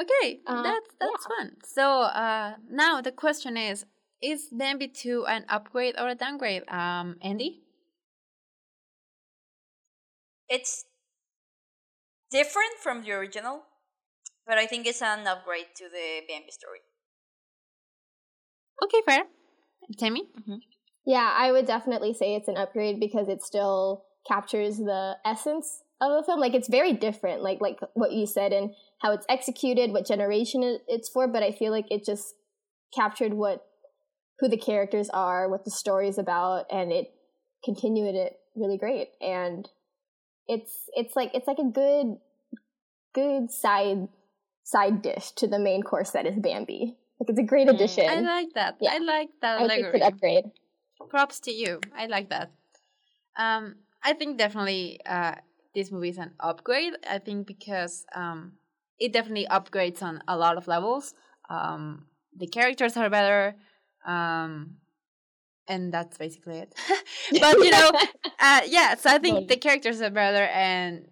Okay 0.00 0.40
Uh, 0.46 0.62
that's 0.62 0.90
that's 1.00 1.26
fun. 1.26 1.56
So 1.64 2.02
uh 2.02 2.54
now 2.70 3.00
the 3.00 3.12
question 3.12 3.56
is 3.56 3.84
is 4.22 4.48
Bambi 4.52 4.88
2 4.88 5.26
an 5.26 5.44
upgrade 5.48 5.94
or 5.98 6.08
a 6.08 6.14
downgrade? 6.14 6.62
Um 6.68 7.16
andy? 7.22 7.62
It's 10.48 10.84
different 12.30 12.74
from 12.82 13.02
the 13.02 13.12
original, 13.12 13.62
but 14.50 14.58
I 14.58 14.66
think 14.66 14.86
it's 14.86 15.02
an 15.02 15.26
upgrade 15.34 15.70
to 15.80 15.84
the 15.96 16.06
Bambi 16.28 16.52
story. 16.58 16.82
okay 18.84 19.02
fair 19.06 19.24
tammy 20.02 20.22
mm-hmm. 20.38 20.60
Yeah, 21.10 21.34
I 21.36 21.50
would 21.50 21.66
definitely 21.66 22.14
say 22.14 22.34
it's 22.34 22.48
an 22.48 22.56
upgrade 22.56 23.00
because 23.00 23.28
it 23.28 23.42
still 23.42 24.04
captures 24.28 24.76
the 24.76 25.16
essence 25.24 25.82
of 26.00 26.12
the 26.12 26.22
film. 26.24 26.40
Like 26.40 26.54
it's 26.54 26.68
very 26.68 26.92
different, 26.92 27.42
like 27.42 27.60
like 27.60 27.80
what 27.94 28.12
you 28.12 28.26
said 28.26 28.52
and 28.52 28.74
how 29.00 29.12
it's 29.12 29.26
executed, 29.28 29.92
what 29.92 30.06
generation 30.06 30.78
it's 30.86 31.08
for. 31.08 31.26
But 31.26 31.42
I 31.42 31.52
feel 31.52 31.72
like 31.72 31.86
it 31.90 32.04
just 32.04 32.34
captured 32.94 33.34
what 33.34 33.64
who 34.38 34.48
the 34.48 34.56
characters 34.56 35.10
are, 35.10 35.48
what 35.48 35.64
the 35.64 35.70
story's 35.70 36.18
about, 36.18 36.66
and 36.70 36.92
it 36.92 37.10
continued 37.64 38.14
it 38.14 38.34
really 38.54 38.78
great. 38.78 39.08
And 39.20 39.68
it's 40.46 40.72
it's 40.94 41.16
like 41.16 41.30
it's 41.34 41.48
like 41.48 41.58
a 41.58 41.64
good 41.64 42.18
good 43.14 43.50
side 43.50 44.08
side 44.62 45.02
dish 45.02 45.32
to 45.32 45.46
the 45.46 45.58
main 45.58 45.82
course 45.82 46.10
that 46.10 46.26
is 46.26 46.36
Bambi. 46.36 46.96
Like 47.18 47.30
it's 47.30 47.38
a 47.38 47.42
great 47.42 47.68
Mm, 47.68 47.74
addition. 47.74 48.08
I 48.08 48.20
like 48.20 48.54
that. 48.54 48.76
Yeah. 48.80 48.92
I 48.94 48.98
like 48.98 49.28
that 49.42 49.60
I 49.60 49.68
think 49.68 49.86
it's 49.86 49.94
an 49.94 50.02
upgrade. 50.02 50.44
Props 51.08 51.40
to 51.40 51.52
you. 51.52 51.80
I 51.96 52.06
like 52.06 52.30
that. 52.30 52.52
Um, 53.36 53.76
I 54.02 54.12
think 54.12 54.38
definitely 54.38 55.00
uh, 55.04 55.34
this 55.74 55.90
movie 55.90 56.10
is 56.10 56.18
an 56.18 56.32
upgrade. 56.40 56.94
I 57.08 57.18
think 57.18 57.46
because 57.46 58.04
um, 58.14 58.52
it 58.98 59.12
definitely 59.12 59.46
upgrades 59.50 60.02
on 60.02 60.22
a 60.28 60.36
lot 60.36 60.56
of 60.56 60.68
levels. 60.68 61.14
Um, 61.48 62.06
the 62.36 62.46
characters 62.46 62.96
are 62.96 63.10
better. 63.10 63.56
Um, 64.06 64.76
and 65.68 65.92
that's 65.92 66.18
basically 66.18 66.58
it. 66.58 66.74
but 67.40 67.58
you 67.58 67.70
know, 67.70 67.90
uh, 68.40 68.60
yeah. 68.66 68.94
So 68.96 69.10
I 69.10 69.18
think 69.18 69.48
the 69.48 69.56
characters 69.56 70.00
are 70.00 70.10
better, 70.10 70.44
and 70.44 71.08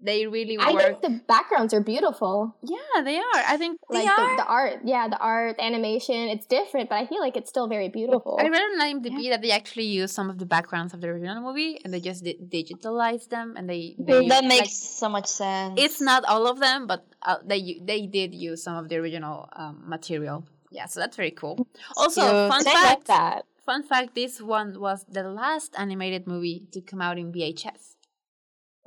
they 0.00 0.26
really 0.26 0.56
work. 0.58 0.66
I 0.68 0.72
think 0.76 1.00
the 1.02 1.20
backgrounds 1.26 1.74
are 1.74 1.80
beautiful. 1.80 2.54
yeah, 2.62 3.02
they 3.02 3.18
are. 3.18 3.42
I 3.46 3.56
think 3.56 3.80
Like 3.90 4.04
the, 4.06 4.34
the 4.36 4.46
art, 4.46 4.80
yeah, 4.84 5.08
the 5.08 5.18
art, 5.18 5.56
the 5.56 5.64
animation, 5.64 6.14
it's 6.28 6.46
different, 6.46 6.88
but 6.88 6.96
I 6.96 7.06
feel 7.06 7.20
like 7.20 7.36
it's 7.36 7.48
still 7.50 7.66
very 7.68 7.88
beautiful. 7.88 8.38
I 8.40 8.48
read 8.48 8.62
on 8.62 8.80
IMDb 8.80 9.30
that 9.30 9.42
they 9.42 9.50
actually 9.50 9.86
use 9.86 10.12
some 10.12 10.30
of 10.30 10.38
the 10.38 10.46
backgrounds 10.46 10.94
of 10.94 11.00
the 11.00 11.08
original 11.08 11.42
movie, 11.42 11.80
and 11.84 11.92
they 11.92 12.00
just 12.00 12.22
di- 12.24 12.38
digitalized 12.38 13.28
them, 13.30 13.54
and 13.56 13.68
they, 13.68 13.96
they 13.98 14.28
that 14.28 14.42
use- 14.44 14.48
makes 14.48 14.60
like, 14.60 14.70
so 14.70 15.08
much 15.08 15.26
sense. 15.26 15.74
it's 15.76 16.00
not 16.00 16.24
all 16.24 16.46
of 16.46 16.60
them, 16.60 16.86
but 16.86 17.04
uh, 17.22 17.36
they 17.44 17.80
they 17.82 18.06
did 18.06 18.34
use 18.34 18.62
some 18.62 18.76
of 18.76 18.88
the 18.88 18.96
original 18.96 19.48
um, 19.54 19.82
material. 19.86 20.44
Yeah, 20.70 20.86
so 20.86 21.00
that's 21.00 21.16
very 21.16 21.30
cool. 21.32 21.66
Also, 21.96 22.20
Cute. 22.22 22.52
fun 22.52 22.62
I 22.66 22.72
like 22.72 22.82
fact. 22.84 23.06
that. 23.08 23.44
Fun 23.64 23.82
fact: 23.82 24.14
This 24.14 24.40
one 24.40 24.78
was 24.80 25.04
the 25.08 25.22
last 25.24 25.74
animated 25.76 26.26
movie 26.26 26.66
to 26.72 26.80
come 26.80 27.00
out 27.00 27.18
in 27.18 27.32
VHS. 27.32 27.96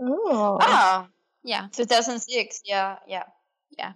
Oh. 0.02 0.58
ah, 0.62 1.08
Yeah, 1.44 1.68
2006. 1.72 2.62
Yeah, 2.66 2.98
yeah. 3.08 3.24
Yeah. 3.78 3.94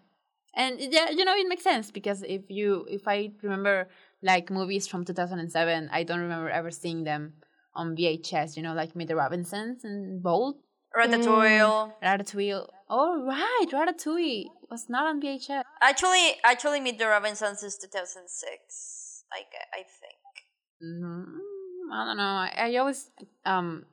And 0.56 0.80
yeah, 0.80 1.10
you 1.10 1.26
know 1.26 1.36
it 1.36 1.48
makes 1.50 1.64
sense 1.64 1.92
because 1.92 2.24
if 2.24 2.50
you 2.50 2.86
if 2.90 3.08
I 3.10 3.32
remember 3.44 3.90
like 4.24 4.50
movies 4.50 4.88
from 4.88 5.04
two 5.04 5.12
thousand 5.14 5.40
and 5.40 5.52
seven, 5.52 5.90
I 5.92 6.04
don't 6.04 6.22
remember 6.22 6.50
ever 6.50 6.72
seeing 6.72 7.04
them 7.04 7.34
on 7.74 7.96
VHS. 7.98 8.56
You 8.56 8.64
know, 8.64 8.74
like 8.74 8.96
Meet 8.96 9.10
the 9.10 9.18
Robinsons 9.18 9.84
and 9.84 10.24
Bolt, 10.24 10.56
Ratatouille. 10.96 11.92
Ratatouille. 12.02 12.66
Oh 12.90 13.26
right, 13.28 13.66
Ratatouille 13.70 14.46
was 14.72 14.88
not 14.88 15.06
on 15.08 15.22
VHS. 15.22 15.64
Actually, 15.82 16.36
actually, 16.46 16.80
Meet 16.80 17.00
the 17.00 17.08
Robinsons 17.08 17.62
is 17.62 17.78
2006. 17.78 19.24
I, 19.34 19.40
gue- 19.52 19.72
I 19.74 19.84
think. 19.84 20.24
Mm, 20.82 21.26
I 21.92 22.06
don't 22.06 22.16
know. 22.18 22.24
I, 22.24 22.54
I 22.58 22.76
always 22.78 23.10
um 23.46 23.84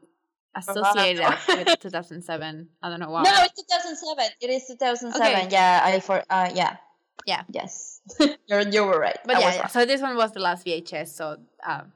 associate 0.54 1.18
that 1.18 1.40
with 1.48 1.80
2007. 1.80 2.68
I 2.82 2.88
don't 2.88 3.00
know 3.00 3.10
why. 3.10 3.22
No, 3.22 3.32
it's 3.42 3.62
2007. 3.62 4.24
It 4.40 4.50
is 4.50 4.66
2007. 4.66 5.26
Okay. 5.26 5.48
Yeah, 5.50 5.80
I 5.84 6.00
for 6.00 6.22
uh 6.28 6.50
yeah. 6.54 6.76
Yeah. 7.26 7.42
Yes. 7.50 8.00
You're 8.46 8.62
you 8.62 8.84
were 8.84 8.98
right. 8.98 9.18
But 9.24 9.36
I 9.36 9.40
yeah, 9.40 9.54
yeah, 9.54 9.66
so 9.68 9.84
this 9.84 10.00
one 10.00 10.16
was 10.16 10.32
the 10.32 10.40
last 10.40 10.66
VHS. 10.66 11.08
So 11.08 11.38
um, 11.66 11.92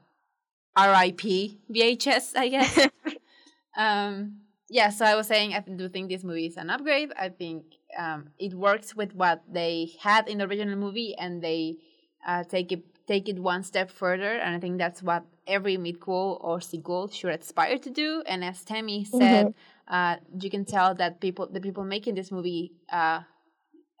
R.I.P. 0.75 1.59
VHS, 1.71 2.35
I 2.35 2.47
guess. 2.47 2.87
um, 3.77 4.37
yeah. 4.69 4.89
So 4.89 5.05
I 5.05 5.15
was 5.15 5.27
saying 5.27 5.53
I 5.53 5.59
do 5.59 5.89
think 5.89 6.09
this 6.09 6.23
movie 6.23 6.45
is 6.45 6.57
an 6.57 6.69
upgrade. 6.69 7.11
I 7.19 7.29
think 7.29 7.65
um, 7.97 8.29
it 8.39 8.53
works 8.53 8.95
with 8.95 9.13
what 9.15 9.43
they 9.51 9.91
had 9.99 10.29
in 10.29 10.37
the 10.37 10.45
original 10.45 10.77
movie, 10.77 11.15
and 11.17 11.41
they 11.41 11.77
uh, 12.25 12.43
take 12.43 12.71
it 12.71 12.83
take 13.07 13.29
it 13.29 13.39
one 13.39 13.63
step 13.63 13.89
further. 13.89 14.33
And 14.33 14.55
I 14.55 14.59
think 14.59 14.77
that's 14.77 15.01
what 15.01 15.23
every 15.47 15.77
midquel 15.77 16.43
or 16.43 16.59
sequel 16.59 17.07
should 17.09 17.31
aspire 17.31 17.77
to 17.77 17.89
do. 17.89 18.23
And 18.25 18.43
as 18.43 18.63
Tammy 18.63 19.05
said, 19.05 19.53
uh, 19.87 20.17
you 20.39 20.49
can 20.49 20.65
tell 20.65 20.93
that 20.95 21.21
people 21.21 21.47
the 21.51 21.61
people 21.61 21.83
making 21.83 22.15
this 22.15 22.31
movie 22.31 22.73
uh, 22.91 23.21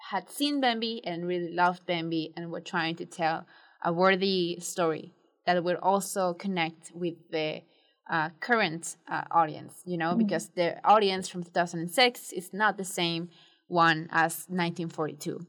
had 0.09 0.29
seen 0.29 0.61
Bambi 0.61 1.01
and 1.05 1.25
really 1.25 1.53
loved 1.53 1.85
Bambi 1.85 2.33
and 2.35 2.51
were 2.51 2.61
trying 2.61 2.95
to 2.97 3.05
tell 3.05 3.45
a 3.83 3.93
worthy 3.93 4.59
story 4.59 5.13
that 5.45 5.63
would 5.63 5.77
also 5.77 6.33
connect 6.33 6.91
with 6.93 7.15
the 7.31 7.61
uh, 8.09 8.29
current 8.39 8.97
uh, 9.09 9.23
audience, 9.31 9.81
you 9.85 9.97
know, 9.97 10.15
because 10.15 10.49
the 10.55 10.77
audience 10.85 11.27
from 11.27 11.43
2006 11.43 12.31
is 12.33 12.53
not 12.53 12.77
the 12.77 12.85
same 12.85 13.29
one 13.67 14.07
as 14.11 14.45
1942. 14.47 15.45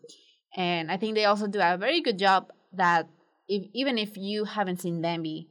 And 0.56 0.90
I 0.90 0.97
think 0.97 1.14
they 1.14 1.24
also 1.24 1.47
do 1.47 1.60
a 1.60 1.76
very 1.76 2.01
good 2.01 2.18
job 2.18 2.51
that 2.72 3.09
if, 3.49 3.69
even 3.73 3.99
if 3.99 4.16
you 4.16 4.45
haven't 4.45 4.81
seen 4.81 5.01
Bambi, 5.01 5.49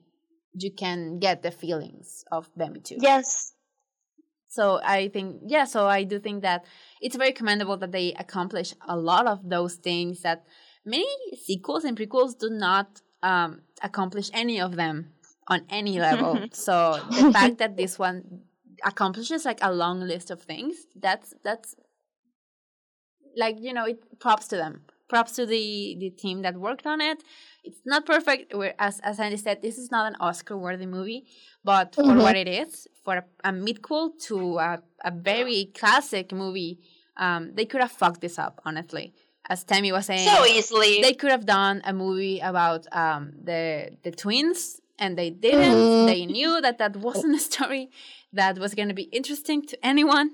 you 0.53 0.72
can 0.72 1.19
get 1.19 1.44
the 1.44 1.52
feelings 1.52 2.24
of 2.32 2.49
Bambi 2.56 2.80
too. 2.80 2.98
Yes. 2.99 3.53
So 4.49 4.80
I 4.84 5.10
think, 5.10 5.41
yeah, 5.45 5.65
so 5.65 5.88
I 5.88 6.03
do 6.03 6.19
think 6.19 6.41
that 6.44 6.65
it's 7.02 7.15
very 7.15 7.34
commendable 7.34 7.78
that 7.78 7.91
they 7.91 8.14
accomplish 8.14 8.74
a 8.88 8.98
lot 8.98 9.28
of 9.28 9.48
those 9.48 9.76
things 9.76 10.22
that 10.22 10.45
many 10.86 11.06
sequels 11.36 11.84
and 11.84 11.98
prequels 11.98 12.38
do 12.38 12.49
not 12.49 13.02
um, 13.22 13.61
accomplish 13.84 14.30
any 14.34 14.60
of 14.61 14.76
them 14.76 15.14
on 15.48 15.64
any 15.69 15.99
level. 15.99 16.45
so 16.53 16.99
the 17.11 17.32
fact 17.32 17.57
that 17.57 17.76
this 17.76 17.99
one 17.99 18.41
accomplishes 18.84 19.45
like 19.45 19.60
a 19.61 19.72
long 19.72 19.99
list 20.02 20.32
of 20.32 20.41
things, 20.41 20.76
that's 20.95 21.34
that's 21.44 21.76
like 23.36 23.57
you 23.60 23.74
know, 23.74 23.86
it 23.86 24.19
props 24.19 24.48
to 24.48 24.56
them. 24.56 24.82
Props 25.07 25.31
to 25.38 25.45
the 25.45 25.95
the 25.99 26.09
team 26.09 26.41
that 26.41 26.55
worked 26.55 26.85
on 26.85 26.99
it. 27.01 27.23
It's 27.63 27.81
not 27.85 28.05
perfect. 28.05 28.53
We're, 28.53 28.73
as 28.79 28.99
as 29.09 29.19
Andy 29.19 29.38
said, 29.38 29.61
this 29.61 29.77
is 29.77 29.89
not 29.91 30.05
an 30.11 30.15
Oscar 30.19 30.57
worthy 30.57 30.85
movie, 30.85 31.25
but 31.63 31.95
for 31.95 32.03
Mhm. 32.03 32.21
what 32.23 32.35
it 32.35 32.47
is, 32.61 32.88
for 33.05 33.15
a, 33.17 33.25
a 33.49 33.51
midquel 33.51 34.05
to 34.27 34.38
a, 34.57 34.81
a 35.05 35.11
very 35.11 35.71
classic 35.79 36.31
movie, 36.31 36.79
um, 37.25 37.41
they 37.55 37.65
could 37.65 37.81
have 37.81 37.91
fucked 37.91 38.21
this 38.21 38.38
up. 38.38 38.61
Honestly, 38.65 39.13
as 39.49 39.63
Tammy 39.63 39.91
was 39.91 40.05
saying, 40.07 40.27
So 40.27 40.45
easily. 40.45 41.01
they 41.01 41.13
could 41.13 41.31
have 41.31 41.45
done 41.45 41.81
a 41.85 41.93
movie 41.93 42.39
about 42.51 42.81
um 42.91 43.21
the 43.49 43.63
the 44.03 44.11
twins 44.23 44.81
and 44.99 45.17
they 45.17 45.29
didn't 45.29 45.77
Mhm. 45.77 46.05
they 46.11 46.25
knew 46.25 46.59
that 46.65 46.77
that 46.81 46.93
wasn't 47.07 47.35
a 47.41 47.43
story 47.51 47.89
that 48.34 48.57
was 48.63 48.71
going 48.77 48.89
to 48.93 48.97
be 49.03 49.07
interesting 49.19 49.59
to 49.71 49.75
anyone 49.91 50.29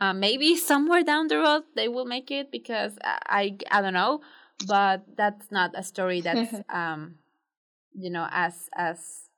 uh, 0.00 0.12
maybe 0.12 0.56
somewhere 0.56 1.02
down 1.02 1.28
the 1.28 1.38
road 1.38 1.62
they 1.74 1.88
will 1.88 2.06
make 2.06 2.30
it 2.30 2.50
because 2.50 2.92
I, 3.04 3.56
I 3.70 3.78
i 3.78 3.82
don't 3.82 3.94
know 3.94 4.20
but 4.66 5.04
that's 5.16 5.50
not 5.50 5.72
a 5.74 5.82
story 5.82 6.20
that's 6.20 6.54
um 6.68 7.16
you 7.94 8.10
know 8.10 8.26
as 8.30 8.68
as 8.74 9.28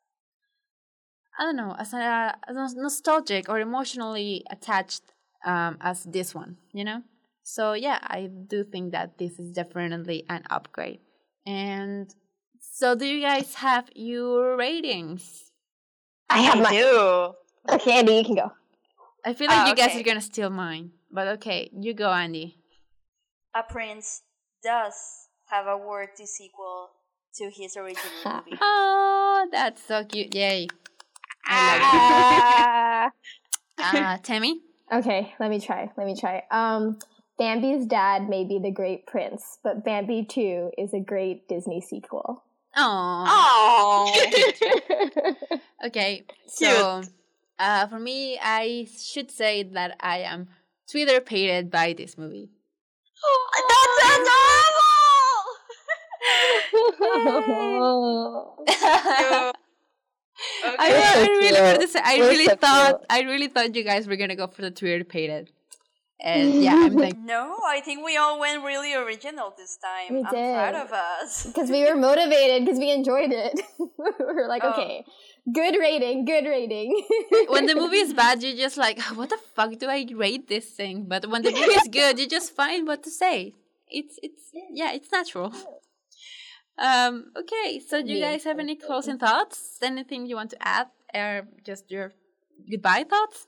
i 1.39 1.45
don't 1.45 1.57
know 1.57 1.75
as, 1.79 1.93
a, 1.93 2.37
as 2.49 2.57
nos- 2.57 2.75
nostalgic 2.75 3.49
or 3.49 3.59
emotionally 3.61 4.45
attached 4.51 5.03
um 5.45 5.79
as 5.81 6.05
this 6.05 6.35
one 6.35 6.57
you 6.73 6.85
know 6.85 7.03
so 7.49 7.73
yeah, 7.73 7.99
I 8.03 8.29
do 8.29 8.63
think 8.63 8.93
that 8.93 9.17
this 9.17 9.39
is 9.39 9.53
definitely 9.53 10.27
an 10.29 10.43
upgrade. 10.51 11.01
And 11.47 12.15
so 12.61 12.95
do 12.95 13.07
you 13.07 13.23
guys 13.23 13.55
have 13.55 13.89
your 13.95 14.55
ratings? 14.55 15.51
I 16.29 16.43
have 16.43 16.59
I 16.59 16.63
my. 16.63 16.71
do. 16.73 17.33
Okay, 17.75 18.01
Andy, 18.01 18.17
you 18.17 18.25
can 18.25 18.35
go. 18.35 18.53
I 19.25 19.35
feel 19.35 19.49
like 19.49 19.57
Ah, 19.59 19.69
you 19.69 19.75
guys 19.75 19.97
are 19.97 20.03
gonna 20.03 20.21
steal 20.21 20.51
mine. 20.51 20.93
But 21.11 21.29
okay, 21.39 21.71
you 21.73 21.95
go 21.95 22.11
Andy. 22.11 22.57
A 23.55 23.63
prince 23.63 24.23
does 24.63 24.95
have 25.51 25.67
a 25.67 25.77
worthy 25.77 26.27
sequel 26.27 26.91
to 27.37 27.51
his 27.51 27.77
original 27.77 28.13
movie. 28.47 28.59
Oh, 28.61 29.47
that's 29.51 29.83
so 29.83 30.05
cute. 30.05 30.35
Yay. 30.35 30.67
I 31.47 31.79
Ah. 31.83 33.07
it. 33.09 33.13
uh 34.05 34.19
Tammy? 34.23 34.61
Okay, 34.93 35.35
let 35.41 35.51
me 35.51 35.61
try. 35.61 35.91
Let 35.97 36.07
me 36.07 36.17
try. 36.19 36.43
Um, 36.51 36.99
Bambi's 37.39 37.87
dad 37.87 38.29
may 38.29 38.45
be 38.45 38.59
the 38.59 38.71
great 38.71 39.07
prince, 39.07 39.59
but 39.63 39.85
Bambi 39.85 40.25
2 40.25 40.71
is 40.79 40.93
a 40.95 41.01
great 41.01 41.47
Disney 41.49 41.81
sequel. 41.81 42.43
Oh. 42.77 44.13
Oh. 44.61 45.87
Okay. 45.87 46.25
So 46.47 47.03
uh 47.59 47.87
for 47.87 47.99
me 47.99 48.39
I 48.43 48.87
should 48.99 49.31
say 49.31 49.63
that 49.63 49.97
I 50.01 50.19
am 50.19 50.49
Twitterpated 50.91 51.71
by 51.71 51.93
this 51.93 52.17
movie. 52.17 52.49
That's 53.69 54.29
adorable. 57.39 58.65
I, 60.65 60.79
I 60.79 61.27
really 61.27 61.49
cute. 61.49 61.61
wanted 61.61 61.81
to 61.81 61.89
say, 61.89 62.01
I 62.03 62.19
really 62.19 62.47
thought. 62.47 63.05
I 63.11 63.23
really 63.23 63.49
thought 63.49 63.75
you 63.75 63.83
guys 63.85 64.07
were 64.07 64.17
gonna 64.17 64.37
go 64.37 64.47
for 64.47 64.63
the 64.63 64.71
Twitterpated. 64.71 65.51
And 66.21 66.63
yeah, 66.67 66.75
I'm 66.87 66.95
like 66.97 67.17
No, 67.35 67.57
I 67.67 67.81
think 67.81 68.05
we 68.05 68.17
all 68.17 68.41
went 68.41 68.63
really 68.65 68.95
original 68.95 69.55
this 69.57 69.77
time. 69.77 70.15
We 70.15 70.25
I'm 70.25 70.31
proud 70.31 70.73
did. 70.73 70.81
of 70.83 70.93
us. 70.93 71.47
Because 71.47 71.71
we 71.71 71.85
were 71.85 71.97
motivated, 71.97 72.65
because 72.65 72.79
we 72.79 72.91
enjoyed 72.91 73.31
it. 73.33 73.61
we 73.79 73.87
were 74.19 74.47
like, 74.49 74.63
Oh. 74.65 74.71
okay, 74.73 75.05
good 75.53 75.77
rating, 75.79 76.25
good 76.25 76.45
rating. 76.47 76.91
when 77.49 77.67
the 77.67 77.75
movie 77.75 77.99
is 77.99 78.13
bad, 78.13 78.43
you're 78.43 78.57
just 78.57 78.77
like, 78.77 79.01
what 79.15 79.31
the 79.31 79.39
fuck 79.55 79.79
do 79.79 79.87
I 79.89 80.07
rate 80.15 80.49
this 80.49 80.67
thing? 80.71 81.07
But 81.09 81.27
when 81.31 81.43
the 81.43 81.51
movie 81.53 81.79
is 81.83 81.89
good, 81.91 82.19
you 82.19 82.27
just 82.29 82.55
find 82.55 82.87
what 82.87 83.03
to 83.05 83.11
say. 83.11 83.55
It's 83.91 84.19
it's 84.23 84.51
yeah, 84.71 84.93
it's 84.93 85.11
natural. 85.11 85.53
Um. 86.79 87.33
Okay. 87.37 87.81
So 87.81 88.03
do 88.03 88.13
you 88.13 88.21
guys 88.21 88.45
have 88.45 88.59
any 88.59 88.77
closing 88.77 89.19
thoughts? 89.19 89.79
Anything 89.83 90.27
you 90.27 90.37
want 90.37 90.51
to 90.51 90.59
add, 90.61 90.89
or 91.15 91.49
just 91.65 91.91
your 91.91 92.13
goodbye 92.71 93.05
thoughts? 93.09 93.47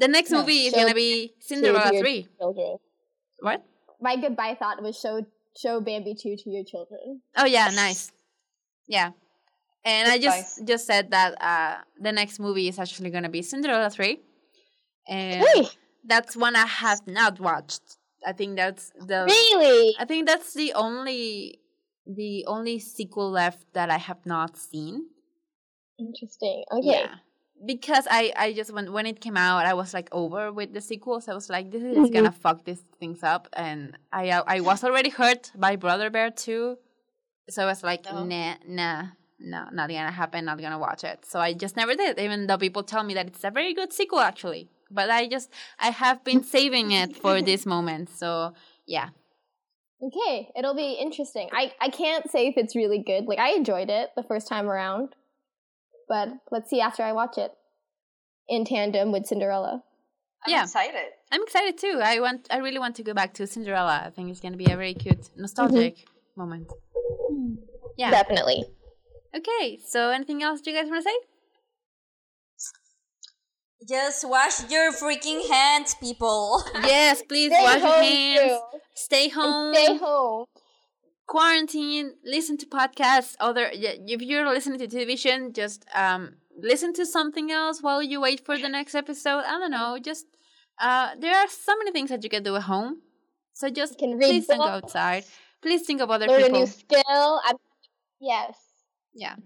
The 0.00 0.08
next 0.08 0.30
No, 0.30 0.40
movie 0.40 0.66
is 0.66 0.72
gonna 0.72 0.94
be 0.94 1.34
Cinderella 1.40 1.92
three. 2.00 2.26
children. 2.38 2.78
What? 3.40 3.62
My 4.00 4.16
goodbye 4.16 4.56
thought 4.58 4.82
was 4.82 4.98
show 4.98 5.26
show 5.56 5.80
Bambi 5.80 6.14
two 6.14 6.36
to 6.36 6.50
your 6.50 6.64
children. 6.64 7.20
Oh 7.36 7.44
yeah, 7.44 7.68
nice. 7.74 8.10
Yeah. 8.88 9.10
And 9.84 10.08
I 10.08 10.18
just 10.18 10.66
just 10.66 10.86
said 10.86 11.10
that 11.10 11.36
uh 11.40 11.84
the 12.00 12.12
next 12.12 12.40
movie 12.40 12.66
is 12.68 12.78
actually 12.78 13.10
gonna 13.10 13.28
be 13.28 13.42
Cinderella 13.42 13.90
3. 13.90 14.18
And 15.06 15.44
Hey, 15.44 15.68
that's 16.04 16.34
one 16.34 16.56
I 16.56 16.66
have 16.66 17.06
not 17.06 17.38
watched. 17.38 17.98
I 18.26 18.32
think 18.32 18.56
that's 18.56 18.92
the 18.98 19.24
really? 19.28 19.94
I 19.98 20.06
think 20.06 20.26
that's 20.26 20.54
the 20.54 20.72
only 20.72 21.60
the 22.06 22.44
only 22.46 22.78
sequel 22.78 23.30
left 23.30 23.66
that 23.74 23.90
I 23.90 23.98
have 23.98 24.24
not 24.24 24.56
seen. 24.56 25.08
Interesting. 25.98 26.64
Okay. 26.72 26.88
Yeah. 26.88 27.16
Because 27.64 28.06
I, 28.10 28.32
I 28.36 28.52
just 28.52 28.72
when 28.72 28.92
when 28.92 29.06
it 29.06 29.20
came 29.20 29.36
out 29.36 29.66
I 29.66 29.74
was 29.74 29.92
like 29.92 30.08
over 30.12 30.52
with 30.52 30.72
the 30.72 30.80
sequels. 30.80 31.28
I 31.28 31.34
was 31.34 31.50
like 31.50 31.70
this 31.70 31.82
is 31.82 32.10
gonna 32.10 32.32
fuck 32.32 32.64
these 32.64 32.82
things 32.98 33.22
up 33.22 33.48
and 33.52 33.96
I 34.12 34.30
uh, 34.30 34.44
I 34.46 34.60
was 34.60 34.82
already 34.82 35.10
hurt 35.10 35.52
by 35.54 35.76
Brother 35.76 36.08
Bear 36.10 36.30
too. 36.30 36.78
So 37.50 37.62
I 37.64 37.66
was 37.66 37.82
like 37.82 38.06
Oh. 38.10 38.24
nah 38.24 38.54
nah 38.66 39.02
no 39.38 39.68
not 39.72 39.88
gonna 39.90 40.10
happen, 40.10 40.44
not 40.46 40.60
gonna 40.60 40.78
watch 40.78 41.04
it. 41.04 41.24
So 41.26 41.38
I 41.40 41.52
just 41.52 41.76
never 41.76 41.94
did, 41.94 42.18
even 42.18 42.46
though 42.46 42.58
people 42.58 42.82
tell 42.82 43.02
me 43.04 43.14
that 43.14 43.26
it's 43.26 43.44
a 43.44 43.50
very 43.50 43.74
good 43.74 43.92
sequel 43.92 44.20
actually. 44.20 44.70
But 44.90 45.10
I 45.10 45.28
just 45.28 45.50
I 45.78 45.90
have 45.90 46.24
been 46.24 46.42
saving 46.42 46.92
it 46.92 47.16
for 47.16 47.42
this 47.50 47.66
moment. 47.66 48.08
So 48.10 48.54
yeah. 48.86 49.10
Okay, 50.02 50.48
it'll 50.56 50.74
be 50.74 50.92
interesting. 50.94 51.50
I, 51.52 51.74
I 51.78 51.90
can't 51.90 52.30
say 52.30 52.46
if 52.46 52.56
it's 52.56 52.74
really 52.74 53.02
good. 53.02 53.26
Like 53.26 53.38
I 53.38 53.50
enjoyed 53.50 53.90
it 53.90 54.08
the 54.16 54.22
first 54.22 54.48
time 54.48 54.66
around, 54.66 55.14
but 56.10 56.28
let's 56.50 56.68
see 56.68 56.80
after 56.80 57.04
I 57.04 57.12
watch 57.12 57.38
it 57.38 57.52
in 58.48 58.64
tandem 58.64 59.12
with 59.12 59.26
Cinderella. 59.26 59.84
I'm 60.44 60.52
Yeah. 60.52 60.64
excited. 60.64 61.08
I'm 61.30 61.42
excited 61.42 61.78
too. 61.78 62.00
I 62.02 62.18
want 62.20 62.48
I 62.50 62.58
really 62.58 62.80
want 62.84 62.96
to 62.96 63.04
go 63.04 63.14
back 63.14 63.32
to 63.34 63.46
Cinderella. 63.46 64.02
I 64.06 64.10
think 64.10 64.28
it's 64.30 64.40
gonna 64.40 64.62
be 64.64 64.70
a 64.72 64.76
very 64.76 64.94
cute, 64.94 65.24
nostalgic 65.36 65.94
mm-hmm. 65.96 66.40
moment. 66.40 66.66
Hmm. 67.30 67.54
Yeah. 67.96 68.10
Definitely. 68.10 68.64
Okay, 69.38 69.78
so 69.86 70.10
anything 70.10 70.42
else 70.42 70.60
do 70.60 70.72
you 70.72 70.76
guys 70.76 70.90
want 70.90 71.04
to 71.04 71.08
say? 71.10 71.18
Just 73.88 74.28
wash 74.28 74.68
your 74.68 74.92
freaking 74.92 75.48
hands, 75.48 75.94
people. 75.94 76.62
Yes, 76.82 77.22
please 77.22 77.52
Stay 77.52 77.62
wash 77.62 77.82
your 77.82 78.02
hands. 78.02 78.40
too. 78.40 78.78
Stay 78.94 79.28
home. 79.28 79.74
Stay 79.74 79.96
home. 79.96 80.46
Quarantine. 81.30 82.14
Listen 82.24 82.56
to 82.58 82.66
podcasts. 82.66 83.36
Other 83.38 83.66
if 83.72 84.20
you're 84.20 84.48
listening 84.56 84.80
to 84.80 84.88
television, 84.88 85.52
just 85.52 85.80
um 85.94 86.22
listen 86.70 86.92
to 86.94 87.06
something 87.06 87.52
else 87.52 87.76
while 87.86 88.02
you 88.02 88.20
wait 88.20 88.44
for 88.44 88.58
the 88.58 88.68
next 88.68 88.94
episode. 88.96 89.42
I 89.46 89.54
don't 89.60 89.70
know. 89.70 89.96
Just 90.10 90.26
uh, 90.80 91.10
there 91.22 91.36
are 91.36 91.48
so 91.48 91.76
many 91.76 91.92
things 91.92 92.10
that 92.10 92.24
you 92.24 92.30
can 92.30 92.42
do 92.42 92.56
at 92.56 92.62
home. 92.62 93.02
So 93.52 93.70
just 93.70 93.96
can 93.96 94.18
read 94.18 94.30
please 94.30 94.46
don't 94.48 94.58
go 94.58 94.64
outside. 94.78 95.24
Please 95.62 95.82
think 95.82 96.00
of 96.00 96.10
other 96.10 96.26
Learn 96.26 96.40
a 96.40 96.44
people. 96.46 96.60
new 96.60 96.66
skill. 96.66 97.40
I'm, 97.46 97.56
yes. 98.20 98.56
Yeah. 99.14 99.36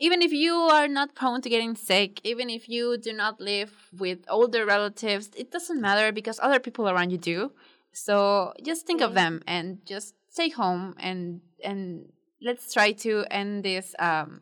Even 0.00 0.20
if 0.20 0.32
you 0.32 0.52
are 0.52 0.88
not 0.88 1.14
prone 1.14 1.40
to 1.40 1.48
getting 1.48 1.74
sick, 1.74 2.20
even 2.22 2.50
if 2.50 2.68
you 2.68 2.98
do 2.98 3.12
not 3.14 3.40
live 3.40 3.72
with 3.96 4.18
older 4.28 4.66
relatives, 4.66 5.30
it 5.36 5.50
doesn't 5.50 5.80
matter 5.80 6.12
because 6.12 6.38
other 6.42 6.60
people 6.60 6.86
around 6.88 7.10
you 7.10 7.18
do. 7.18 7.52
So 7.92 8.52
just 8.62 8.86
think 8.86 9.00
of 9.00 9.14
them 9.14 9.42
and 9.46 9.78
just 9.86 10.14
stay 10.38 10.50
home 10.50 10.94
and 11.00 11.40
and 11.64 12.06
let's 12.40 12.72
try 12.72 12.92
to 12.92 13.24
end 13.30 13.64
this 13.64 13.94
um 13.98 14.40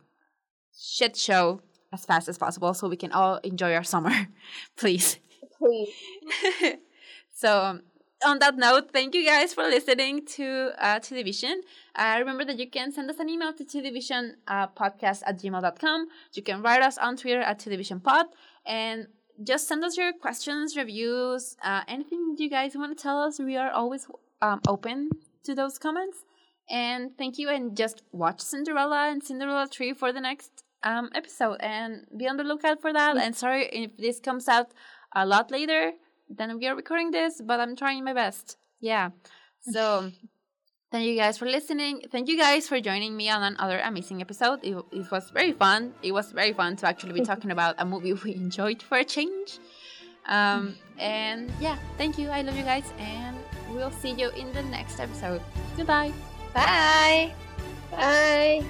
shit 0.77 1.17
show 1.17 1.61
as 1.93 2.05
fast 2.05 2.29
as 2.29 2.37
possible 2.37 2.75
so 2.75 2.89
we 2.89 3.01
can 3.05 3.13
all 3.13 3.37
enjoy 3.51 3.73
our 3.75 3.85
summer. 3.95 4.15
Please. 4.77 5.19
Please. 5.59 5.95
so 7.35 7.81
on 8.25 8.39
that 8.41 8.57
note, 8.57 8.91
thank 8.93 9.15
you 9.15 9.25
guys 9.25 9.55
for 9.55 9.65
listening 9.65 10.27
to 10.37 10.73
uh, 10.79 10.99
Television. 10.99 11.63
Uh, 11.95 12.17
remember 12.19 12.45
that 12.45 12.59
you 12.59 12.69
can 12.69 12.93
send 12.93 13.09
us 13.09 13.19
an 13.19 13.29
email 13.29 13.53
to 13.55 13.65
television 13.65 14.37
uh, 14.49 14.67
podcast 14.69 15.23
at 15.25 15.39
gmail.com. 15.39 16.09
You 16.35 16.43
can 16.43 16.61
write 16.63 16.83
us 16.83 16.99
on 16.99 17.17
Twitter 17.17 17.41
at 17.41 17.59
televisionpod. 17.59 18.25
And 18.67 19.07
just 19.43 19.69
send 19.69 19.85
us 19.85 19.97
your 19.97 20.13
questions, 20.13 20.77
reviews, 20.77 21.57
uh, 21.63 21.83
anything 21.89 22.37
you 22.39 22.51
guys 22.51 22.75
want 22.75 22.97
to 22.97 23.01
tell 23.01 23.19
us. 23.19 23.39
We 23.39 23.57
are 23.57 23.71
always 23.71 24.07
um, 24.43 24.61
open 24.67 25.11
to 25.47 25.55
those 25.55 25.79
comments. 25.79 26.19
And 26.69 27.17
thank 27.17 27.39
you. 27.39 27.49
And 27.49 27.77
just 27.77 28.03
watch 28.13 28.41
Cinderella 28.41 29.09
and 29.11 29.23
Cinderella 29.23 29.67
3 29.67 29.95
for 29.95 30.13
the 30.13 30.21
next 30.21 30.65
um, 30.83 31.11
episode. 31.15 31.59
And 31.61 32.07
be 32.17 32.29
on 32.29 32.37
the 32.37 32.45
lookout 32.45 32.81
for 32.81 32.93
that. 32.93 33.17
And 33.17 33.35
sorry 33.35 33.67
if 33.73 33.97
this 33.97 34.21
comes 34.21 34.49
out 34.49 34.73
a 35.15 35.25
lot 35.25 35.51
later 35.51 35.93
than 36.29 36.59
we 36.59 36.67
are 36.67 36.77
recording 36.77 37.11
this, 37.11 37.41
but 37.45 37.61
I'm 37.61 37.77
trying 37.77 38.05
my 38.05 38.13
best. 38.13 38.57
Yeah. 38.81 39.11
So 39.61 40.11
thank 40.91 41.07
you 41.07 41.17
guys 41.17 41.39
for 41.39 41.47
listening. 41.47 42.03
Thank 42.11 42.29
you 42.29 42.37
guys 42.37 42.69
for 42.69 42.81
joining 42.81 43.17
me 43.17 43.31
on 43.31 43.43
another 43.43 43.81
amazing 43.81 44.21
episode. 44.21 44.61
It, 44.63 44.77
it 44.93 45.11
was 45.11 45.31
very 45.31 45.53
fun. 45.53 45.95
It 46.03 46.13
was 46.13 46.33
very 46.33 46.53
fun 46.53 46.77
to 46.77 46.87
actually 46.87 47.13
be 47.13 47.25
talking 47.25 47.51
about 47.51 47.77
a 47.79 47.85
movie 47.85 48.13
we 48.13 48.35
enjoyed 48.35 48.83
for 48.83 48.99
a 48.99 49.05
change. 49.05 49.59
Um, 50.27 50.77
and 50.99 51.51
yeah, 51.61 51.79
thank 51.97 52.19
you. 52.19 52.29
I 52.29 52.43
love 52.43 52.57
you 52.57 52.65
guys, 52.65 52.93
and 52.99 53.37
we'll 53.71 53.91
see 53.91 54.11
you 54.11 54.31
in 54.31 54.53
the 54.53 54.63
next 54.65 55.01
episode. 55.01 55.41
Goodbye. 55.77 56.13
Bye. 56.55 57.33
Bye. 57.91 58.65